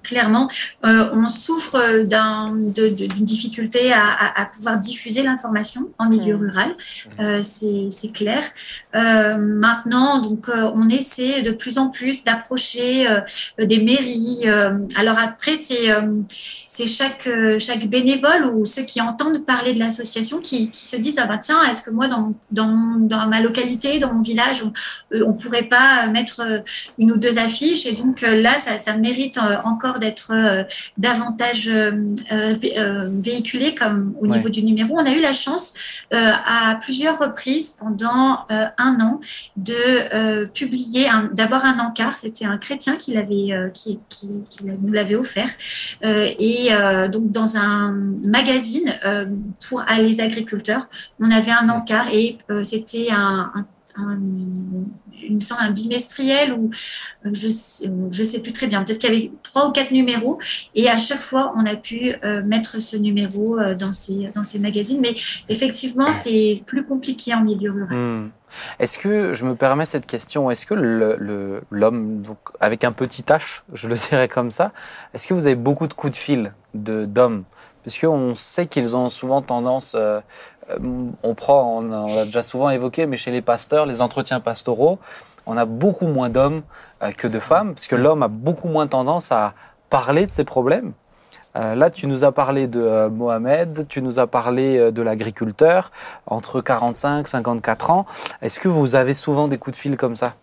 clairement, 0.03 0.47
euh, 0.85 1.09
on 1.13 1.27
souffre 1.29 2.03
d'une 2.03 3.25
difficulté 3.25 3.91
à, 3.93 4.49
pouvoir 4.53 4.77
diffuser 4.77 5.23
l'information 5.23 5.89
en 5.97 6.09
milieu 6.09 6.35
mmh. 6.35 6.41
rural, 6.41 6.69
mmh. 6.69 7.21
Euh, 7.21 7.41
c'est 7.43 8.11
clair. 8.11 8.43
Euh, 8.95 9.37
maintenant, 9.37 10.21
donc, 10.21 10.49
on 10.49 10.89
essaie 10.89 11.41
de 11.41 11.51
plus 11.51 11.77
en 11.77 11.89
plus 11.89 12.23
d'approcher 12.23 13.07
des 13.57 13.79
mairies. 13.81 14.47
alors 14.95 15.19
après, 15.19 15.55
c'est 15.55 15.89
c'est 16.73 16.85
chaque, 16.85 17.29
chaque 17.59 17.85
bénévole 17.87 18.45
ou 18.45 18.65
ceux 18.65 18.83
qui 18.83 19.01
entendent 19.01 19.45
parler 19.45 19.73
de 19.73 19.79
l'association 19.79 20.39
qui, 20.39 20.69
se 20.71 20.95
disent 20.95 21.19
ah 21.19 21.27
bah 21.27 21.37
tiens 21.37 21.63
est-ce 21.63 21.83
que 21.83 21.91
moi 21.91 22.07
dans, 22.07 22.33
dans, 22.51 22.97
dans, 22.99 23.27
ma 23.27 23.41
localité 23.41 23.99
dans 23.99 24.13
mon 24.13 24.21
village 24.21 24.63
on, 24.63 24.71
on 25.25 25.33
pourrait 25.33 25.63
pas 25.63 26.07
mettre 26.07 26.63
une 26.97 27.11
ou 27.11 27.17
deux 27.17 27.37
affiches 27.37 27.85
et 27.85 27.93
donc 27.93 28.21
là 28.21 28.57
ça, 28.57 28.77
ça 28.77 28.95
mérite 28.97 29.37
encore 29.65 29.99
d'être 29.99 30.31
euh, 30.31 30.63
davantage 30.97 31.67
euh, 31.67 32.13
euh, 32.31 33.09
véhiculé 33.11 33.75
comme 33.75 34.13
au 34.19 34.27
niveau 34.27 34.49
du 34.49 34.63
numéro. 34.63 34.95
On 34.97 35.05
a 35.05 35.11
eu 35.11 35.21
la 35.21 35.33
chance 35.33 35.73
à 36.11 36.77
plusieurs 36.81 37.17
reprises 37.17 37.75
pendant 37.79 38.45
un 38.49 38.99
an 38.99 39.19
de 39.57 40.45
publier, 40.45 41.07
d'avoir 41.33 41.65
un 41.65 41.79
encart. 41.79 42.17
C'était 42.17 42.45
un 42.45 42.57
chrétien 42.57 42.95
qui 42.95 43.13
l'avait, 43.13 43.71
qui, 43.73 43.99
qui, 44.09 44.27
nous 44.63 44.93
l'avait 44.93 45.15
offert. 45.15 45.49
et 46.03 46.60
donc 47.11 47.31
dans 47.31 47.57
un 47.57 48.13
magazine 48.23 48.93
pour 49.67 49.83
les 49.97 50.21
agriculteurs, 50.21 50.87
on 51.19 51.31
avait 51.31 51.51
un 51.51 51.69
encart 51.69 52.07
et 52.13 52.37
c'était 52.63 53.09
un, 53.11 53.51
un 53.55 53.65
un, 53.97 54.17
il 55.23 55.35
me 55.35 55.39
semble 55.41 55.61
un 55.61 55.71
bimestriel 55.71 56.53
ou 56.53 56.69
euh, 57.25 57.29
je 57.33 57.47
je 58.09 58.23
sais 58.23 58.41
plus 58.41 58.53
très 58.53 58.67
bien. 58.67 58.83
Peut-être 58.83 58.99
qu'il 58.99 59.13
y 59.13 59.17
avait 59.17 59.31
trois 59.43 59.67
ou 59.67 59.71
quatre 59.71 59.91
numéros 59.91 60.39
et 60.75 60.89
à 60.89 60.97
chaque 60.97 61.19
fois 61.19 61.53
on 61.55 61.65
a 61.65 61.75
pu 61.75 62.13
euh, 62.23 62.43
mettre 62.43 62.81
ce 62.81 62.97
numéro 62.97 63.59
euh, 63.59 63.73
dans 63.73 63.91
ces 63.91 64.31
dans 64.35 64.43
ces 64.43 64.59
magazines. 64.59 64.99
Mais 65.01 65.15
effectivement 65.49 66.11
c'est 66.11 66.61
plus 66.65 66.85
compliqué 66.85 67.33
en 67.33 67.43
milieu 67.43 67.71
rural. 67.71 67.97
Hmm. 67.97 68.29
Est-ce 68.79 68.97
que, 68.97 69.33
je 69.33 69.45
me 69.45 69.55
permets 69.55 69.85
cette 69.85 70.05
question, 70.05 70.51
est-ce 70.51 70.65
que 70.65 70.73
l'homme, 71.71 72.23
avec 72.59 72.83
un 72.83 72.91
petit 72.91 73.23
H, 73.23 73.61
je 73.73 73.87
le 73.87 73.95
dirais 74.09 74.27
comme 74.27 74.51
ça, 74.51 74.73
est-ce 75.13 75.27
que 75.27 75.33
vous 75.33 75.45
avez 75.45 75.55
beaucoup 75.55 75.87
de 75.87 75.93
coups 75.93 76.11
de 76.11 76.17
fil 76.17 76.53
d'hommes? 76.73 77.45
Parce 77.83 77.97
qu'on 77.97 78.35
sait 78.35 78.67
qu'ils 78.67 78.95
ont 78.95 79.09
souvent 79.09 79.41
tendance, 79.41 79.93
euh, 79.95 80.21
on 81.23 81.33
prend, 81.35 81.79
on, 81.79 82.15
l'a 82.15 82.25
déjà 82.25 82.43
souvent 82.43 82.69
évoqué, 82.69 83.05
mais 83.05 83.17
chez 83.17 83.31
les 83.31 83.41
pasteurs, 83.41 83.85
les 83.85 84.01
entretiens 84.01 84.39
pastoraux, 84.39 84.99
on 85.45 85.57
a 85.57 85.65
beaucoup 85.65 86.07
moins 86.07 86.29
d'hommes 86.29 86.61
euh, 87.03 87.11
que 87.11 87.27
de 87.27 87.39
femmes, 87.39 87.73
parce 87.73 87.87
que 87.87 87.95
l'homme 87.95 88.23
a 88.23 88.27
beaucoup 88.27 88.67
moins 88.67 88.87
tendance 88.87 89.31
à 89.31 89.53
parler 89.89 90.25
de 90.25 90.31
ses 90.31 90.43
problèmes. 90.43 90.93
Euh, 91.57 91.75
là, 91.75 91.89
tu 91.89 92.07
nous 92.07 92.23
as 92.23 92.31
parlé 92.31 92.67
de 92.67 93.07
Mohamed, 93.09 93.87
tu 93.89 94.01
nous 94.01 94.19
as 94.19 94.27
parlé 94.27 94.91
de 94.91 95.01
l'agriculteur 95.01 95.91
entre 96.25 96.61
45 96.61 97.25
et 97.25 97.29
54 97.29 97.91
ans. 97.91 98.05
Est-ce 98.41 98.59
que 98.59 98.69
vous 98.69 98.95
avez 98.95 99.13
souvent 99.13 99.47
des 99.47 99.57
coups 99.57 99.75
de 99.75 99.81
fil 99.81 99.97
comme 99.97 100.15
ça? 100.15 100.35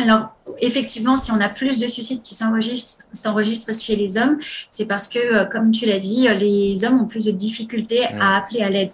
Alors, 0.00 0.34
effectivement, 0.60 1.16
si 1.16 1.30
on 1.32 1.40
a 1.40 1.48
plus 1.48 1.78
de 1.78 1.86
suicides 1.86 2.22
qui 2.22 2.34
s'enregistrent 2.34 3.74
chez 3.80 3.96
les 3.96 4.16
hommes, 4.16 4.38
c'est 4.70 4.86
parce 4.86 5.08
que, 5.08 5.18
euh, 5.18 5.44
comme 5.44 5.70
tu 5.70 5.86
l'as 5.86 5.98
dit, 5.98 6.26
les 6.38 6.84
hommes 6.84 7.00
ont 7.00 7.06
plus 7.06 7.26
de 7.26 7.30
difficultés 7.30 8.04
à 8.04 8.36
appeler 8.36 8.62
à 8.62 8.70
l'aide. 8.70 8.90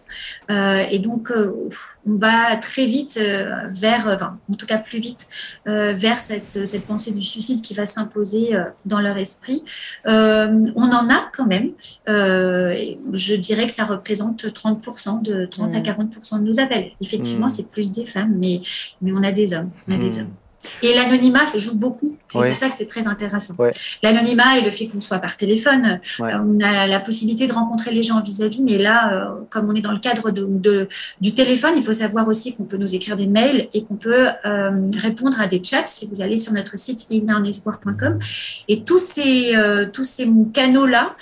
Euh, 0.51 0.85
et 0.91 0.99
donc, 0.99 1.31
euh, 1.31 1.53
on 2.07 2.17
va 2.17 2.57
très 2.57 2.87
vite 2.87 3.21
vers, 3.71 4.07
enfin, 4.09 4.39
en 4.51 4.55
tout 4.55 4.67
cas 4.67 4.79
plus 4.79 4.99
vite, 4.99 5.29
vers 5.67 6.21
cette, 6.21 6.67
cette, 6.67 6.87
pensée 6.87 7.13
du 7.13 7.23
suicide 7.23 7.61
qui 7.61 7.75
va 7.75 7.85
s'imposer 7.85 8.57
dans 8.87 9.01
leur 9.01 9.17
esprit. 9.19 9.63
on 10.07 10.73
en 10.77 11.11
a 11.11 11.31
quand 11.37 11.47
même. 11.47 11.73
je 12.07 13.35
dirais 13.35 13.67
que 13.67 13.73
ça 13.73 13.85
représente 13.85 14.47
30%, 14.47 15.23
de 15.23 15.47
30 15.47 15.75
à 15.75 15.81
40% 15.81 16.41
de 16.41 16.45
nos 16.45 16.61
appels. 16.61 16.93
Effectivement, 17.01 17.47
mmh. 17.47 17.51
c'est 17.51 17.71
plus 17.71 17.93
des 17.93 18.07
femmes, 18.07 18.35
mais, 18.39 18.63
mais 19.03 19.13
on 19.13 19.23
a 19.23 19.33
des 19.33 19.53
hommes. 19.53 19.71
On 19.87 19.95
a 19.95 19.99
des 19.99 20.11
mmh. 20.11 20.21
hommes. 20.21 20.35
Et 20.83 20.95
l'anonymat 20.95 21.45
joue 21.57 21.77
beaucoup. 21.77 22.17
C'est 22.31 22.39
pour 22.39 22.57
ça 22.57 22.69
que 22.69 22.75
c'est 22.77 22.87
très 22.87 23.07
intéressant. 23.07 23.55
L'anonymat 24.03 24.59
et 24.59 24.63
le 24.63 24.71
fait 24.71 24.89
qu'on 24.89 25.01
soit 25.01 25.19
par 25.19 25.37
téléphone, 25.37 26.01
euh, 26.21 26.33
on 26.45 26.61
a 26.61 26.87
la 26.87 27.01
possibilité 27.01 27.47
de 27.47 27.53
rencontrer 27.53 27.93
les 27.93 28.03
gens 28.03 28.21
vis-à-vis, 28.21 28.63
mais 28.63 28.77
là, 28.77 29.13
euh, 29.13 29.35
comme 29.51 29.69
on 29.69 29.75
est 29.75 29.81
dans 29.81 29.93
le 29.93 29.99
cadre 29.99 30.31
de, 30.31 30.89
du 31.21 31.35
téléphone, 31.35 31.73
il 31.77 31.83
faut 31.83 31.93
savoir 31.93 32.29
aussi 32.29 32.55
qu'on 32.55 32.65
peut 32.65 32.77
nous 32.77 32.95
écrire 32.95 33.17
des 33.17 33.27
mails 33.27 33.69
et 33.73 33.83
qu'on 33.83 33.97
peut 33.97 34.29
euh, 34.45 34.91
répondre 34.99 35.41
à 35.41 35.47
des 35.47 35.63
chats 35.63 35.87
si 35.87 36.07
vous 36.07 36.21
allez 36.21 36.37
sur 36.37 36.53
notre 36.53 36.77
site 36.79 37.07
inernespoir.com. 37.11 38.19
Et 38.69 38.83
tous 38.83 38.99
ces, 38.99 39.55
tous 39.93 40.05
ces 40.05 40.29
canaux-là 40.53 41.17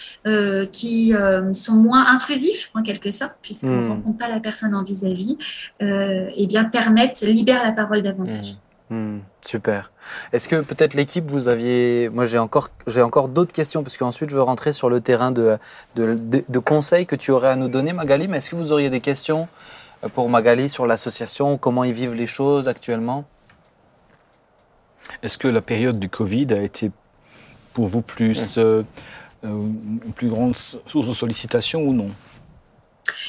qui 0.72 1.14
sont 1.52 1.74
moins 1.74 2.06
intrusifs 2.06 2.70
en 2.74 2.82
quelque 2.82 3.10
sorte, 3.10 3.36
puisqu'on 3.42 3.68
ne 3.68 3.86
hmm. 3.86 3.90
rencontre 3.90 4.18
pas 4.18 4.28
la 4.28 4.40
personne 4.40 4.74
en 4.74 4.82
vis-à-vis, 4.82 5.36
eh 5.80 6.46
bien 6.46 6.64
permettent, 6.64 7.20
libèrent 7.22 7.64
la 7.64 7.72
parole 7.72 8.02
davantage. 8.02 8.52
Hmm. 8.52 8.56
Hmm, 8.88 9.18
super. 9.46 9.92
Est-ce 10.32 10.48
que 10.48 10.60
peut-être 10.60 10.94
l'équipe, 10.94 11.30
vous 11.30 11.48
aviez... 11.48 12.08
Moi, 12.08 12.24
j'ai 12.24 12.38
encore, 12.38 12.70
j'ai 12.86 13.02
encore 13.02 13.28
d'autres 13.28 13.52
questions, 13.52 13.82
parce 13.82 13.96
qu'ensuite, 13.96 14.30
je 14.30 14.36
veux 14.36 14.42
rentrer 14.42 14.72
sur 14.72 14.88
le 14.88 15.00
terrain 15.00 15.30
de, 15.30 15.58
de, 15.94 16.58
conseils 16.58 17.06
que 17.06 17.16
tu 17.16 17.30
aurais 17.30 17.48
à 17.48 17.56
nous 17.56 17.68
donner, 17.68 17.92
Magali. 17.92 18.28
Mais 18.28 18.38
est-ce 18.38 18.50
que 18.50 18.56
vous 18.56 18.72
auriez 18.72 18.90
des 18.90 19.00
questions 19.00 19.48
euh, 20.04 20.08
pour 20.08 20.28
Magali 20.28 20.68
sur 20.68 20.86
l'association, 20.86 21.58
comment 21.58 21.84
ils 21.84 21.92
vivent 21.92 22.14
les 22.14 22.26
choses 22.26 22.68
actuellement? 22.68 23.24
Est-ce 25.22 25.38
que 25.38 25.48
la 25.48 25.62
période 25.62 25.98
du 25.98 26.08
Covid 26.08 26.46
a 26.52 26.62
été 26.62 26.90
pour 27.72 27.86
vous 27.86 28.02
plus, 28.02 28.58
euh, 28.58 28.82
euh, 29.44 29.48
une 29.48 30.12
plus 30.14 30.28
grande 30.28 30.56
source 30.56 31.06
de 31.06 31.12
sollicitation 31.12 31.82
ou 31.82 31.92
non? 31.92 32.08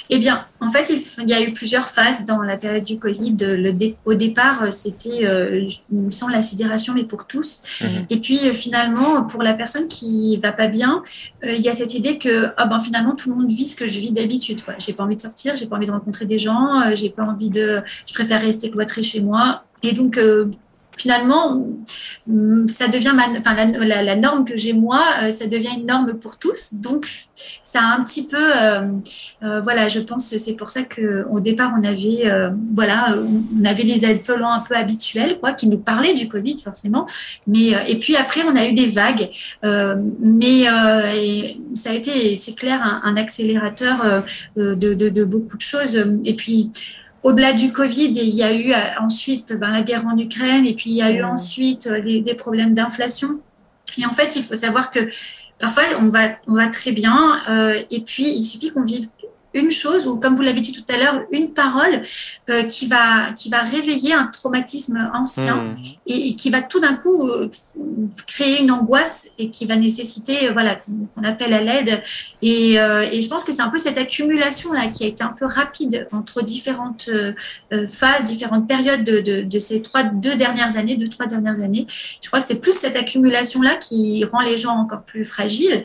Eh 0.09 0.19
bien, 0.19 0.45
en 0.61 0.69
fait, 0.69 0.89
il, 0.89 1.29
y 1.29 1.33
a 1.33 1.41
eu 1.41 1.51
plusieurs 1.53 1.87
phases 1.87 2.23
dans 2.25 2.41
la 2.41 2.57
période 2.57 2.83
du 2.83 2.97
Covid. 2.97 3.35
Le 3.39 3.73
au 4.05 4.13
départ, 4.13 4.63
euh, 4.63 4.71
c'était, 4.71 5.25
euh, 5.25 5.67
il 5.91 5.97
me 5.97 6.11
semble, 6.11 6.31
la 6.31 6.41
sidération, 6.41 6.93
mais 6.93 7.03
pour 7.03 7.27
tous. 7.27 7.63
Mhm. 7.81 8.05
Et 8.09 8.19
puis, 8.19 8.39
euh, 8.47 8.53
finalement, 8.53 9.23
pour 9.23 9.43
la 9.43 9.53
personne 9.53 9.87
qui 9.87 10.37
va 10.37 10.51
pas 10.51 10.67
bien, 10.67 11.03
il 11.43 11.61
y 11.61 11.69
a 11.69 11.73
cette 11.73 11.93
idée 11.93 12.17
que, 12.17 12.47
ah 12.57 12.65
ben, 12.65 12.79
finalement, 12.79 13.15
tout 13.15 13.29
le 13.29 13.35
monde 13.35 13.51
vit 13.51 13.65
ce 13.65 13.75
que 13.75 13.87
je 13.87 13.99
vis 13.99 14.11
d'habitude. 14.11 14.61
J'ai 14.79 14.93
pas 14.93 15.03
envie 15.03 15.15
de 15.15 15.21
sortir, 15.21 15.55
j'ai 15.55 15.67
pas 15.67 15.75
envie 15.75 15.87
de 15.87 15.91
rencontrer 15.91 16.25
des 16.25 16.39
gens, 16.39 16.95
j'ai 16.95 17.09
pas 17.09 17.23
envie 17.23 17.49
de, 17.49 17.81
je 18.05 18.13
préfère 18.13 18.41
rester 18.41 18.71
cloîtré 18.71 19.03
chez 19.03 19.21
moi. 19.21 19.63
Et 19.83 19.93
donc, 19.93 20.19
finalement, 20.97 21.63
ça 22.67 22.87
devient 22.87 23.13
la, 23.15 24.15
norme 24.15 24.43
que 24.43 24.57
j'ai 24.57 24.73
moi, 24.73 25.01
euh, 25.21 25.31
ça 25.31 25.47
devient 25.47 25.69
une 25.77 25.85
norme 25.85 26.13
pour 26.13 26.37
tous. 26.37 26.73
Donc, 26.73 27.07
ça 27.63 27.79
a 27.81 27.97
un 27.97 28.03
petit 28.03 28.27
peu, 28.27 28.37
euh, 28.37 28.81
euh, 29.43 29.61
voilà, 29.61 29.87
je 29.87 29.99
pense 29.99 30.35
c'est 30.35 30.55
pour 30.55 30.69
ça 30.69 30.81
qu'au 30.83 31.39
départ, 31.39 31.73
on 31.79 31.83
avait, 31.83 32.29
voilà, 32.73 33.15
on 33.59 33.65
avait 33.65 34.05
appelants 34.05 34.51
un 34.51 34.59
peu 34.59 34.75
habituels, 34.75 35.39
quoi, 35.39 35.53
qui 35.53 35.67
nous 35.67 35.77
parlaient 35.77 36.15
du 36.15 36.27
Covid, 36.27 36.59
forcément. 36.59 37.07
Mais, 37.45 37.71
et 37.87 37.99
puis 37.99 38.15
après, 38.15 38.41
on 38.43 38.55
a 38.55 38.67
eu 38.67 38.73
des 38.73 38.87
vagues. 38.87 39.29
mais 39.63 40.65
ça 41.75 41.91
a 41.91 41.93
été, 41.93 42.35
c'est 42.35 42.55
clair, 42.55 42.81
un, 43.03 43.15
accélérateur 43.15 44.23
de, 44.55 44.73
de, 44.73 45.23
beaucoup 45.23 45.57
de 45.57 45.61
choses. 45.61 46.03
Et 46.25 46.35
puis, 46.35 46.71
au-delà 47.23 47.53
du 47.53 47.71
Covid, 47.71 48.11
il 48.11 48.35
y 48.35 48.43
a 48.43 48.53
eu 48.53 48.73
euh, 48.73 48.77
ensuite 48.99 49.57
ben, 49.59 49.71
la 49.71 49.81
guerre 49.81 50.05
en 50.05 50.17
Ukraine 50.17 50.65
et 50.65 50.73
puis 50.73 50.91
il 50.91 50.95
y 50.95 51.01
a 51.01 51.11
eu 51.11 51.23
ensuite 51.23 51.87
euh, 51.87 52.21
des, 52.21 52.35
problèmes 52.35 52.73
d'inflation. 52.73 53.39
Et 53.97 54.05
en 54.05 54.13
fait, 54.13 54.35
il 54.35 54.43
faut 54.43 54.55
savoir 54.55 54.91
que 54.91 54.99
parfois 55.59 55.83
on 55.99 56.09
va, 56.09 56.29
on 56.47 56.53
va 56.53 56.67
très 56.67 56.91
bien 56.91 57.39
euh, 57.49 57.79
et 57.89 58.01
puis 58.01 58.29
il 58.29 58.43
suffit 58.43 58.71
qu'on 58.71 58.83
vive 58.83 59.09
une 59.57 59.71
chose, 59.71 60.07
ou 60.07 60.19
comme 60.19 60.35
vous 60.35 60.41
l'avez 60.41 60.61
dit 60.61 60.71
tout 60.71 60.85
à 60.93 60.97
l'heure, 60.97 61.23
une 61.31 61.49
parole 61.51 62.01
euh, 62.49 62.63
qui, 62.63 62.87
va, 62.87 63.31
qui 63.35 63.49
va 63.49 63.59
réveiller 63.59 64.13
un 64.13 64.27
traumatisme 64.27 65.09
ancien 65.13 65.55
mmh. 65.55 65.77
et, 66.05 66.35
qui 66.35 66.49
va 66.49 66.61
tout 66.61 66.79
d'un 66.79 66.93
coup 66.93 67.27
euh, 67.27 67.49
créer 68.27 68.61
une 68.61 68.71
angoisse 68.71 69.31
et 69.37 69.49
qui 69.49 69.65
va 69.65 69.75
nécessiter, 69.75 70.47
euh, 70.47 70.53
voilà, 70.53 70.75
qu'on 70.75 71.23
appelle 71.23 71.53
à 71.53 71.61
l'aide. 71.61 72.01
Et, 72.41 72.73
et, 72.75 73.21
je 73.21 73.27
pense 73.27 73.43
que 73.43 73.51
c'est 73.51 73.61
un 73.61 73.69
peu 73.69 73.77
cette 73.77 73.97
accumulation-là 73.97 74.87
qui 74.87 75.03
a 75.03 75.07
été 75.07 75.23
un 75.23 75.33
peu 75.37 75.45
rapide 75.45 76.07
entre 76.11 76.43
différentes 76.43 77.09
phases, 77.87 78.27
différentes 78.27 78.67
périodes 78.67 79.03
de, 79.03 79.19
de, 79.19 79.41
de, 79.41 79.59
ces 79.59 79.81
trois, 79.81 80.03
deux 80.03 80.35
dernières 80.35 80.77
années, 80.77 80.95
deux, 80.95 81.07
trois 81.07 81.25
dernières 81.25 81.59
années. 81.61 81.87
Je 82.21 82.27
crois 82.27 82.39
que 82.39 82.45
c'est 82.45 82.61
plus 82.61 82.73
cette 82.73 82.95
accumulation-là 82.95 83.75
qui 83.75 84.23
rend 84.25 84.41
les 84.41 84.57
gens 84.57 84.75
encore 84.75 85.03
plus 85.03 85.25
fragiles 85.25 85.83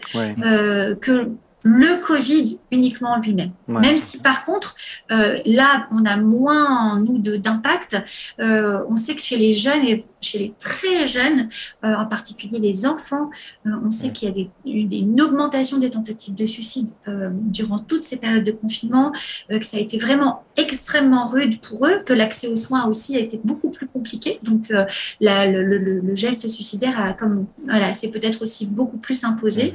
que 1.01 1.31
le 1.63 2.01
Covid 2.05 2.59
uniquement 2.71 3.19
lui-même. 3.19 3.53
Même 3.69 3.97
si 3.97 4.21
par 4.21 4.45
contre, 4.45 4.75
euh, 5.11 5.39
là, 5.47 5.87
on 5.91 6.05
a 6.05 6.17
moins, 6.17 7.01
nous, 7.01 7.19
d'impact. 7.19 7.97
Euh, 8.41 8.81
on 8.89 8.97
sait 8.97 9.15
que 9.15 9.21
chez 9.21 9.37
les 9.37 9.53
jeunes 9.53 9.85
et 9.85 10.05
chez 10.21 10.39
les 10.39 10.55
très 10.59 11.07
jeunes, 11.07 11.49
euh, 11.85 11.95
en 11.95 12.07
particulier 12.07 12.59
les 12.59 12.87
enfants, 12.87 13.31
on 13.65 13.91
sait 13.91 14.11
qu'il 14.11 14.29
y 14.29 14.31
a 14.31 14.35
des, 14.35 14.51
eu 14.65 14.89
une 14.97 15.21
augmentation 15.21 15.79
des 15.79 15.91
tentatives 15.91 16.35
de 16.35 16.47
suicide 16.47 16.91
durant 17.33 17.79
toutes 17.79 18.05
ces 18.05 18.19
périodes 18.19 18.45
de 18.45 18.53
confinement, 18.53 19.13
que 19.49 19.65
ça 19.65 19.77
a 19.77 19.81
été 19.81 19.99
vraiment 19.99 20.45
extrêmement 20.57 21.25
rude 21.25 21.61
pour 21.61 21.87
eux, 21.87 22.03
que 22.05 22.13
l'accès 22.13 22.49
aux 22.49 22.57
soins 22.57 22.87
aussi 22.87 23.17
a 23.17 23.21
été 23.21 23.41
beaucoup 23.43 23.71
plus 23.71 23.87
compliqué. 23.87 24.39
Donc, 24.43 24.73
la, 25.21 25.47
le, 25.47 25.63
le, 25.63 26.01
le, 26.01 26.15
geste 26.15 26.49
suicidaire 26.49 27.01
a 27.01 27.13
comme, 27.13 27.47
voilà, 27.67 27.93
c'est 27.93 28.09
peut-être 28.09 28.43
aussi 28.43 28.67
beaucoup 28.67 28.99
plus 28.99 29.25
imposé, 29.25 29.73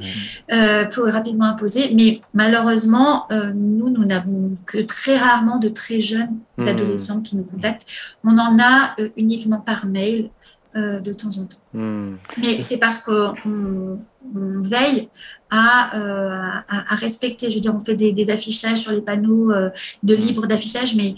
mmh. 0.50 0.88
plus 0.90 1.02
rapidement 1.02 1.46
imposé. 1.46 1.77
Mais 1.94 2.20
malheureusement, 2.34 3.26
nous, 3.54 3.90
nous 3.90 4.04
n'avons 4.04 4.56
que 4.66 4.78
très 4.78 5.16
rarement 5.16 5.58
de 5.58 5.68
très 5.68 6.00
jeunes 6.00 6.38
mmh. 6.58 6.68
adolescents 6.68 7.20
qui 7.20 7.36
nous 7.36 7.44
contactent. 7.44 7.86
On 8.24 8.38
en 8.38 8.58
a 8.58 8.96
uniquement 9.16 9.58
par 9.58 9.86
mail 9.86 10.30
euh, 10.76 11.00
de 11.00 11.14
temps 11.14 11.30
en 11.38 11.46
temps. 11.46 11.56
Hmm. 11.72 12.16
Mais 12.36 12.60
c'est 12.60 12.76
parce 12.76 13.00
qu'on 13.00 13.98
veille 14.22 15.08
euh, 15.08 15.46
à, 15.50 16.62
à, 16.68 16.94
respecter. 16.94 17.48
Je 17.48 17.54
veux 17.54 17.60
dire, 17.60 17.74
on 17.74 17.80
fait 17.80 17.94
des, 17.94 18.30
affichages 18.30 18.80
sur 18.80 18.92
les 18.92 19.00
panneaux 19.00 19.50
euh, 19.50 19.70
de 20.02 20.14
hmm. 20.14 20.18
libre 20.18 20.46
d'affichage, 20.46 20.94
mais 20.94 21.14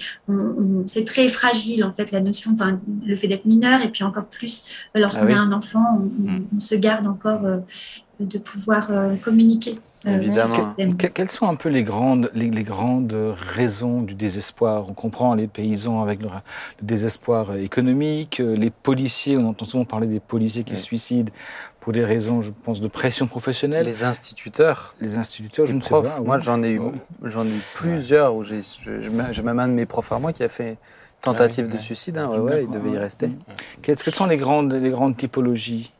c'est 0.86 1.04
très 1.04 1.28
fragile 1.28 1.82
en 1.84 1.90
fait 1.90 2.12
la 2.12 2.20
notion, 2.20 2.52
enfin 2.52 2.78
le 3.04 3.16
fait 3.16 3.26
d'être 3.26 3.44
mineur 3.44 3.82
et 3.82 3.90
puis 3.90 4.04
encore 4.04 4.26
plus 4.26 4.86
lorsqu'on 4.94 5.26
ah 5.28 5.38
a 5.38 5.40
un 5.40 5.52
enfant, 5.52 5.98
hmm. 5.98 6.44
on, 6.54 6.60
se 6.60 6.76
garde 6.76 7.08
encore 7.08 7.42
de 8.20 8.38
pouvoir 8.38 8.88
communiquer. 9.22 9.80
Euh, 10.06 10.16
Évidemment. 10.16 10.74
quelles 10.96 11.30
sont 11.30 11.46
un 11.46 11.56
peu 11.56 11.68
les 11.68 11.82
grandes, 11.82 12.30
les, 12.34 12.62
grandes 12.62 13.14
raisons 13.54 14.00
du 14.00 14.14
désespoir 14.14 14.88
On 14.88 14.94
comprend 14.94 15.34
les 15.34 15.46
paysans 15.46 16.00
avec 16.00 16.22
le, 16.22 16.28
désespoir 16.80 17.56
économique, 17.56 18.38
les 18.38 18.70
policiers, 18.70 19.36
on 19.36 19.50
entend 19.50 19.66
souvent 19.66 19.84
parler 19.84 20.06
des 20.06 20.20
policiers 20.20 20.64
qui 20.64 20.76
se 20.76 20.84
suicident 20.84 21.30
pour 21.80 21.92
des 21.92 22.04
raisons, 22.04 22.40
je 22.40 22.50
pense, 22.50 22.80
de 22.80 22.88
pression 22.88 23.26
professionnelle. 23.26 23.84
Les 23.84 24.04
instituteurs. 24.04 24.94
Les 25.00 25.18
instituteurs, 25.18 25.66
je 25.66 25.74
ne 25.74 25.82
sais 25.82 25.90
pas. 25.90 26.20
Moi, 26.20 26.38
j'en 26.40 26.62
ai 26.62 26.72
eu, 26.72 26.80
j'en 27.22 27.44
ai 27.46 27.50
eu 27.50 27.62
plusieurs 27.74 28.34
où 28.34 28.42
j'ai, 28.42 28.60
j'ai 28.62 29.42
même 29.42 29.58
un 29.58 29.68
de 29.68 29.74
mes 29.74 29.86
profs 29.86 30.12
à 30.12 30.18
moi 30.18 30.32
qui 30.32 30.42
a 30.42 30.48
fait 30.48 30.78
tentative 31.20 31.68
ah 31.70 31.74
de 31.74 31.78
suicide. 31.78 32.18
Hein, 32.18 32.28
ouais, 32.38 32.64
il 32.64 32.70
devait 32.70 32.90
y 32.90 32.98
rester. 32.98 33.30
Quelles, 33.82 33.98
sont 33.98 34.26
les 34.26 34.36
grandes, 34.36 34.72
les 34.72 34.90
grandes 34.90 35.16
typologies 35.16 35.92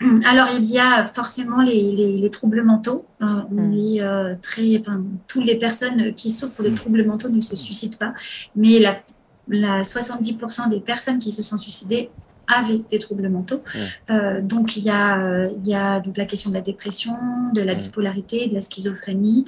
alors, 0.26 0.48
il 0.58 0.66
y 0.66 0.78
a 0.78 1.06
forcément 1.06 1.62
les, 1.62 2.28
troubles 2.30 2.62
mentaux. 2.62 3.06
Euh, 3.22 3.24
on 3.50 3.68
mm. 3.68 3.72
est 3.72 4.02
euh, 4.02 4.34
très, 4.42 4.78
enfin, 4.78 5.02
toutes 5.26 5.44
les 5.44 5.56
personnes 5.56 6.14
qui 6.14 6.30
souffrent 6.30 6.54
pour 6.54 6.64
les 6.64 6.70
mm. 6.70 6.76
troubles 6.76 7.04
mentaux 7.04 7.28
ne 7.28 7.40
se 7.40 7.56
suicident 7.56 7.96
pas, 7.98 8.14
mais 8.54 8.78
la, 8.78 9.00
la 9.48 9.82
70% 9.82 10.70
des 10.70 10.80
personnes 10.80 11.18
qui 11.18 11.30
se 11.30 11.42
sont 11.42 11.58
suicidées 11.58 12.10
avaient 12.46 12.82
des 12.90 12.98
troubles 12.98 13.28
mentaux. 13.28 13.56
Mm. 13.56 13.78
Euh, 14.10 14.40
donc, 14.42 14.76
il 14.76 14.84
y 14.84 14.90
a, 14.90 15.48
il 15.48 15.66
y 15.66 15.74
a 15.74 16.00
donc 16.00 16.16
la 16.16 16.26
question 16.26 16.50
de 16.50 16.54
la 16.54 16.60
dépression, 16.60 17.14
de 17.54 17.62
la 17.62 17.74
bipolarité, 17.74 18.48
de 18.48 18.54
la 18.54 18.60
schizophrénie, 18.60 19.46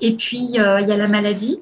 et 0.00 0.16
puis 0.16 0.38
il 0.38 0.54
y 0.54 0.58
a 0.58 0.96
la 0.96 1.08
maladie. 1.08 1.60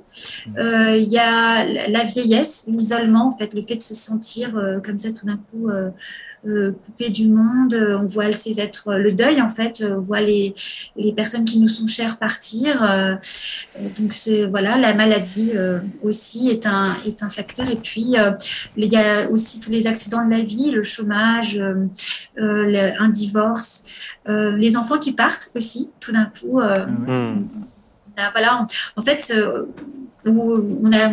Euh, 0.59 0.97
il 0.97 1.09
y 1.09 1.19
a 1.19 1.65
la 1.89 2.05
vieillesse, 2.05 2.65
l'isolement, 2.69 3.29
en 3.29 3.31
fait, 3.31 3.53
le 3.55 3.63
fait 3.63 3.77
de 3.77 3.83
se 3.83 3.95
sentir 3.95 4.57
euh, 4.57 4.81
comme 4.81 4.99
ça 4.99 5.13
tout 5.13 5.27
d'un 5.27 5.37
coup 5.51 5.69
euh, 6.47 6.73
coupé 6.73 7.11
du 7.11 7.27
monde. 7.27 7.75
On 7.75 8.07
voit 8.07 8.33
ces 8.33 8.61
êtres, 8.61 8.95
le 8.95 9.13
deuil, 9.13 9.41
en 9.41 9.49
fait, 9.49 9.85
on 9.87 10.01
voit 10.01 10.21
les, 10.21 10.55
les 10.97 11.13
personnes 11.13 11.45
qui 11.45 11.59
nous 11.61 11.69
sont 11.69 11.87
chères 11.87 12.17
partir. 12.19 12.81
donc, 13.99 14.15
voilà, 14.49 14.79
la 14.79 14.95
maladie 14.95 15.53
aussi 16.03 16.49
est 16.51 16.67
un, 16.67 16.97
est 17.07 17.23
un 17.23 17.29
facteur. 17.29 17.69
Et 17.69 17.77
puis, 17.77 18.15
il 18.77 18.85
y 18.85 18.97
a 18.97 19.31
aussi 19.31 19.61
tous 19.61 19.71
les 19.71 19.87
accidents 19.87 20.25
de 20.25 20.31
la 20.31 20.41
vie, 20.41 20.71
le 20.71 20.83
chômage, 20.83 21.63
un 22.39 23.09
divorce, 23.09 23.85
les 24.27 24.77
enfants 24.77 24.99
qui 24.99 25.13
partent 25.13 25.51
aussi, 25.55 25.91
tout 26.01 26.13
d'un 26.13 26.27
coup. 26.27 26.61
Mmh. 26.61 27.47
Voilà, 28.33 28.67
en 28.97 29.03
fait, 29.03 29.33
on 30.27 30.93
a, 30.93 31.11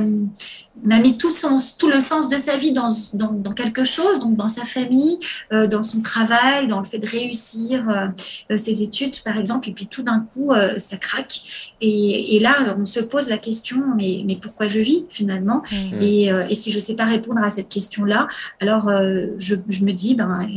on 0.86 0.92
a 0.92 1.00
mis 1.00 1.18
tout, 1.18 1.32
tout 1.80 1.90
le 1.90 2.00
sens 2.00 2.30
de 2.30 2.38
sa 2.38 2.58
vie 2.58 2.72
dans, 2.72 2.90
dans, 3.14 3.54
quelque 3.54 3.84
chose, 3.84 4.20
donc 4.20 4.36
dans 4.36 4.48
sa 4.48 4.64
famille, 4.64 5.20
euh, 5.52 5.68
dans 5.68 5.82
son 5.82 6.02
travail, 6.02 6.68
dans 6.68 6.80
le 6.80 6.86
fait 6.86 7.00
de 7.00 7.08
réussir 7.08 7.90
euh, 7.90 8.08
euh, 8.52 8.58
ses 8.58 8.84
études, 8.84 9.22
par 9.24 9.38
exemple, 9.38 9.70
et 9.70 9.74
puis 9.74 9.88
tout 9.88 10.04
d'un 10.04 10.20
coup, 10.20 10.52
ça 10.78 10.98
craque. 10.98 11.72
Et, 11.82 12.36
et, 12.36 12.40
là, 12.40 12.76
on 12.78 12.86
se 12.86 13.00
pose 13.00 13.30
la 13.30 13.38
question, 13.38 13.82
mais, 13.96 14.24
mais 14.26 14.36
pourquoi 14.36 14.68
je 14.68 14.80
vis 14.80 15.06
finalement? 15.10 15.64
Mmh. 15.72 16.02
et, 16.02 16.26
et, 16.50 16.56
si 16.56 16.72
je 16.72 16.78
ne 16.78 16.82
sais 16.82 16.96
pas 16.96 17.06
répondre 17.06 17.42
à 17.44 17.50
cette 17.50 17.70
question-là, 17.70 18.28
alors 18.60 18.90
je, 19.38 19.56
je, 19.70 19.86
me 19.86 19.92
dis, 19.92 20.16
ben, 20.16 20.48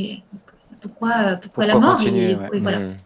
pourquoi, 0.80 1.36
pourquoi, 1.40 1.66
la 1.66 1.78
mort? 1.78 2.00
et, 2.06 2.36
voilà. 2.60 2.80
Mmh. 2.80 2.96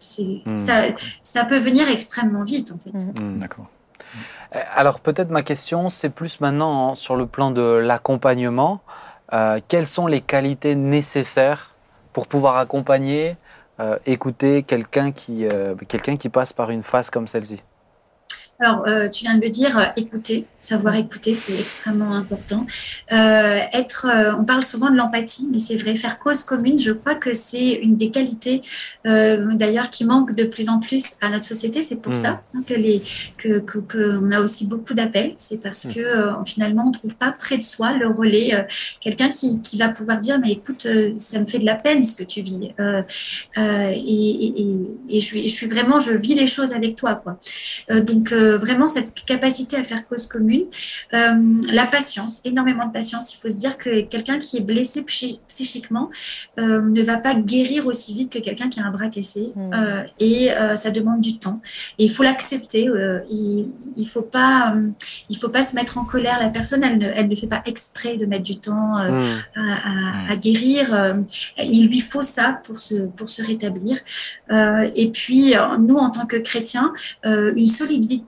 Mmh. 0.47 0.57
Ça, 0.57 0.82
ça, 1.22 1.45
peut 1.45 1.59
venir 1.59 1.88
extrêmement 1.88 2.45
vite, 2.45 2.72
en 2.72 2.78
fait. 2.78 3.38
D'accord. 3.38 3.68
Euh, 4.55 4.61
alors 4.75 5.01
peut-être 5.01 5.31
ma 5.31 5.43
question, 5.43 5.89
c'est 5.91 6.11
plus 6.11 6.41
maintenant 6.41 6.95
sur 6.95 7.17
le 7.17 7.27
plan 7.27 7.51
de 7.51 7.63
l'accompagnement. 7.63 8.81
Euh, 9.33 9.59
quelles 9.69 9.87
sont 9.87 10.07
les 10.07 10.21
qualités 10.21 10.75
nécessaires 10.75 11.75
pour 12.13 12.27
pouvoir 12.29 12.57
accompagner, 12.57 13.37
euh, 13.81 13.99
écouter 14.07 14.63
quelqu'un 14.63 15.13
qui, 15.13 15.47
quelqu'un 15.89 16.17
qui 16.17 16.29
passe 16.29 16.53
par 16.53 16.71
une 16.71 16.83
phase 16.83 17.11
comme 17.11 17.27
celle-ci? 17.27 17.63
Alors, 18.61 18.85
euh, 18.87 19.09
tu 19.09 19.25
viens 19.25 19.37
de 19.37 19.43
le 19.43 19.51
dire, 19.51 19.77
euh, 19.77 19.85
écouter, 19.97 20.47
savoir 20.61 20.95
écouter, 20.95 21.35
c'est 21.35 21.59
extrêmement 21.59 22.15
important. 22.15 22.67
Euh, 23.13 23.59
être, 23.73 24.07
on 24.39 24.45
parle 24.45 24.63
souvent 24.63 24.91
de 24.91 24.97
l'empathie, 24.97 25.49
mais 25.53 25.59
c'est 25.59 25.77
vrai, 25.77 25.97
faire 25.97 26.21
cause 26.21 26.45
commune, 26.45 26.79
je 26.79 26.93
crois 26.93 27.17
que 27.17 27.35
c'est 27.35 27.73
une 27.73 27.97
des 27.97 28.11
qualités, 28.11 28.63
d'ailleurs, 29.05 29.91
qui 29.91 30.05
manque 30.05 30.35
de 30.35 30.45
plus 30.45 30.69
en 30.69 30.79
plus 30.79 31.05
à 31.21 31.31
notre 31.31 31.45
société. 31.45 31.83
C'est 31.83 32.01
pour 32.01 32.13
mmh. 32.13 32.17
ça 32.17 32.43
hein, 32.55 32.63
que 32.67 32.75
les, 32.75 33.03
que, 33.37 33.59
que, 33.59 34.33
a 34.33 34.41
aussi 34.41 34.67
beaucoup 34.67 34.95
d'appels. 34.95 35.35
C'est 35.39 35.61
parce 35.61 35.85
mmh. 35.87 35.95
que 35.95 36.29
finalement, 36.47 36.85
on 36.89 36.93
trouve 36.93 37.17
pas 37.17 37.33
près 37.33 37.59
de 37.59 37.63
soi 37.63 37.93
le 37.93 38.09
relais, 38.09 38.67
quelqu'un 39.01 39.29
qui, 39.29 39.61
qui, 39.63 39.77
va 39.77 39.89
pouvoir 39.89 40.21
dire, 40.21 40.39
mais 40.39 40.53
écoute, 40.53 40.87
ça 41.19 41.41
me 41.41 41.47
fait 41.47 41.59
de 41.59 41.67
la 41.67 41.75
peine 41.75 42.05
ce 42.05 42.17
que 42.17 42.25
tu 42.25 42.43
vis, 42.43 42.71
et, 43.57 43.95
et, 43.97 44.77
et, 45.09 45.21
je, 45.21 45.39
je 45.39 45.49
suis 45.49 45.67
vraiment, 45.67 45.99
je 45.99 46.13
vis 46.13 46.35
les 46.35 46.47
choses 46.47 46.73
avec 46.73 46.97
toi, 46.97 47.17
quoi. 47.17 47.39
donc 48.01 48.33
vraiment 48.53 48.86
cette 48.86 49.14
capacité 49.24 49.76
à 49.76 49.84
faire 49.84 50.07
cause 50.07 50.26
commune. 50.26 50.64
Euh, 51.12 51.61
la 51.72 51.86
patience, 51.86 52.40
énormément 52.45 52.86
de 52.86 52.92
patience. 52.92 53.34
Il 53.34 53.38
faut 53.38 53.51
se 53.51 53.59
dire 53.59 53.78
que 53.78 54.03
quelqu'un 54.03 54.38
qui 54.38 54.59
est 54.59 54.61
blessé 54.61 55.05
psychiquement 55.05 56.11
euh, 56.59 56.80
ne 56.80 57.03
va 57.03 57.18
pas 57.18 57.34
guérir 57.34 57.86
aussi 57.86 58.14
vite 58.14 58.32
que 58.32 58.38
quelqu'un 58.38 58.68
qui 58.68 58.80
a 58.80 58.84
un 58.84 58.90
bras 58.90 59.09
cassé. 59.09 59.53
Euh, 59.57 60.03
et 60.18 60.51
ça 60.76 60.90
demande 60.90 61.20
du 61.20 61.38
temps. 61.38 61.61
Et 61.99 62.05
il 62.05 62.11
faut 62.11 62.22
l'accepter. 62.22 62.88
il 63.30 63.68
ne 63.97 64.05
faut, 64.05 64.22
pas, 64.22 64.74
il 65.28 65.36
faut 65.36 65.49
pas 65.49 65.62
se 65.62 65.74
mettre 65.74 65.99
en 65.99 66.05
colère. 66.05 66.38
La 66.40 66.49
personne, 66.49 66.82
elle 66.82 66.99
ne, 66.99 67.07
elle 67.07 67.28
ne 67.28 67.34
fait 67.34 67.47
pas 67.47 67.62
exprès 67.66 68.16
de 68.16 68.26
mettre 68.26 68.45
du 68.45 68.59
temps 68.59 68.99
hmm. 68.99 69.22
à, 69.57 70.32
à, 70.32 70.36
guérir. 70.36 71.16
il 71.59 71.88
lui 71.88 72.01
faut 72.01 72.22
ça 72.22 72.61
pour 72.64 72.78
se, 72.78 72.95
pour 73.16 73.28
se 73.28 73.42
rétablir. 73.42 73.99
et 74.51 75.11
puis, 75.11 75.55
nous, 75.80 75.97
en 75.97 76.11
tant 76.11 76.26
que 76.26 76.36
chrétiens, 76.36 76.92
une 77.24 77.66
solide 77.66 78.07
vie 78.07 78.20
de 78.20 78.24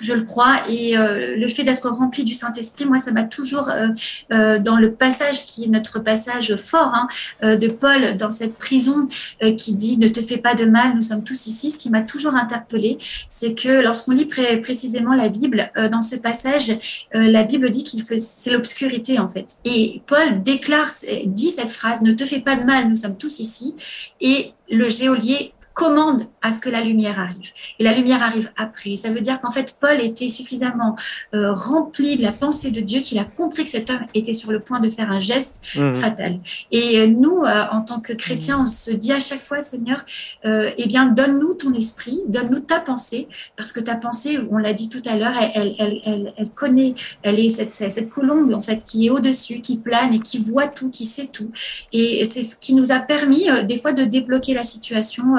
je 0.00 0.14
le 0.14 0.22
crois. 0.22 0.56
Et 0.68 0.96
euh, 0.96 1.36
le 1.36 1.48
fait 1.48 1.62
d'être 1.62 1.88
rempli 1.88 2.24
du 2.24 2.34
Saint-Esprit, 2.34 2.86
moi, 2.86 2.98
ça 2.98 3.12
m'a 3.12 3.24
toujours, 3.24 3.68
euh, 3.68 3.88
euh, 4.32 4.58
dans 4.58 4.76
le 4.76 4.92
passage 4.92 5.46
qui 5.46 5.64
est 5.64 5.68
notre 5.68 5.98
passage 6.00 6.56
fort 6.56 6.92
hein, 6.94 7.08
de 7.42 7.68
Paul 7.68 8.16
dans 8.16 8.30
cette 8.30 8.54
prison 8.56 9.08
qui 9.56 9.74
dit 9.74 9.98
ne 9.98 10.08
te 10.08 10.20
fais 10.20 10.38
pas 10.38 10.54
de 10.54 10.64
mal, 10.64 10.94
nous 10.94 11.02
sommes 11.02 11.24
tous 11.24 11.46
ici, 11.46 11.70
ce 11.70 11.78
qui 11.78 11.90
m'a 11.90 12.02
toujours 12.02 12.34
interpellé, 12.34 12.98
c'est 13.28 13.54
que 13.54 13.82
lorsqu'on 13.82 14.12
lit 14.12 14.26
précisément 14.26 15.14
la 15.14 15.28
Bible, 15.28 15.70
dans 15.90 16.02
ce 16.02 16.16
passage, 16.16 17.06
la 17.12 17.44
Bible 17.44 17.70
dit 17.70 17.84
qu'il 17.84 18.00
c'est 18.02 18.50
l'obscurité 18.50 19.18
en 19.18 19.28
fait. 19.28 19.56
Et 19.64 20.02
Paul 20.06 20.42
déclare, 20.42 20.90
dit 21.26 21.50
cette 21.50 21.70
phrase, 21.70 22.02
ne 22.02 22.12
te 22.12 22.24
fais 22.24 22.40
pas 22.40 22.56
de 22.56 22.64
mal, 22.64 22.88
nous 22.88 22.96
sommes 22.96 23.16
tous 23.16 23.40
ici. 23.40 23.76
Et 24.20 24.52
le 24.70 24.88
géolier 24.88 25.52
commande 25.74 26.22
à 26.42 26.50
ce 26.52 26.60
que 26.60 26.68
la 26.68 26.80
lumière 26.80 27.20
arrive. 27.20 27.50
Et 27.78 27.84
la 27.84 27.94
lumière 27.94 28.22
arrive 28.22 28.50
après. 28.56 28.96
Ça 28.96 29.10
veut 29.10 29.20
dire 29.20 29.40
qu'en 29.40 29.50
fait, 29.50 29.76
Paul 29.80 30.00
était 30.00 30.28
suffisamment 30.28 30.96
euh, 31.34 31.52
rempli 31.52 32.16
de 32.16 32.22
la 32.22 32.32
pensée 32.32 32.70
de 32.70 32.80
Dieu 32.80 33.00
qu'il 33.00 33.18
a 33.18 33.24
compris 33.24 33.64
que 33.64 33.70
cet 33.70 33.90
homme 33.90 34.04
était 34.14 34.32
sur 34.32 34.50
le 34.50 34.60
point 34.60 34.80
de 34.80 34.88
faire 34.88 35.10
un 35.10 35.18
geste 35.18 35.62
mmh. 35.76 35.92
fatal. 35.94 36.40
Et 36.70 37.00
euh, 37.00 37.06
nous, 37.06 37.42
euh, 37.44 37.64
en 37.70 37.82
tant 37.82 38.00
que 38.00 38.12
chrétiens, 38.12 38.60
on 38.62 38.66
se 38.66 38.90
dit 38.90 39.12
à 39.12 39.20
chaque 39.20 39.40
fois, 39.40 39.62
Seigneur, 39.62 40.04
eh 40.44 40.86
bien, 40.86 41.06
donne-nous 41.06 41.54
ton 41.54 41.72
esprit, 41.72 42.20
donne-nous 42.26 42.60
ta 42.60 42.80
pensée, 42.80 43.28
parce 43.56 43.72
que 43.72 43.80
ta 43.80 43.94
pensée, 43.94 44.38
on 44.50 44.58
l'a 44.58 44.72
dit 44.72 44.88
tout 44.88 45.02
à 45.06 45.16
l'heure, 45.16 45.34
elle, 45.54 45.74
elle, 45.78 46.00
elle, 46.04 46.34
elle, 46.36 46.50
connaît, 46.50 46.94
elle 47.22 47.38
est 47.38 47.50
cette, 47.50 47.72
cette 47.72 48.10
colombe, 48.10 48.52
en 48.52 48.60
fait, 48.60 48.84
qui 48.84 49.06
est 49.06 49.10
au-dessus, 49.10 49.60
qui 49.60 49.78
plane 49.78 50.14
et 50.14 50.18
qui 50.18 50.38
voit 50.38 50.68
tout, 50.68 50.90
qui 50.90 51.04
sait 51.04 51.26
tout. 51.26 51.50
Et 51.92 52.24
c'est 52.30 52.42
ce 52.42 52.56
qui 52.56 52.74
nous 52.74 52.92
a 52.92 52.98
permis, 52.98 53.48
des 53.64 53.76
fois, 53.76 53.92
de 53.92 54.04
débloquer 54.04 54.54
la 54.54 54.64
situation 54.64 55.36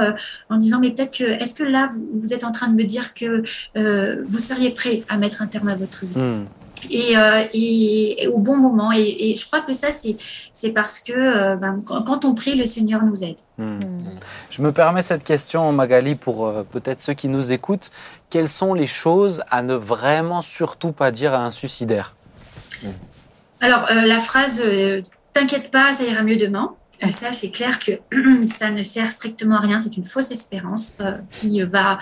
en 0.49 0.57
disant 0.57 0.80
mais 0.80 0.91
peut-être 0.91 1.15
que 1.17 1.24
est-ce 1.24 1.55
que 1.55 1.63
là 1.63 1.88
vous, 2.13 2.34
êtes 2.34 2.43
en 2.43 2.51
train 2.51 2.67
de 2.67 2.76
me 2.76 2.84
dire 2.84 3.13
que 3.13 3.43
euh, 3.78 4.24
vous 4.28 4.39
seriez 4.39 4.72
prêt 4.72 5.03
à 5.09 5.17
mettre 5.17 5.41
un 5.41 5.47
terme 5.47 5.69
à 5.69 5.76
votre 5.76 6.05
vie? 6.05 6.17
Hmm. 6.17 6.45
euh, 6.93 7.43
et, 7.53 8.28
au 8.28 8.39
bon 8.39 8.57
moment. 8.57 8.91
Et, 8.91 9.36
je 9.36 9.45
crois 9.45 9.61
que 9.61 9.74
ça, 9.74 9.89
c'est 9.91 10.69
parce 10.72 10.99
que 10.99 11.13
euh, 11.13 11.55
ben, 11.55 11.82
quand 11.86 12.26
on 12.26 12.34
prie, 12.34 12.55
le 12.55 12.65
Seigneur 12.65 13.03
nous 13.03 13.24
aide. 13.24 13.38
Hmm. 13.57 13.80
Je 14.49 14.61
me 14.61 14.72
permets 14.72 15.01
cette 15.01 15.24
question, 15.24 15.72
Magali, 15.72 16.15
pour 16.15 16.51
peut-être 16.72 16.99
ceux 16.99 17.13
qui 17.13 17.28
nous 17.28 17.51
écoutent. 17.51 17.91
Quelles 18.30 18.49
sont 18.49 18.74
les 18.74 18.88
choses 18.88 19.43
à 19.49 19.61
ne 19.61 19.76
vraiment 19.76 20.41
surtout 20.41 20.91
pas 20.91 21.11
dire 21.11 21.34
à 21.34 21.45
un 21.45 21.51
suicidaire? 21.51 22.15
Alors, 23.59 23.86
la 23.93 24.19
phrase 24.19 24.61
T'inquiète 25.34 25.72
pas, 25.72 25.93
ça 25.93 26.03
ira 26.03 26.24
mieux 26.24 26.36
demain. 26.36 26.76
Ça, 27.10 27.34
c'est 27.34 27.49
clair 27.49 27.80
que 27.80 27.93
ça 28.45 28.70
ne 28.70 28.84
sert 28.84 29.12
strictement 29.12 29.58
à 29.58 29.62
rien. 29.62 29.80
C'est 29.80 29.97
une 29.97 30.04
fausse 30.04 30.32
espérance 30.32 30.97
euh, 31.02 31.18
qui 31.32 31.62
va 31.64 31.97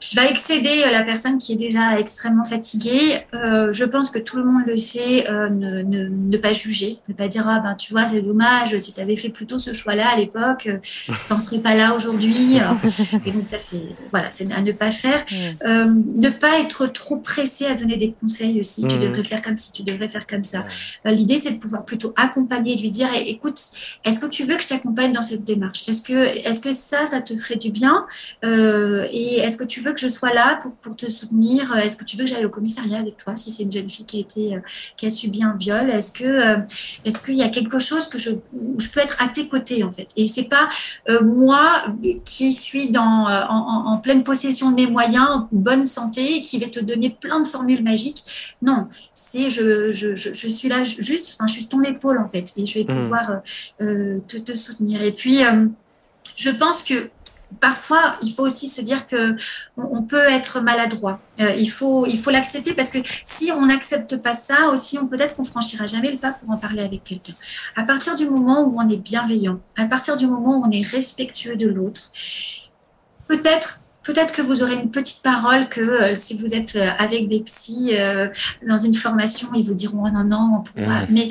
qui 0.00 0.16
va 0.16 0.26
excéder 0.26 0.82
euh, 0.84 0.90
la 0.90 1.02
personne 1.02 1.38
qui 1.38 1.52
est 1.52 1.56
déjà 1.56 1.98
extrêmement 1.98 2.44
fatiguée. 2.44 3.22
Euh, 3.34 3.70
je 3.72 3.84
pense 3.84 4.10
que 4.10 4.18
tout 4.18 4.38
le 4.38 4.44
monde 4.44 4.62
le 4.66 4.76
sait, 4.76 5.30
euh, 5.30 5.48
ne, 5.48 5.82
ne, 5.82 6.08
ne, 6.08 6.36
pas 6.38 6.52
juger, 6.52 6.98
ne 7.08 7.14
pas 7.14 7.28
dire 7.28 7.46
ah 7.46 7.60
ben 7.60 7.74
tu 7.74 7.92
vois 7.92 8.06
c'est 8.06 8.22
dommage 8.22 8.76
si 8.78 8.92
tu 8.92 9.00
avais 9.00 9.16
fait 9.16 9.28
plutôt 9.28 9.58
ce 9.58 9.72
choix-là 9.72 10.08
à 10.14 10.16
l'époque, 10.16 10.66
euh, 10.66 10.78
tu 10.82 11.12
n'en 11.30 11.38
serais 11.38 11.58
pas 11.58 11.74
là 11.74 11.94
aujourd'hui. 11.94 12.56
Et 13.26 13.30
donc 13.30 13.46
ça 13.46 13.58
c'est 13.58 13.82
voilà 14.10 14.28
c'est 14.30 14.50
à 14.52 14.62
ne 14.62 14.72
pas 14.72 14.90
faire. 14.90 15.24
Euh, 15.64 15.86
ne 16.16 16.30
pas 16.30 16.60
être 16.60 16.86
trop 16.86 17.18
pressé 17.18 17.66
à 17.66 17.74
donner 17.74 17.96
des 17.96 18.12
conseils 18.12 18.58
aussi. 18.60 18.82
Tu 18.82 18.96
mmh. 18.96 19.00
devrais 19.00 19.24
faire 19.24 19.42
comme 19.42 19.56
si 19.56 19.72
tu 19.72 19.82
devrais 19.82 20.08
faire 20.08 20.26
comme 20.26 20.44
ça. 20.44 20.66
Euh, 21.06 21.10
l'idée 21.10 21.38
c'est 21.38 21.52
de 21.52 21.58
pouvoir 21.58 21.84
plutôt 21.84 22.12
accompagner, 22.16 22.76
lui 22.76 22.90
dire 22.90 23.08
eh, 23.14 23.30
écoute 23.30 23.60
est-ce 24.04 24.20
que 24.20 24.26
tu 24.26 24.44
veux 24.44 24.56
que 24.56 24.62
je 24.62 24.68
t'accompagne 24.68 25.12
dans 25.12 25.22
cette 25.22 25.44
démarche? 25.44 25.88
Est-ce 25.88 26.02
que 26.02 26.48
est-ce 26.48 26.62
que 26.62 26.72
ça 26.72 27.06
ça 27.06 27.20
te 27.20 27.36
ferait 27.36 27.56
du 27.56 27.70
bien? 27.70 28.06
Et 28.42 29.38
est-ce 29.38 29.56
que 29.56 29.64
tu 29.64 29.80
veux 29.80 29.89
que 29.92 30.00
je 30.00 30.08
sois 30.08 30.32
là 30.32 30.58
pour, 30.60 30.76
pour 30.78 30.96
te 30.96 31.10
soutenir 31.10 31.76
Est-ce 31.76 31.96
que 31.96 32.04
tu 32.04 32.16
veux 32.16 32.24
que 32.24 32.30
j'aille 32.30 32.44
au 32.44 32.50
commissariat 32.50 32.98
avec 32.98 33.16
toi 33.16 33.36
si 33.36 33.50
c'est 33.50 33.64
une 33.64 33.72
jeune 33.72 33.88
fille 33.88 34.04
qui 34.04 34.18
a, 34.18 34.20
été, 34.20 34.54
euh, 34.54 34.60
qui 34.96 35.06
a 35.06 35.10
subi 35.10 35.42
un 35.42 35.54
viol 35.56 35.90
Est-ce 35.90 36.12
que 36.12 36.24
euh, 36.24 36.56
est-ce 37.04 37.22
qu'il 37.22 37.34
y 37.34 37.42
a 37.42 37.48
quelque 37.48 37.78
chose 37.78 38.08
que 38.08 38.18
je, 38.18 38.30
où 38.30 38.78
je 38.78 38.88
peux 38.90 39.00
être 39.00 39.16
à 39.22 39.28
tes 39.28 39.48
côtés 39.48 39.82
en 39.84 39.90
fait? 39.90 40.08
Et 40.16 40.26
c'est 40.26 40.44
pas 40.44 40.68
euh, 41.08 41.22
moi 41.22 41.84
qui 42.24 42.52
suis 42.52 42.90
dans, 42.90 43.26
en, 43.26 43.86
en, 43.86 43.98
pleine 43.98 44.24
possession 44.24 44.70
de 44.70 44.76
mes 44.76 44.86
moyens, 44.86 45.28
en 45.28 45.48
bonne 45.52 45.84
santé, 45.84 46.42
qui 46.42 46.58
vais 46.58 46.70
te 46.70 46.80
donner 46.80 47.10
plein 47.10 47.40
de 47.40 47.46
formules 47.46 47.82
magiques. 47.82 48.54
Non, 48.62 48.88
c'est 49.14 49.50
je, 49.50 49.92
je, 49.92 50.14
je, 50.14 50.32
je, 50.32 50.48
suis 50.48 50.68
là 50.68 50.84
juste, 50.84 51.34
enfin, 51.34 51.46
je 51.46 51.52
suis 51.54 51.68
ton 51.68 51.82
épaule 51.82 52.18
en 52.18 52.28
fait, 52.28 52.52
et 52.56 52.66
je 52.66 52.78
vais 52.78 52.84
mmh. 52.84 53.00
pouvoir 53.00 53.42
te, 53.78 54.38
te, 54.38 54.54
soutenir. 54.54 55.02
Et 55.02 55.12
puis 55.12 55.40
je 56.40 56.48
pense 56.48 56.82
que 56.84 57.10
parfois, 57.60 58.16
il 58.22 58.32
faut 58.32 58.46
aussi 58.46 58.66
se 58.68 58.80
dire 58.80 59.06
que 59.06 59.36
on 59.76 60.02
peut 60.02 60.28
être 60.30 60.60
maladroit. 60.60 61.20
Euh, 61.40 61.54
il 61.58 61.70
faut 61.70 62.06
il 62.06 62.18
faut 62.18 62.30
l'accepter 62.30 62.72
parce 62.72 62.90
que 62.90 62.98
si 63.24 63.52
on 63.52 63.66
n'accepte 63.66 64.16
pas 64.16 64.32
ça, 64.32 64.68
aussi, 64.68 64.98
on 64.98 65.06
peut-être 65.06 65.34
qu'on 65.34 65.44
franchira 65.44 65.86
jamais 65.86 66.10
le 66.10 66.16
pas 66.16 66.32
pour 66.32 66.48
en 66.50 66.56
parler 66.56 66.82
avec 66.82 67.04
quelqu'un. 67.04 67.34
À 67.76 67.82
partir 67.82 68.16
du 68.16 68.28
moment 68.28 68.62
où 68.62 68.80
on 68.80 68.88
est 68.88 68.96
bienveillant, 68.96 69.60
à 69.76 69.84
partir 69.84 70.16
du 70.16 70.26
moment 70.26 70.60
où 70.60 70.64
on 70.64 70.70
est 70.70 70.86
respectueux 70.86 71.56
de 71.56 71.68
l'autre, 71.68 72.10
peut-être 73.28 73.80
Peut-être 74.10 74.34
que 74.34 74.42
vous 74.42 74.60
aurez 74.64 74.74
une 74.74 74.90
petite 74.90 75.22
parole 75.22 75.68
que 75.68 75.80
euh, 75.80 76.14
si 76.16 76.36
vous 76.36 76.52
êtes 76.52 76.74
euh, 76.74 76.88
avec 76.98 77.28
des 77.28 77.38
psys 77.42 77.90
euh, 77.92 78.26
dans 78.66 78.76
une 78.76 78.92
formation, 78.92 79.50
ils 79.54 79.64
vous 79.64 79.74
diront 79.74 80.02
oh 80.04 80.10
non, 80.10 80.24
non, 80.24 80.62
pourquoi 80.64 81.06
Mais 81.10 81.28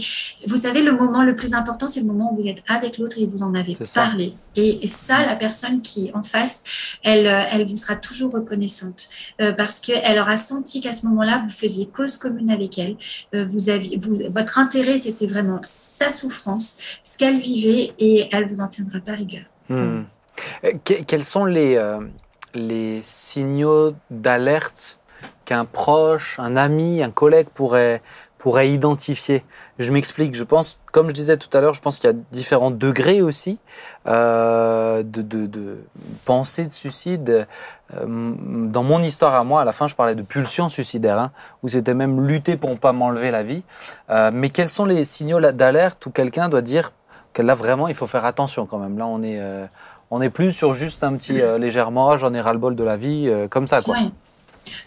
vous 0.48 0.56
savez, 0.56 0.82
le 0.82 0.94
moment 0.94 1.24
le 1.24 1.36
plus 1.36 1.54
important, 1.54 1.90
c'est 1.90 2.00
le 2.00 2.06
moment 2.06 2.32
où 2.32 2.42
vous 2.42 2.48
êtes 2.48 2.64
avec 2.70 2.98
l'autre 2.98 3.18
et 3.20 3.26
vous 3.26 3.44
en 3.44 3.54
avez 3.54 3.76
parlé. 3.94 4.34
Et, 4.56 4.88
ça, 4.88 5.26
la 5.26 5.36
personne 5.36 5.82
qui 5.82 6.08
est 6.08 6.16
en 6.16 6.24
face, 6.24 6.64
elle, 7.04 7.26
elle 7.26 7.66
vous 7.66 7.76
sera 7.76 7.98
toujours 7.98 8.32
reconnaissante 8.32 9.10
parce 9.58 9.82
qu'elle 9.82 10.18
aura 10.18 10.38
senti 10.38 10.80
qu'à 10.80 10.94
ce 10.94 11.06
moment-là, 11.08 11.42
vous 11.44 11.50
faisiez 11.50 11.88
cause 11.88 12.16
commune 12.16 12.50
avec 12.50 12.80
elle. 12.80 12.96
vous 13.34 13.70
aviez, 13.70 13.98
vous, 13.98 14.22
votre 14.30 14.58
intérêt, 14.58 14.98
c'était 14.98 15.28
vraiment 15.28 15.60
sa 15.64 16.10
souffrance, 16.10 16.78
ce 17.04 17.18
qu'elle 17.18 17.40
vivait 17.40 17.92
et 18.00 18.30
elle 18.32 18.46
vous 18.46 18.62
en 18.62 18.68
tiendra 18.68 19.00
pas 19.00 19.14
rigueur. 19.14 19.44
Hmm. 19.68 20.04
Quels 20.84 21.26
sont 21.26 21.46
les 21.46 21.78
les 22.54 23.02
signaux 23.02 23.94
d'alerte 24.10 25.00
qu'un 25.46 25.66
proche, 25.66 26.40
un 26.40 26.56
ami, 26.56 27.02
un 27.04 27.12
collègue 27.12 27.48
pourrait, 27.54 28.02
pourrait 28.38 28.70
identifier. 28.70 29.44
Je 29.80 29.92
m'explique, 29.92 30.36
je 30.36 30.44
pense, 30.44 30.80
comme 30.92 31.08
je 31.10 31.14
disais 31.14 31.38
tout 31.38 31.56
à 31.58 31.62
l'heure, 31.62 31.74
je 31.74 31.82
pense 31.82 32.00
qu'il 32.00 32.10
y 32.10 32.14
a 32.14 32.16
différents 32.32 32.72
degrés 32.72 33.22
aussi 33.22 33.60
euh, 34.08 35.04
de, 35.04 35.22
de, 35.22 35.46
de, 35.46 35.84
pensée 36.26 36.66
de 36.66 36.72
suicide. 36.72 37.48
Euh, 37.94 38.06
dans 38.06 38.84
mon 38.84 39.02
histoire 39.02 39.36
à 39.36 39.44
moi, 39.44 39.62
à 39.62 39.66
la 39.66 39.74
fin, 39.74 39.88
je 39.88 39.96
parlais 39.96 40.16
de 40.16 40.22
pulsion 40.22 40.70
suicidaire, 40.70 41.20
hein, 41.20 41.32
où 41.64 41.70
c'était 41.70 41.94
même 41.94 42.26
lutter 42.26 42.56
pour 42.56 42.70
ne 42.70 42.78
pas 42.78 42.94
m'enlever 42.94 43.30
la 43.30 43.44
vie. 43.44 43.64
Euh, 44.10 44.32
mais 44.34 44.50
quels 44.50 44.70
sont 44.70 44.86
les 44.86 45.04
signaux 45.04 45.42
d'alerte 45.42 46.06
où 46.06 46.12
quelqu'un 46.12 46.48
doit 46.48 46.62
dire 46.62 46.94
que 47.34 47.42
là, 47.42 47.56
vraiment, 47.56 47.88
il 47.88 47.96
faut 47.96 48.08
faire 48.08 48.26
attention 48.26 48.66
quand 48.66 48.80
même. 48.80 48.98
Là, 48.98 49.06
on 49.06 49.22
est 49.22 49.40
on 50.12 50.20
n'est 50.20 50.30
plus 50.30 50.52
sur 50.52 50.74
juste 50.74 51.04
un 51.04 51.16
petit 51.16 51.40
euh, 51.42 51.58
légèrement, 51.58 52.18
j'en 52.18 52.34
ai 52.34 52.42
ras-le-bol 52.42 52.76
de 52.76 52.84
la 52.84 52.98
vie, 52.98 53.26
euh, 53.28 53.48
comme 53.48 53.68
ça, 53.68 53.82
quoi. 53.82 53.96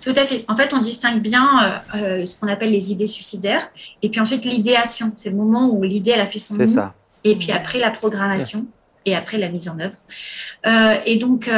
Tout 0.00 0.12
à 0.14 0.24
fait. 0.24 0.44
En 0.48 0.56
fait, 0.56 0.74
on 0.74 0.80
distingue 0.80 1.20
bien 1.20 1.80
euh, 1.94 2.24
ce 2.24 2.38
qu'on 2.38 2.46
appelle 2.46 2.70
les 2.70 2.92
idées 2.92 3.06
suicidaires 3.06 3.68
et 4.02 4.10
puis 4.10 4.20
ensuite 4.20 4.44
l'idéation. 4.44 5.12
C'est 5.16 5.30
le 5.30 5.36
moment 5.36 5.70
où 5.70 5.82
l'idée, 5.82 6.12
elle 6.12 6.20
a 6.20 6.26
fait 6.26 6.38
son 6.38 6.54
C'est 6.54 6.66
ça. 6.66 6.94
Et 7.24 7.36
puis 7.36 7.50
après, 7.52 7.78
la 7.78 7.90
programmation. 7.90 8.66
Et 9.04 9.16
après 9.16 9.36
la 9.36 9.48
mise 9.48 9.68
en 9.68 9.80
œuvre. 9.80 9.96
et 11.04 11.16
donc, 11.16 11.50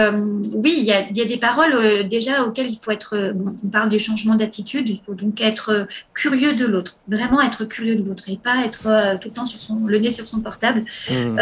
oui, 0.55 0.77
il 0.79 0.85
y 0.85 0.93
a, 0.93 1.27
des 1.27 1.37
paroles 1.37 2.09
déjà 2.09 2.43
auxquelles 2.45 2.71
il 2.71 2.79
faut 2.79 2.91
être. 2.91 3.35
on 3.63 3.69
parle 3.69 3.91
du 3.91 3.99
changement 3.99 4.37
d'attitude. 4.37 4.89
Il 4.89 4.99
faut 4.99 5.13
donc 5.13 5.43
être 5.43 5.87
curieux 6.15 6.55
de 6.55 6.65
l'autre, 6.65 6.97
vraiment 7.07 7.43
être 7.43 7.67
curieux 7.67 7.97
de 7.97 8.03
l'autre 8.03 8.25
et 8.31 8.39
pas 8.39 8.65
être 8.65 9.19
tout 9.21 9.29
le 9.29 9.35
temps 9.35 9.45
sur 9.45 9.61
son 9.61 9.81
le 9.85 9.99
nez 9.99 10.11
sur 10.11 10.27
son 10.27 10.41
portable. 10.41 10.85
Mmh. 11.11 11.39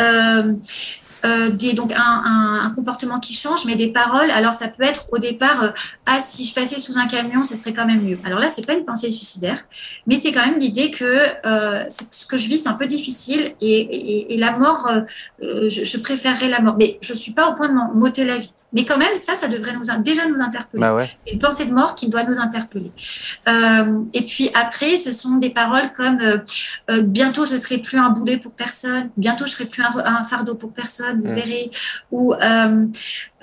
Euh, 1.25 1.51
des, 1.51 1.73
donc 1.73 1.93
un, 1.95 2.73
comportement 2.75 3.21
qui 3.21 3.35
change, 3.35 3.65
mais 3.65 3.77
des 3.77 3.89
paroles. 3.89 4.31
Alors 4.31 4.55
ça 4.55 4.69
peut 4.69 4.83
être 4.83 5.07
au 5.13 5.19
départ, 5.19 5.63
euh, 5.63 5.71
ah 6.07 6.19
si 6.21 6.45
je 6.45 6.55
passais 6.55 6.79
sous 6.81 6.99
un 6.99 7.07
camion, 7.07 7.45
ça 7.45 7.55
serait 7.55 7.73
quand 7.73 7.87
même 7.87 8.03
mieux. 8.03 8.19
Alors 8.25 8.39
là, 8.39 8.49
c'est 8.49 8.67
pas 8.67 8.75
une 8.75 8.85
pensée 8.85 9.11
suicidaire, 9.11 9.65
mais 10.07 10.17
c'est 10.17 10.33
quand 10.33 10.45
même 10.45 10.59
l'idée 10.59 10.91
que 10.91 11.19
euh, 11.47 11.85
ce 11.89 12.27
que 12.27 12.39
je 12.39 12.49
vis, 12.49 12.59
c'est 12.59 12.69
un 12.69 12.75
peu 12.75 12.87
difficile 12.87 13.55
et, 13.61 14.37
la 14.39 14.57
mort, 14.57 14.89
euh, 14.89 15.69
je, 15.69 15.85
je, 15.85 15.99
préférerais 15.99 16.49
la 16.49 16.61
mort, 16.61 16.77
mais 16.77 16.99
je 17.01 17.13
suis 17.13 17.33
pas 17.33 17.51
au 17.51 17.55
point 17.55 17.69
de 17.69 17.75
m'ôter 17.75 18.25
la 18.25 18.39
vie. 18.39 18.53
Mais 18.73 18.85
quand 18.85 18.97
même, 18.97 19.17
ça, 19.17 19.35
ça 19.35 19.49
devrait 19.49 19.75
nous, 19.75 20.03
déjà 20.03 20.27
nous 20.27 20.41
interpeller. 20.41 20.81
Bah 20.81 20.95
ouais. 20.95 21.11
Une 21.31 21.39
pensée 21.39 21.67
de 21.67 21.73
mort 21.73 21.95
qui 21.95 22.09
doit 22.09 22.25
nous 22.25 22.39
interpeller. 22.39 22.91
Euh, 23.49 24.03
et 24.15 24.23
puis 24.23 24.51
après, 24.55 24.97
ce 24.97 25.13
sont 25.13 25.37
des 25.37 25.51
paroles 25.51 25.93
comme 25.95 26.21
euh, 26.21 26.39
euh, 26.91 27.03
bientôt 27.03 27.45
je 27.45 27.57
serai 27.57 27.79
plus 27.79 27.99
un 27.99 28.11
boulet 28.11 28.39
pour 28.39 28.55
personne, 28.55 29.11
bientôt 29.17 29.47
je 29.47 29.53
serai 29.53 29.67
plus 29.67 29.83
un, 29.83 29.93
un 30.05 30.25
fardeau 30.25 30.55
pour 30.55 30.73
personne, 30.73 31.21
vous 31.21 31.31
mm. 31.31 31.35
verrez. 31.35 31.71
Ou 32.11 32.35
euh, 32.35 32.87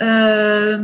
euh, 0.01 0.77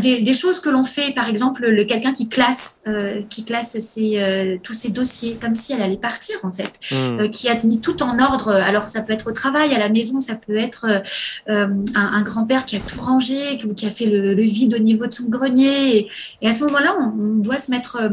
des, 0.00 0.22
des, 0.22 0.34
choses 0.34 0.60
que 0.60 0.68
l'on 0.68 0.84
fait, 0.84 1.12
par 1.12 1.28
exemple, 1.28 1.66
le 1.66 1.84
quelqu'un 1.84 2.12
qui 2.12 2.28
classe, 2.28 2.80
euh, 2.86 3.20
qui 3.28 3.44
classe 3.44 3.78
ses, 3.78 4.60
tous 4.62 4.74
ses 4.74 4.90
dossiers 4.90 5.38
comme 5.40 5.54
si 5.54 5.72
elle 5.72 5.82
allait 5.82 5.96
partir 5.96 6.36
en 6.44 6.52
fait, 6.52 6.78
mm. 6.90 7.30
qui 7.30 7.48
a 7.48 7.54
mis 7.64 7.80
tout 7.80 8.02
en 8.02 8.18
ordre. 8.18 8.50
Alors 8.50 8.88
ça 8.88 9.02
peut 9.02 9.12
être 9.12 9.30
au 9.30 9.32
travail, 9.32 9.74
à 9.74 9.78
la 9.78 9.88
maison, 9.88 10.20
ça 10.20 10.34
peut 10.34 10.56
être 10.56 10.86
un, 11.48 11.84
un 11.94 12.22
grand-père 12.22 12.64
qui 12.66 12.76
a 12.76 12.80
tout 12.80 13.00
rangé 13.00 13.58
qui 13.76 13.86
a 13.86 13.90
fait 13.90 14.06
le, 14.06 14.34
vide 14.42 14.74
au 14.74 14.78
niveau 14.78 15.06
de 15.06 15.14
son 15.14 15.28
grenier. 15.28 16.08
Et, 16.40 16.48
à 16.48 16.52
ce 16.52 16.64
moment-là, 16.64 16.96
on, 17.00 17.36
doit 17.42 17.58
se 17.58 17.70
mettre 17.70 17.96
euh, 18.00 18.08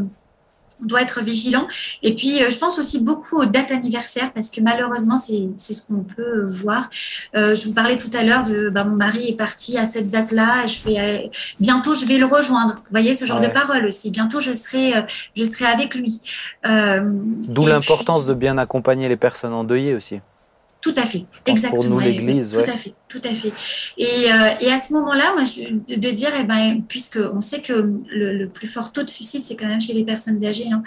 on 0.82 0.86
doit 0.86 1.02
être 1.02 1.22
vigilant. 1.22 1.68
Et 2.04 2.16
puis, 2.16 2.44
euh, 2.44 2.50
je 2.50 2.58
pense 2.58 2.80
aussi 2.80 3.04
beaucoup 3.04 3.38
aux 3.38 3.46
dates 3.46 3.72
anniversaires 3.72 4.32
parce 4.34 4.50
que 4.50 4.62
malheureusement, 4.62 5.16
c'est 5.16 5.74
ce 5.74 5.88
qu'on 5.88 6.04
peut 6.04 6.46
voir. 6.46 6.90
Euh, 7.36 7.56
je 7.56 7.68
vous 7.68 7.74
parlais 7.74 7.98
tout 7.98 8.10
à 8.18 8.24
l'heure 8.24 8.44
de 8.44 8.70
bah, 8.70 8.84
mon 8.84 8.96
mari 8.96 9.30
est 9.30 9.38
parti 9.38 9.78
à 9.78 9.86
cette 9.86 10.10
date-là. 10.10 10.66
Je 10.68 10.90
vais 10.90 11.32
bientôt, 11.60 11.94
je 11.94 12.06
vais 12.06 12.18
le 12.18 12.26
rejoindre. 12.26 12.76
Vous 12.76 12.92
voyez 12.92 13.16
ce 13.16 13.26
genre 13.26 13.42
de 13.42 13.48
parole 13.48 13.86
aussi. 13.86 14.10
Bientôt, 14.12 14.42
je 14.42 14.54
serai, 14.54 14.94
je 15.36 15.44
serai 15.44 15.66
avec 15.66 15.96
lui. 15.96 16.20
D'où 16.64 17.66
l'importance 17.66 18.26
de 18.26 18.34
bien 18.34 18.58
accompagner 18.58 19.08
les 19.08 19.18
personnes 19.18 19.54
endeuillées 19.54 19.96
aussi. 19.96 20.22
Tout 20.82 20.94
à 20.96 21.04
fait, 21.04 21.26
exactement. 21.46 21.82
Pour 21.82 21.90
nous, 21.90 22.00
l'Église, 22.00 22.54
Tout 22.54 22.60
à 22.60 22.78
fait, 22.78 22.94
tout 23.10 23.22
à 23.26 23.34
fait. 23.34 23.52
Et, 23.98 24.32
euh, 24.32 24.50
et 24.62 24.72
à 24.72 24.80
ce 24.80 24.94
moment-là, 24.94 25.34
moi, 25.34 25.44
je, 25.44 25.96
de 25.96 26.10
dire, 26.12 26.30
eh 26.40 26.46
ben, 26.46 26.82
puisque 26.88 27.20
on 27.34 27.42
sait 27.42 27.60
que 27.60 27.74
le, 27.74 28.38
le, 28.38 28.48
plus 28.48 28.68
fort 28.68 28.94
taux 28.94 29.04
de 29.04 29.10
suicide, 29.10 29.44
c'est 29.44 29.58
quand 29.58 29.68
même 29.68 29.82
chez 29.82 29.92
les 29.92 30.06
personnes 30.06 30.42
âgées, 30.46 30.70
hein, 30.72 30.82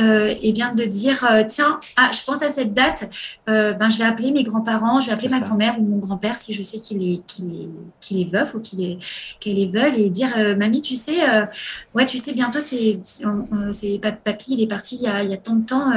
euh, 0.00 0.34
et 0.42 0.52
bien 0.52 0.74
de 0.74 0.82
dire, 0.82 1.24
euh, 1.30 1.44
tiens, 1.46 1.78
ah, 1.96 2.10
je 2.12 2.24
pense 2.24 2.42
à 2.42 2.48
cette 2.48 2.74
date, 2.74 3.08
ben, 3.46 3.88
je 3.88 3.98
vais 3.98 4.04
appeler 4.04 4.32
mes 4.32 4.42
grands-parents, 4.42 4.98
je 4.98 5.06
vais 5.06 5.12
appeler 5.12 5.28
ma 5.28 5.38
grand-mère 5.38 5.78
ou 5.78 5.84
mon 5.84 5.98
grand-père 5.98 6.34
si 6.34 6.52
je 6.52 6.62
sais 6.62 6.80
qu'il 6.80 7.00
est, 7.04 7.24
qu'il 7.28 7.46
est, 7.46 7.68
qu'il 8.00 8.20
est 8.20 8.28
veuf 8.28 8.52
ou 8.54 8.60
qu'il 8.60 8.82
est, 8.82 8.98
qu'elle 9.38 9.60
est 9.60 9.72
veuve, 9.72 9.96
et 9.96 10.10
dire, 10.10 10.30
mamie, 10.58 10.82
tu 10.82 10.94
sais, 10.94 11.20
ouais, 11.94 12.04
tu 12.04 12.18
sais, 12.18 12.32
bientôt, 12.32 12.58
c'est, 12.58 12.98
c'est, 13.70 14.00
papy, 14.00 14.54
il 14.54 14.60
est 14.60 14.66
parti 14.66 14.96
il 14.96 15.02
y 15.02 15.06
a, 15.06 15.22
il 15.22 15.30
y 15.30 15.34
a 15.34 15.36
tant 15.36 15.54
de 15.54 15.64
temps 15.64 15.92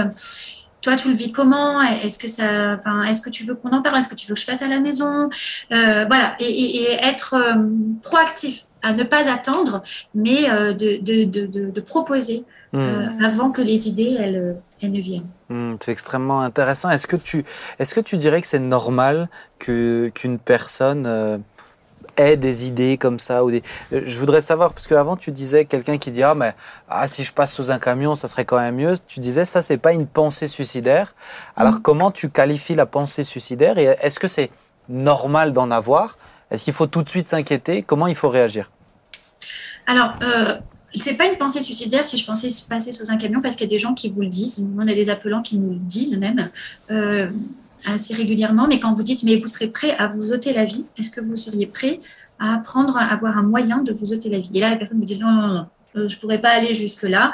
toi, 0.82 0.96
tu 0.96 1.10
le 1.10 1.16
vis 1.16 1.32
comment? 1.32 1.82
Est-ce 1.82 2.20
que 2.20 2.28
ça, 2.28 2.74
enfin, 2.74 3.04
est-ce 3.04 3.22
que 3.22 3.30
tu 3.30 3.44
veux 3.44 3.56
qu'on 3.56 3.72
en 3.72 3.82
parle? 3.82 3.98
Est-ce 3.98 4.10
que 4.10 4.16
tu 4.16 4.28
veux 4.28 4.34
que 4.34 4.40
je 4.40 4.46
fasse 4.46 4.62
à 4.62 4.68
la 4.68 4.80
maison? 4.80 5.30
Euh, 5.72 6.06
Voilà, 6.08 6.36
et, 6.40 6.46
et, 6.46 6.82
et 6.82 6.94
être 7.04 7.36
euh, 7.36 7.56
proactif, 8.02 8.66
à 8.82 8.94
ne 8.94 9.04
pas 9.04 9.30
attendre, 9.30 9.84
mais 10.16 10.50
euh, 10.50 10.74
de, 10.74 10.98
de, 11.02 11.26
de, 11.26 11.70
de, 11.70 11.82
proposer 11.82 12.46
hmm. 12.72 13.22
avant 13.22 13.52
que 13.52 13.62
les 13.62 13.90
idées 13.90 14.16
elles, 14.18 14.56
elles 14.82 14.92
ne 14.92 15.02
viennent. 15.02 15.28
Hmm, 15.50 15.76
c'est 15.82 15.92
extrêmement 15.92 16.42
intéressant. 16.42 16.90
Est-ce 16.90 17.08
que 17.08 17.18
tu, 17.18 17.44
est-ce 17.78 17.94
que 17.94 18.00
tu 18.00 18.16
dirais 18.16 18.40
que 18.40 18.48
c'est 18.48 18.60
normal 18.60 19.28
que 19.58 20.10
qu'une 20.16 20.40
personne 20.40 21.44
euh, 22.20 22.36
des 22.36 22.68
idées 22.68 22.98
comme 22.98 23.20
ça 23.20 23.44
ou 23.44 23.52
des... 23.52 23.64
Je 23.92 24.20
voudrais 24.20 24.42
savoir, 24.42 24.74
parce 24.74 24.88
qu'avant 24.88 25.16
tu 25.16 25.32
disais 25.32 25.66
quelqu'un 25.66 25.98
qui 25.98 26.12
dit 26.12 26.24
ah 26.24 26.36
mais 26.36 26.54
ah, 26.90 27.08
si 27.08 27.24
je 27.24 27.34
passe 27.34 27.54
sous 27.54 27.72
un 27.72 27.80
camion 27.80 28.16
ça 28.16 28.28
serait 28.28 28.46
quand 28.46 28.60
même 28.60 28.76
mieux. 28.76 28.94
Tu 29.08 29.20
disais 29.20 29.46
ça 29.46 29.62
c'est 29.62 29.78
pas 29.78 29.94
une 29.94 30.08
pensée 30.08 30.48
suicidaire. 30.48 31.16
Alors 31.56 31.76
mm. 31.76 31.82
comment 31.82 32.12
tu 32.12 32.30
qualifies 32.30 32.76
la 32.76 32.86
pensée 32.86 33.24
suicidaire 33.24 33.78
et 33.78 33.98
est-ce 34.02 34.20
que 34.20 34.28
c'est 34.28 34.50
normal 34.88 35.54
d'en 35.54 35.72
avoir? 35.72 36.18
Est-ce 36.52 36.64
qu'il 36.64 36.74
faut 36.74 36.88
tout 36.88 37.04
de 37.04 37.10
suite 37.10 37.28
s'inquiéter? 37.28 37.84
Comment 37.84 38.08
il 38.08 38.16
faut 38.16 38.30
réagir? 38.30 38.72
Alors 39.88 40.14
euh, 40.22 40.56
c'est 40.96 41.16
pas 41.16 41.28
une 41.28 41.38
pensée 41.38 41.62
suicidaire 41.62 42.06
si 42.06 42.18
je 42.18 42.26
pensais 42.26 42.50
passer 42.68 42.92
sous 42.92 43.12
un 43.12 43.18
camion 43.18 43.42
parce 43.42 43.56
qu'il 43.56 43.66
y 43.66 43.70
a 43.70 43.76
des 43.76 43.80
gens 43.80 43.94
qui 43.94 44.10
vous 44.10 44.22
le 44.22 44.28
disent. 44.28 44.68
On 44.78 44.82
a 44.82 44.94
des 44.94 45.10
appelants 45.10 45.42
qui 45.42 45.58
nous 45.58 45.72
le 45.72 45.80
disent 45.80 46.18
même. 46.18 46.50
Euh, 46.92 47.30
assez 47.86 48.14
régulièrement, 48.14 48.68
mais 48.68 48.80
quand 48.80 48.94
vous 48.94 49.04
dites, 49.04 49.24
mais 49.24 49.38
vous 49.38 49.48
serez 49.48 49.68
prêt 49.68 49.96
à 49.98 50.08
vous 50.08 50.32
ôter 50.32 50.54
la 50.54 50.66
vie, 50.66 50.86
est-ce 50.98 51.10
que 51.10 51.22
vous 51.22 51.36
seriez 51.36 51.68
prêt 51.68 52.00
à 52.40 52.56
apprendre 52.56 52.98
à 52.98 53.06
avoir 53.06 53.38
un 53.38 53.44
moyen 53.44 53.80
de 53.80 53.92
vous 53.92 54.14
ôter 54.14 54.30
la 54.30 54.40
vie? 54.40 54.52
Et 54.54 54.60
là, 54.60 54.70
la 54.70 54.78
personne 54.78 55.00
vous 55.00 55.06
dit, 55.06 55.20
non, 55.20 55.32
non, 55.32 55.48
non, 55.48 55.68
euh, 55.96 56.08
je 56.08 56.18
pourrais 56.18 56.40
pas 56.40 56.50
aller 56.50 56.76
jusque-là, 56.76 57.34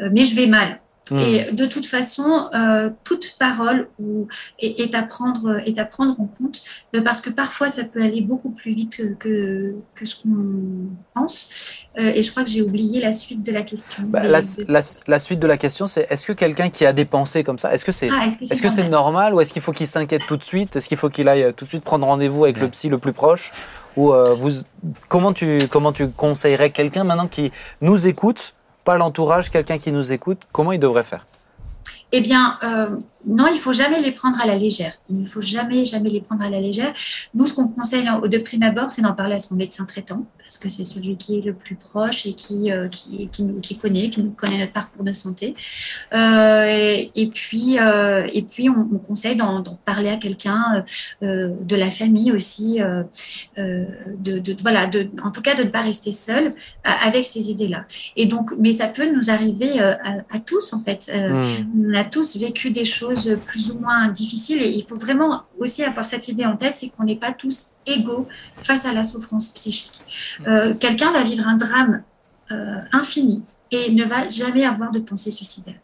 euh, 0.00 0.08
mais 0.12 0.24
je 0.24 0.36
vais 0.36 0.46
mal. 0.46 0.80
Mmh. 1.10 1.18
Et 1.18 1.52
de 1.52 1.66
toute 1.66 1.84
façon, 1.84 2.48
euh, 2.54 2.88
toute 3.04 3.36
parole 3.38 3.88
ou, 3.98 4.26
est, 4.58 4.80
est, 4.80 4.94
à 4.94 5.02
prendre, 5.02 5.60
est 5.66 5.78
à 5.78 5.84
prendre 5.84 6.18
en 6.18 6.24
compte 6.24 6.62
euh, 6.96 7.02
parce 7.02 7.20
que 7.20 7.28
parfois 7.28 7.68
ça 7.68 7.84
peut 7.84 8.02
aller 8.02 8.22
beaucoup 8.22 8.48
plus 8.48 8.72
vite 8.72 8.96
que, 8.96 9.12
que, 9.18 9.74
que 9.94 10.06
ce 10.06 10.16
qu'on 10.16 10.86
pense. 11.12 11.86
Euh, 11.98 12.10
et 12.14 12.22
je 12.22 12.30
crois 12.30 12.42
que 12.42 12.48
j'ai 12.48 12.62
oublié 12.62 13.02
la 13.02 13.12
suite 13.12 13.42
de 13.42 13.52
la 13.52 13.62
question. 13.62 14.04
Bah, 14.06 14.26
la, 14.26 14.40
la, 14.66 14.80
la, 15.06 15.18
suite 15.18 15.40
de 15.40 15.46
la 15.46 15.58
question, 15.58 15.86
c'est 15.86 16.06
est-ce 16.08 16.24
que 16.24 16.32
quelqu'un 16.32 16.70
qui 16.70 16.86
a 16.86 16.94
des 16.94 17.04
pensées 17.04 17.44
comme 17.44 17.58
ça, 17.58 17.74
est-ce 17.74 17.84
que 17.84 17.92
c'est 17.92 18.08
ah, 18.10 18.26
est-ce 18.26 18.62
que 18.62 18.70
c'est 18.70 18.82
-ce 18.82 18.88
normal? 18.88 19.04
normal 19.04 19.34
ou 19.34 19.40
est-ce 19.42 19.52
qu'il 19.52 19.62
faut 19.62 19.72
qu'il 19.72 19.86
s'inquiète 19.86 20.22
tout 20.26 20.38
de 20.38 20.44
suite? 20.44 20.74
Est-ce 20.74 20.88
qu'il 20.88 20.96
faut 20.96 21.10
qu'il 21.10 21.28
aille 21.28 21.52
tout 21.54 21.66
de 21.66 21.70
suite 21.70 21.84
prendre 21.84 22.06
rendez-vous 22.06 22.44
avec 22.44 22.58
le 22.58 22.68
psy 22.70 22.88
le 22.88 22.96
plus 22.96 23.12
proche? 23.12 23.52
Ou 23.96 24.12
vous, 24.40 24.50
comment 25.08 25.34
tu 25.34 25.68
comment 25.70 25.92
tu 25.92 26.08
conseillerais 26.08 26.70
quelqu'un 26.70 27.04
maintenant 27.04 27.28
qui 27.28 27.52
nous 27.82 28.06
écoute 28.06 28.53
pas 28.84 28.96
l'entourage, 28.96 29.50
quelqu'un 29.50 29.78
qui 29.78 29.90
nous 29.92 30.12
écoute, 30.12 30.42
comment 30.52 30.72
il 30.72 30.78
devrait 30.78 31.04
faire? 31.04 31.26
Eh 32.12 32.20
bien, 32.20 32.58
euh, 32.62 32.90
non, 33.26 33.46
il 33.52 33.58
faut 33.58 33.72
jamais 33.72 34.00
les 34.00 34.12
prendre 34.12 34.40
à 34.40 34.46
la 34.46 34.56
légère. 34.56 34.92
Il 35.10 35.20
ne 35.22 35.26
faut 35.26 35.40
jamais, 35.40 35.84
jamais 35.84 36.10
les 36.10 36.20
prendre 36.20 36.42
à 36.42 36.50
la 36.50 36.60
légère. 36.60 36.92
Nous, 37.34 37.46
ce 37.46 37.54
qu'on 37.54 37.66
conseille 37.66 38.08
de 38.24 38.38
prime 38.38 38.62
abord, 38.62 38.92
c'est 38.92 39.02
d'en 39.02 39.14
parler 39.14 39.34
à 39.34 39.38
son 39.40 39.56
médecin 39.56 39.84
traitant, 39.84 40.24
parce 40.44 40.58
que 40.58 40.68
c'est 40.68 40.84
celui 40.84 41.16
qui 41.16 41.38
est 41.38 41.40
le 41.40 41.54
plus 41.54 41.74
proche 41.74 42.26
et 42.26 42.34
qui, 42.34 42.70
euh, 42.70 42.88
qui, 42.88 43.28
qui, 43.32 43.42
nous, 43.42 43.60
qui 43.60 43.76
connaît, 43.76 44.10
qui 44.10 44.22
nous 44.22 44.30
connaît 44.30 44.58
notre 44.58 44.72
parcours 44.72 45.02
de 45.02 45.12
santé. 45.12 45.54
Euh, 46.12 46.66
et, 46.68 47.10
et, 47.14 47.28
puis, 47.28 47.78
euh, 47.78 48.28
et 48.32 48.42
puis 48.42 48.68
on, 48.68 48.88
on 48.92 48.98
conseille 48.98 49.36
d'en 49.36 49.62
parler 49.84 50.10
à 50.10 50.16
quelqu'un 50.16 50.84
de 51.22 51.76
la 51.76 51.86
famille 51.86 52.32
aussi, 52.32 52.80
de, 53.56 54.38
de, 54.38 54.56
voilà, 54.60 54.86
de, 54.86 55.08
en 55.22 55.30
tout 55.30 55.40
cas 55.40 55.54
de 55.54 55.62
ne 55.62 55.68
pas 55.68 55.80
rester 55.80 56.12
seul 56.12 56.54
avec 56.84 57.24
ces 57.24 57.50
idées-là. 57.50 57.86
Et 58.16 58.26
donc, 58.26 58.52
mais 58.58 58.72
ça 58.72 58.88
peut 58.88 59.10
nous 59.10 59.30
arriver 59.30 59.80
à, 59.80 59.98
à, 60.30 60.38
tous 60.40 60.72
en 60.72 60.80
fait. 60.80 61.10
Mmh. 61.12 61.88
On 61.88 61.94
a 61.94 62.04
tous 62.04 62.36
vécu 62.36 62.70
des 62.70 62.84
choses 62.84 63.36
plus 63.46 63.70
ou 63.70 63.78
moins 63.78 64.08
difficiles 64.08 64.62
et 64.62 64.68
il 64.68 64.82
faut 64.82 64.96
vraiment 64.96 65.42
aussi 65.58 65.82
avoir 65.82 66.06
cette 66.06 66.28
idée 66.28 66.44
en 66.44 66.56
tête, 66.56 66.74
c'est 66.74 66.90
qu'on 66.90 67.04
n'est 67.04 67.16
pas 67.16 67.32
tous 67.32 67.73
égaux 67.86 68.28
face 68.56 68.86
à 68.86 68.92
la 68.92 69.04
souffrance 69.04 69.48
psychique. 69.48 70.02
Euh, 70.46 70.74
quelqu'un 70.74 71.12
va 71.12 71.22
vivre 71.22 71.46
un 71.46 71.56
drame 71.56 72.02
euh, 72.50 72.78
infini 72.92 73.42
et 73.70 73.90
ne 73.92 74.04
va 74.04 74.28
jamais 74.28 74.64
avoir 74.64 74.90
de 74.90 74.98
pensée 74.98 75.30
suicidaire. 75.30 75.76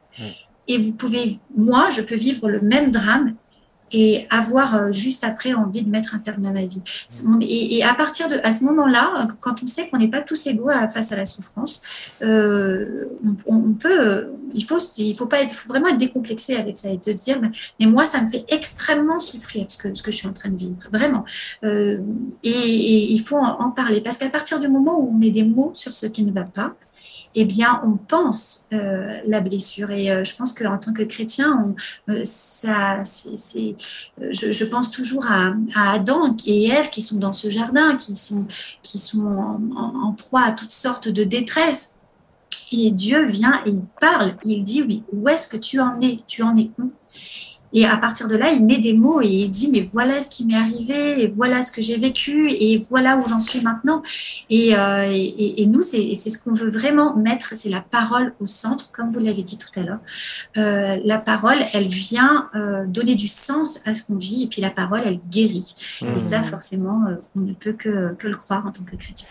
Et 0.68 0.78
vous 0.78 0.93
pouvez, 0.93 1.39
moi, 1.56 1.90
je 1.90 2.02
peux 2.02 2.14
vivre 2.14 2.48
le 2.48 2.60
même 2.60 2.90
drame 2.90 3.35
et 3.92 4.26
avoir 4.30 4.74
euh, 4.76 4.92
juste 4.92 5.24
après 5.24 5.52
envie 5.54 5.82
de 5.82 5.90
mettre 5.90 6.14
un 6.14 6.18
terme 6.18 6.44
à 6.46 6.52
ma 6.52 6.64
vie. 6.64 6.82
Et, 7.40 7.78
et 7.78 7.84
à 7.84 7.94
partir 7.94 8.28
de 8.28 8.40
à 8.42 8.52
ce 8.52 8.64
moment-là, 8.64 9.28
quand 9.40 9.62
on 9.62 9.66
sait 9.66 9.88
qu'on 9.88 9.98
n'est 9.98 10.08
pas 10.08 10.22
tous 10.22 10.46
égaux 10.46 10.70
face 10.92 11.12
à 11.12 11.16
la 11.16 11.26
souffrance, 11.26 11.82
euh, 12.22 13.06
on, 13.24 13.36
on, 13.46 13.74
peut, 13.74 14.28
il 14.54 14.64
faut, 14.64 14.78
il 14.98 15.16
faut 15.16 15.26
pas 15.26 15.42
être, 15.42 15.52
faut 15.52 15.68
vraiment 15.68 15.88
être 15.88 15.98
décomplexé 15.98 16.56
avec 16.56 16.76
ça 16.76 16.90
et 16.90 16.98
se 17.00 17.10
dire, 17.10 17.40
mais, 17.40 17.86
moi, 17.86 18.04
ça 18.04 18.22
me 18.22 18.28
fait 18.28 18.44
extrêmement 18.48 19.18
souffrir 19.18 19.70
ce 19.70 19.78
que 19.78 19.94
ce 19.94 20.02
que 20.02 20.12
je 20.12 20.16
suis 20.16 20.28
en 20.28 20.32
train 20.32 20.48
de 20.48 20.56
vivre, 20.56 20.76
vraiment. 20.92 21.24
Euh, 21.64 21.98
et, 22.42 22.50
et, 22.50 23.12
il 23.12 23.20
faut 23.20 23.38
en 23.38 23.70
parler 23.70 24.00
parce 24.00 24.18
qu'à 24.18 24.30
partir 24.30 24.60
du 24.60 24.68
moment 24.68 24.98
où 25.00 25.08
on 25.08 25.12
met 25.12 25.30
des 25.30 25.44
mots 25.44 25.72
sur 25.74 25.92
ce 25.92 26.06
qui 26.06 26.24
ne 26.24 26.32
va 26.32 26.44
pas, 26.44 26.74
eh 27.35 27.44
bien, 27.44 27.81
on 27.85 27.97
pense 27.97 28.66
euh, 28.73 29.20
la 29.27 29.40
blessure. 29.40 29.90
Et 29.90 30.11
euh, 30.11 30.24
je 30.24 30.35
pense 30.35 30.52
qu'en 30.52 30.78
tant 30.78 30.93
que 30.93 31.02
chrétien, 31.02 31.57
on, 31.59 32.12
euh, 32.12 32.23
ça, 32.24 33.02
c'est, 33.05 33.77
je, 34.19 34.52
je, 34.52 34.65
pense 34.65 34.90
toujours 34.90 35.27
à, 35.27 35.55
Adam 35.74 36.35
et 36.47 36.69
Ève 36.69 36.90
qui 36.90 37.02
sont 37.02 37.19
dans 37.19 37.32
ce 37.32 37.51
jardin, 37.51 37.97
qui 37.97 38.16
sont, 38.16 38.47
qui 38.82 38.98
sont 38.98 39.61
en, 39.77 40.12
proie 40.12 40.43
à 40.43 40.52
toutes 40.52 40.73
sortes 40.73 41.09
de 41.09 41.24
détresse. 41.24 41.97
Et 42.73 42.90
Dieu 42.90 43.24
vient 43.24 43.62
et 43.65 43.70
il 43.70 43.82
parle. 44.01 44.36
Il 44.44 44.65
dit, 44.65 44.82
oui, 44.82 45.05
où 45.12 45.28
est-ce 45.28 45.48
que 45.48 45.57
tu 45.57 45.81
en 45.81 46.01
es? 46.01 46.19
Tu 46.27 46.43
en 46.43 46.57
es 46.57 46.70
où? 46.78 46.93
Et 47.72 47.86
à 47.86 47.97
partir 47.97 48.28
de 48.28 48.36
là, 48.36 48.51
il 48.51 48.64
met 48.64 48.78
des 48.78 48.94
mots 48.94 49.20
et 49.20 49.28
il 49.28 49.51
dit, 49.51 49.70
mais 49.70 49.88
voilà 49.92 50.22
ce 50.22 50.30
qui 50.30 50.44
m'est 50.44 50.56
arrivé, 50.56 51.22
et 51.22 51.28
voilà 51.28 51.62
ce 51.62 51.70
que 51.72 51.80
j'ai 51.80 51.98
vécu, 51.98 52.51
et 52.51 52.78
voilà 52.88 53.16
où 53.16 53.28
j'en 53.28 53.40
suis 53.40 53.60
maintenant. 53.60 54.02
Et, 54.48 54.76
euh, 54.76 55.09
et, 55.10 55.62
et 55.62 55.66
nous, 55.66 55.82
c'est 55.82 56.14
ce 56.14 56.42
qu'on 56.42 56.52
veut 56.52 56.70
vraiment 56.70 57.14
mettre, 57.16 57.55
c'est 57.55 57.68
la 57.68 57.80
parole 57.80 58.34
au 58.40 58.47
centre, 58.47 58.90
comme 58.92 59.10
vous 59.10 59.20
l'avez 59.20 59.42
dit 59.42 59.59
tout 59.59 59.68
à 59.78 59.82
l'heure. 59.82 60.01
Euh, 60.56 60.98
la 61.05 61.18
parole, 61.18 61.59
elle 61.72 61.86
vient 61.86 62.51
euh, 62.55 62.84
donner 62.86 63.14
du 63.14 63.28
sens 63.28 63.80
à 63.86 63.94
ce 63.94 64.02
qu'on 64.02 64.16
vit, 64.16 64.44
et 64.44 64.47
puis 64.48 64.60
la 64.60 64.70
parole, 64.70 65.02
elle 65.05 65.20
guérit. 65.30 65.74
Mmh. 66.02 66.06
Et 66.16 66.18
ça, 66.18 66.42
forcément, 66.42 67.05
euh, 67.06 67.14
on 67.36 67.40
ne 67.40 67.52
peut 67.52 67.72
que, 67.72 68.14
que 68.14 68.26
le 68.26 68.36
croire 68.36 68.66
en 68.66 68.72
tant 68.72 68.82
que 68.82 68.97
chrétien. 68.97 69.28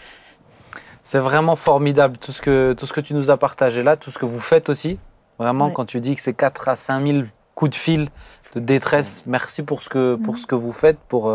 C'est 1.03 1.19
vraiment 1.19 1.55
formidable 1.55 2.17
tout 2.17 2.31
ce, 2.31 2.41
que, 2.41 2.73
tout 2.77 2.85
ce 2.85 2.93
que 2.93 3.01
tu 3.01 3.13
nous 3.13 3.31
as 3.31 3.37
partagé 3.37 3.83
là, 3.83 3.95
tout 3.95 4.11
ce 4.11 4.19
que 4.19 4.25
vous 4.25 4.39
faites 4.39 4.69
aussi. 4.69 4.99
Vraiment, 5.39 5.67
ouais. 5.67 5.73
quand 5.73 5.85
tu 5.85 5.99
dis 6.01 6.15
que 6.15 6.21
c'est 6.21 6.33
4 6.33 6.67
à 6.67 6.75
5 6.75 7.05
000 7.05 7.23
coup 7.59 7.67
de 7.67 7.75
fil 7.75 8.07
de 8.55 8.61
détresse. 8.61 9.23
Merci 9.25 9.63
pour 9.63 9.81
ce 9.81 9.89
que, 9.89 10.15
pour 10.15 10.37
ce 10.37 10.47
que 10.47 10.55
vous 10.55 10.71
faites 10.71 10.97
pour, 11.09 11.29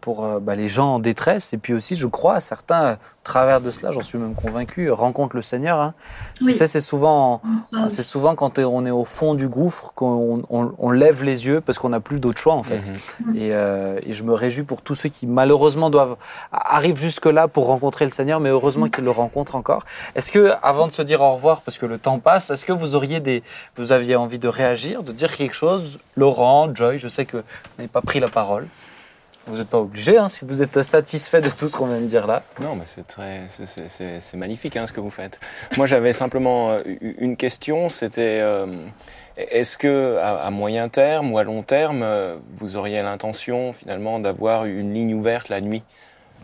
pour 0.00 0.40
bah, 0.40 0.54
les 0.54 0.68
gens 0.68 0.94
en 0.94 0.98
détresse. 0.98 1.52
Et 1.52 1.58
puis 1.58 1.72
aussi, 1.72 1.96
je 1.96 2.06
crois, 2.06 2.40
certains, 2.40 2.94
au 2.94 2.96
travers 3.24 3.60
de 3.60 3.70
cela, 3.70 3.90
j'en 3.92 4.02
suis 4.02 4.18
même 4.18 4.34
convaincu, 4.34 4.90
rencontrent 4.90 5.36
le 5.36 5.42
Seigneur. 5.42 5.78
Hein. 5.80 5.94
Oui. 6.40 6.52
Tu 6.52 6.58
sais, 6.58 6.66
c'est 6.66 6.80
souvent, 6.80 7.40
c'est 7.88 8.02
souvent 8.02 8.34
quand 8.34 8.58
on 8.58 8.86
est 8.86 8.90
au 8.90 9.04
fond 9.04 9.34
du 9.34 9.48
gouffre 9.48 9.92
qu'on 9.94 10.42
on, 10.50 10.72
on 10.78 10.90
lève 10.90 11.22
les 11.24 11.46
yeux 11.46 11.60
parce 11.60 11.78
qu'on 11.78 11.90
n'a 11.90 12.00
plus 12.00 12.18
d'autre 12.18 12.40
choix 12.40 12.54
en 12.54 12.62
fait. 12.62 12.88
Mm 12.88 12.92
-hmm. 12.92 13.36
et, 13.36 13.54
euh, 13.54 14.08
et, 14.08 14.12
je 14.12 14.22
me 14.24 14.34
réjouis 14.34 14.64
pour 14.64 14.80
tous 14.82 14.96
ceux 15.00 15.10
qui 15.16 15.26
malheureusement 15.26 15.90
doivent 15.90 16.16
arrivent 16.52 17.02
jusque 17.08 17.26
là 17.26 17.48
pour 17.48 17.64
rencontrer 17.66 18.04
le 18.04 18.10
Seigneur, 18.10 18.38
mais 18.40 18.50
heureusement 18.50 18.88
qu'ils 18.92 19.04
le 19.04 19.10
rencontrent 19.10 19.56
encore. 19.62 19.82
Est-ce 20.16 20.30
que, 20.34 20.42
avant 20.62 20.86
de 20.86 20.92
se 20.92 21.02
dire 21.02 21.20
au 21.20 21.32
revoir, 21.34 21.56
parce 21.64 21.78
que 21.80 21.86
le 21.86 21.98
temps 21.98 22.18
passe, 22.18 22.50
est-ce 22.50 22.64
que 22.64 22.72
vous 22.82 22.94
auriez 22.94 23.20
des, 23.20 23.42
vous 23.76 23.92
aviez 23.92 24.16
envie 24.16 24.38
de 24.46 24.48
réagir, 24.48 25.02
de 25.02 25.12
dire 25.12 25.32
quelque 25.36 25.56
chose, 25.64 25.98
Laurent, 26.16 26.74
Joy, 26.74 26.98
je 26.98 27.08
sais 27.08 27.24
que 27.30 27.38
vous 27.38 27.76
n'avez 27.78 27.88
pas 27.88 28.02
pris 28.10 28.20
la 28.20 28.28
parole. 28.28 28.66
Vous 29.50 29.58
n'êtes 29.58 29.68
pas 29.68 29.80
obligé, 29.80 30.16
hein, 30.16 30.28
si 30.28 30.44
vous 30.44 30.62
êtes 30.62 30.82
satisfait 30.82 31.40
de 31.40 31.50
tout 31.50 31.68
ce 31.68 31.76
qu'on 31.76 31.86
vient 31.86 32.00
de 32.00 32.06
dire 32.06 32.26
là. 32.26 32.42
Non, 32.60 32.76
mais 32.76 32.84
c'est 32.86 33.06
très, 33.06 33.46
c'est 33.48 34.36
magnifique 34.36 34.76
hein, 34.76 34.86
ce 34.86 34.92
que 34.92 35.00
vous 35.00 35.10
faites. 35.10 35.40
Moi, 35.76 35.86
j'avais 35.86 36.12
simplement 36.12 36.78
une 37.00 37.36
question. 37.36 37.88
C'était, 37.88 38.38
euh, 38.40 38.66
est-ce 39.36 39.76
que 39.76 40.18
à, 40.18 40.50
moyen 40.50 40.88
terme 40.88 41.32
ou 41.32 41.38
à 41.38 41.44
long 41.44 41.62
terme, 41.62 42.06
vous 42.58 42.76
auriez 42.76 43.02
l'intention 43.02 43.72
finalement 43.72 44.20
d'avoir 44.20 44.66
une 44.66 44.94
ligne 44.94 45.14
ouverte 45.14 45.48
la 45.48 45.60
nuit? 45.60 45.82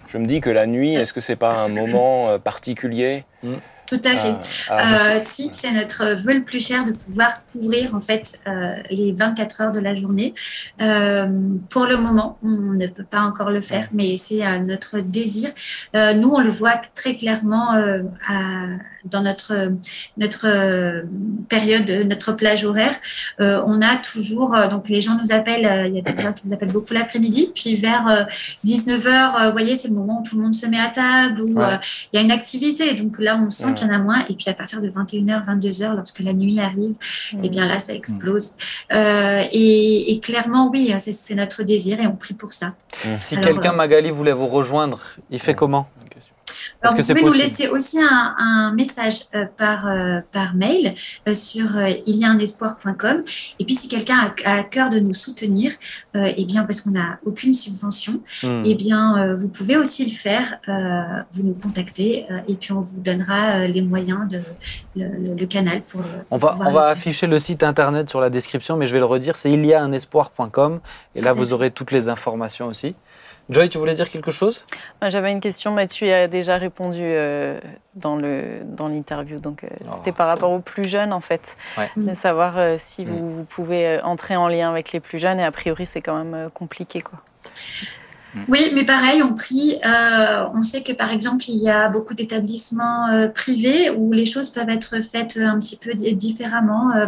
Je 0.08 0.18
me 0.18 0.26
dis 0.26 0.40
que 0.40 0.50
la 0.50 0.66
nuit, 0.66 0.94
est-ce 0.94 1.12
que 1.12 1.20
c'est 1.20 1.36
pas 1.36 1.52
un 1.52 1.68
moment 1.68 2.38
particulier? 2.40 3.24
Mmh. 3.42 3.54
Tout 3.86 4.00
à 4.04 4.16
fait. 4.16 4.34
Euh, 4.70 5.20
si 5.24 5.50
c'est 5.52 5.70
notre 5.70 6.16
vœu 6.16 6.34
le 6.34 6.42
plus 6.42 6.60
cher 6.60 6.84
de 6.84 6.90
pouvoir 6.90 7.42
couvrir 7.44 7.94
en 7.94 8.00
fait 8.00 8.40
euh, 8.48 8.74
les 8.90 9.12
24 9.12 9.60
heures 9.60 9.72
de 9.72 9.78
la 9.78 9.94
journée. 9.94 10.34
Euh, 10.82 11.54
pour 11.70 11.86
le 11.86 11.96
moment, 11.96 12.38
on 12.42 12.48
ne 12.48 12.86
peut 12.88 13.04
pas 13.04 13.20
encore 13.20 13.50
le 13.50 13.60
faire, 13.60 13.88
mais 13.92 14.16
c'est 14.16 14.42
notre 14.60 14.98
désir. 14.98 15.50
nous, 15.94 16.30
on 16.30 16.40
le 16.40 16.50
voit 16.50 16.80
très 16.94 17.14
clairement 17.14 17.72
à, 17.72 18.66
dans 19.04 19.22
notre 19.22 19.72
notre 20.16 21.04
période, 21.48 21.88
notre 22.06 22.32
plage 22.32 22.64
horaire. 22.64 22.94
on 23.38 23.80
a 23.82 23.96
toujours 23.96 24.56
donc 24.70 24.88
les 24.88 25.00
gens 25.00 25.16
nous 25.16 25.32
appellent. 25.32 25.86
il 25.86 25.94
y 25.94 25.98
a 25.98 26.02
des 26.02 26.22
gens 26.22 26.32
qui 26.32 26.46
nous 26.46 26.52
appellent 26.52 26.72
beaucoup 26.72 26.92
l'après-midi, 26.92 27.52
puis 27.54 27.76
vers 27.76 28.26
19 28.64 29.06
heures, 29.06 29.46
vous 29.46 29.52
voyez, 29.52 29.76
c'est 29.76 29.88
le 29.88 29.94
moment 29.94 30.20
où 30.20 30.28
tout 30.28 30.36
le 30.36 30.42
monde 30.42 30.54
se 30.54 30.66
met 30.66 30.80
à 30.80 30.88
table, 30.88 31.40
où 31.42 31.60
ouais. 31.60 31.78
il 32.12 32.16
y 32.16 32.18
a 32.18 32.22
une 32.22 32.32
activité. 32.32 32.94
Donc 32.94 33.18
là, 33.18 33.38
on 33.40 33.50
sent 33.50 33.75
qu'il 33.76 33.86
y 33.86 33.90
en 33.90 33.94
a 33.94 33.98
moins. 33.98 34.24
Et 34.28 34.34
puis 34.34 34.48
à 34.48 34.54
partir 34.54 34.80
de 34.80 34.88
21h, 34.88 35.44
22h, 35.44 35.94
lorsque 35.94 36.20
la 36.20 36.32
nuit 36.32 36.58
arrive, 36.60 36.96
mmh. 37.32 37.44
et 37.44 37.48
bien 37.48 37.66
là, 37.66 37.78
ça 37.78 37.94
explose. 37.94 38.52
Mmh. 38.52 38.94
Euh, 38.94 39.44
et, 39.52 40.12
et, 40.12 40.20
clairement, 40.20 40.70
oui, 40.72 40.92
c'est 40.98 41.34
notre 41.34 41.62
désir 41.62 42.00
et 42.00 42.06
on 42.06 42.16
prie 42.16 42.34
pour 42.34 42.52
ça. 42.52 42.74
Mmh. 43.04 43.14
Si 43.16 43.36
quelqu'un, 43.38 43.72
Magali, 43.72 44.10
voulait 44.10 44.32
vous 44.32 44.48
rejoindre, 44.48 45.00
il 45.30 45.38
fait 45.38 45.54
comment? 45.54 45.88
Alors, 46.82 46.96
vous 46.96 47.02
pouvez 47.06 47.22
nous 47.22 47.32
laisser 47.32 47.68
aussi 47.68 48.00
un, 48.00 48.34
un 48.38 48.72
message 48.72 49.22
euh, 49.34 49.46
par, 49.56 49.88
euh, 49.88 50.20
par 50.32 50.54
mail 50.54 50.94
euh, 51.26 51.34
sur 51.34 51.66
il 52.06 52.16
y 52.16 52.24
a 52.24 52.30
un 52.30 52.38
espoir.com. 52.38 53.22
Et 53.58 53.64
puis, 53.64 53.74
si 53.74 53.88
quelqu'un 53.88 54.32
a, 54.44 54.50
a, 54.50 54.58
à 54.58 54.62
cœur 54.64 54.88
de 54.88 54.98
nous 54.98 55.14
soutenir, 55.14 55.72
eh 56.14 56.44
bien, 56.44 56.64
parce 56.64 56.80
qu'on 56.80 56.90
n'a 56.90 57.18
aucune 57.24 57.54
subvention, 57.54 58.20
mm. 58.42 58.62
eh 58.66 58.74
bien, 58.74 59.34
vous 59.34 59.48
pouvez 59.48 59.76
aussi 59.76 60.04
le 60.04 60.10
faire. 60.10 60.58
vous 61.32 61.42
nous 61.42 61.54
contactez 61.54 62.26
et 62.48 62.54
puis 62.54 62.72
on 62.72 62.80
vous 62.80 63.00
donnera 63.00 63.66
les 63.66 63.82
moyens 63.82 64.28
de 64.28 64.40
le, 64.96 65.34
le 65.34 65.46
canal 65.46 65.82
pour. 65.82 66.02
On 66.30 66.36
va, 66.38 66.56
on 66.60 66.72
va 66.72 66.86
afficher 66.86 67.26
le 67.26 67.38
site 67.38 67.62
internet 67.62 68.08
sur 68.08 68.20
la 68.20 68.30
description, 68.30 68.76
mais 68.76 68.86
je 68.86 68.92
vais 68.92 68.98
le 68.98 69.04
redire, 69.04 69.36
c'est 69.36 69.50
il 69.50 69.64
y 69.64 69.74
a 69.74 69.82
un 69.82 69.92
espoir.com. 69.92 70.80
Et 71.14 71.20
là, 71.20 71.32
vous 71.32 71.52
aurez 71.52 71.70
toutes 71.70 71.90
les 71.90 72.08
informations 72.08 72.66
aussi. 72.66 72.94
Joy, 73.48 73.68
tu 73.68 73.78
voulais 73.78 73.94
dire 73.94 74.10
quelque 74.10 74.32
chose? 74.32 74.64
J'avais 75.02 75.30
une 75.30 75.40
question, 75.40 75.70
mais 75.72 75.86
tu 75.86 76.08
as 76.08 76.26
déjà 76.26 76.56
répondu 76.56 77.00
euh, 77.02 77.60
dans 77.94 78.16
l'interview. 78.16 79.36
Dans 79.36 79.50
donc, 79.50 79.64
euh, 79.64 79.68
oh. 79.82 79.92
c'était 79.94 80.12
par 80.12 80.26
rapport 80.26 80.50
aux 80.50 80.58
plus 80.58 80.88
jeunes, 80.88 81.12
en 81.12 81.20
fait. 81.20 81.56
Ouais. 81.78 81.88
De 81.96 82.12
savoir 82.12 82.58
euh, 82.58 82.74
si 82.78 83.04
mm. 83.04 83.08
vous, 83.08 83.36
vous, 83.36 83.44
pouvez 83.44 84.00
entrer 84.02 84.34
en 84.34 84.48
lien 84.48 84.68
avec 84.68 84.92
les 84.92 85.00
plus 85.00 85.18
jeunes. 85.18 85.38
Et 85.38 85.44
a 85.44 85.52
priori, 85.52 85.86
c'est 85.86 86.00
quand 86.00 86.22
même 86.22 86.50
compliqué, 86.50 87.00
quoi. 87.00 87.20
Oui, 88.48 88.70
mais 88.74 88.84
pareil, 88.84 89.22
on 89.22 89.34
prie. 89.34 89.76
Euh, 89.84 90.44
on 90.54 90.62
sait 90.62 90.82
que 90.82 90.92
par 90.92 91.10
exemple, 91.12 91.44
il 91.48 91.58
y 91.58 91.68
a 91.68 91.88
beaucoup 91.88 92.14
d'établissements 92.14 93.08
euh, 93.08 93.28
privés 93.28 93.90
où 93.90 94.12
les 94.12 94.26
choses 94.26 94.50
peuvent 94.50 94.68
être 94.68 95.02
faites 95.02 95.38
un 95.38 95.58
petit 95.58 95.76
peu 95.76 95.92
différemment. 95.94 96.92
Euh, 96.92 97.06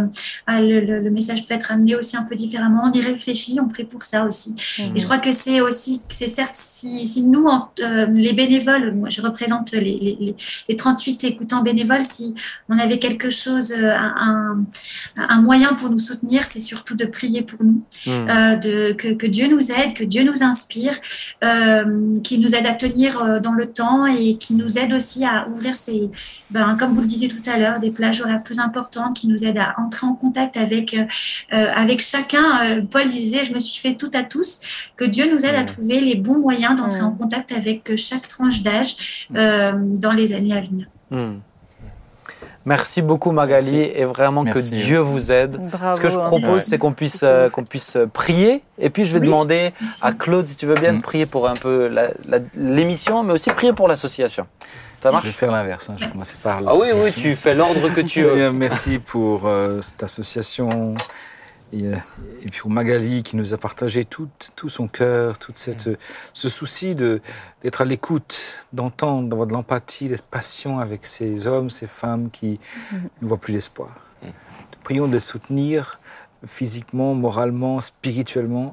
le, 0.48 0.80
le, 0.80 1.00
le, 1.00 1.10
message 1.10 1.46
peut 1.46 1.54
être 1.54 1.72
amené 1.72 1.96
aussi 1.96 2.16
un 2.16 2.24
peu 2.24 2.34
différemment. 2.34 2.84
On 2.86 2.92
y 2.92 3.00
réfléchit, 3.00 3.58
on 3.60 3.68
prie 3.68 3.84
pour 3.84 4.04
ça 4.04 4.24
aussi. 4.24 4.52
Mmh. 4.52 4.96
Et 4.96 4.98
je 4.98 5.04
crois 5.04 5.18
que 5.18 5.32
c'est 5.32 5.60
aussi, 5.60 6.00
c'est 6.08 6.28
certes, 6.28 6.54
si, 6.54 7.06
si 7.06 7.22
nous, 7.22 7.46
en, 7.46 7.70
euh, 7.80 8.06
les 8.06 8.32
bénévoles, 8.32 8.94
moi 8.94 9.08
je 9.08 9.20
représente 9.20 9.72
les, 9.72 9.96
les, 9.96 10.34
les, 10.68 10.76
38 10.76 11.24
écoutants 11.24 11.62
bénévoles, 11.62 12.04
si 12.04 12.34
on 12.68 12.78
avait 12.78 12.98
quelque 12.98 13.30
chose, 13.30 13.74
un, 13.74 14.64
un 15.16 15.42
moyen 15.42 15.74
pour 15.74 15.90
nous 15.90 15.98
soutenir, 15.98 16.44
c'est 16.44 16.60
surtout 16.60 16.94
de 16.96 17.04
prier 17.04 17.42
pour 17.42 17.64
nous, 17.64 17.82
mmh. 18.06 18.60
de, 18.60 18.92
que, 18.92 19.14
que 19.14 19.26
Dieu 19.26 19.48
nous 19.48 19.72
aide, 19.72 19.94
que 19.94 20.04
Dieu 20.04 20.24
nous 20.24 20.42
inspire 20.42 20.94
euh, 21.44 22.20
qui 22.22 22.38
nous 22.38 22.54
aide 22.54 22.66
à 22.66 22.74
tenir 22.74 23.22
euh, 23.22 23.40
dans 23.40 23.52
le 23.52 23.66
temps 23.66 24.06
et 24.06 24.36
qui 24.36 24.54
nous 24.54 24.78
aide 24.78 24.92
aussi 24.92 25.24
à 25.24 25.48
ouvrir 25.48 25.76
ces, 25.76 26.10
ben, 26.50 26.76
comme 26.78 26.92
vous 26.92 27.00
le 27.00 27.06
disiez 27.06 27.28
tout 27.28 27.42
à 27.50 27.58
l'heure, 27.58 27.78
des 27.78 27.90
plages 27.90 28.20
horaires 28.20 28.42
plus 28.42 28.58
importantes, 28.58 29.16
qui 29.16 29.28
nous 29.28 29.44
aident 29.44 29.58
à 29.58 29.74
entrer 29.78 30.06
en 30.06 30.14
contact 30.14 30.56
avec, 30.56 30.94
euh, 30.94 31.06
avec 31.74 32.00
chacun. 32.00 32.84
Paul 32.90 33.08
disait, 33.08 33.44
je 33.44 33.54
me 33.54 33.58
suis 33.58 33.80
fait 33.80 33.94
tout 33.94 34.10
à 34.14 34.22
tous, 34.22 34.60
que 34.96 35.04
Dieu 35.04 35.32
nous 35.32 35.44
aide 35.44 35.54
à 35.54 35.64
trouver 35.64 36.00
les 36.00 36.14
bons 36.14 36.38
moyens 36.38 36.76
d'entrer 36.76 37.02
en 37.02 37.12
contact 37.12 37.52
avec 37.52 37.94
chaque 37.96 38.28
tranche 38.28 38.62
d'âge 38.62 39.26
dans 39.30 40.12
les 40.12 40.32
années 40.32 40.56
à 40.56 40.60
venir. 40.60 40.86
Hmm. 41.10 41.38
Merci 42.68 43.00
beaucoup 43.00 43.32
Magali 43.32 43.80
et 43.80 44.04
vraiment 44.04 44.44
que 44.44 44.58
Dieu 44.58 44.98
vous 44.98 45.32
aide. 45.32 45.58
Ce 45.94 45.98
que 45.98 46.10
je 46.10 46.18
propose, 46.18 46.62
c'est 46.62 46.76
qu'on 46.76 46.92
puisse, 46.92 47.20
euh, 47.22 47.48
qu'on 47.48 47.64
puisse 47.64 47.96
euh, 47.96 48.06
prier. 48.06 48.62
Et 48.78 48.90
puis 48.90 49.06
je 49.06 49.14
vais 49.14 49.20
demander 49.20 49.72
à 50.02 50.12
Claude, 50.12 50.46
si 50.46 50.54
tu 50.54 50.66
veux 50.66 50.74
bien, 50.74 50.92
de 50.92 50.98
mm. 50.98 51.02
prier 51.02 51.24
pour 51.24 51.48
un 51.48 51.54
peu 51.54 51.90
l'émission, 52.54 53.22
mais 53.22 53.32
aussi 53.32 53.48
prier 53.48 53.72
pour 53.72 53.88
l'association. 53.88 54.46
Ça 55.00 55.10
marche 55.10 55.24
Je 55.24 55.28
vais 55.28 55.34
faire 55.34 55.50
l'inverse. 55.50 55.88
Hein. 55.88 55.94
Je 55.96 56.04
vais 56.04 56.10
commencer 56.10 56.36
par 56.42 56.60
Ah 56.66 56.74
oui, 56.76 56.88
oui, 56.94 57.10
tu 57.12 57.36
fais 57.36 57.54
l'ordre 57.54 57.88
que 57.88 58.02
tu 58.02 58.20
veux. 58.20 58.52
Merci 58.52 58.98
pour 58.98 59.46
euh, 59.46 59.80
cette 59.80 60.02
association. 60.02 60.94
Euh, 61.74 61.96
et, 62.42 62.48
puis 62.48 62.60
pour 62.60 62.70
Magali 62.70 63.22
qui 63.22 63.36
nous 63.36 63.52
a 63.54 63.58
partagé 63.58 64.04
tout, 64.04 64.28
tout 64.56 64.68
son 64.68 64.88
cœur, 64.88 65.38
tout 65.38 65.52
ce 65.54 66.48
souci 66.48 66.94
d'être 66.94 67.80
à 67.80 67.84
l'écoute, 67.84 68.66
d'entendre, 68.72 69.28
d'avoir 69.28 69.46
de 69.46 69.52
l'empathie, 69.52 70.08
d'être 70.08 70.24
patient 70.24 70.78
avec 70.78 71.06
ces 71.06 71.46
hommes, 71.46 71.70
ces 71.70 71.86
femmes 71.86 72.30
qui 72.30 72.58
ne 73.20 73.28
voient 73.28 73.38
plus 73.38 73.52
d'espoir. 73.52 73.90
Prions 74.82 75.06
de 75.06 75.12
les 75.12 75.20
soutenir 75.20 75.98
physiquement, 76.46 77.14
moralement, 77.14 77.80
spirituellement, 77.80 78.72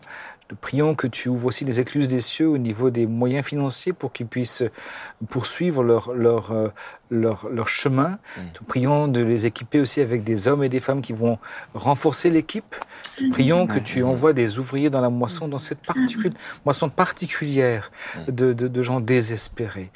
nous 0.52 0.58
prions 0.58 0.94
que 0.94 1.08
tu 1.08 1.28
ouvres 1.28 1.48
aussi 1.48 1.66
les 1.66 1.80
écluses 1.80 2.08
des 2.08 2.20
cieux 2.20 2.48
au 2.48 2.60
niveau 2.60 2.92
des 2.92 3.08
moyens 3.08 3.44
financiers 3.44 3.94
pour 3.94 4.12
qu'ils 4.12 4.28
puissent 4.28 4.64
poursuivre 5.30 5.84
leur, 5.84 6.14
leur, 6.14 6.52
euh, 6.52 6.68
leur, 7.10 7.50
leur 7.50 7.68
chemin. 7.68 8.10
Mm. 8.10 8.42
Nous 8.60 8.68
prions 8.68 9.08
de 9.08 9.22
les 9.22 9.48
équiper 9.48 9.80
aussi 9.80 10.02
avec 10.02 10.24
des 10.24 10.48
hommes 10.48 10.64
et 10.64 10.70
des 10.70 10.80
femmes 10.80 11.02
qui 11.02 11.14
vont 11.14 11.40
renforcer 11.74 12.30
l'équipe. 12.30 12.76
Nous 13.22 13.32
prions 13.32 13.66
que 13.66 13.80
tu 13.80 14.04
envoies 14.04 14.34
des 14.34 14.60
ouvriers 14.60 14.92
dans 14.92 15.02
la 15.02 15.10
moisson, 15.10 15.48
dans 15.48 15.58
cette 15.58 15.80
moisson 16.64 16.90
particulière 16.90 17.90
mm. 18.16 18.32
de, 18.32 18.54
de, 18.54 18.68
de 18.68 18.82
gens 18.84 19.00
désespérés. 19.00 19.90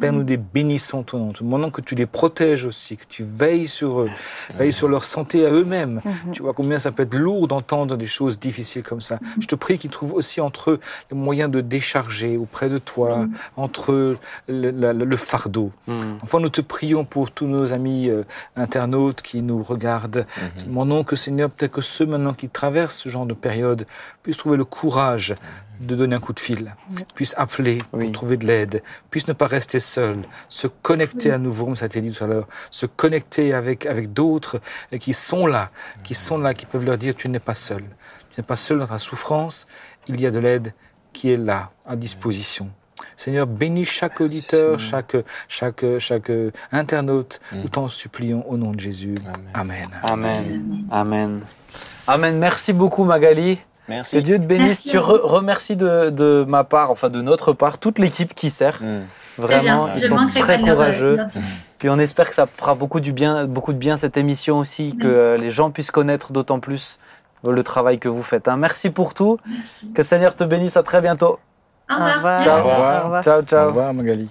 Père, 0.00 0.12
nous 0.12 0.24
les 0.24 0.38
bénissons 0.38 1.02
ton 1.02 1.18
nom. 1.18 1.32
Demandons 1.38 1.70
que 1.70 1.82
tu 1.82 1.94
les 1.94 2.06
protèges 2.06 2.64
aussi, 2.64 2.96
que 2.96 3.04
tu 3.06 3.24
veilles 3.24 3.68
sur 3.68 4.00
eux, 4.00 4.10
veilles 4.56 4.72
sur 4.72 4.88
leur 4.88 5.04
santé 5.04 5.44
à 5.46 5.50
eux-mêmes. 5.50 6.00
Mhm. 6.04 6.32
Tu 6.32 6.42
vois 6.42 6.54
combien 6.54 6.78
ça 6.78 6.92
peut 6.92 7.02
être 7.02 7.14
lourd 7.14 7.46
d'entendre 7.46 7.96
des 7.96 8.06
choses 8.06 8.38
difficiles 8.38 8.82
comme 8.82 9.02
ça. 9.02 9.18
Mhm. 9.20 9.42
Je 9.42 9.46
te 9.46 9.54
prie 9.54 9.76
qu'ils 9.76 9.90
trouvent 9.90 10.14
aussi 10.14 10.40
entre 10.40 10.72
eux 10.72 10.80
les 11.10 11.16
moyens 11.16 11.50
de 11.50 11.60
décharger 11.60 12.38
auprès 12.38 12.70
de 12.70 12.78
toi, 12.78 13.18
mhm. 13.18 13.34
entre 13.56 13.92
eux 13.92 14.18
le, 14.48 15.16
fardeau. 15.16 15.70
Enfin, 16.22 16.40
nous 16.40 16.48
te 16.48 16.62
prions 16.62 17.04
pour 17.04 17.30
tous 17.30 17.46
nos 17.46 17.74
amis 17.74 18.08
euh, 18.08 18.24
internautes 18.56 19.20
qui 19.20 19.42
nous 19.42 19.62
regardent. 19.62 20.26
Demandons 20.64 21.04
que 21.04 21.16
Seigneur, 21.16 21.50
peut-être 21.50 21.72
que 21.72 21.80
ceux 21.82 22.06
maintenant 22.06 22.32
qui 22.32 22.48
traversent 22.48 22.96
ce 22.96 23.08
genre 23.10 23.26
de 23.26 23.34
période 23.34 23.86
puissent 24.22 24.38
trouver 24.38 24.56
le 24.56 24.64
courage 24.64 25.34
de 25.82 25.94
donner 25.94 26.16
un 26.16 26.20
coup 26.20 26.32
de 26.32 26.40
fil, 26.40 26.74
puisse 27.14 27.34
appeler 27.36 27.78
pour 27.90 28.12
trouver 28.12 28.36
de 28.36 28.46
l'aide, 28.46 28.82
puisse 29.10 29.28
ne 29.28 29.32
pas 29.32 29.46
rester 29.46 29.80
seul, 29.80 30.18
se 30.48 30.66
connecter 30.66 31.30
à 31.30 31.38
nouveau, 31.38 31.66
comme 31.66 31.76
ça 31.76 31.84
a 31.84 31.86
été 31.86 32.00
dit 32.00 32.10
tout 32.10 32.24
à 32.24 32.26
l'heure, 32.26 32.46
se 32.70 32.86
connecter 32.86 33.52
avec, 33.52 33.86
avec 33.86 34.12
d'autres 34.12 34.60
qui 35.00 35.12
sont 35.12 35.46
là, 35.46 35.70
qui 36.02 36.14
sont 36.14 36.38
là, 36.38 36.54
qui 36.54 36.66
peuvent 36.66 36.84
leur 36.84 36.98
dire 36.98 37.14
tu 37.14 37.28
n'es 37.28 37.40
pas 37.40 37.54
seul. 37.54 37.82
Tu 38.30 38.40
n'es 38.40 38.46
pas 38.46 38.56
seul 38.56 38.78
dans 38.78 38.86
ta 38.86 38.98
souffrance, 38.98 39.66
il 40.06 40.20
y 40.20 40.26
a 40.26 40.30
de 40.30 40.38
l'aide 40.38 40.72
qui 41.12 41.30
est 41.30 41.36
là, 41.36 41.70
à 41.84 41.96
disposition. 41.96 42.70
Seigneur, 43.16 43.46
bénis 43.46 43.84
chaque 43.84 44.20
auditeur, 44.20 44.78
chaque, 44.78 45.16
chaque, 45.48 45.84
chaque 45.98 46.32
internaute. 46.70 47.40
Mm. 47.52 47.60
Nous 47.60 47.68
t'en 47.68 47.88
supplions 47.88 48.48
au 48.48 48.56
nom 48.56 48.72
de 48.72 48.80
Jésus. 48.80 49.14
Amen. 49.54 49.86
Amen. 50.02 50.80
Amen. 50.90 51.42
Amen. 52.06 52.38
Merci 52.38 52.72
beaucoup, 52.72 53.04
Magali. 53.04 53.58
Merci. 53.88 54.16
Que 54.16 54.20
Dieu 54.20 54.38
te 54.38 54.44
bénisse. 54.44 54.84
Tu 54.84 54.98
remercies 54.98 55.76
de, 55.76 56.44
ma 56.48 56.64
part, 56.64 56.90
enfin 56.90 57.08
de 57.08 57.20
notre 57.20 57.52
part, 57.52 57.78
toute 57.78 57.98
l'équipe 57.98 58.34
qui 58.34 58.50
sert. 58.50 58.82
Mm. 58.82 59.02
Vraiment, 59.38 59.88
ils 59.94 60.02
sont 60.02 60.16
très 60.26 60.60
courageux. 60.60 61.18
Puis 61.78 61.88
on 61.88 61.98
espère 61.98 62.28
que 62.28 62.34
ça 62.34 62.46
fera 62.46 62.74
beaucoup, 62.74 63.00
du 63.00 63.12
bien, 63.12 63.46
beaucoup 63.46 63.72
de 63.72 63.78
bien 63.78 63.96
cette 63.96 64.16
émission 64.16 64.58
aussi, 64.58 64.96
que 64.96 65.36
les 65.38 65.50
gens 65.50 65.70
puissent 65.70 65.90
connaître 65.90 66.32
d'autant 66.32 66.60
plus 66.60 67.00
le 67.44 67.62
travail 67.62 67.98
que 67.98 68.08
vous 68.08 68.22
faites. 68.22 68.46
Hein. 68.46 68.56
Merci 68.56 68.90
pour 68.90 69.14
tout. 69.14 69.38
Que 69.94 69.98
le 69.98 70.02
Seigneur 70.04 70.36
te 70.36 70.44
bénisse. 70.44 70.76
À 70.76 70.82
très 70.82 71.00
bientôt. 71.00 71.40
Au 71.90 71.94
revoir. 71.94 72.42
Ciao. 72.42 73.22
Ciao, 73.22 73.42
ciao. 73.42 73.64
Au 73.64 73.68
revoir, 73.68 73.94
Magali. 73.94 74.28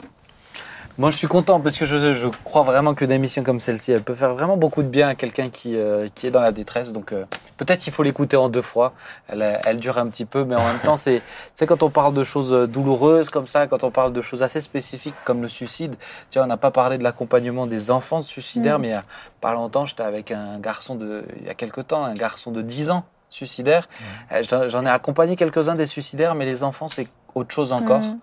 Moi, 0.98 1.10
je 1.10 1.18
suis 1.18 1.28
content 1.28 1.60
parce 1.60 1.78
que 1.78 1.86
je, 1.86 2.28
crois 2.44 2.64
vraiment 2.64 2.94
que 2.94 3.06
des 3.06 3.18
missions 3.18 3.44
comme 3.44 3.60
celle-ci, 3.60 3.92
elle 3.92 4.04
peut 4.04 4.14
faire 4.14 4.34
vraiment 4.34 4.58
beaucoup 4.58 4.84
de 4.84 4.88
bien 4.88 5.08
à 5.08 5.16
quelqu'un 5.16 5.50
qui, 5.50 5.76
euh, 5.76 6.08
qui 6.14 6.28
est 6.28 6.32
dans 6.32 6.42
la 6.42 6.52
détresse. 6.52 6.92
Donc, 6.92 7.12
euh, 7.12 7.26
peut-être 7.58 7.88
il 7.88 7.94
faut 7.94 8.04
l'écouter 8.04 8.38
en 8.38 8.50
deux 8.50 8.62
fois. 8.62 8.94
Elle, 9.28 9.60
elle, 9.66 9.78
dure 9.78 9.98
un 9.98 10.08
petit 10.08 10.26
peu, 10.26 10.44
mais 10.44 10.56
en 10.56 10.64
même 10.64 10.80
temps, 10.80 10.98
c'est 10.98 11.22
quand 11.60 11.84
on 11.84 11.90
parle 11.90 12.14
de 12.14 12.24
choses 12.24 12.52
douloureuses 12.70 13.30
comme 13.30 13.48
ça, 13.48 13.68
quand 13.68 13.84
on 13.84 13.92
parle 13.92 14.14
de 14.14 14.22
choses 14.22 14.44
assez 14.44 14.62
spécifiques 14.62 15.16
comme 15.24 15.42
le 15.42 15.50
suicide. 15.50 15.96
Tu 16.30 16.38
vois, 16.38 16.46
on 16.46 16.50
n'a 16.50 16.58
pas 16.58 16.72
parlé 16.72 16.98
de 16.98 17.04
l'accompagnement 17.04 17.68
des 17.68 17.92
enfants 17.92 18.22
suicidaires, 18.22 18.80
mm. 18.80 18.82
mais 18.82 18.88
il 18.90 18.92
n'y 18.92 18.98
a 18.98 19.04
pas 19.40 19.54
longtemps, 19.54 19.86
j'étais 19.86 20.04
avec 20.04 20.32
un 20.32 20.60
garçon 20.60 20.96
de, 20.96 21.24
il 21.40 21.48
y 21.48 21.50
a 21.50 21.54
quelques 21.54 21.88
temps, 21.88 22.04
un 22.04 22.16
garçon 22.16 22.52
de 22.52 22.62
10 22.62 22.92
ans 22.92 23.06
suicidaire. 23.32 23.88
Euh, 24.32 24.44
j'en 24.68 24.86
ai 24.86 24.90
accompagné 24.90 25.36
quelques-uns 25.36 25.76
des 25.76 25.86
suicidaires, 25.86 26.36
mais 26.36 26.46
les 26.46 26.64
enfants, 26.64 26.88
c'est 26.88 27.08
autre 27.36 27.54
chose 27.54 27.72
encore. 27.72 28.02
Mm. 28.02 28.20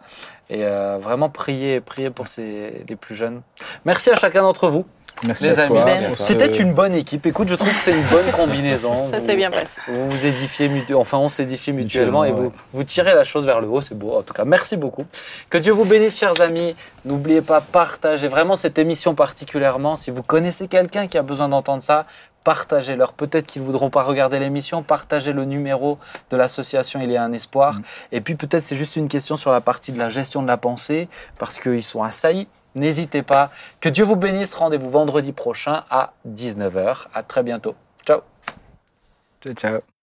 Et 0.50 0.64
euh, 0.64 0.98
vraiment 1.00 1.28
prier, 1.28 1.80
prier 1.80 2.10
pour 2.10 2.28
ces, 2.28 2.84
les 2.88 2.96
plus 2.96 3.14
jeunes. 3.14 3.42
Merci 3.84 4.10
à 4.10 4.16
chacun 4.16 4.42
d'entre 4.42 4.68
vous. 4.68 4.86
Merci 5.26 5.44
les 5.44 5.58
amis. 5.58 6.14
C'était 6.14 6.56
une 6.56 6.72
bonne 6.72 6.94
équipe. 6.94 7.26
Écoute, 7.26 7.48
je 7.48 7.54
trouve 7.54 7.74
que 7.74 7.82
c'est 7.82 7.96
une 7.96 8.06
bonne 8.06 8.30
combinaison. 8.30 9.10
Ça 9.10 9.20
s'est 9.20 9.36
bien 9.36 9.50
passé. 9.50 9.80
Vous 9.88 10.10
vous 10.10 10.26
édifiez 10.26 10.68
mutuellement, 10.68 11.00
enfin 11.00 11.18
on 11.18 11.28
s'édifie 11.28 11.72
mutuellement, 11.72 12.24
et 12.24 12.32
vous, 12.32 12.52
vous 12.72 12.84
tirez 12.84 13.14
la 13.14 13.24
chose 13.24 13.46
vers 13.46 13.60
le 13.60 13.68
haut. 13.68 13.80
C'est 13.80 13.96
beau. 13.96 14.16
En 14.16 14.22
tout 14.22 14.34
cas, 14.34 14.44
merci 14.44 14.76
beaucoup. 14.76 15.04
Que 15.50 15.58
Dieu 15.58 15.72
vous 15.72 15.84
bénisse, 15.84 16.18
chers 16.18 16.40
amis. 16.40 16.76
N'oubliez 17.04 17.42
pas, 17.42 17.60
partagez 17.60 18.28
vraiment 18.28 18.56
cette 18.56 18.78
émission 18.78 19.14
particulièrement. 19.14 19.96
Si 19.96 20.10
vous 20.10 20.22
connaissez 20.22 20.68
quelqu'un 20.68 21.06
qui 21.06 21.16
a 21.18 21.22
besoin 21.22 21.48
d'entendre 21.48 21.82
ça, 21.82 22.06
partagez-leur. 22.44 23.12
Peut-être 23.12 23.46
qu'ils 23.46 23.62
ne 23.62 23.66
voudront 23.66 23.90
pas 23.90 24.02
regarder 24.02 24.38
l'émission, 24.38 24.82
partagez 24.82 25.32
le 25.32 25.44
numéro 25.44 25.98
de 26.30 26.36
l'association 26.36 27.00
Il 27.02 27.10
y 27.10 27.16
a 27.16 27.22
un 27.22 27.32
espoir. 27.32 27.74
Mm. 27.74 27.82
Et 28.12 28.20
puis 28.20 28.34
peut-être 28.36 28.62
c'est 28.62 28.76
juste 28.76 28.96
une 28.96 29.08
question 29.08 29.36
sur 29.36 29.52
la 29.52 29.60
partie 29.60 29.92
de 29.92 29.98
la 29.98 30.08
gestion 30.08 30.42
de 30.42 30.48
la 30.48 30.56
pensée, 30.56 31.08
parce 31.38 31.58
qu'ils 31.58 31.82
sont 31.82 32.02
assaillis. 32.02 32.48
N'hésitez 32.74 33.22
pas. 33.22 33.50
Que 33.80 33.88
Dieu 33.88 34.04
vous 34.04 34.16
bénisse. 34.16 34.54
Rendez-vous 34.54 34.90
vendredi 34.90 35.32
prochain 35.32 35.84
à 35.90 36.12
19h. 36.28 37.06
À 37.14 37.22
très 37.22 37.42
bientôt. 37.42 37.74
Ciao. 38.06 38.20
Ciao, 39.42 39.54
ciao. 39.54 39.97